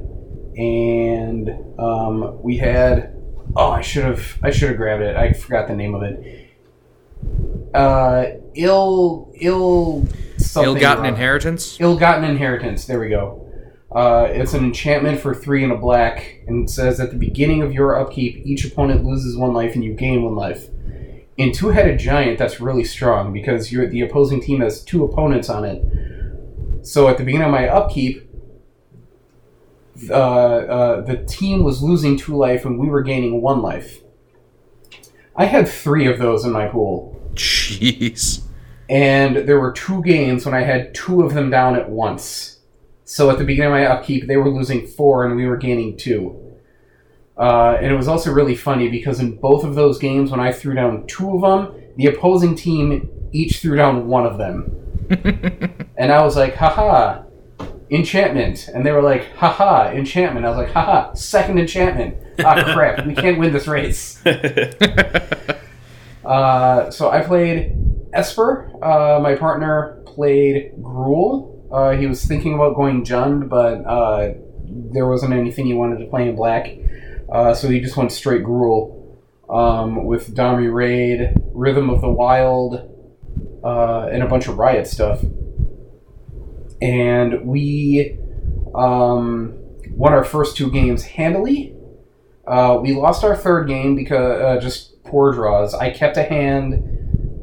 and 0.57 1.49
um, 1.79 2.41
we 2.41 2.57
had 2.57 3.15
oh 3.55 3.71
I 3.71 3.81
should 3.81 4.05
have 4.05 4.37
I 4.43 4.51
should 4.51 4.69
have 4.69 4.77
grabbed 4.77 5.01
it 5.03 5.15
I 5.15 5.33
forgot 5.33 5.67
the 5.67 5.75
name 5.75 5.95
of 5.95 6.03
it. 6.03 6.49
Uh, 7.73 8.25
ill 8.55 9.31
ill 9.39 10.05
something 10.37 10.73
Ill-gotten 10.73 11.03
wrong. 11.03 11.13
inheritance. 11.13 11.79
Ill-gotten 11.79 12.23
inheritance. 12.25 12.85
There 12.85 12.99
we 12.99 13.09
go. 13.09 13.47
Uh, 13.91 14.27
it's 14.29 14.53
an 14.53 14.63
enchantment 14.63 15.19
for 15.19 15.35
three 15.35 15.63
and 15.63 15.73
a 15.73 15.77
black, 15.77 16.43
and 16.47 16.67
it 16.67 16.71
says 16.71 16.99
at 16.99 17.11
the 17.11 17.17
beginning 17.17 17.61
of 17.61 17.73
your 17.73 17.99
upkeep, 17.99 18.41
each 18.45 18.63
opponent 18.63 19.03
loses 19.03 19.35
one 19.35 19.53
life 19.53 19.75
and 19.75 19.83
you 19.83 19.93
gain 19.93 20.23
one 20.23 20.35
life. 20.35 20.69
In 21.37 21.51
two-headed 21.51 21.99
giant, 21.99 22.37
that's 22.37 22.61
really 22.61 22.83
strong 22.83 23.33
because 23.33 23.71
you're 23.71 23.87
the 23.87 24.01
opposing 24.01 24.41
team 24.41 24.61
has 24.61 24.83
two 24.83 25.03
opponents 25.03 25.49
on 25.49 25.65
it. 25.65 26.85
So 26.85 27.07
at 27.07 27.17
the 27.17 27.23
beginning 27.23 27.47
of 27.47 27.51
my 27.51 27.67
upkeep, 27.67 28.29
uh, 30.09 30.13
uh, 30.13 31.01
the 31.01 31.17
team 31.25 31.63
was 31.63 31.83
losing 31.83 32.17
two 32.17 32.35
life 32.35 32.65
and 32.65 32.79
we 32.79 32.87
were 32.87 33.01
gaining 33.01 33.41
one 33.41 33.61
life. 33.61 34.01
I 35.35 35.45
had 35.45 35.67
three 35.67 36.07
of 36.07 36.17
those 36.19 36.45
in 36.45 36.51
my 36.51 36.67
pool. 36.67 37.19
Jeez. 37.33 38.41
and 38.89 39.37
there 39.37 39.59
were 39.59 39.71
two 39.71 40.03
games 40.03 40.45
when 40.45 40.53
I 40.53 40.61
had 40.61 40.93
two 40.93 41.23
of 41.23 41.33
them 41.33 41.49
down 41.49 41.75
at 41.75 41.89
once. 41.89 42.50
So 43.11 43.29
at 43.29 43.37
the 43.37 43.43
beginning 43.43 43.73
of 43.73 43.77
my 43.77 43.85
upkeep, 43.87 44.27
they 44.27 44.37
were 44.37 44.49
losing 44.49 44.87
four 44.87 45.25
and 45.25 45.35
we 45.35 45.45
were 45.45 45.57
gaining 45.57 45.97
two. 45.97 46.55
Uh, 47.37 47.75
and 47.77 47.87
it 47.87 47.97
was 47.97 48.07
also 48.07 48.31
really 48.31 48.55
funny 48.55 48.87
because 48.87 49.19
in 49.19 49.35
both 49.35 49.65
of 49.65 49.75
those 49.75 49.99
games, 49.99 50.31
when 50.31 50.39
I 50.39 50.53
threw 50.53 50.75
down 50.75 51.05
two 51.07 51.35
of 51.35 51.41
them, 51.41 51.75
the 51.97 52.05
opposing 52.05 52.55
team 52.55 53.09
each 53.33 53.59
threw 53.59 53.75
down 53.75 54.07
one 54.07 54.25
of 54.25 54.37
them. 54.37 54.71
and 55.97 56.09
I 56.09 56.23
was 56.23 56.37
like, 56.37 56.55
haha, 56.55 57.23
enchantment. 57.89 58.69
And 58.69 58.85
they 58.85 58.93
were 58.93 59.01
like, 59.01 59.35
haha, 59.35 59.91
enchantment. 59.91 60.45
I 60.45 60.49
was 60.49 60.57
like, 60.59 60.71
haha, 60.71 61.13
second 61.13 61.59
enchantment. 61.59 62.15
Ah, 62.39 62.63
crap, 62.73 63.05
we 63.05 63.13
can't 63.13 63.37
win 63.37 63.51
this 63.51 63.67
race. 63.67 64.23
Uh, 66.23 66.91
so 66.91 67.09
I 67.09 67.21
played 67.21 67.75
Esper. 68.13 68.71
Uh, 68.81 69.19
my 69.19 69.33
partner 69.33 70.03
played 70.05 70.71
Gruul. 70.79 71.50
Uh, 71.71 71.91
he 71.91 72.05
was 72.05 72.25
thinking 72.25 72.53
about 72.53 72.75
going 72.75 73.05
Jund, 73.05 73.47
but 73.47 73.85
uh, 73.85 74.33
there 74.65 75.07
wasn't 75.07 75.33
anything 75.33 75.65
he 75.65 75.73
wanted 75.73 75.99
to 75.99 76.05
play 76.05 76.27
in 76.27 76.35
black. 76.35 76.77
Uh, 77.31 77.53
so 77.53 77.69
he 77.69 77.79
just 77.79 77.95
went 77.95 78.11
straight 78.11 78.43
Gruul 78.43 79.17
um, 79.49 80.05
with 80.05 80.35
Domri 80.35 80.73
Rade, 80.73 81.33
Rhythm 81.53 81.89
of 81.89 82.01
the 82.01 82.09
Wild, 82.09 82.89
uh, 83.63 84.07
and 84.11 84.21
a 84.21 84.27
bunch 84.27 84.47
of 84.47 84.57
Riot 84.57 84.87
stuff. 84.87 85.23
And 86.81 87.45
we 87.45 88.17
um, 88.75 89.57
won 89.91 90.13
our 90.13 90.23
first 90.23 90.57
two 90.57 90.71
games 90.71 91.03
handily. 91.03 91.75
Uh, 92.45 92.79
we 92.81 92.93
lost 92.93 93.23
our 93.23 93.35
third 93.35 93.67
game 93.67 93.95
because 93.95 94.41
uh, 94.41 94.59
just 94.59 95.03
poor 95.03 95.31
draws. 95.31 95.73
I 95.73 95.91
kept 95.91 96.17
a 96.17 96.23
hand 96.23 96.90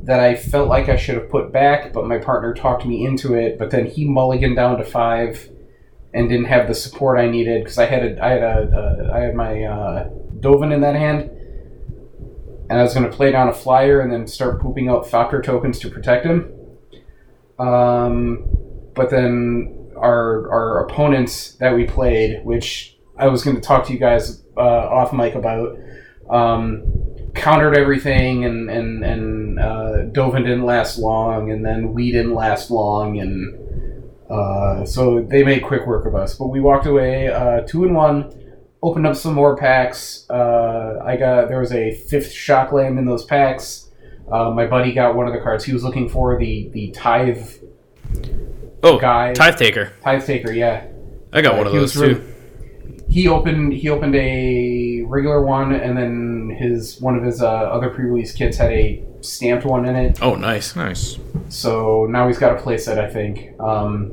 that 0.08 0.20
I 0.20 0.34
felt 0.36 0.70
like 0.70 0.88
I 0.88 0.96
should 0.96 1.16
have 1.16 1.28
put 1.28 1.52
back, 1.52 1.92
but 1.92 2.06
my 2.06 2.16
partner 2.16 2.54
talked 2.54 2.86
me 2.86 3.04
into 3.04 3.34
it. 3.34 3.58
But 3.58 3.70
then 3.70 3.84
he 3.84 4.06
mulliganed 4.06 4.56
down 4.56 4.78
to 4.78 4.84
five 4.84 5.50
and 6.14 6.30
didn't 6.30 6.46
have 6.46 6.66
the 6.66 6.74
support 6.74 7.18
I 7.18 7.28
needed 7.28 7.62
because 7.62 7.76
I 7.76 7.84
had 7.84 8.02
a, 8.02 8.24
I 8.24 8.30
had 8.30 8.42
a, 8.42 9.10
I 9.14 9.20
had 9.20 9.34
my 9.34 9.62
uh, 9.64 10.08
Dovin 10.40 10.72
in 10.72 10.80
that 10.80 10.94
hand, 10.94 11.30
and 12.70 12.78
I 12.78 12.82
was 12.82 12.94
going 12.94 13.08
to 13.08 13.14
play 13.14 13.30
down 13.32 13.48
a 13.48 13.52
flyer 13.52 14.00
and 14.00 14.10
then 14.10 14.26
start 14.26 14.62
pooping 14.62 14.88
out 14.88 15.04
Falker 15.04 15.44
tokens 15.44 15.78
to 15.80 15.90
protect 15.90 16.24
him. 16.24 16.54
Um, 17.58 18.48
but 18.94 19.10
then 19.10 19.90
our 19.94 20.50
our 20.50 20.86
opponents 20.86 21.52
that 21.56 21.74
we 21.74 21.84
played, 21.84 22.42
which 22.46 22.96
I 23.18 23.28
was 23.28 23.44
going 23.44 23.56
to 23.56 23.62
talk 23.62 23.86
to 23.88 23.92
you 23.92 23.98
guys 23.98 24.42
uh, 24.56 24.60
off 24.60 25.12
mic 25.12 25.34
about, 25.34 25.78
um, 26.30 27.07
countered 27.38 27.76
everything, 27.76 28.44
and 28.44 28.68
and 28.70 29.04
and 29.04 29.58
uh, 29.58 29.92
Dovin 30.12 30.44
didn't 30.44 30.64
last 30.64 30.98
long, 30.98 31.50
and 31.50 31.64
then 31.64 31.94
we 31.94 32.12
didn't 32.12 32.34
last 32.34 32.70
long, 32.70 33.18
and 33.18 34.12
uh, 34.30 34.84
so 34.84 35.20
they 35.20 35.42
made 35.42 35.62
quick 35.62 35.86
work 35.86 36.04
of 36.06 36.14
us. 36.14 36.34
But 36.36 36.48
we 36.48 36.60
walked 36.60 36.86
away 36.86 37.28
uh, 37.28 37.60
two 37.62 37.84
and 37.84 37.94
one. 37.94 38.32
Opened 38.80 39.06
up 39.08 39.16
some 39.16 39.34
more 39.34 39.56
packs. 39.56 40.24
Uh, 40.30 41.00
I 41.04 41.16
got 41.16 41.48
there 41.48 41.58
was 41.58 41.72
a 41.72 41.94
fifth 41.94 42.32
shockland 42.32 42.98
in 42.98 43.06
those 43.06 43.24
packs. 43.24 43.90
Uh, 44.30 44.50
my 44.50 44.66
buddy 44.66 44.92
got 44.92 45.16
one 45.16 45.26
of 45.26 45.32
the 45.32 45.40
cards 45.40 45.64
he 45.64 45.72
was 45.72 45.82
looking 45.82 46.08
for 46.08 46.38
the 46.38 46.68
the 46.72 46.90
tithe 46.92 47.48
Oh, 48.82 48.98
Guy. 48.98 49.32
Tithe 49.32 49.56
Taker. 49.56 49.92
tithe 50.04 50.24
taker. 50.24 50.52
Yeah, 50.52 50.84
I 51.32 51.40
got 51.40 51.54
Uh, 51.54 51.58
one 51.58 51.66
of 51.66 51.72
those 51.72 51.92
too. 51.94 52.00
really- 52.00 52.20
he 53.08 53.26
opened 53.26 53.72
he 53.72 53.88
opened 53.88 54.14
a 54.14 55.02
regular 55.06 55.42
one, 55.42 55.72
and 55.72 55.96
then 55.96 56.37
his 56.58 57.00
one 57.00 57.16
of 57.16 57.22
his 57.24 57.40
uh, 57.42 57.48
other 57.48 57.90
pre-release 57.90 58.32
kits 58.32 58.56
had 58.56 58.72
a 58.72 59.04
stamped 59.20 59.64
one 59.64 59.86
in 59.86 59.96
it. 59.96 60.22
Oh, 60.22 60.34
nice. 60.34 60.76
Nice. 60.76 61.18
So 61.48 62.06
now 62.10 62.26
he's 62.26 62.38
got 62.38 62.58
a 62.58 62.62
playset, 62.62 62.98
I 62.98 63.08
think. 63.08 63.58
Um, 63.60 64.12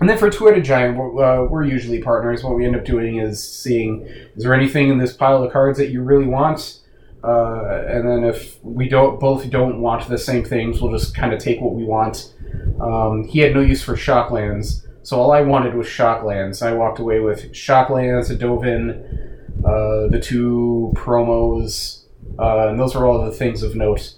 and 0.00 0.08
then 0.08 0.18
for 0.18 0.30
Two-Headed 0.30 0.64
Giant, 0.64 0.96
we're, 0.96 1.22
uh, 1.22 1.44
we're 1.44 1.64
usually 1.64 2.02
partners. 2.02 2.42
What 2.42 2.56
we 2.56 2.66
end 2.66 2.76
up 2.76 2.84
doing 2.84 3.16
is 3.16 3.42
seeing 3.42 4.06
is 4.36 4.42
there 4.42 4.54
anything 4.54 4.88
in 4.88 4.98
this 4.98 5.12
pile 5.12 5.42
of 5.42 5.52
cards 5.52 5.78
that 5.78 5.90
you 5.90 6.02
really 6.02 6.26
want, 6.26 6.80
uh, 7.24 7.84
and 7.86 8.08
then 8.08 8.24
if 8.24 8.62
we 8.62 8.88
don't 8.88 9.20
both 9.20 9.48
don't 9.50 9.80
want 9.80 10.08
the 10.08 10.18
same 10.18 10.44
things, 10.44 10.80
we'll 10.80 10.92
just 10.92 11.14
kind 11.14 11.32
of 11.32 11.38
take 11.40 11.60
what 11.60 11.74
we 11.74 11.84
want. 11.84 12.34
Um, 12.80 13.24
he 13.24 13.40
had 13.40 13.54
no 13.54 13.60
use 13.60 13.82
for 13.82 13.94
Shocklands, 13.94 14.86
so 15.02 15.20
all 15.20 15.32
I 15.32 15.42
wanted 15.42 15.74
was 15.74 15.86
Shocklands. 15.86 16.66
I 16.66 16.72
walked 16.72 16.98
away 16.98 17.20
with 17.20 17.52
Shocklands, 17.52 18.30
a 18.30 18.36
Dovin, 18.36 19.31
uh, 19.64 20.08
the 20.08 20.20
two 20.20 20.92
promos, 20.96 22.04
uh, 22.38 22.68
and 22.68 22.78
those 22.78 22.94
are 22.94 23.06
all 23.06 23.24
the 23.24 23.30
things 23.30 23.62
of 23.62 23.74
note. 23.74 24.14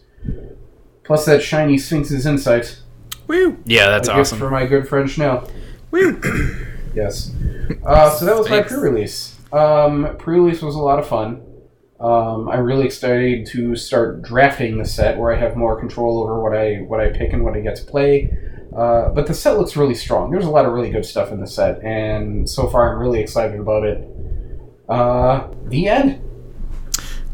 Plus 1.05 1.27
that 1.27 1.43
shiny 1.43 1.77
Sphinx's 1.79 2.27
Insight. 2.27 2.81
Woo. 3.27 3.59
Yeah, 3.65 3.89
that's 3.89 4.09
a 4.09 4.13
gift 4.13 4.21
awesome. 4.21 4.39
for 4.39 4.51
my 4.51 4.67
good 4.67 4.89
friend 4.89 5.09
Schnell. 5.09 5.49
Woo. 5.91 6.21
Yes. 6.95 7.33
Uh, 7.85 8.09
so 8.11 8.25
that 8.25 8.37
was 8.37 8.49
my 8.49 8.63
pre-release. 8.63 9.37
Um, 9.53 10.15
pre-release 10.17 10.63
was 10.63 10.77
a 10.77 10.81
lot 10.81 11.01
of 11.01 11.09
fun. 11.09 11.43
Um, 11.99 12.49
I'm 12.49 12.61
really 12.61 12.85
excited 12.85 13.47
to 13.47 13.75
start 13.75 14.23
drafting 14.23 14.79
the 14.79 14.85
set, 14.85 15.19
where 15.19 15.35
I 15.35 15.37
have 15.39 15.57
more 15.57 15.79
control 15.79 16.23
over 16.23 16.41
what 16.41 16.57
I 16.57 16.77
what 16.87 17.01
I 17.01 17.09
pick 17.09 17.33
and 17.33 17.45
what 17.45 17.57
I 17.57 17.61
get 17.61 17.75
to 17.77 17.85
play. 17.85 18.33
Uh, 18.77 19.09
but 19.11 19.27
the 19.27 19.35
set 19.35 19.57
looks 19.57 19.77
really 19.77 19.95
strong. 19.95 20.31
There's 20.31 20.45
a 20.45 20.51
lot 20.51 20.67
of 20.67 20.73
really 20.73 20.91
good 20.91 21.05
stuff 21.05 21.33
in 21.33 21.41
the 21.41 21.47
set, 21.47 21.83
and 21.83 22.49
so 22.49 22.69
far 22.69 22.93
I'm 22.93 23.01
really 23.01 23.21
excited 23.21 23.59
about 23.59 23.85
it. 23.85 24.09
Uh, 24.89 25.49
the 25.67 25.89
end. 25.89 26.21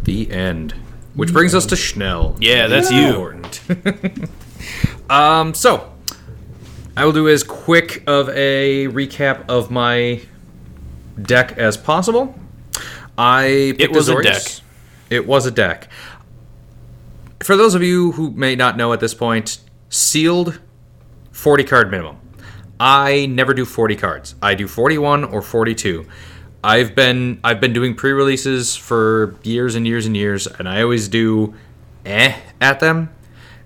The 0.03 0.31
end. 0.31 0.75
Which 1.15 1.33
brings 1.33 1.55
us 1.55 1.67
to 1.67 1.77
Schnell. 1.77 2.37
Yeah, 2.41 2.69
that's 2.69 2.91
you. 2.91 3.09
Important. 3.09 3.61
um, 5.11 5.55
so 5.55 5.93
I 6.97 7.05
will 7.05 7.13
do 7.13 7.29
as 7.29 7.43
quick 7.43 8.05
of 8.07 8.29
a 8.31 8.87
recap 8.89 9.49
of 9.49 9.71
my 9.71 10.21
deck 11.21 11.59
as 11.59 11.77
possible. 11.77 12.39
I 13.19 13.75
it 13.79 13.93
was 13.93 14.09
a 14.09 14.23
deck. 14.23 14.43
It 15.11 15.27
was 15.27 15.47
a 15.47 15.51
deck. 15.51 15.89
For 17.43 17.57
those 17.57 17.75
of 17.75 17.83
you 17.83 18.13
who 18.13 18.31
may 18.31 18.55
not 18.55 18.77
know 18.77 18.93
at 18.93 19.01
this 19.01 19.15
point, 19.15 19.61
sealed 19.89 20.61
40 21.33 21.65
card 21.65 21.91
minimum. 21.91 22.19
I 22.79 23.27
never 23.27 23.53
do 23.53 23.65
40 23.65 23.97
cards. 23.97 24.35
I 24.41 24.55
do 24.55 24.67
41 24.67 25.25
or 25.25 25.43
42. 25.43 26.07
I've 26.63 26.95
been 26.95 27.41
I've 27.43 27.61
been 27.61 27.73
doing 27.73 27.95
pre-releases 27.95 28.77
for 28.77 29.35
years 29.43 29.75
and 29.75 29.87
years 29.87 30.05
and 30.05 30.17
years 30.17 30.47
and 30.47 30.69
I 30.69 30.83
always 30.83 31.09
do 31.09 31.55
eh 32.05 32.39
at 32.61 32.81
them. 32.81 33.11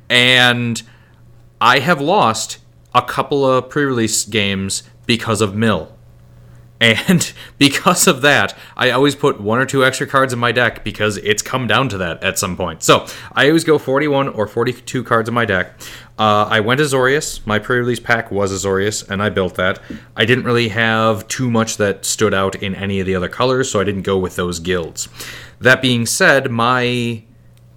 And 0.09 0.81
I 1.61 1.81
have 1.81 2.01
lost 2.01 2.59
a 2.95 3.03
couple 3.03 3.45
of 3.45 3.69
pre-release 3.69 4.25
games 4.25 4.85
because 5.07 5.41
of 5.41 5.55
mill. 5.57 5.94
And 6.85 7.33
because 7.59 8.07
of 8.07 8.21
that, 8.23 8.55
I 8.77 8.91
always 8.91 9.15
put 9.15 9.41
one 9.41 9.59
or 9.59 9.65
two 9.65 9.85
extra 9.85 10.07
cards 10.07 10.33
in 10.33 10.39
my 10.39 10.53
deck 10.53 10.85
because 10.85 11.17
it's 11.19 11.41
come 11.41 11.67
down 11.67 11.89
to 11.89 11.99
that 11.99 12.23
at 12.23 12.39
some 12.39 12.57
point. 12.57 12.83
So 12.83 13.07
I 13.33 13.49
always 13.49 13.65
go 13.65 13.79
41 13.79 14.29
or 14.29 14.47
42 14.47 15.03
cards 15.03 15.29
in 15.29 15.35
my 15.35 15.47
deck. 15.47 15.73
Uh, 16.19 16.47
I 16.49 16.61
went 16.61 16.81
Azorius. 16.81 17.45
My 17.47 17.59
pre 17.59 17.79
release 17.79 18.01
pack 18.01 18.31
was 18.31 18.53
Azorius, 18.53 19.09
and 19.09 19.23
I 19.23 19.31
built 19.31 19.55
that. 19.55 19.81
I 20.15 20.27
didn't 20.27 20.45
really 20.45 20.69
have 20.69 21.27
too 21.27 21.51
much 21.51 21.79
that 21.79 22.05
stood 22.05 22.35
out 22.35 22.57
in 22.63 22.75
any 22.75 23.01
of 23.01 23.07
the 23.07 23.15
other 23.15 23.29
colors, 23.29 23.71
so 23.71 23.81
I 23.81 23.85
didn't 23.85 24.03
go 24.03 24.19
with 24.19 24.37
those 24.37 24.61
guilds. 24.61 25.09
That 25.61 25.81
being 25.81 26.05
said, 26.05 26.51
my 26.51 27.25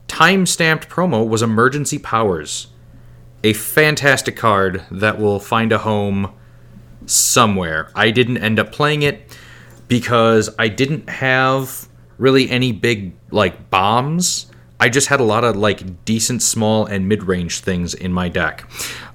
time 0.07 0.45
stamped 0.45 0.89
promo 0.89 1.27
was 1.27 1.41
Emergency 1.41 1.97
Powers. 1.97 2.67
A 3.43 3.53
fantastic 3.53 4.35
card 4.35 4.83
that 4.91 5.17
will 5.17 5.39
find 5.39 5.71
a 5.71 5.77
home 5.79 6.33
somewhere. 7.05 7.91
I 7.95 8.11
didn't 8.11 8.37
end 8.37 8.59
up 8.59 8.71
playing 8.71 9.03
it 9.03 9.37
because 9.87 10.49
I 10.59 10.67
didn't 10.67 11.09
have 11.09 11.87
really 12.17 12.49
any 12.49 12.71
big 12.71 13.13
like 13.31 13.69
bombs. 13.69 14.47
I 14.79 14.89
just 14.89 15.07
had 15.07 15.19
a 15.19 15.23
lot 15.23 15.43
of 15.43 15.55
like 15.55 16.05
decent 16.05 16.43
small 16.43 16.85
and 16.85 17.07
mid-range 17.07 17.61
things 17.61 17.93
in 17.93 18.13
my 18.13 18.29
deck. 18.29 18.69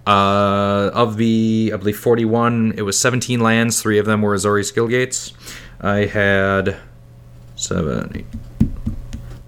Uh, 0.07 0.91
of 0.93 1.17
the 1.17 1.71
I 1.73 1.77
believe 1.77 1.99
41, 1.99 2.75
it 2.77 2.83
was 2.83 2.99
17 2.99 3.41
lands. 3.41 3.81
Three 3.81 3.99
of 3.99 4.07
them 4.07 4.23
were 4.23 4.35
Azorius 4.35 4.73
Guildgates. 4.73 5.33
I 5.81 6.07
had 6.07 6.77
seven, 7.55 8.13
eight, 8.17 8.27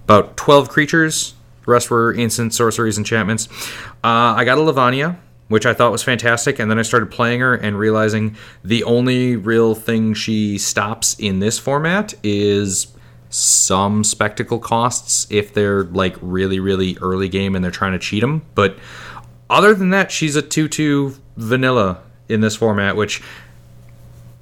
about 0.05 0.37
12 0.37 0.69
creatures. 0.69 1.33
The 1.65 1.71
rest 1.71 1.89
were 1.89 2.13
instants, 2.13 2.55
sorceries, 2.55 2.97
enchantments. 2.97 3.49
Uh, 4.03 4.35
I 4.37 4.45
got 4.45 4.57
a 4.57 4.61
Lavinia, 4.61 5.17
which 5.47 5.65
I 5.65 5.73
thought 5.73 5.91
was 5.91 6.03
fantastic, 6.03 6.59
and 6.59 6.69
then 6.71 6.79
I 6.79 6.81
started 6.81 7.11
playing 7.11 7.41
her 7.41 7.53
and 7.53 7.77
realizing 7.77 8.35
the 8.63 8.83
only 8.83 9.35
real 9.35 9.75
thing 9.75 10.13
she 10.13 10.57
stops 10.57 11.15
in 11.19 11.39
this 11.39 11.59
format 11.59 12.13
is 12.23 12.87
some 13.29 14.03
spectacle 14.03 14.59
costs 14.59 15.27
if 15.29 15.53
they're 15.53 15.83
like 15.83 16.15
really, 16.21 16.59
really 16.59 16.97
early 17.01 17.29
game 17.29 17.55
and 17.55 17.63
they're 17.63 17.71
trying 17.71 17.91
to 17.91 17.99
cheat 17.99 18.21
them. 18.21 18.43
But 18.55 18.77
other 19.49 19.73
than 19.73 19.89
that, 19.91 20.11
she's 20.11 20.35
a 20.35 20.41
2 20.41 20.67
2 20.67 21.15
vanilla 21.37 22.01
in 22.29 22.41
this 22.41 22.55
format, 22.55 22.95
which 22.95 23.21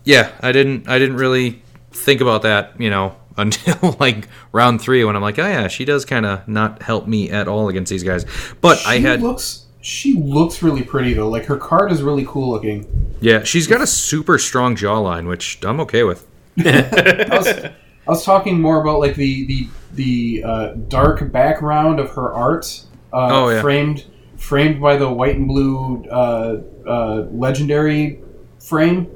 yeah, 0.03 0.31
I 0.41 0.51
didn't 0.51 0.87
I 0.87 0.99
didn't 0.99 1.17
really 1.17 1.61
think 1.91 2.21
about 2.21 2.43
that, 2.43 2.79
you 2.79 2.89
know, 2.89 3.15
until 3.37 3.97
like 3.99 4.27
round 4.51 4.81
three 4.81 5.03
when 5.03 5.15
I'm 5.15 5.21
like, 5.21 5.39
oh 5.39 5.47
yeah, 5.47 5.67
she 5.67 5.85
does 5.85 6.05
kind 6.05 6.25
of 6.25 6.47
not 6.47 6.83
help 6.83 7.07
me 7.07 7.29
at 7.29 7.47
all 7.47 7.69
against 7.69 7.89
these 7.89 8.03
guys. 8.03 8.25
But 8.61 8.85
I 8.85 8.99
had 8.99 9.21
looks 9.21 9.62
she 9.83 10.15
looks 10.15 10.63
really 10.63 10.81
pretty 10.81 11.13
though. 11.13 11.29
Like 11.29 11.45
her 11.45 11.57
card 11.57 11.91
is 11.91 12.01
really 12.01 12.25
cool 12.27 12.49
looking. 12.49 13.15
yeah, 13.21 13.43
she's 13.43 13.67
got 13.67 13.81
a 13.81 13.87
super 13.87 14.39
strong 14.39 14.75
jawline, 14.75 15.27
which 15.27 15.59
I'm 15.63 15.79
okay 15.81 16.03
with. 16.03 16.25
I 16.57 17.27
was, 17.31 17.47
I 17.47 17.71
was 18.07 18.23
talking 18.25 18.59
more 18.61 18.81
about 18.81 18.99
like 18.99 19.15
the 19.15 19.45
the 19.45 19.67
the 19.93 20.43
uh, 20.43 20.67
dark 20.87 21.31
background 21.31 21.99
of 21.99 22.09
her 22.11 22.33
art, 22.33 22.83
uh, 23.13 23.29
Oh, 23.31 23.49
yeah. 23.49 23.61
framed 23.61 24.05
framed 24.37 24.81
by 24.81 24.97
the 24.97 25.09
white 25.11 25.35
and 25.35 25.47
blue 25.47 26.03
uh, 26.11 26.61
uh, 26.87 27.27
legendary 27.31 28.19
frame. 28.59 29.07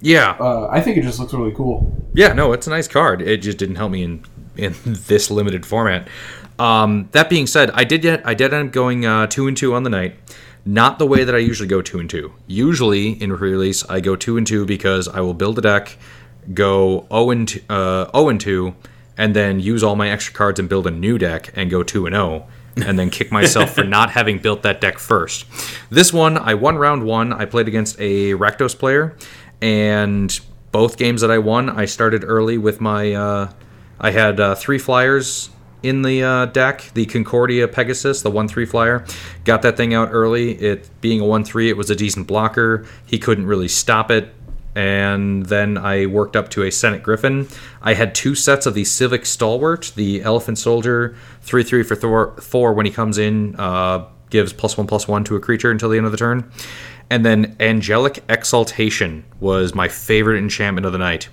Yeah, 0.00 0.36
Uh, 0.38 0.68
I 0.70 0.80
think 0.82 0.98
it 0.98 1.02
just 1.02 1.18
looks 1.18 1.32
really 1.32 1.54
cool. 1.54 1.90
yeah, 2.12 2.32
no, 2.34 2.52
it's 2.52 2.66
a 2.66 2.70
nice 2.70 2.86
card. 2.88 3.22
It 3.22 3.38
just 3.38 3.56
didn't 3.58 3.76
help 3.76 3.90
me 3.92 4.02
in 4.02 4.24
in 4.56 4.74
this 4.84 5.30
limited 5.30 5.64
format. 5.66 6.08
Um, 6.58 7.08
that 7.12 7.28
being 7.28 7.46
said, 7.46 7.70
I 7.72 7.84
did 7.84 8.04
yet 8.04 8.22
I 8.24 8.34
did 8.34 8.54
end 8.54 8.68
up 8.68 8.72
going 8.72 9.04
uh, 9.04 9.26
two 9.26 9.48
and 9.48 9.56
two 9.56 9.74
on 9.74 9.82
the 9.82 9.90
night. 9.90 10.16
Not 10.66 10.98
the 10.98 11.06
way 11.06 11.24
that 11.24 11.34
I 11.34 11.38
usually 11.38 11.68
go 11.68 11.82
two 11.82 11.98
and 11.98 12.08
two. 12.08 12.32
Usually 12.46 13.10
in 13.10 13.36
pre-release, 13.36 13.84
I 13.84 14.00
go 14.00 14.16
two 14.16 14.38
and 14.38 14.46
two 14.46 14.64
because 14.64 15.08
I 15.08 15.20
will 15.20 15.34
build 15.34 15.58
a 15.58 15.60
deck, 15.60 15.98
go 16.54 17.06
zero 17.10 17.30
and 17.30 17.48
two, 17.48 17.60
uh, 17.68 18.10
zero 18.10 18.28
and 18.28 18.40
two, 18.40 18.74
and 19.18 19.36
then 19.36 19.60
use 19.60 19.82
all 19.82 19.94
my 19.94 20.08
extra 20.08 20.32
cards 20.32 20.58
and 20.58 20.68
build 20.68 20.86
a 20.86 20.90
new 20.90 21.18
deck 21.18 21.52
and 21.54 21.70
go 21.70 21.82
two 21.82 22.06
and 22.06 22.14
zero, 22.14 22.46
and 22.76 22.98
then 22.98 23.10
kick 23.10 23.30
myself 23.30 23.74
for 23.74 23.84
not 23.84 24.10
having 24.10 24.38
built 24.38 24.62
that 24.62 24.80
deck 24.80 24.98
first. 24.98 25.44
This 25.90 26.12
one, 26.14 26.38
I 26.38 26.54
won 26.54 26.78
round 26.78 27.04
one. 27.04 27.32
I 27.32 27.44
played 27.44 27.68
against 27.68 28.00
a 28.00 28.32
Rakdos 28.32 28.78
player, 28.78 29.16
and 29.60 30.38
both 30.72 30.96
games 30.96 31.20
that 31.20 31.30
I 31.30 31.38
won, 31.38 31.68
I 31.68 31.84
started 31.84 32.24
early 32.24 32.56
with 32.58 32.80
my. 32.80 33.12
Uh, 33.12 33.52
I 34.00 34.10
had 34.10 34.40
uh, 34.40 34.54
three 34.54 34.78
flyers 34.78 35.50
in 35.84 36.02
the 36.02 36.22
uh, 36.22 36.46
deck. 36.46 36.90
The 36.94 37.06
Concordia 37.06 37.68
Pegasus, 37.68 38.22
the 38.22 38.30
one 38.30 38.48
three 38.48 38.66
flyer, 38.66 39.04
got 39.44 39.62
that 39.62 39.76
thing 39.76 39.94
out 39.94 40.08
early. 40.10 40.52
It 40.52 40.88
being 41.00 41.20
a 41.20 41.24
one 41.24 41.44
three, 41.44 41.68
it 41.68 41.76
was 41.76 41.90
a 41.90 41.96
decent 41.96 42.26
blocker. 42.26 42.86
He 43.04 43.18
couldn't 43.18 43.46
really 43.46 43.68
stop 43.68 44.10
it. 44.10 44.34
And 44.74 45.46
then 45.46 45.78
I 45.78 46.06
worked 46.06 46.34
up 46.34 46.48
to 46.50 46.64
a 46.64 46.72
Senate 46.72 47.04
Griffin. 47.04 47.46
I 47.80 47.94
had 47.94 48.12
two 48.12 48.34
sets 48.34 48.66
of 48.66 48.74
the 48.74 48.84
Civic 48.84 49.24
Stalwart, 49.24 49.92
the 49.94 50.22
Elephant 50.22 50.58
Soldier, 50.58 51.14
three 51.42 51.62
three 51.62 51.84
for 51.84 51.94
Thor, 51.94 52.34
four 52.40 52.72
when 52.72 52.86
he 52.86 52.90
comes 52.90 53.18
in, 53.18 53.54
uh, 53.56 54.06
gives 54.30 54.52
plus 54.52 54.76
one 54.76 54.88
plus 54.88 55.06
one 55.06 55.22
to 55.24 55.36
a 55.36 55.40
creature 55.40 55.70
until 55.70 55.90
the 55.90 55.96
end 55.96 56.06
of 56.06 56.12
the 56.12 56.18
turn. 56.18 56.50
And 57.10 57.24
then 57.24 57.54
Angelic 57.60 58.24
Exaltation 58.28 59.24
was 59.38 59.74
my 59.74 59.88
favorite 59.88 60.38
enchantment 60.38 60.86
of 60.86 60.92
the 60.92 60.98
night. 60.98 61.28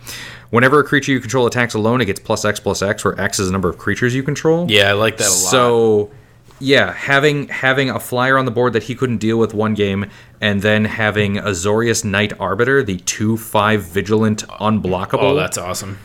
Whenever 0.52 0.80
a 0.80 0.84
creature 0.84 1.12
you 1.12 1.20
control 1.20 1.48
attacks 1.48 1.74
alone, 1.74 2.02
it 2.02 2.06
gets 2.06 2.20
plus 2.20 2.46
X 2.46 2.60
plus 2.60 2.82
X, 2.82 3.04
where 3.04 3.20
X 3.20 3.40
is 3.40 3.48
the 3.48 3.52
number 3.52 3.70
of 3.70 3.78
creatures 3.78 4.14
you 4.14 4.22
control. 4.22 4.70
Yeah, 4.70 4.90
I 4.90 4.94
like 4.94 5.18
that 5.18 5.28
a 5.28 5.30
lot. 5.30 5.52
So, 5.52 6.12
yeah, 6.60 6.94
having 6.94 7.48
having 7.48 7.90
a 7.90 8.00
flyer 8.00 8.38
on 8.38 8.46
the 8.46 8.52
board 8.52 8.74
that 8.74 8.84
he 8.84 8.94
couldn't 8.94 9.18
deal 9.18 9.38
with 9.38 9.54
one 9.54 9.74
game, 9.74 10.10
and 10.40 10.62
then 10.62 10.86
having 10.86 11.36
Azorius 11.36 12.06
Knight 12.06 12.34
Arbiter, 12.40 12.84
the 12.84 12.98
two 12.98 13.38
five 13.38 13.82
vigilant 13.84 14.46
unblockable. 14.48 15.20
oh, 15.32 15.36
that's 15.36 15.58
awesome. 15.58 15.98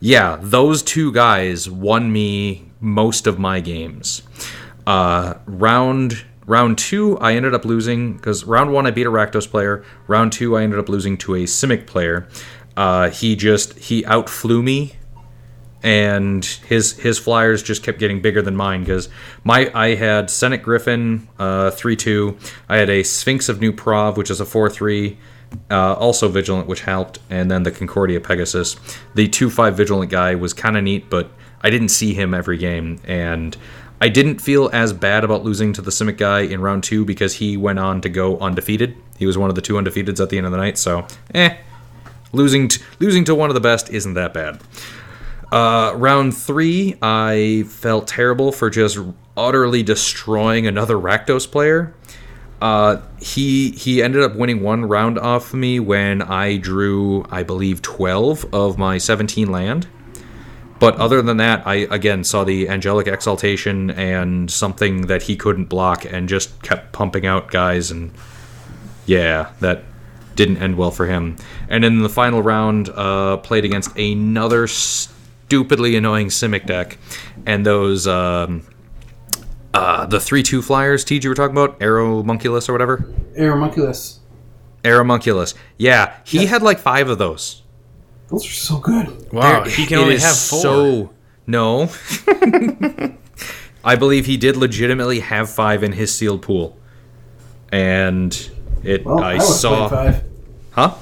Yeah, 0.00 0.38
those 0.40 0.82
two 0.82 1.10
guys 1.12 1.70
won 1.70 2.12
me 2.12 2.70
most 2.80 3.26
of 3.26 3.38
my 3.38 3.60
games. 3.60 4.22
Uh, 4.86 5.34
round 5.46 6.24
round 6.46 6.76
two, 6.76 7.16
I 7.18 7.34
ended 7.34 7.54
up 7.54 7.64
losing 7.64 8.16
because 8.16 8.44
round 8.44 8.70
one 8.72 8.86
I 8.86 8.90
beat 8.90 9.06
a 9.06 9.10
Rakdos 9.10 9.50
player. 9.50 9.82
Round 10.06 10.30
two, 10.30 10.56
I 10.56 10.62
ended 10.62 10.78
up 10.78 10.90
losing 10.90 11.16
to 11.18 11.34
a 11.36 11.44
Simic 11.44 11.86
player. 11.86 12.28
Uh, 12.76 13.10
he 13.10 13.36
just 13.36 13.78
he 13.78 14.04
outflew 14.04 14.62
me, 14.62 14.94
and 15.82 16.44
his 16.44 16.98
his 16.98 17.18
flyers 17.18 17.62
just 17.62 17.82
kept 17.82 17.98
getting 17.98 18.20
bigger 18.20 18.42
than 18.42 18.56
mine 18.56 18.80
because 18.80 19.08
my 19.44 19.70
I 19.74 19.94
had 19.94 20.30
Senate 20.30 20.62
Griffin 20.62 21.28
uh, 21.38 21.70
three 21.70 21.96
two. 21.96 22.36
I 22.68 22.78
had 22.78 22.90
a 22.90 23.02
Sphinx 23.02 23.48
of 23.48 23.60
New 23.60 23.72
Prahv, 23.72 24.16
which 24.16 24.30
is 24.30 24.40
a 24.40 24.44
four 24.46 24.68
three. 24.68 25.18
Uh, 25.70 25.92
also 25.92 26.28
Vigilant, 26.28 26.66
which 26.66 26.80
helped, 26.80 27.20
and 27.30 27.48
then 27.48 27.62
the 27.62 27.70
Concordia 27.70 28.20
Pegasus. 28.20 28.76
The 29.14 29.28
two 29.28 29.50
five 29.50 29.76
Vigilant 29.76 30.10
guy 30.10 30.34
was 30.34 30.52
kind 30.52 30.76
of 30.76 30.82
neat, 30.82 31.08
but 31.08 31.30
I 31.60 31.70
didn't 31.70 31.90
see 31.90 32.12
him 32.12 32.34
every 32.34 32.58
game, 32.58 33.00
and 33.04 33.56
I 34.00 34.08
didn't 34.08 34.40
feel 34.40 34.68
as 34.72 34.92
bad 34.92 35.22
about 35.22 35.44
losing 35.44 35.72
to 35.74 35.82
the 35.82 35.90
Simic 35.90 36.16
guy 36.16 36.40
in 36.40 36.60
round 36.60 36.82
two 36.82 37.04
because 37.04 37.34
he 37.34 37.56
went 37.56 37.78
on 37.78 38.00
to 38.00 38.08
go 38.08 38.38
undefeated. 38.38 38.96
He 39.16 39.26
was 39.26 39.38
one 39.38 39.48
of 39.48 39.54
the 39.54 39.62
two 39.62 39.74
undefeateds 39.74 40.20
at 40.20 40.28
the 40.28 40.38
end 40.38 40.46
of 40.46 40.52
the 40.52 40.58
night, 40.58 40.76
so 40.76 41.06
eh, 41.34 41.56
losing 42.34 42.68
to, 42.68 42.82
losing 42.98 43.24
to 43.24 43.34
one 43.34 43.50
of 43.50 43.54
the 43.54 43.60
best 43.60 43.90
isn't 43.90 44.14
that 44.14 44.34
bad. 44.34 44.60
Uh, 45.52 45.92
round 45.94 46.36
three, 46.36 46.96
I 47.00 47.64
felt 47.68 48.08
terrible 48.08 48.50
for 48.50 48.70
just 48.70 48.98
utterly 49.36 49.82
destroying 49.82 50.66
another 50.66 50.96
Rakdos 50.96 51.50
player. 51.50 51.94
Uh, 52.60 53.02
he 53.20 53.70
he 53.72 54.02
ended 54.02 54.22
up 54.22 54.34
winning 54.34 54.62
one 54.62 54.86
round 54.86 55.18
off 55.18 55.52
of 55.52 55.58
me 55.58 55.78
when 55.80 56.22
I 56.22 56.56
drew, 56.56 57.24
I 57.30 57.42
believe, 57.42 57.82
twelve 57.82 58.46
of 58.54 58.78
my 58.78 58.98
seventeen 58.98 59.50
land. 59.52 59.86
But 60.80 60.96
other 60.96 61.22
than 61.22 61.36
that, 61.36 61.66
I 61.66 61.86
again 61.90 62.24
saw 62.24 62.42
the 62.42 62.68
angelic 62.68 63.06
exaltation 63.06 63.90
and 63.90 64.50
something 64.50 65.02
that 65.06 65.22
he 65.22 65.36
couldn't 65.36 65.66
block, 65.66 66.04
and 66.04 66.28
just 66.28 66.62
kept 66.62 66.92
pumping 66.92 67.26
out 67.26 67.50
guys, 67.50 67.90
and 67.90 68.12
yeah, 69.06 69.52
that 69.60 69.84
didn't 70.36 70.58
end 70.58 70.76
well 70.76 70.90
for 70.90 71.06
him. 71.06 71.36
And 71.68 71.84
in 71.84 72.00
the 72.02 72.08
final 72.08 72.42
round, 72.42 72.88
uh, 72.90 73.36
played 73.38 73.64
against 73.64 73.96
another 73.96 74.66
stupidly 74.66 75.96
annoying 75.96 76.28
Simic 76.28 76.66
deck, 76.66 76.98
and 77.46 77.64
those 77.64 78.06
um, 78.06 78.62
uh, 79.72 80.06
the 80.06 80.20
three 80.20 80.42
two 80.42 80.62
flyers. 80.62 81.04
TG 81.04 81.26
were 81.28 81.34
talking 81.34 81.56
about 81.56 81.78
Aeromunculus 81.80 82.68
or 82.68 82.72
whatever. 82.72 82.98
Aeromunculus. 83.38 84.18
Aeromunculus. 84.82 85.54
Yeah, 85.78 86.14
he 86.24 86.42
Yeah. 86.42 86.48
had 86.50 86.62
like 86.62 86.78
five 86.78 87.08
of 87.08 87.18
those. 87.18 87.62
Those 88.28 88.46
are 88.46 88.50
so 88.52 88.78
good. 88.78 89.32
Wow, 89.32 89.64
There- 89.64 89.72
he 89.72 89.86
can 89.86 89.98
it 89.98 90.02
only 90.02 90.18
have 90.18 90.36
four. 90.36 90.60
So 90.60 91.10
no, 91.46 91.90
I 93.84 93.96
believe 93.96 94.26
he 94.26 94.36
did 94.36 94.56
legitimately 94.56 95.20
have 95.20 95.50
five 95.50 95.82
in 95.82 95.92
his 95.92 96.14
sealed 96.14 96.42
pool, 96.42 96.78
and 97.70 98.50
it. 98.86 99.04
Well, 99.04 99.20
I, 99.20 99.34
I, 99.34 99.38
saw, 99.38 99.88
five. 99.88 100.24
huh? 100.72 100.94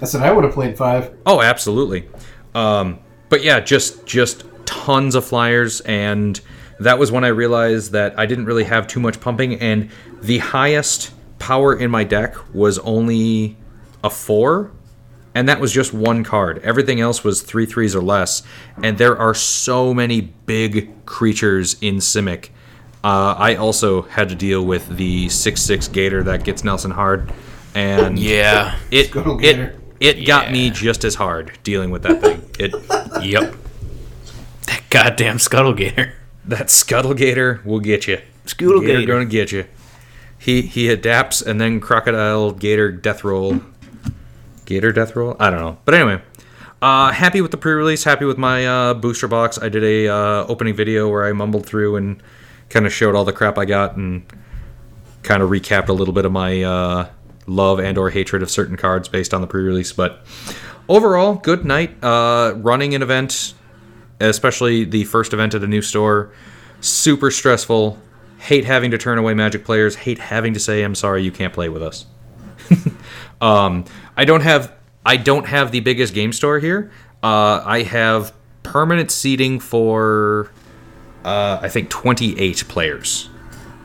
I 0.00 0.04
said 0.04 0.22
I 0.22 0.32
would 0.32 0.44
have 0.44 0.54
played 0.54 0.76
five. 0.76 1.14
Oh, 1.26 1.40
absolutely. 1.40 2.08
Um, 2.54 3.00
but 3.28 3.42
yeah, 3.42 3.60
just 3.60 4.06
just 4.06 4.44
tons 4.64 5.14
of 5.14 5.24
flyers, 5.24 5.80
and 5.82 6.40
that 6.80 6.98
was 6.98 7.10
when 7.12 7.24
I 7.24 7.28
realized 7.28 7.92
that 7.92 8.18
I 8.18 8.26
didn't 8.26 8.46
really 8.46 8.64
have 8.64 8.86
too 8.86 9.00
much 9.00 9.20
pumping, 9.20 9.54
and 9.60 9.90
the 10.22 10.38
highest 10.38 11.12
power 11.38 11.76
in 11.76 11.90
my 11.90 12.04
deck 12.04 12.34
was 12.54 12.78
only 12.80 13.56
a 14.02 14.10
four, 14.10 14.70
and 15.34 15.48
that 15.48 15.60
was 15.60 15.72
just 15.72 15.92
one 15.92 16.24
card. 16.24 16.58
Everything 16.64 17.00
else 17.00 17.24
was 17.24 17.42
three 17.42 17.66
threes 17.66 17.94
or 17.94 18.02
less, 18.02 18.42
and 18.82 18.98
there 18.98 19.16
are 19.16 19.34
so 19.34 19.92
many 19.92 20.20
big 20.20 21.04
creatures 21.06 21.76
in 21.80 21.96
Simic. 21.96 22.50
Uh, 23.04 23.34
I 23.38 23.54
also 23.54 24.02
had 24.02 24.28
to 24.30 24.34
deal 24.34 24.64
with 24.64 24.88
the 24.96 25.28
six 25.28 25.60
six 25.62 25.86
Gator 25.88 26.22
that 26.24 26.44
gets 26.44 26.64
Nelson 26.64 26.90
hard, 26.90 27.32
and 27.74 28.18
Yeah. 28.18 28.76
it 28.90 29.06
Scuttle 29.10 29.38
it 29.38 29.42
Gator. 29.42 29.74
it 30.00 30.26
got 30.26 30.46
Yeah. 30.46 30.52
me 30.52 30.70
just 30.70 31.04
as 31.04 31.14
hard 31.14 31.52
dealing 31.62 31.90
with 31.90 32.02
that 32.02 32.20
thing. 32.20 32.42
It 32.58 32.74
Yep. 33.22 33.54
That 34.66 34.82
goddamn 34.90 35.38
Scuttlegator. 35.38 36.10
that 36.44 36.66
Scuttlegator 36.68 37.64
will 37.64 37.80
get 37.80 38.06
you. 38.08 38.18
Scuttlegator 38.46 38.86
Gator. 39.00 39.06
gonna 39.12 39.24
get 39.26 39.52
you. 39.52 39.64
He 40.38 40.62
he 40.62 40.88
adapts 40.88 41.40
and 41.42 41.60
then 41.60 41.78
Crocodile 41.80 42.50
Gator 42.52 42.90
Death 42.90 43.22
Roll. 43.24 43.60
Gator 44.66 44.92
Death 44.92 45.14
Roll? 45.16 45.36
I 45.40 45.50
don't 45.50 45.60
know. 45.60 45.78
But 45.84 45.94
anyway, 45.94 46.20
uh, 46.82 47.12
happy 47.12 47.40
with 47.40 47.50
the 47.52 47.56
pre-release. 47.56 48.04
Happy 48.04 48.24
with 48.24 48.38
my 48.38 48.66
uh, 48.66 48.94
booster 48.94 49.26
box. 49.28 49.58
I 49.60 49.68
did 49.68 49.82
a 49.84 50.08
uh, 50.08 50.44
opening 50.46 50.74
video 50.74 51.08
where 51.08 51.24
I 51.26 51.32
mumbled 51.32 51.64
through 51.66 51.96
and 51.96 52.22
kind 52.70 52.86
of 52.86 52.92
showed 52.92 53.14
all 53.14 53.24
the 53.24 53.32
crap 53.32 53.58
I 53.58 53.64
got 53.64 53.96
and 53.96 54.24
kind 55.22 55.42
of 55.42 55.50
recapped 55.50 55.88
a 55.88 55.92
little 55.92 56.14
bit 56.14 56.24
of 56.24 56.32
my 56.32 56.62
uh, 56.62 57.08
love 57.46 57.80
and 57.80 57.98
or 57.98 58.10
hatred 58.10 58.42
of 58.42 58.50
certain 58.50 58.76
cards 58.76 59.08
based 59.08 59.34
on 59.34 59.40
the 59.40 59.46
pre-release. 59.46 59.92
But 59.92 60.24
overall, 60.88 61.34
good 61.34 61.64
night. 61.64 62.02
Uh, 62.02 62.54
running 62.56 62.94
an 62.94 63.02
event, 63.02 63.54
especially 64.20 64.84
the 64.84 65.04
first 65.04 65.32
event 65.32 65.54
at 65.54 65.62
a 65.62 65.66
new 65.66 65.82
store, 65.82 66.32
super 66.80 67.30
stressful. 67.30 67.98
Hate 68.38 68.64
having 68.64 68.90
to 68.92 68.98
turn 68.98 69.18
away 69.18 69.34
Magic 69.34 69.64
players. 69.64 69.96
Hate 69.96 70.18
having 70.18 70.54
to 70.54 70.60
say, 70.60 70.82
"I'm 70.82 70.94
sorry, 70.94 71.24
you 71.24 71.32
can't 71.32 71.52
play 71.52 71.68
with 71.68 71.82
us." 71.82 72.06
Um, 73.40 73.84
I 74.16 74.24
don't 74.24 74.40
have 74.40 74.72
I 75.06 75.16
don't 75.16 75.46
have 75.46 75.70
the 75.70 75.80
biggest 75.80 76.14
game 76.14 76.32
store 76.32 76.58
here. 76.58 76.90
Uh, 77.22 77.62
I 77.64 77.82
have 77.82 78.32
permanent 78.62 79.10
seating 79.10 79.60
for 79.60 80.50
uh, 81.28 81.60
I 81.62 81.68
think 81.68 81.90
28 81.90 82.64
players, 82.68 83.26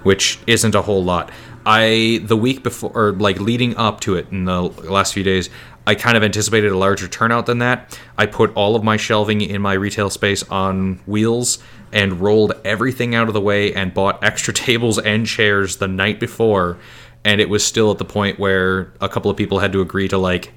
which 0.03 0.39
isn't 0.47 0.75
a 0.75 0.81
whole 0.81 1.03
lot. 1.03 1.29
I 1.65 2.21
the 2.23 2.37
week 2.37 2.63
before 2.63 2.91
or 2.93 3.11
like 3.13 3.39
leading 3.39 3.75
up 3.75 3.99
to 4.01 4.15
it 4.15 4.27
in 4.31 4.45
the 4.45 4.61
last 4.61 5.13
few 5.13 5.23
days, 5.23 5.49
I 5.85 5.95
kind 5.95 6.15
of 6.15 6.23
anticipated 6.23 6.71
a 6.71 6.77
larger 6.77 7.09
turnout 7.09 7.45
than 7.45 7.57
that. 7.59 7.99
I 8.17 8.27
put 8.27 8.53
all 8.55 8.77
of 8.77 8.83
my 8.83 8.95
shelving 8.95 9.41
in 9.41 9.61
my 9.61 9.73
retail 9.73 10.09
space 10.09 10.43
on 10.43 11.01
wheels 11.05 11.59
and 11.91 12.21
rolled 12.21 12.53
everything 12.63 13.13
out 13.13 13.27
of 13.27 13.33
the 13.33 13.41
way 13.41 13.73
and 13.73 13.93
bought 13.93 14.23
extra 14.23 14.53
tables 14.65 14.97
and 14.97 15.27
chairs 15.27 15.77
the 15.77 15.87
night 15.87 16.19
before 16.21 16.77
and 17.25 17.39
it 17.39 17.49
was 17.49 17.65
still 17.65 17.91
at 17.91 17.97
the 17.97 18.05
point 18.05 18.39
where 18.39 18.93
a 18.99 19.07
couple 19.07 19.31
of 19.31 19.37
people 19.37 19.59
had 19.59 19.71
to 19.71 19.81
agree 19.81 20.07
to 20.09 20.17
like 20.17 20.53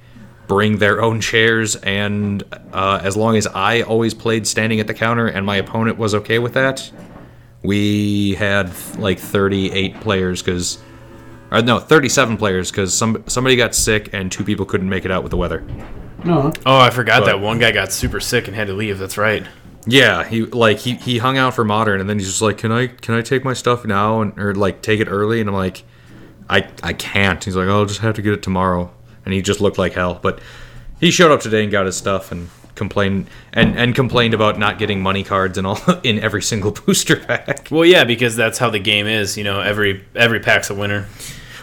bring 0.47 0.79
their 0.79 1.03
own 1.03 1.21
chairs 1.21 1.77
and 1.77 2.43
uh, 2.73 3.01
as 3.03 3.17
long 3.17 3.37
as 3.37 3.47
i 3.49 3.83
always 3.83 4.15
played 4.15 4.47
standing 4.47 4.79
at 4.81 4.87
the 4.87 4.95
counter 4.95 5.27
and 5.27 5.45
my 5.45 5.57
opponent 5.57 5.99
was 5.99 6.15
okay 6.15 6.39
with 6.39 6.55
that 6.55 6.91
we 7.63 8.35
had 8.35 8.71
like 8.99 9.19
38 9.19 10.01
players 10.01 10.43
because 10.43 10.79
or 11.51 11.63
no 11.63 11.79
37 11.79 12.37
players 12.37 12.71
because 12.71 12.97
some 12.97 13.25
somebody 13.27 13.57
got 13.57 13.75
sick 13.75 14.11
and 14.13 14.31
two 14.31 14.45
people 14.45 14.65
couldn't 14.67 14.89
make 14.89 15.05
it 15.05 15.11
out 15.11 15.23
with 15.23 15.31
the 15.31 15.37
weather 15.37 15.65
No, 16.25 16.53
Oh, 16.65 16.79
I 16.79 16.91
forgot 16.91 17.21
But- 17.21 17.27
that 17.27 17.41
one 17.41 17.59
guy 17.59 17.73
got 17.73 17.93
super 17.93 18.21
sick 18.21 18.47
and 18.49 18.57
had 18.57 18.67
to 18.69 18.73
leave. 18.73 18.99
That's 18.99 19.17
right. 19.19 19.47
yeah 19.87 20.25
he 20.25 20.45
like 20.47 20.79
he, 20.79 20.95
he 20.97 21.19
hung 21.19 21.39
out 21.39 21.55
for 21.55 21.65
modern 21.65 22.01
and 22.01 22.09
then 22.11 22.19
he's 22.19 22.29
just 22.29 22.43
like 22.43 22.59
can 22.59 22.73
i 22.73 22.89
can 22.89 23.15
i 23.15 23.23
take 23.23 23.45
my 23.45 23.53
stuff 23.53 23.85
now 23.85 24.21
and 24.21 24.37
or 24.39 24.55
like 24.55 24.83
take 24.83 24.99
it 25.01 25.07
early 25.09 25.41
and 25.41 25.49
i'm 25.49 25.55
like 25.55 25.85
i 26.51 26.69
i 26.83 26.93
can't 26.93 27.45
he's 27.45 27.55
like 27.55 27.69
oh, 27.69 27.79
i'll 27.81 27.87
just 27.87 28.01
have 28.01 28.15
to 28.17 28.23
get 28.23 28.33
it 28.33 28.43
tomorrow 28.43 28.93
and 29.27 29.35
he 29.35 29.43
just 29.43 29.61
looked 29.61 29.77
like 29.77 29.93
hell 29.93 30.19
but 30.23 30.39
he 30.99 31.11
showed 31.11 31.31
up 31.31 31.41
today 31.41 31.63
and 31.63 31.71
got 31.71 31.85
his 31.85 31.97
stuff 31.97 32.33
and 32.33 32.49
complained 32.75 33.27
and 33.53 33.77
and 33.79 33.95
complained 33.95 34.33
about 34.35 34.59
not 34.59 34.79
getting 34.79 35.01
money 35.03 35.23
cards 35.25 35.57
and 35.59 35.67
all 35.67 35.79
in 36.03 36.19
every 36.21 36.43
single 36.43 36.71
booster 36.87 37.17
pack 37.17 37.69
Well, 37.71 37.85
yeah, 37.85 38.05
because 38.05 38.37
that's 38.37 38.59
how 38.59 38.69
the 38.71 38.79
game 38.79 39.07
is. 39.07 39.37
You 39.37 39.45
know, 39.45 39.61
every 39.61 40.05
every 40.15 40.41
pack's 40.41 40.69
a 40.71 40.75
winner. 40.75 41.07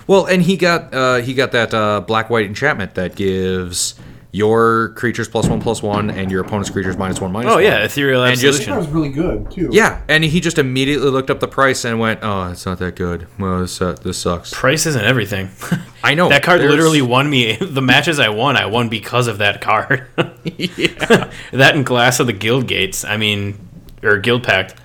well 0.08 0.26
and 0.26 0.42
he 0.44 0.58
got 0.58 0.94
uh 0.94 1.16
he 1.18 1.34
got 1.34 1.52
that 1.52 1.74
uh 1.74 2.02
black 2.02 2.30
white 2.30 2.46
enchantment 2.48 2.96
that 2.96 3.16
gives 3.16 3.94
your 4.36 4.90
creatures 4.96 5.28
plus 5.30 5.48
one 5.48 5.62
plus 5.62 5.84
one 5.84 6.10
and 6.10 6.32
your 6.32 6.42
opponent's 6.42 6.72
creatures 6.72 6.98
minus 6.98 7.22
one 7.22 7.32
minus 7.32 7.52
Oh 7.52 7.56
one. 7.56 7.64
yeah, 7.64 7.84
ethereal 7.84 8.24
And 8.24 8.38
just- 8.38 8.66
that 8.66 8.76
was 8.76 8.88
really 8.88 9.10
good 9.10 9.52
too. 9.52 9.70
Yeah, 9.72 10.02
and 10.10 10.24
he 10.24 10.40
just 10.42 10.58
immediately 10.58 11.12
looked 11.12 11.30
up 11.30 11.40
the 11.40 11.48
price 11.48 11.86
and 11.86 12.00
went, 12.00 12.20
"Oh, 12.24 12.50
it's 12.52 12.66
not 12.66 12.80
that 12.80 12.96
good. 12.96 13.28
Well, 13.38 13.60
this 13.60 13.80
uh, 13.80 13.94
this 14.02 14.18
sucks." 14.18 14.52
Price 14.52 14.88
isn't 14.88 15.06
everything. 15.06 15.50
I 16.04 16.16
know 16.16 16.30
that 16.30 16.42
card 16.42 16.60
there's- 16.62 16.72
literally 16.72 17.04
won 17.04 17.30
me 17.30 17.56
the 17.62 17.82
matches 17.82 18.20
I 18.20 18.30
won. 18.30 18.58
I 18.58 18.66
won 18.66 18.90
because 18.90 19.28
of 19.28 19.38
that 19.38 19.62
card. 19.62 20.08
yeah. 20.44 21.30
that 21.52 21.76
and 21.76 21.86
Glass 21.86 22.20
of 22.20 22.26
the 22.26 22.34
Guild 22.34 22.68
Gates. 22.68 23.06
I 23.06 23.18
mean, 23.18 23.60
or 24.02 24.20
Guildpact. 24.20 24.76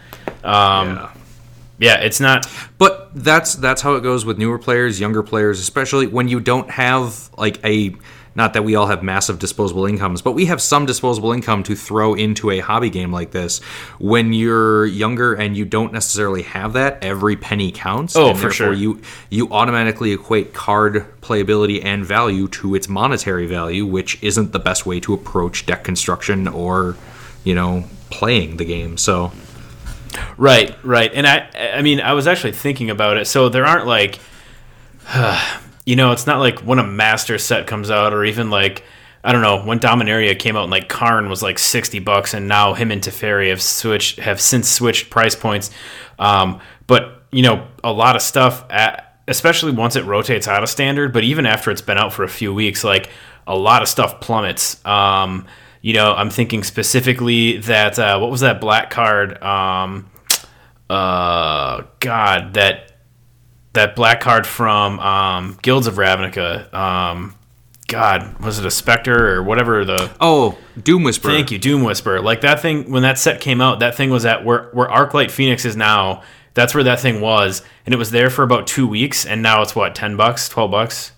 Um, 0.45 0.89
Yeah. 0.97 1.11
yeah, 1.79 1.95
it's 2.01 2.21
not. 2.21 2.47
But 2.77 3.11
that's 3.15 3.55
that's 3.55 3.81
how 3.81 3.95
it 3.95 4.03
goes 4.03 4.27
with 4.27 4.37
newer 4.37 4.59
players, 4.59 5.01
younger 5.01 5.23
players, 5.23 5.59
especially 5.59 6.07
when 6.07 6.29
you 6.29 6.39
don't 6.39 6.71
have 6.71 7.31
like 7.39 7.65
a 7.65 7.95
not 8.39 8.55
that 8.55 8.63
we 8.63 8.77
all 8.77 8.87
have 8.87 9.03
massive 9.03 9.41
disposable 9.41 9.85
incomes, 9.85 10.23
but 10.23 10.33
we 10.33 10.47
have 10.47 10.63
some 10.63 10.87
disposable 10.87 11.33
income 11.33 11.65
to 11.65 11.75
throw 11.75 12.15
into 12.15 12.51
a 12.51 12.61
hobby 12.61 12.89
game 12.89 13.13
like 13.13 13.33
this. 13.33 13.59
When 13.99 14.33
you're 14.33 14.87
younger 14.87 15.35
and 15.35 15.57
you 15.57 15.65
don't 15.65 15.93
necessarily 15.93 16.43
have 16.43 16.75
that, 16.75 17.03
every 17.03 17.37
penny 17.37 17.73
counts. 17.73 18.15
Oh, 18.15 18.31
and 18.31 18.39
for 18.39 18.51
sure. 18.51 18.73
You 18.73 19.03
you 19.29 19.51
automatically 19.51 20.13
equate 20.13 20.55
card 20.55 21.05
playability 21.21 21.85
and 21.85 22.07
value 22.07 22.47
to 22.49 22.77
its 22.77 22.89
monetary 22.89 23.47
value, 23.47 23.85
which 23.85 24.23
isn't 24.23 24.53
the 24.53 24.61
best 24.61 24.87
way 24.87 25.01
to 25.01 25.13
approach 25.13 25.67
deck 25.67 25.83
construction 25.83 26.47
or, 26.47 26.97
you 27.43 27.57
know, 27.57 27.85
playing 28.09 28.57
the 28.59 28.65
game. 28.65 28.97
So 28.97 29.33
Right, 30.37 30.77
right. 30.85 31.11
And 31.13 31.27
I 31.27 31.49
I 31.75 31.83
mean, 31.83 32.01
I 32.01 32.13
was 32.13 32.29
actually 32.29 32.53
thinking 32.53 32.89
about 32.89 33.17
it. 33.17 33.27
So 33.27 33.49
there 33.49 33.67
aren't 33.67 33.89
like 33.89 34.21
you 35.89 35.97
know, 35.97 36.13
it's 36.13 36.27
not 36.27 36.39
like 36.39 36.59
when 36.59 36.79
a 36.79 36.87
master 36.87 37.39
set 37.39 37.67
comes 37.67 37.91
out 37.91 38.13
or 38.13 38.23
even 38.23 38.51
like 38.51 38.85
I 39.25 39.33
don't 39.33 39.41
know 39.41 39.63
when 39.63 39.79
Dominaria 39.79 40.39
came 40.39 40.55
out 40.55 40.65
and 40.65 40.71
like 40.71 40.91
Karn 40.91 41.31
was 41.31 41.43
like 41.43 41.59
sixty 41.59 41.99
bucks, 41.99 42.35
and 42.35 42.47
now 42.47 42.75
him 42.75 42.91
and 42.91 43.01
Teferi 43.01 43.49
have 43.49 43.63
switched 43.63 44.19
have 44.19 44.39
since 44.39 44.69
switched 44.69 45.09
price 45.09 45.35
points. 45.35 45.71
Um, 46.19 46.61
but 46.87 47.23
you 47.33 47.41
know 47.41 47.67
a 47.83 47.91
lot 47.91 48.17
of 48.17 48.23
stuff 48.23 48.67
at, 48.69 49.19
especially 49.29 49.73
once 49.73 49.97
it 49.97 50.05
rotates 50.05 50.47
out 50.47 50.63
of 50.63 50.69
standard, 50.69 51.15
but 51.15 51.25
even 51.25 51.47
after 51.47 51.71
it's 51.71 51.81
been 51.81 51.97
out 51.97 52.13
for 52.13 52.23
a 52.23 52.29
few 52.29 52.53
weeks, 52.53 52.85
like 52.85 53.09
a 53.47 53.57
lot 53.57 53.81
of 53.81 53.89
stuff 53.89 54.21
plummets. 54.21 54.85
Um, 54.85 55.47
you 55.81 55.95
know, 55.95 56.13
I'm 56.13 56.29
thinking 56.29 56.65
specifically 56.65 57.57
that 57.61 57.99
uh, 57.99 58.19
what 58.19 58.31
was 58.31 58.43
that 58.43 58.61
black 58.61 58.91
card? 58.91 59.43
Um, 59.43 60.11
uh, 60.91 61.85
God, 62.01 62.53
that 62.53 62.88
that 63.79 63.97
black 63.97 64.21
card 64.21 64.47
from 64.47 65.01
um, 65.01 65.59
Guilds 65.63 65.87
of 65.87 65.95
Ravnica. 65.95 66.73
Um, 66.75 67.35
God, 67.87 68.39
was 68.41 68.59
it 68.59 68.67
a 68.67 68.71
Spectre 68.71 69.35
or 69.35 69.43
whatever 69.43 69.85
the? 69.85 70.11
Oh, 70.21 70.59
Doom 70.83 71.05
Whisperer. 71.05 71.33
Thank 71.33 71.51
you, 71.51 71.59
Doom 71.59 71.83
Whisperer. 71.83 72.21
Like 72.21 72.43
that 72.43 72.61
thing 72.61 72.91
when 72.91 73.03
that 73.03 73.19
set 73.19 73.41
came 73.41 73.61
out, 73.61 73.81
that 73.81 73.95
thing 73.95 74.11
was 74.11 74.27
at 74.27 74.45
where 74.45 74.69
where 74.73 74.89
Arclight 74.89 75.31
Phoenix 75.31 75.65
is 75.65 75.75
now. 75.77 76.23
That's 76.55 76.75
where 76.75 76.85
that 76.85 76.99
thing 76.99 77.21
was, 77.21 77.63
and 77.87 77.95
it 77.95 77.99
was 77.99 78.11
there 78.11 78.31
for 78.31 78.43
about 78.43 78.67
two 78.67 78.87
weeks, 78.87 79.25
and 79.25 79.43
now 79.43 79.63
it's 79.63 79.77
what 79.77 79.95
ten 79.95 80.17
bucks, 80.17 80.49
twelve 80.49 80.71
bucks. 80.71 81.13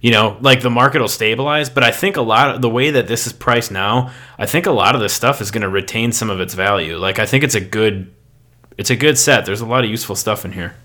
You 0.00 0.12
know, 0.12 0.36
like 0.40 0.60
the 0.60 0.70
market 0.70 1.00
will 1.00 1.08
stabilize, 1.08 1.70
but 1.70 1.82
I 1.82 1.90
think 1.90 2.16
a 2.16 2.22
lot 2.22 2.54
of 2.54 2.62
the 2.62 2.68
way 2.68 2.90
that 2.90 3.08
this 3.08 3.26
is 3.26 3.32
priced 3.32 3.72
now, 3.72 4.12
I 4.38 4.46
think 4.46 4.66
a 4.66 4.70
lot 4.70 4.94
of 4.94 5.00
this 5.00 5.12
stuff 5.12 5.40
is 5.40 5.50
going 5.50 5.62
to 5.62 5.68
retain 5.68 6.12
some 6.12 6.30
of 6.30 6.38
its 6.38 6.54
value. 6.54 6.98
Like 6.98 7.18
I 7.18 7.26
think 7.26 7.42
it's 7.42 7.56
a 7.56 7.60
good, 7.60 8.14
it's 8.76 8.90
a 8.90 8.96
good 8.96 9.18
set. 9.18 9.44
There's 9.44 9.62
a 9.62 9.66
lot 9.66 9.82
of 9.82 9.90
useful 9.90 10.14
stuff 10.14 10.44
in 10.44 10.52
here. 10.52 10.76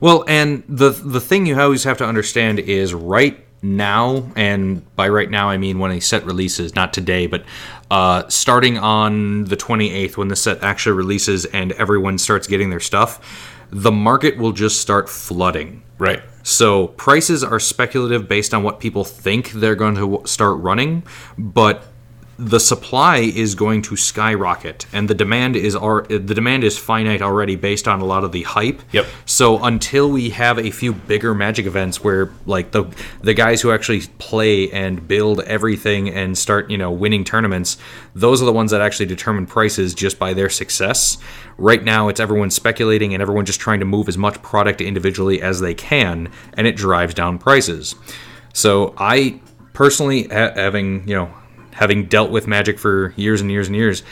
Well, 0.00 0.24
and 0.28 0.62
the 0.68 0.90
the 0.90 1.20
thing 1.20 1.46
you 1.46 1.58
always 1.60 1.84
have 1.84 1.98
to 1.98 2.06
understand 2.06 2.58
is 2.60 2.94
right 2.94 3.44
now, 3.62 4.30
and 4.36 4.94
by 4.94 5.08
right 5.08 5.30
now 5.30 5.48
I 5.48 5.56
mean 5.56 5.78
when 5.78 5.90
a 5.90 6.00
set 6.00 6.24
releases, 6.26 6.74
not 6.74 6.92
today, 6.92 7.26
but 7.26 7.44
uh, 7.90 8.28
starting 8.28 8.78
on 8.78 9.44
the 9.44 9.56
28th 9.56 10.16
when 10.16 10.28
the 10.28 10.36
set 10.36 10.62
actually 10.62 10.96
releases 10.96 11.44
and 11.46 11.72
everyone 11.72 12.18
starts 12.18 12.46
getting 12.46 12.70
their 12.70 12.80
stuff, 12.80 13.56
the 13.70 13.92
market 13.92 14.36
will 14.36 14.52
just 14.52 14.80
start 14.80 15.08
flooding. 15.08 15.82
Right. 15.98 16.22
So 16.42 16.88
prices 16.88 17.42
are 17.42 17.58
speculative 17.58 18.28
based 18.28 18.52
on 18.52 18.62
what 18.62 18.80
people 18.80 19.04
think 19.04 19.52
they're 19.52 19.74
going 19.74 19.94
to 19.94 20.22
start 20.26 20.58
running, 20.58 21.04
but 21.38 21.84
the 22.38 22.58
supply 22.58 23.18
is 23.18 23.54
going 23.54 23.80
to 23.82 23.96
skyrocket 23.96 24.86
and 24.92 25.08
the 25.08 25.14
demand 25.14 25.54
is 25.54 25.74
the 25.74 26.32
demand 26.34 26.64
is 26.64 26.76
finite 26.76 27.22
already 27.22 27.54
based 27.54 27.86
on 27.86 28.00
a 28.00 28.04
lot 28.04 28.24
of 28.24 28.32
the 28.32 28.42
hype. 28.42 28.82
Yep. 28.92 29.06
So 29.24 29.62
until 29.62 30.10
we 30.10 30.30
have 30.30 30.58
a 30.58 30.70
few 30.70 30.92
bigger 30.92 31.34
magic 31.34 31.66
events 31.66 32.02
where 32.02 32.32
like 32.46 32.72
the 32.72 32.84
the 33.22 33.34
guys 33.34 33.62
who 33.62 33.70
actually 33.70 34.02
play 34.18 34.70
and 34.72 35.06
build 35.06 35.40
everything 35.40 36.08
and 36.08 36.36
start, 36.36 36.70
you 36.70 36.78
know, 36.78 36.90
winning 36.90 37.24
tournaments, 37.24 37.76
those 38.14 38.42
are 38.42 38.46
the 38.46 38.52
ones 38.52 38.72
that 38.72 38.80
actually 38.80 39.06
determine 39.06 39.46
prices 39.46 39.94
just 39.94 40.18
by 40.18 40.34
their 40.34 40.50
success. 40.50 41.18
Right 41.56 41.84
now 41.84 42.08
it's 42.08 42.18
everyone 42.18 42.50
speculating 42.50 43.14
and 43.14 43.22
everyone 43.22 43.44
just 43.44 43.60
trying 43.60 43.78
to 43.80 43.86
move 43.86 44.08
as 44.08 44.18
much 44.18 44.42
product 44.42 44.80
individually 44.80 45.40
as 45.40 45.60
they 45.60 45.74
can 45.74 46.32
and 46.54 46.66
it 46.66 46.76
drives 46.76 47.14
down 47.14 47.38
prices. 47.38 47.94
So 48.52 48.94
I 48.98 49.40
personally 49.72 50.28
having, 50.28 51.06
you 51.08 51.14
know, 51.14 51.34
having 51.74 52.06
dealt 52.06 52.30
with 52.30 52.46
magic 52.46 52.78
for 52.78 53.12
years 53.16 53.40
and 53.40 53.50
years 53.50 53.66
and 53.66 53.76
years, 53.76 54.02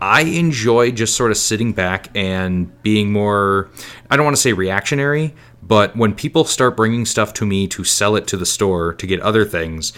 I 0.00 0.22
enjoy 0.22 0.90
just 0.90 1.16
sort 1.16 1.30
of 1.30 1.38
sitting 1.38 1.72
back 1.72 2.10
and 2.14 2.82
being 2.82 3.12
more, 3.12 3.70
I 4.10 4.16
don't 4.16 4.24
want 4.24 4.36
to 4.36 4.42
say 4.42 4.52
reactionary, 4.52 5.34
but 5.62 5.96
when 5.96 6.14
people 6.14 6.44
start 6.44 6.76
bringing 6.76 7.06
stuff 7.06 7.32
to 7.34 7.46
me 7.46 7.66
to 7.68 7.82
sell 7.84 8.16
it 8.16 8.26
to 8.28 8.36
the 8.36 8.46
store 8.46 8.92
to 8.94 9.06
get 9.06 9.20
other 9.20 9.44
things, 9.44 9.94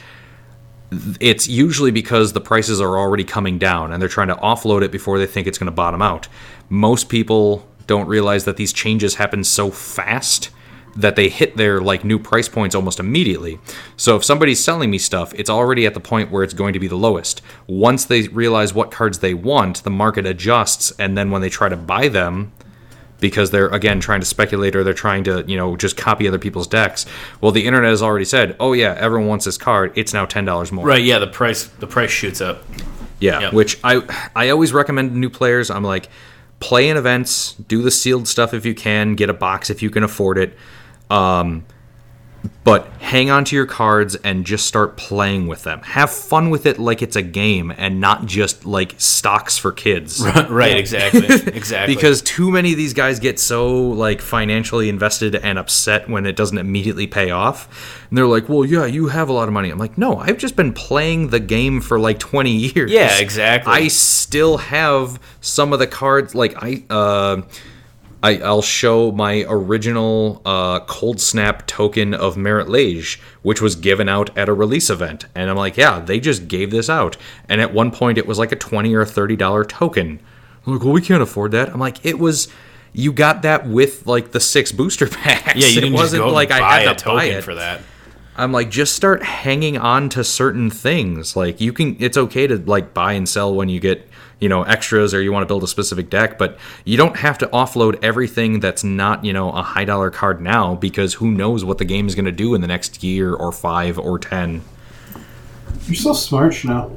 it's 1.21 1.49
usually 1.49 1.91
because 1.91 2.33
the 2.33 2.41
prices 2.41 2.81
are 2.81 2.97
already 2.97 3.25
coming 3.25 3.59
down 3.59 3.93
and 3.93 4.01
they're 4.01 4.09
trying 4.09 4.29
to 4.29 4.37
offload 4.37 4.83
it 4.83 4.93
before 4.93 5.19
they 5.19 5.27
think 5.27 5.47
it's 5.47 5.59
going 5.59 5.67
to 5.67 5.73
bottom 5.73 6.01
out. 6.01 6.29
Most 6.69 7.09
people 7.09 7.69
don't 7.87 8.07
realize 8.07 8.45
that 8.45 8.57
these 8.57 8.73
changes 8.73 9.17
happen 9.17 9.43
so 9.43 9.71
fast 9.71 10.51
that 10.99 11.15
they 11.15 11.29
hit 11.29 11.57
their 11.57 11.81
like 11.81 12.05
new 12.05 12.19
price 12.19 12.49
points 12.49 12.75
almost 12.75 12.99
immediately. 12.99 13.59
So 13.97 14.17
if 14.17 14.25
somebody's 14.25 14.63
selling 14.63 14.91
me 14.91 14.99
stuff, 14.99 15.33
it's 15.35 15.49
already 15.49 15.87
at 15.87 15.95
the 15.95 16.01
point 16.01 16.33
where 16.33 16.43
it's 16.43 16.55
going 16.55 16.73
to 16.73 16.81
be 16.81 16.89
the 16.89 16.97
lowest. 16.97 17.41
Once 17.69 18.05
they 18.05 18.27
realize 18.29 18.75
what 18.75 18.91
cards 18.91 19.21
they 19.21 19.33
want, 19.33 19.85
the 19.85 19.91
market 19.91 20.27
adjusts 20.27 20.91
and 20.99 21.17
then 21.17 21.31
when 21.31 21.41
they 21.41 21.49
try 21.49 21.69
to 21.69 21.77
buy 21.77 22.09
them 22.09 22.53
because 23.21 23.53
they're 23.53 23.69
again 23.69 24.01
trying 24.01 24.21
to 24.21 24.27
speculate 24.27 24.75
or 24.75 24.83
they're 24.83 24.93
trying 24.93 25.23
to, 25.25 25.45
you 25.47 25.57
know, 25.57 25.77
just 25.77 25.97
copy 25.97 26.27
other 26.27 26.39
people's 26.39 26.67
decks, 26.67 27.07
well 27.41 27.53
the 27.53 27.65
internet 27.65 27.91
has 27.91 28.03
already 28.03 28.25
said, 28.25 28.57
"Oh 28.59 28.73
yeah, 28.73 28.97
everyone 28.99 29.29
wants 29.29 29.45
this 29.45 29.57
card. 29.57 29.93
It's 29.95 30.13
now 30.13 30.27
$10 30.27 30.73
more." 30.73 30.85
Right, 30.85 31.03
yeah, 31.03 31.21
the 31.21 31.27
price 31.29 31.65
the 31.65 31.87
price 31.87 32.11
shoots 32.11 32.41
up. 32.41 32.65
Yeah, 33.21 33.41
yep. 33.41 33.53
which 33.53 33.79
I 33.85 34.03
I 34.35 34.49
always 34.51 34.73
recommend 34.73 35.11
to 35.13 35.19
new 35.19 35.31
players. 35.31 35.71
I'm 35.71 35.85
like 35.85 36.09
play 36.61 36.89
in 36.89 36.97
events, 36.97 37.53
do 37.55 37.83
the 37.83 37.91
sealed 37.91 38.27
stuff 38.27 38.53
if 38.53 38.67
you 38.67 38.75
can, 38.75 39.15
get 39.15 39.31
a 39.31 39.35
box 39.35 39.71
if 39.71 39.81
you 39.81 39.91
can 39.91 40.03
afford 40.03 40.39
it 40.39 40.57
um, 41.11 41.65
but 42.65 42.87
hang 43.01 43.31
on 43.31 43.45
to 43.47 43.57
your 43.57 43.67
cards 43.67 44.15
and 44.17 44.45
just 44.45 44.67
start 44.67 44.97
playing 44.97 45.47
with 45.47 45.65
them. 45.65 45.81
Have 45.81 46.11
fun 46.11 46.51
with 46.51 46.67
it 46.67 46.79
like 46.79 47.03
it's 47.03 47.17
a 47.17 47.23
game 47.23 47.73
and 47.77 48.01
not 48.01 48.27
just 48.27 48.65
like 48.65 48.95
stocks 48.99 49.57
for 49.59 49.73
kids. 49.73 50.21
right, 50.49 50.77
exactly. 50.77 51.27
Exactly. 51.59 51.95
because 51.95 52.23
too 52.23 52.51
many 52.51 52.73
of 52.73 52.77
these 52.77 52.95
guys 52.95 53.19
get 53.19 53.41
so 53.41 53.89
like 53.91 54.21
financially 54.21 54.89
invested 54.89 55.35
and 55.35 55.59
upset 55.59 56.09
when 56.09 56.27
it 56.27 56.37
doesn't 56.37 56.59
immediately 56.59 57.07
pay 57.07 57.31
off. 57.31 58.05
And 58.09 58.17
they're 58.17 58.27
like, 58.27 58.49
"Well, 58.49 58.65
yeah, 58.65 58.87
you 58.87 59.09
have 59.09 59.29
a 59.29 59.33
lot 59.33 59.49
of 59.49 59.55
money." 59.55 59.71
I'm 59.71 59.79
like, 59.79 59.99
"No, 59.99 60.17
I've 60.17 60.39
just 60.39 60.57
been 60.57 60.73
playing 60.73 61.29
the 61.29 61.41
game 61.41 61.81
for 61.81 61.99
like 61.99 62.19
20 62.19 62.51
years." 62.53 62.91
Yeah, 62.91 63.19
exactly. 63.19 63.73
I 63.73 63.89
still 63.89 64.59
have 64.59 65.21
some 65.41 65.73
of 65.73 65.79
the 65.79 65.87
cards 65.87 66.35
like 66.35 66.55
I 66.63 66.85
uh 66.91 67.43
I, 68.23 68.37
will 68.37 68.63
show 68.63 69.13
my 69.13 69.45
original 69.49 70.43
uh, 70.45 70.81
Cold 70.81 71.21
Snap 71.21 71.67
token 71.67 72.15
of 72.15 72.37
Marit 72.37 72.69
Lage, 72.69 73.21
which 73.43 73.61
was 73.63 73.77
given 73.77 74.09
out 74.09 74.37
at 74.37 74.49
a 74.49 74.53
release 74.53 74.91
event. 74.91 75.27
And 75.35 75.49
I'm 75.49 75.57
like, 75.57 75.77
yeah, 75.77 76.01
they 76.01 76.19
just 76.19 76.49
gave 76.49 76.71
this 76.71 76.91
out. 76.91 77.17
And 77.49 77.61
at 77.61 77.73
one 77.73 77.91
point, 77.91 78.19
it 78.19 78.27
was 78.27 78.39
like 78.39 78.51
a 78.51 78.57
20 78.57 78.93
or 78.95 79.05
$30 79.05 79.69
token. 79.69 80.21
I'm 80.67 80.73
like, 80.73 80.83
well, 80.83 80.93
we 80.93 81.01
can't 81.01 81.23
afford 81.23 81.53
that. 81.53 81.69
I'm 81.71 81.81
like, 81.81 82.05
it 82.05 82.19
was. 82.19 82.49
You 82.95 83.13
got 83.13 83.43
that 83.43 83.69
with 83.69 84.07
like 84.07 84.33
the 84.33 84.41
six 84.41 84.73
booster 84.73 85.07
packs. 85.09 85.55
Yeah, 85.55 85.69
you 85.69 85.81
didn't 85.83 85.95
it 85.95 85.97
wasn't 85.97 86.27
like 86.29 86.51
I 86.51 86.81
had 86.81 86.99
to 86.99 87.05
buy 87.05 87.25
it 87.27 87.45
for 87.45 87.55
that. 87.55 87.83
I'm 88.35 88.51
like, 88.51 88.71
just 88.71 88.97
start 88.97 89.23
hanging 89.23 89.77
on 89.77 90.09
to 90.11 90.25
certain 90.25 90.71
things. 90.71 91.37
Like 91.37 91.61
you 91.61 91.73
can, 91.73 91.97
it's 92.01 92.17
okay 92.17 92.47
to 92.47 92.57
like 92.57 92.95
buy 92.95 93.13
and 93.13 93.29
sell 93.29 93.55
when 93.55 93.69
you 93.69 93.79
get 93.79 94.09
you 94.41 94.49
know 94.49 94.63
extras 94.63 95.13
or 95.13 95.21
you 95.23 95.33
want 95.33 95.43
to 95.43 95.47
build 95.47 95.63
a 95.63 95.69
specific 95.69 96.11
deck 96.11 96.39
but 96.39 96.59
you 96.85 96.97
don't 96.97 97.17
have 97.17 97.39
to 97.39 97.47
offload 97.49 97.99
everything 98.03 98.61
that's 98.61 98.85
not 98.85 99.25
you 99.25 99.33
know 99.33 99.51
a 99.51 99.63
high 99.63 99.85
dollar 99.85 100.11
card 100.11 100.41
now 100.41 100.75
because 100.75 101.15
who 101.15 101.31
knows 101.31 101.65
what 101.65 101.79
the 101.79 101.85
game 101.85 102.07
is 102.07 102.15
going 102.15 102.25
to 102.25 102.33
do 102.33 102.55
in 102.55 102.61
the 102.61 102.67
next 102.67 103.03
year 103.03 103.35
or 103.35 103.53
five 103.53 103.99
or 103.99 104.19
ten. 104.19 104.63
You're 105.87 105.97
so 105.97 106.13
smart 106.13 106.65
now 106.65 106.91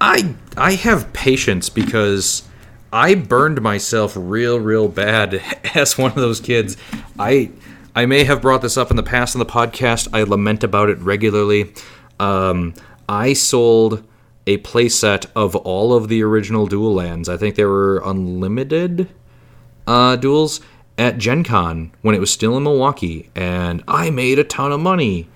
i 0.00 0.34
i 0.56 0.72
have 0.72 1.10
patience 1.14 1.70
because 1.70 2.42
i 2.92 3.14
burned 3.14 3.62
myself 3.62 4.12
real 4.16 4.60
real 4.60 4.88
bad 4.88 5.42
as 5.74 5.96
one 5.96 6.10
of 6.10 6.16
those 6.16 6.40
kids. 6.40 6.76
I 7.18 7.50
i 7.94 8.06
may 8.06 8.24
have 8.24 8.42
brought 8.42 8.62
this 8.62 8.76
up 8.76 8.90
in 8.90 8.96
the 8.96 9.02
past 9.02 9.34
in 9.34 9.38
the 9.38 9.46
podcast. 9.46 10.08
I 10.12 10.22
lament 10.24 10.64
about 10.64 10.88
it 10.90 10.98
regularly. 10.98 11.72
Um, 12.18 12.74
i 13.08 13.32
sold 13.32 14.04
a 14.48 14.56
playset 14.58 15.26
of 15.36 15.54
all 15.54 15.92
of 15.92 16.08
the 16.08 16.22
original 16.22 16.66
dual 16.66 16.94
lands. 16.94 17.28
I 17.28 17.36
think 17.36 17.54
there 17.54 17.68
were 17.68 18.02
unlimited 18.02 19.06
uh, 19.86 20.16
duels 20.16 20.62
at 20.96 21.18
Gen 21.18 21.44
Con 21.44 21.92
when 22.00 22.14
it 22.14 22.18
was 22.18 22.30
still 22.30 22.56
in 22.56 22.62
Milwaukee, 22.62 23.30
and 23.36 23.84
I 23.86 24.08
made 24.08 24.38
a 24.38 24.44
ton 24.44 24.72
of 24.72 24.80
money. 24.80 25.28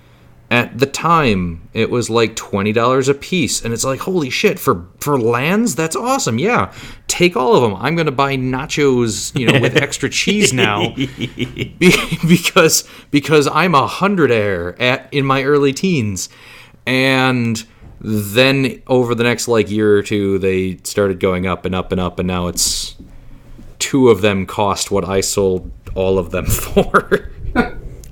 At 0.49 0.77
the 0.77 0.85
time, 0.87 1.67
it 1.73 1.89
was 1.89 2.09
like 2.09 2.35
twenty 2.35 2.73
dollars 2.73 3.07
a 3.07 3.13
piece, 3.13 3.63
and 3.63 3.71
it's 3.73 3.83
like 3.83 3.99
holy 4.01 4.29
shit 4.31 4.59
for 4.59 4.85
for 4.99 5.19
lands. 5.19 5.75
That's 5.75 5.95
awesome. 5.95 6.39
Yeah, 6.39 6.73
take 7.07 7.35
all 7.35 7.55
of 7.55 7.61
them. 7.61 7.75
I'm 7.81 7.95
gonna 7.95 8.11
buy 8.11 8.35
nachos, 8.35 9.37
you 9.39 9.47
know, 9.47 9.59
with 9.59 9.77
extra 9.77 10.09
cheese 10.09 10.53
now, 10.53 10.93
because 12.27 12.87
because 13.09 13.47
I'm 13.47 13.73
a 13.73 13.87
hundred 13.87 14.31
air 14.31 14.79
at 14.81 15.11
in 15.11 15.25
my 15.25 15.43
early 15.43 15.73
teens, 15.73 16.29
and 16.85 17.63
then 18.03 18.81
over 18.87 19.15
the 19.15 19.23
next 19.23 19.47
like 19.47 19.71
year 19.71 19.97
or 19.97 20.03
two, 20.03 20.37
they 20.39 20.77
started 20.83 21.19
going 21.19 21.47
up 21.47 21.65
and 21.65 21.73
up 21.73 21.91
and 21.91 22.01
up, 22.01 22.19
and 22.19 22.27
now 22.27 22.47
it's 22.47 22.95
two 23.79 24.09
of 24.09 24.21
them 24.21 24.45
cost 24.45 24.91
what 24.91 25.07
I 25.07 25.21
sold 25.21 25.71
all 25.95 26.19
of 26.19 26.31
them 26.31 26.45
for. 26.47 27.29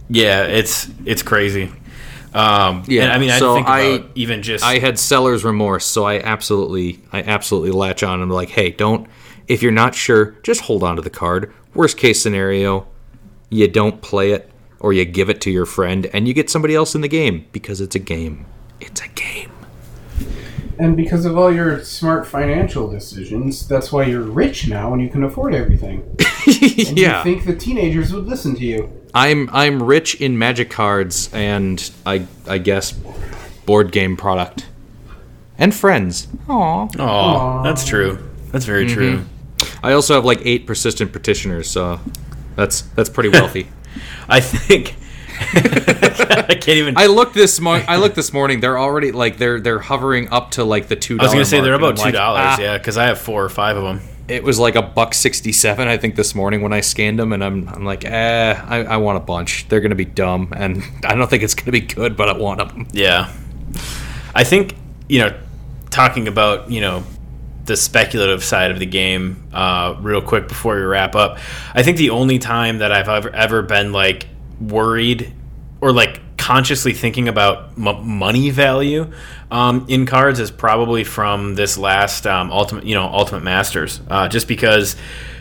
yeah, 0.09 0.43
it's 0.43 0.89
it's 1.05 1.21
crazy. 1.21 1.71
Um, 2.33 2.83
yeah, 2.87 3.11
I 3.11 3.17
mean, 3.17 3.31
so 3.31 3.57
I 3.57 3.81
think 3.81 4.05
I, 4.05 4.09
even 4.15 4.41
just 4.41 4.63
I 4.63 4.79
had 4.79 4.97
seller's 4.97 5.43
remorse, 5.43 5.85
so 5.85 6.05
I 6.05 6.19
absolutely, 6.19 7.01
I 7.11 7.21
absolutely 7.23 7.71
latch 7.71 8.03
on. 8.03 8.21
I'm 8.21 8.29
like, 8.29 8.49
hey, 8.49 8.71
don't. 8.71 9.07
If 9.47 9.61
you're 9.61 9.73
not 9.73 9.93
sure, 9.93 10.37
just 10.43 10.61
hold 10.61 10.83
on 10.83 10.95
to 10.95 11.01
the 11.01 11.09
card. 11.09 11.53
Worst 11.73 11.97
case 11.97 12.21
scenario, 12.21 12.87
you 13.49 13.67
don't 13.67 14.01
play 14.01 14.31
it, 14.31 14.49
or 14.79 14.93
you 14.93 15.03
give 15.03 15.29
it 15.29 15.41
to 15.41 15.51
your 15.51 15.65
friend, 15.65 16.05
and 16.13 16.25
you 16.27 16.33
get 16.33 16.49
somebody 16.49 16.73
else 16.73 16.95
in 16.95 17.01
the 17.01 17.09
game 17.09 17.45
because 17.51 17.81
it's 17.81 17.95
a 17.95 17.99
game. 17.99 18.45
It's 18.79 19.01
a 19.01 19.09
game. 19.09 19.50
And 20.81 20.97
because 20.97 21.25
of 21.25 21.37
all 21.37 21.53
your 21.53 21.83
smart 21.83 22.25
financial 22.25 22.89
decisions, 22.89 23.67
that's 23.67 23.91
why 23.91 24.05
you're 24.05 24.23
rich 24.23 24.67
now 24.67 24.93
and 24.93 25.01
you 25.01 25.09
can 25.09 25.23
afford 25.23 25.53
everything. 25.53 26.17
And 26.47 26.97
yeah. 26.97 27.19
you 27.19 27.23
think 27.23 27.45
the 27.45 27.55
teenagers 27.55 28.11
would 28.11 28.25
listen 28.25 28.55
to 28.55 28.65
you. 28.65 28.91
I'm 29.13 29.47
I'm 29.53 29.83
rich 29.83 30.19
in 30.19 30.39
magic 30.39 30.71
cards 30.71 31.31
and 31.31 31.91
I 32.03 32.25
I 32.47 32.57
guess 32.57 32.93
board 33.67 33.91
game 33.91 34.17
product. 34.17 34.65
And 35.59 35.73
friends. 35.73 36.25
Aww. 36.47 36.89
Oh, 36.97 37.61
that's 37.63 37.85
true. 37.85 38.17
That's 38.51 38.65
very 38.65 38.87
mm-hmm. 38.87 38.93
true. 38.95 39.25
I 39.83 39.93
also 39.93 40.15
have 40.15 40.25
like 40.25 40.41
eight 40.43 40.65
persistent 40.65 41.13
petitioners, 41.13 41.69
so 41.69 41.99
that's 42.55 42.81
that's 42.95 43.09
pretty 43.09 43.29
wealthy. 43.29 43.69
I 44.27 44.39
think 44.39 44.95
I 45.53 46.55
can't 46.55 46.77
even. 46.77 46.97
I 46.97 47.07
looked 47.07 47.33
this 47.33 47.59
morning. 47.59 47.85
I 47.89 47.97
looked 47.97 48.15
this 48.15 48.31
morning. 48.31 48.59
They're 48.59 48.77
already 48.77 49.11
like 49.11 49.37
they're 49.37 49.59
they're 49.59 49.79
hovering 49.79 50.29
up 50.29 50.51
to 50.51 50.63
like 50.63 50.87
the 50.87 50.95
two. 50.95 51.19
I 51.19 51.23
was 51.23 51.33
gonna 51.33 51.45
say 51.45 51.61
they're 51.61 51.73
about 51.73 51.97
two 51.97 52.03
like, 52.03 52.13
dollars, 52.13 52.41
ah, 52.43 52.59
yeah, 52.59 52.77
because 52.77 52.97
I 52.97 53.05
have 53.05 53.19
four 53.19 53.43
or 53.43 53.49
five 53.49 53.75
of 53.75 53.83
them. 53.83 54.01
It 54.27 54.43
was 54.43 54.59
like 54.59 54.75
a 54.75 54.81
buck 54.81 55.13
sixty 55.13 55.51
seven, 55.51 55.87
I 55.87 55.97
think, 55.97 56.15
this 56.15 56.35
morning 56.35 56.61
when 56.61 56.73
I 56.73 56.81
scanned 56.81 57.19
them, 57.19 57.33
and 57.33 57.43
I'm 57.43 57.67
I'm 57.67 57.83
like, 57.83 58.05
eh, 58.05 58.53
I, 58.65 58.83
I 58.83 58.97
want 58.97 59.17
a 59.17 59.21
bunch. 59.21 59.67
They're 59.67 59.81
gonna 59.81 59.95
be 59.95 60.05
dumb, 60.05 60.53
and 60.55 60.83
I 61.05 61.15
don't 61.15 61.29
think 61.29 61.43
it's 61.43 61.55
gonna 61.55 61.71
be 61.71 61.81
good, 61.81 62.15
but 62.15 62.29
I 62.29 62.37
want 62.37 62.59
them. 62.59 62.87
Yeah, 62.91 63.33
I 64.35 64.43
think 64.43 64.75
you 65.09 65.19
know, 65.19 65.37
talking 65.89 66.27
about 66.27 66.69
you 66.69 66.81
know 66.81 67.03
the 67.65 67.75
speculative 67.75 68.43
side 68.43 68.71
of 68.71 68.79
the 68.79 68.85
game, 68.85 69.47
uh, 69.53 69.95
real 69.99 70.21
quick 70.21 70.47
before 70.47 70.75
we 70.75 70.81
wrap 70.81 71.15
up. 71.15 71.37
I 71.73 71.83
think 71.83 71.97
the 71.97 72.11
only 72.11 72.39
time 72.39 72.79
that 72.79 72.91
I've 72.91 73.09
ever 73.09 73.29
ever 73.29 73.61
been 73.61 73.91
like 73.91 74.27
worried 74.61 75.33
or 75.81 75.91
like 75.91 76.21
consciously 76.37 76.93
thinking 76.93 77.27
about 77.27 77.71
m- 77.77 78.07
money 78.07 78.49
value 78.49 79.11
um, 79.51 79.85
in 79.89 80.05
cards 80.05 80.39
is 80.39 80.49
probably 80.49 81.03
from 81.03 81.55
this 81.55 81.77
last 81.77 82.25
um, 82.25 82.51
ultimate, 82.51 82.85
you 82.85 82.95
know, 82.95 83.03
Ultimate 83.03 83.43
Masters, 83.43 84.01
uh, 84.09 84.27
just 84.27 84.47
because. 84.47 84.95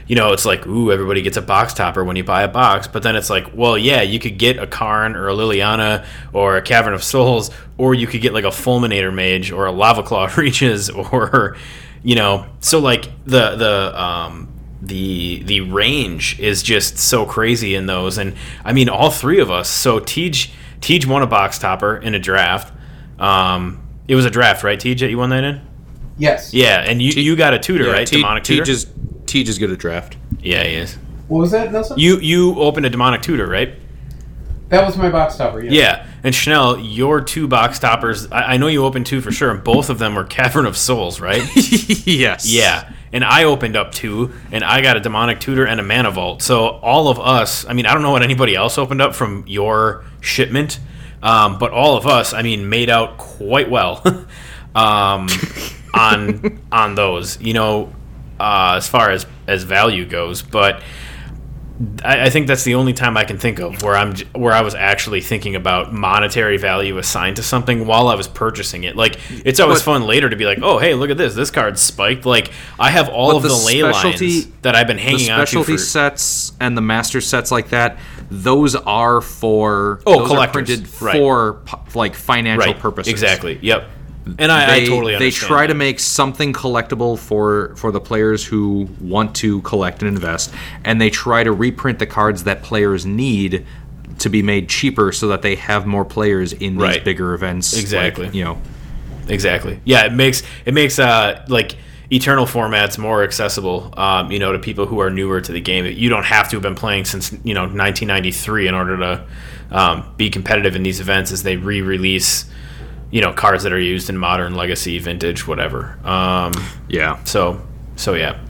You 0.06 0.16
know, 0.16 0.32
it's 0.32 0.44
like, 0.44 0.66
ooh, 0.66 0.90
everybody 0.90 1.22
gets 1.22 1.36
a 1.36 1.42
box 1.42 1.72
topper 1.72 2.02
when 2.02 2.16
you 2.16 2.24
buy 2.24 2.42
a 2.42 2.48
box. 2.48 2.88
But 2.88 3.04
then 3.04 3.14
it's 3.14 3.30
like, 3.30 3.54
well, 3.54 3.78
yeah, 3.78 4.02
you 4.02 4.18
could 4.18 4.38
get 4.38 4.58
a 4.58 4.66
Karn 4.66 5.14
or 5.14 5.28
a 5.28 5.32
Liliana 5.32 6.04
or 6.32 6.56
a 6.56 6.62
Cavern 6.62 6.94
of 6.94 7.04
Souls, 7.04 7.52
or 7.78 7.94
you 7.94 8.08
could 8.08 8.20
get 8.20 8.34
like 8.34 8.42
a 8.42 8.48
Fulminator 8.48 9.14
Mage 9.14 9.52
or 9.52 9.68
a 9.68 9.72
Lavaclaw 9.72 10.36
Reaches, 10.36 10.90
or, 10.90 11.56
you 12.02 12.16
know, 12.16 12.46
so 12.58 12.80
like 12.80 13.04
the, 13.24 13.54
the, 13.54 14.02
um, 14.02 14.49
the 14.82 15.42
the 15.44 15.60
range 15.60 16.38
is 16.40 16.62
just 16.62 16.96
so 16.98 17.26
crazy 17.26 17.74
in 17.74 17.84
those 17.86 18.16
and 18.16 18.34
i 18.64 18.72
mean 18.72 18.88
all 18.88 19.10
three 19.10 19.38
of 19.40 19.50
us 19.50 19.68
so 19.68 20.00
Tej 20.00 20.50
Tej 20.80 21.00
won 21.06 21.22
a 21.22 21.26
box 21.26 21.58
topper 21.58 21.96
in 21.98 22.14
a 22.14 22.18
draft 22.18 22.72
um 23.18 23.86
it 24.08 24.14
was 24.14 24.24
a 24.24 24.30
draft 24.30 24.64
right 24.64 24.80
Tej 24.80 24.94
that 24.94 25.10
you 25.10 25.18
won 25.18 25.30
that 25.30 25.44
in 25.44 25.60
Yes. 26.16 26.52
yeah 26.54 26.80
and 26.80 27.00
you 27.02 27.12
you 27.22 27.36
got 27.36 27.52
a 27.54 27.58
tutor 27.58 27.90
right 27.90 28.06
T- 28.06 28.16
demonic 28.16 28.44
tutor 28.44 28.62
Teej 28.62 28.68
is 28.68 28.86
Teej 29.26 29.48
is 29.48 29.58
good 29.58 29.70
at 29.70 29.78
draft. 29.78 30.16
yeah 30.40 30.64
he 30.64 30.74
is 30.74 30.96
What 31.28 31.40
was 31.40 31.50
that, 31.52 31.70
Nelson? 31.72 31.98
you 31.98 32.18
you 32.20 32.58
opened 32.58 32.86
a 32.86 32.90
demonic 32.90 33.20
tutor 33.22 33.46
right 33.46 33.74
that 34.70 34.86
was 34.86 34.96
my 34.96 35.10
box 35.10 35.36
topper. 35.36 35.62
Yes. 35.62 35.72
yeah 35.72 36.06
and 36.22 36.34
Schnell 36.34 36.78
your 36.78 37.20
two 37.20 37.48
box 37.48 37.78
toppers 37.78 38.30
I, 38.32 38.54
I 38.54 38.56
know 38.56 38.66
you 38.68 38.84
opened 38.84 39.04
two 39.06 39.20
for 39.20 39.32
sure 39.32 39.50
and 39.50 39.62
both 39.64 39.90
of 39.90 39.98
them 39.98 40.14
were 40.14 40.24
cavern 40.24 40.64
of 40.66 40.76
souls 40.76 41.20
right 41.20 41.42
yes. 42.06 42.46
Yeah, 42.50 42.90
and 43.12 43.24
I 43.24 43.44
opened 43.44 43.76
up 43.76 43.92
two, 43.92 44.32
and 44.52 44.62
I 44.62 44.80
got 44.80 44.96
a 44.96 45.00
demonic 45.00 45.40
tutor 45.40 45.66
and 45.66 45.80
a 45.80 45.82
mana 45.82 46.10
vault. 46.10 46.42
So 46.42 46.68
all 46.68 47.08
of 47.08 47.18
us, 47.18 47.64
I 47.66 47.72
mean, 47.72 47.86
I 47.86 47.92
don't 47.92 48.02
know 48.02 48.10
what 48.12 48.22
anybody 48.22 48.54
else 48.54 48.78
opened 48.78 49.02
up 49.02 49.14
from 49.14 49.44
your 49.46 50.04
shipment, 50.20 50.78
um, 51.22 51.58
but 51.58 51.72
all 51.72 51.96
of 51.96 52.06
us, 52.06 52.32
I 52.32 52.42
mean, 52.42 52.68
made 52.68 52.88
out 52.88 53.18
quite 53.18 53.70
well 53.70 54.02
um, 54.74 55.28
on 55.94 56.60
on 56.72 56.94
those. 56.94 57.40
You 57.40 57.54
know, 57.54 57.92
uh, 58.38 58.74
as 58.76 58.88
far 58.88 59.10
as 59.10 59.26
as 59.46 59.64
value 59.64 60.06
goes, 60.06 60.42
but. 60.42 60.82
I, 62.04 62.26
I 62.26 62.30
think 62.30 62.46
that's 62.46 62.64
the 62.64 62.74
only 62.74 62.92
time 62.92 63.16
I 63.16 63.24
can 63.24 63.38
think 63.38 63.58
of 63.58 63.82
where 63.82 63.96
I'm 63.96 64.14
where 64.34 64.52
I 64.52 64.60
was 64.60 64.74
actually 64.74 65.22
thinking 65.22 65.56
about 65.56 65.94
monetary 65.94 66.58
value 66.58 66.98
assigned 66.98 67.36
to 67.36 67.42
something 67.42 67.86
while 67.86 68.08
I 68.08 68.14
was 68.16 68.28
purchasing 68.28 68.84
it. 68.84 68.96
Like 68.96 69.18
it's 69.46 69.60
always 69.60 69.78
But- 69.78 69.84
fun 69.84 70.02
later 70.06 70.28
to 70.28 70.36
be 70.36 70.44
like, 70.44 70.58
oh 70.62 70.78
hey, 70.78 70.92
look 70.94 71.08
at 71.08 71.16
this, 71.16 71.34
this 71.34 71.50
card 71.50 71.78
spiked. 71.78 72.26
Like 72.26 72.50
I 72.78 72.90
have 72.90 73.08
all 73.08 73.34
of 73.34 73.42
the, 73.42 73.48
the 73.48 73.54
ley 73.54 73.78
specialty- 73.80 74.40
lines 74.42 74.46
that 74.62 74.74
I've 74.76 74.86
been 74.86 74.96
The 74.96 75.02
hanging 75.02 75.30
on 75.30 75.40
to 75.40 75.46
specialty 75.46 75.78
sets 75.78 76.52
and 76.60 76.76
the 76.76 76.82
master 76.82 77.20
sets 77.22 77.50
like 77.50 77.70
that, 77.70 77.98
those 78.30 78.76
are 78.76 79.22
for 79.22 80.02
Oh, 80.06 80.26
those 80.28 80.32
are 80.32 80.48
printed 80.48 80.86
Right. 81.00 81.16
for 81.16 81.62
like 81.94 82.14
financial 82.14 82.72
right, 82.72 82.78
purposes. 82.80 83.10
exactly. 83.10 83.58
Yep. 83.62 83.88
And 84.38 84.50
I, 84.52 84.66
they, 84.80 84.82
I 84.84 84.86
totally 84.86 85.16
they 85.16 85.30
try 85.30 85.66
to 85.66 85.74
make 85.74 86.00
something 86.00 86.52
collectible 86.52 87.18
for 87.18 87.74
for 87.76 87.90
the 87.92 88.00
players 88.00 88.44
who 88.44 88.88
want 89.00 89.34
to 89.36 89.60
collect 89.62 90.02
and 90.02 90.08
invest 90.08 90.52
and 90.84 91.00
they 91.00 91.10
try 91.10 91.42
to 91.44 91.52
reprint 91.52 91.98
the 91.98 92.06
cards 92.06 92.44
that 92.44 92.62
players 92.62 93.04
need 93.06 93.66
to 94.18 94.28
be 94.28 94.42
made 94.42 94.68
cheaper 94.68 95.12
so 95.12 95.28
that 95.28 95.42
they 95.42 95.54
have 95.56 95.86
more 95.86 96.04
players 96.04 96.52
in 96.52 96.74
these 96.74 96.82
Right. 96.82 97.04
bigger 97.04 97.32
events 97.34 97.72
like, 97.74 97.82
Exactly. 97.82 98.28
you 98.32 98.44
know 98.44 98.60
Exactly. 99.28 99.80
Yeah, 99.84 100.06
it 100.06 100.12
makes 100.12 100.42
it 100.64 100.74
makes 100.74 100.98
uh 100.98 101.44
like 101.48 101.76
eternal 102.12 102.44
formats 102.44 102.98
more 102.98 103.22
accessible 103.22 103.94
um, 103.96 104.32
you 104.32 104.38
know 104.40 104.50
to 104.52 104.58
people 104.58 104.84
who 104.86 104.98
are 105.00 105.10
newer 105.10 105.40
to 105.40 105.52
the 105.52 105.60
game 105.60 105.86
you 105.86 106.08
don't 106.08 106.24
have 106.24 106.48
to 106.50 106.56
have 106.56 106.62
been 106.62 106.74
playing 106.74 107.04
since 107.04 107.30
you 107.44 107.54
know 107.54 107.60
1993 107.62 108.66
in 108.66 108.74
order 108.74 108.96
to 108.96 109.24
um, 109.70 110.12
be 110.16 110.28
competitive 110.28 110.74
in 110.74 110.82
these 110.82 110.98
events 110.98 111.30
as 111.30 111.44
they 111.44 111.56
re-release 111.56 112.46
you 113.10 113.20
know 113.20 113.32
cards 113.32 113.62
that 113.64 113.72
are 113.72 113.80
used 113.80 114.08
in 114.08 114.16
modern 114.16 114.54
legacy 114.54 114.98
vintage 114.98 115.46
whatever. 115.46 115.98
Um, 116.04 116.52
yeah. 116.88 117.22
so 117.24 117.60
so 117.96 118.14
yeah. 118.14 118.40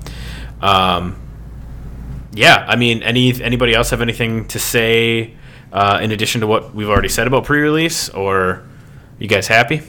Um, 0.60 1.16
yeah 2.32 2.64
i 2.68 2.76
mean 2.76 3.02
any 3.02 3.42
anybody 3.42 3.74
else 3.74 3.90
have 3.90 4.00
anything 4.00 4.46
to 4.46 4.58
say 4.60 5.34
uh, 5.72 5.98
in 6.02 6.12
addition 6.12 6.40
to 6.40 6.46
what 6.46 6.74
we've 6.74 6.88
already 6.88 7.08
said 7.08 7.26
about 7.26 7.44
pre-release 7.44 8.08
or 8.10 8.66
you 9.18 9.28
guys 9.28 9.46
happy? 9.46 9.82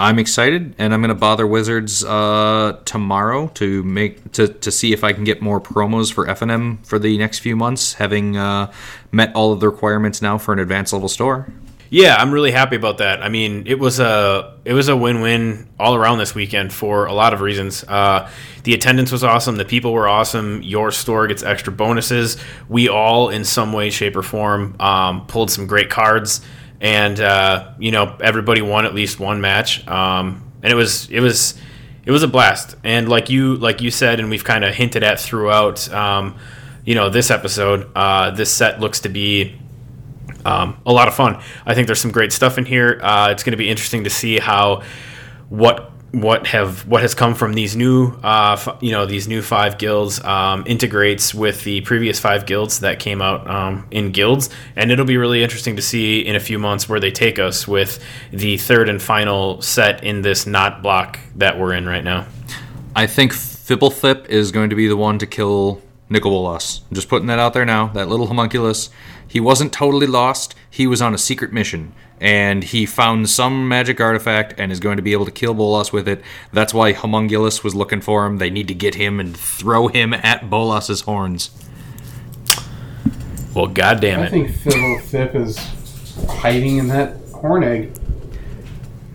I'm 0.00 0.18
excited, 0.20 0.76
and 0.78 0.94
I'm 0.94 1.00
gonna 1.00 1.14
bother 1.16 1.44
Wizards 1.44 2.04
uh, 2.04 2.80
tomorrow 2.84 3.48
to 3.54 3.82
make 3.82 4.32
to, 4.32 4.46
to 4.46 4.70
see 4.70 4.92
if 4.92 5.02
I 5.02 5.12
can 5.12 5.24
get 5.24 5.42
more 5.42 5.60
promos 5.60 6.12
for 6.12 6.24
FNM 6.26 6.86
for 6.86 7.00
the 7.00 7.18
next 7.18 7.40
few 7.40 7.56
months, 7.56 7.94
having 7.94 8.36
uh, 8.36 8.72
met 9.10 9.34
all 9.34 9.52
of 9.52 9.58
the 9.58 9.68
requirements 9.68 10.22
now 10.22 10.38
for 10.38 10.52
an 10.52 10.60
advanced 10.60 10.92
level 10.92 11.08
store. 11.08 11.52
Yeah, 11.90 12.16
I'm 12.16 12.32
really 12.32 12.50
happy 12.50 12.76
about 12.76 12.98
that. 12.98 13.22
I 13.22 13.28
mean, 13.30 13.66
it 13.66 13.78
was 13.78 13.98
a 13.98 14.58
it 14.64 14.74
was 14.74 14.88
a 14.88 14.96
win-win 14.96 15.68
all 15.78 15.94
around 15.94 16.18
this 16.18 16.34
weekend 16.34 16.72
for 16.72 17.06
a 17.06 17.14
lot 17.14 17.32
of 17.32 17.40
reasons. 17.40 17.82
Uh, 17.84 18.30
the 18.64 18.74
attendance 18.74 19.10
was 19.10 19.24
awesome. 19.24 19.56
The 19.56 19.64
people 19.64 19.92
were 19.92 20.06
awesome. 20.06 20.62
Your 20.62 20.90
store 20.90 21.26
gets 21.26 21.42
extra 21.42 21.72
bonuses. 21.72 22.36
We 22.68 22.88
all, 22.88 23.30
in 23.30 23.44
some 23.44 23.72
way, 23.72 23.88
shape, 23.88 24.16
or 24.16 24.22
form, 24.22 24.76
um, 24.80 25.26
pulled 25.26 25.50
some 25.50 25.66
great 25.66 25.88
cards, 25.88 26.42
and 26.80 27.18
uh, 27.20 27.72
you 27.78 27.90
know, 27.90 28.16
everybody 28.20 28.60
won 28.60 28.84
at 28.84 28.94
least 28.94 29.18
one 29.18 29.40
match. 29.40 29.86
Um, 29.88 30.44
and 30.62 30.70
it 30.70 30.76
was 30.76 31.08
it 31.10 31.20
was 31.20 31.58
it 32.04 32.10
was 32.10 32.22
a 32.22 32.28
blast. 32.28 32.76
And 32.84 33.08
like 33.08 33.30
you 33.30 33.56
like 33.56 33.80
you 33.80 33.90
said, 33.90 34.20
and 34.20 34.28
we've 34.28 34.44
kind 34.44 34.62
of 34.62 34.74
hinted 34.74 35.02
at 35.02 35.20
throughout, 35.20 35.90
um, 35.90 36.36
you 36.84 36.94
know, 36.94 37.08
this 37.08 37.30
episode, 37.30 37.90
uh, 37.94 38.30
this 38.32 38.50
set 38.52 38.78
looks 38.78 39.00
to 39.00 39.08
be 39.08 39.58
um, 40.48 40.80
a 40.86 40.92
lot 40.92 41.08
of 41.08 41.14
fun. 41.14 41.40
I 41.66 41.74
think 41.74 41.86
there's 41.86 42.00
some 42.00 42.10
great 42.10 42.32
stuff 42.32 42.58
in 42.58 42.64
here. 42.64 43.00
Uh, 43.02 43.28
it's 43.30 43.42
going 43.42 43.52
to 43.52 43.58
be 43.58 43.68
interesting 43.68 44.04
to 44.04 44.10
see 44.10 44.38
how 44.38 44.82
what 45.48 45.92
what 46.10 46.46
have 46.46 46.86
what 46.86 47.02
has 47.02 47.14
come 47.14 47.34
from 47.34 47.52
these 47.52 47.76
new 47.76 48.12
uh, 48.24 48.56
f- 48.58 48.78
you 48.80 48.92
know 48.92 49.04
these 49.04 49.28
new 49.28 49.42
five 49.42 49.76
guilds 49.76 50.24
um, 50.24 50.64
integrates 50.66 51.34
with 51.34 51.64
the 51.64 51.82
previous 51.82 52.18
five 52.18 52.46
guilds 52.46 52.80
that 52.80 52.98
came 52.98 53.20
out 53.20 53.48
um, 53.48 53.86
in 53.90 54.10
guilds, 54.10 54.48
and 54.74 54.90
it'll 54.90 55.04
be 55.04 55.18
really 55.18 55.42
interesting 55.42 55.76
to 55.76 55.82
see 55.82 56.20
in 56.20 56.34
a 56.34 56.40
few 56.40 56.58
months 56.58 56.88
where 56.88 57.00
they 57.00 57.10
take 57.10 57.38
us 57.38 57.68
with 57.68 58.02
the 58.30 58.56
third 58.56 58.88
and 58.88 59.02
final 59.02 59.60
set 59.60 60.02
in 60.02 60.22
this 60.22 60.46
not 60.46 60.82
block 60.82 61.18
that 61.36 61.58
we're 61.58 61.74
in 61.74 61.86
right 61.86 62.04
now. 62.04 62.26
I 62.96 63.06
think 63.06 63.32
Fblthp 63.32 64.28
is 64.28 64.50
going 64.50 64.70
to 64.70 64.76
be 64.76 64.88
the 64.88 64.96
one 64.96 65.18
to 65.18 65.26
kill 65.26 65.82
Nicol 66.10 66.30
Bolas. 66.30 66.82
I'm 66.90 66.94
just 66.94 67.08
putting 67.08 67.26
that 67.26 67.38
out 67.38 67.52
there 67.54 67.64
now. 67.64 67.88
That 67.88 68.08
little 68.08 68.26
homunculus. 68.26 68.90
He 69.26 69.40
wasn't 69.40 69.72
totally 69.72 70.06
lost. 70.06 70.54
He 70.70 70.86
was 70.86 71.02
on 71.02 71.14
a 71.14 71.18
secret 71.18 71.52
mission. 71.52 71.92
And 72.20 72.64
he 72.64 72.86
found 72.86 73.28
some 73.30 73.68
magic 73.68 74.00
artifact 74.00 74.54
and 74.58 74.72
is 74.72 74.80
going 74.80 74.96
to 74.96 75.02
be 75.02 75.12
able 75.12 75.26
to 75.26 75.30
kill 75.30 75.54
Bolas 75.54 75.92
with 75.92 76.08
it. 76.08 76.22
That's 76.52 76.74
why 76.74 76.92
Homunculus 76.92 77.62
was 77.62 77.74
looking 77.74 78.00
for 78.00 78.26
him. 78.26 78.38
They 78.38 78.50
need 78.50 78.66
to 78.68 78.74
get 78.74 78.96
him 78.96 79.20
and 79.20 79.36
throw 79.36 79.86
him 79.88 80.12
at 80.14 80.50
Bolas's 80.50 81.02
horns. 81.02 81.50
Well, 83.54 83.66
goddamn 83.66 84.20
it! 84.20 84.26
I 84.26 84.28
think 84.28 84.50
Phil 84.50 84.98
Fip 85.00 85.34
is 85.34 85.58
hiding 86.28 86.78
in 86.78 86.88
that 86.88 87.16
horn 87.32 87.64
egg. 87.64 87.92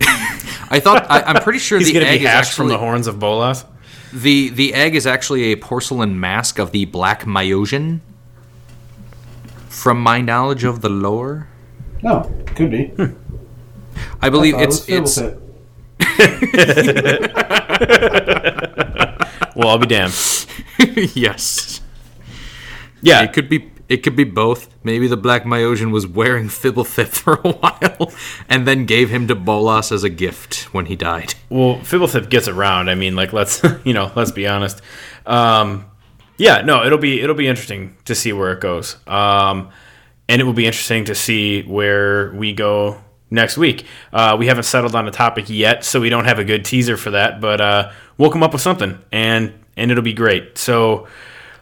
I 0.70 0.80
thought 0.80 1.06
I, 1.10 1.22
I'm 1.22 1.42
pretty 1.42 1.58
sure 1.58 1.78
He's 1.78 1.92
going 1.92 2.04
to 2.04 2.10
be 2.10 2.18
is 2.18 2.22
hatched 2.22 2.48
actually 2.48 2.56
from 2.56 2.68
the 2.68 2.78
horns 2.78 3.06
of 3.06 3.18
Bolas. 3.18 3.64
The 4.14 4.48
the 4.50 4.72
egg 4.74 4.94
is 4.94 5.06
actually 5.06 5.52
a 5.52 5.56
porcelain 5.56 6.18
mask 6.18 6.58
of 6.58 6.70
the 6.70 6.84
Black 6.86 7.24
Myosian. 7.24 8.00
From 9.68 10.00
my 10.00 10.20
knowledge 10.20 10.62
of 10.62 10.80
the 10.82 10.88
lore, 10.88 11.48
No, 12.02 12.30
could 12.54 12.70
be. 12.70 12.86
Hmm. 12.86 13.14
I 14.22 14.30
believe 14.30 14.54
Thought 14.54 14.62
it 14.62 14.68
it's 14.68 14.88
was 14.88 15.18
it's 15.18 15.18
Fiddlesip. 15.18 15.40
Well, 19.56 19.68
I'll 19.68 19.78
be 19.78 19.86
damned. 19.86 20.12
yes. 21.14 21.80
Yeah, 23.02 23.22
It 23.22 23.32
could 23.32 23.48
be 23.48 23.70
it 23.88 23.98
could 23.98 24.16
be 24.16 24.24
both. 24.24 24.68
Maybe 24.82 25.06
the 25.08 25.16
Black 25.16 25.44
Myosian 25.44 25.90
was 25.90 26.06
wearing 26.06 26.48
Fblthp 26.48 27.06
for 27.08 27.34
a 27.44 27.52
while 27.52 28.12
and 28.48 28.66
then 28.66 28.86
gave 28.86 29.10
him 29.10 29.28
to 29.28 29.34
Bolas 29.34 29.92
as 29.92 30.04
a 30.04 30.10
gift 30.10 30.72
when 30.74 30.86
he 30.86 30.96
died. 30.96 31.34
well, 31.50 31.76
Fblthp 31.78 32.30
gets 32.30 32.48
around. 32.48 32.88
I 32.88 32.94
mean, 32.94 33.14
like 33.14 33.32
let's 33.32 33.62
you 33.84 33.92
know, 33.92 34.10
let's 34.14 34.30
be 34.30 34.46
honest. 34.46 34.80
Um, 35.26 35.86
yeah, 36.36 36.62
no, 36.62 36.84
it'll 36.84 36.98
be 36.98 37.20
it'll 37.20 37.36
be 37.36 37.46
interesting 37.46 37.96
to 38.06 38.14
see 38.14 38.32
where 38.32 38.52
it 38.52 38.60
goes. 38.60 38.96
Um, 39.06 39.70
and 40.28 40.40
it 40.40 40.44
will 40.44 40.54
be 40.54 40.66
interesting 40.66 41.04
to 41.06 41.14
see 41.14 41.62
where 41.62 42.32
we 42.32 42.52
go 42.54 43.00
next 43.30 43.58
week. 43.58 43.84
Uh, 44.12 44.36
we 44.38 44.46
haven't 44.46 44.62
settled 44.64 44.94
on 44.94 45.06
a 45.06 45.10
topic 45.10 45.46
yet, 45.48 45.84
so 45.84 46.00
we 46.00 46.08
don't 46.08 46.24
have 46.24 46.38
a 46.38 46.44
good 46.44 46.64
teaser 46.64 46.96
for 46.96 47.10
that. 47.10 47.40
But 47.40 47.60
uh, 47.60 47.92
we'll 48.16 48.30
come 48.30 48.42
up 48.42 48.52
with 48.52 48.62
something, 48.62 48.98
and 49.12 49.52
and 49.76 49.90
it'll 49.90 50.04
be 50.04 50.14
great. 50.14 50.56
So. 50.58 51.06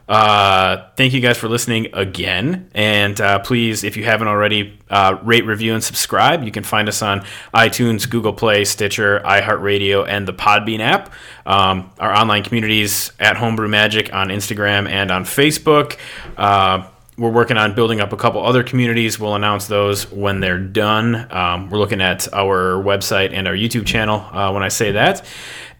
Uh, 0.08 0.88
thank 0.96 1.12
you 1.12 1.20
guys 1.20 1.38
for 1.38 1.48
listening 1.48 1.88
again. 1.94 2.70
And 2.74 3.20
uh, 3.20 3.38
please, 3.38 3.84
if 3.84 3.96
you 3.96 4.04
haven't 4.04 4.28
already, 4.28 4.78
uh, 4.90 5.18
rate, 5.22 5.46
review, 5.46 5.74
and 5.74 5.82
subscribe. 5.82 6.42
You 6.42 6.50
can 6.50 6.64
find 6.64 6.88
us 6.88 7.02
on 7.02 7.20
iTunes, 7.54 8.08
Google 8.08 8.32
Play, 8.32 8.64
Stitcher, 8.64 9.20
iHeartRadio, 9.20 10.06
and 10.06 10.26
the 10.26 10.32
Podbean 10.32 10.80
app. 10.80 11.12
Um, 11.46 11.90
our 11.98 12.12
online 12.12 12.42
communities 12.42 13.12
at 13.18 13.36
Homebrew 13.36 13.68
Magic 13.68 14.12
on 14.12 14.28
Instagram 14.28 14.88
and 14.88 15.10
on 15.10 15.24
Facebook. 15.24 15.96
Uh, 16.36 16.88
we're 17.16 17.30
working 17.30 17.56
on 17.56 17.74
building 17.74 18.00
up 18.00 18.12
a 18.12 18.16
couple 18.16 18.44
other 18.44 18.62
communities. 18.62 19.20
We'll 19.20 19.34
announce 19.34 19.66
those 19.66 20.10
when 20.10 20.40
they're 20.40 20.58
done. 20.58 21.30
Um, 21.30 21.70
we're 21.70 21.78
looking 21.78 22.00
at 22.00 22.32
our 22.32 22.82
website 22.82 23.32
and 23.32 23.46
our 23.46 23.54
YouTube 23.54 23.86
channel 23.86 24.20
uh, 24.32 24.50
when 24.52 24.62
I 24.62 24.68
say 24.68 24.92
that. 24.92 25.24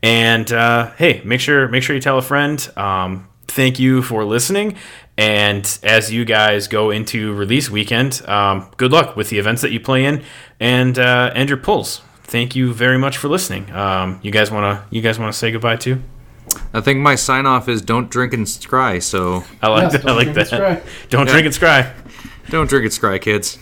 And 0.03 0.49
hey, 0.49 1.23
make 1.25 1.41
sure 1.41 1.69
make 1.69 1.83
sure 1.83 1.95
you 1.95 2.03
tell 2.03 2.19
a 2.19 2.23
friend. 2.23 2.71
Um, 2.77 3.29
thank 3.55 3.79
you 3.79 4.03
for 4.03 4.25
listening. 4.25 4.77
And 5.17 5.79
as 5.83 6.11
you 6.13 6.25
guys 6.25 6.69
go 6.69 6.91
into 6.91 7.35
release 7.35 7.71
weekend, 7.71 8.23
um, 8.27 8.71
good 8.77 8.93
luck 8.93 9.15
with 9.17 9.29
the 9.29 9.39
events 9.39 9.63
that 9.63 9.71
you 9.71 9.79
play 9.81 10.05
in 10.05 10.23
and 10.59 10.99
uh, 10.99 11.31
and 11.35 11.49
your 11.49 11.59
pulls. 11.59 12.01
Thank 12.25 12.57
you 12.57 12.73
very 12.73 12.97
much 12.99 13.19
for 13.19 13.29
listening. 13.29 13.71
Um, 13.73 14.19
you 14.23 14.31
guys 14.31 14.51
wanna 14.51 14.85
you 14.91 15.03
guys 15.03 15.19
wanna 15.19 15.33
say 15.35 15.51
goodbye 15.53 15.77
too? 15.77 16.03
I 16.75 16.81
think 16.81 16.99
my 17.01 17.15
sign 17.15 17.47
off 17.47 17.69
is 17.69 17.83
don't 17.83 18.11
drink 18.11 18.33
and 18.33 18.47
scry, 18.47 19.03
so 19.03 19.45
I 19.63 19.69
like 19.69 19.83
Yes, 19.85 19.93
that. 19.93 20.03
I 20.05 20.07
don't 20.09 20.17
like 20.17 20.33
drink 20.33 20.39
and 20.39 20.47
that. 20.63 20.83
scry. 20.85 21.09
Don't 21.11 21.29
drink 21.29 21.47
and 21.47 21.55
scry. 21.55 21.93
don't 22.51 22.69
drink 22.69 22.85
and 22.85 22.93
scry, 22.93 23.21
kids. 23.21 23.59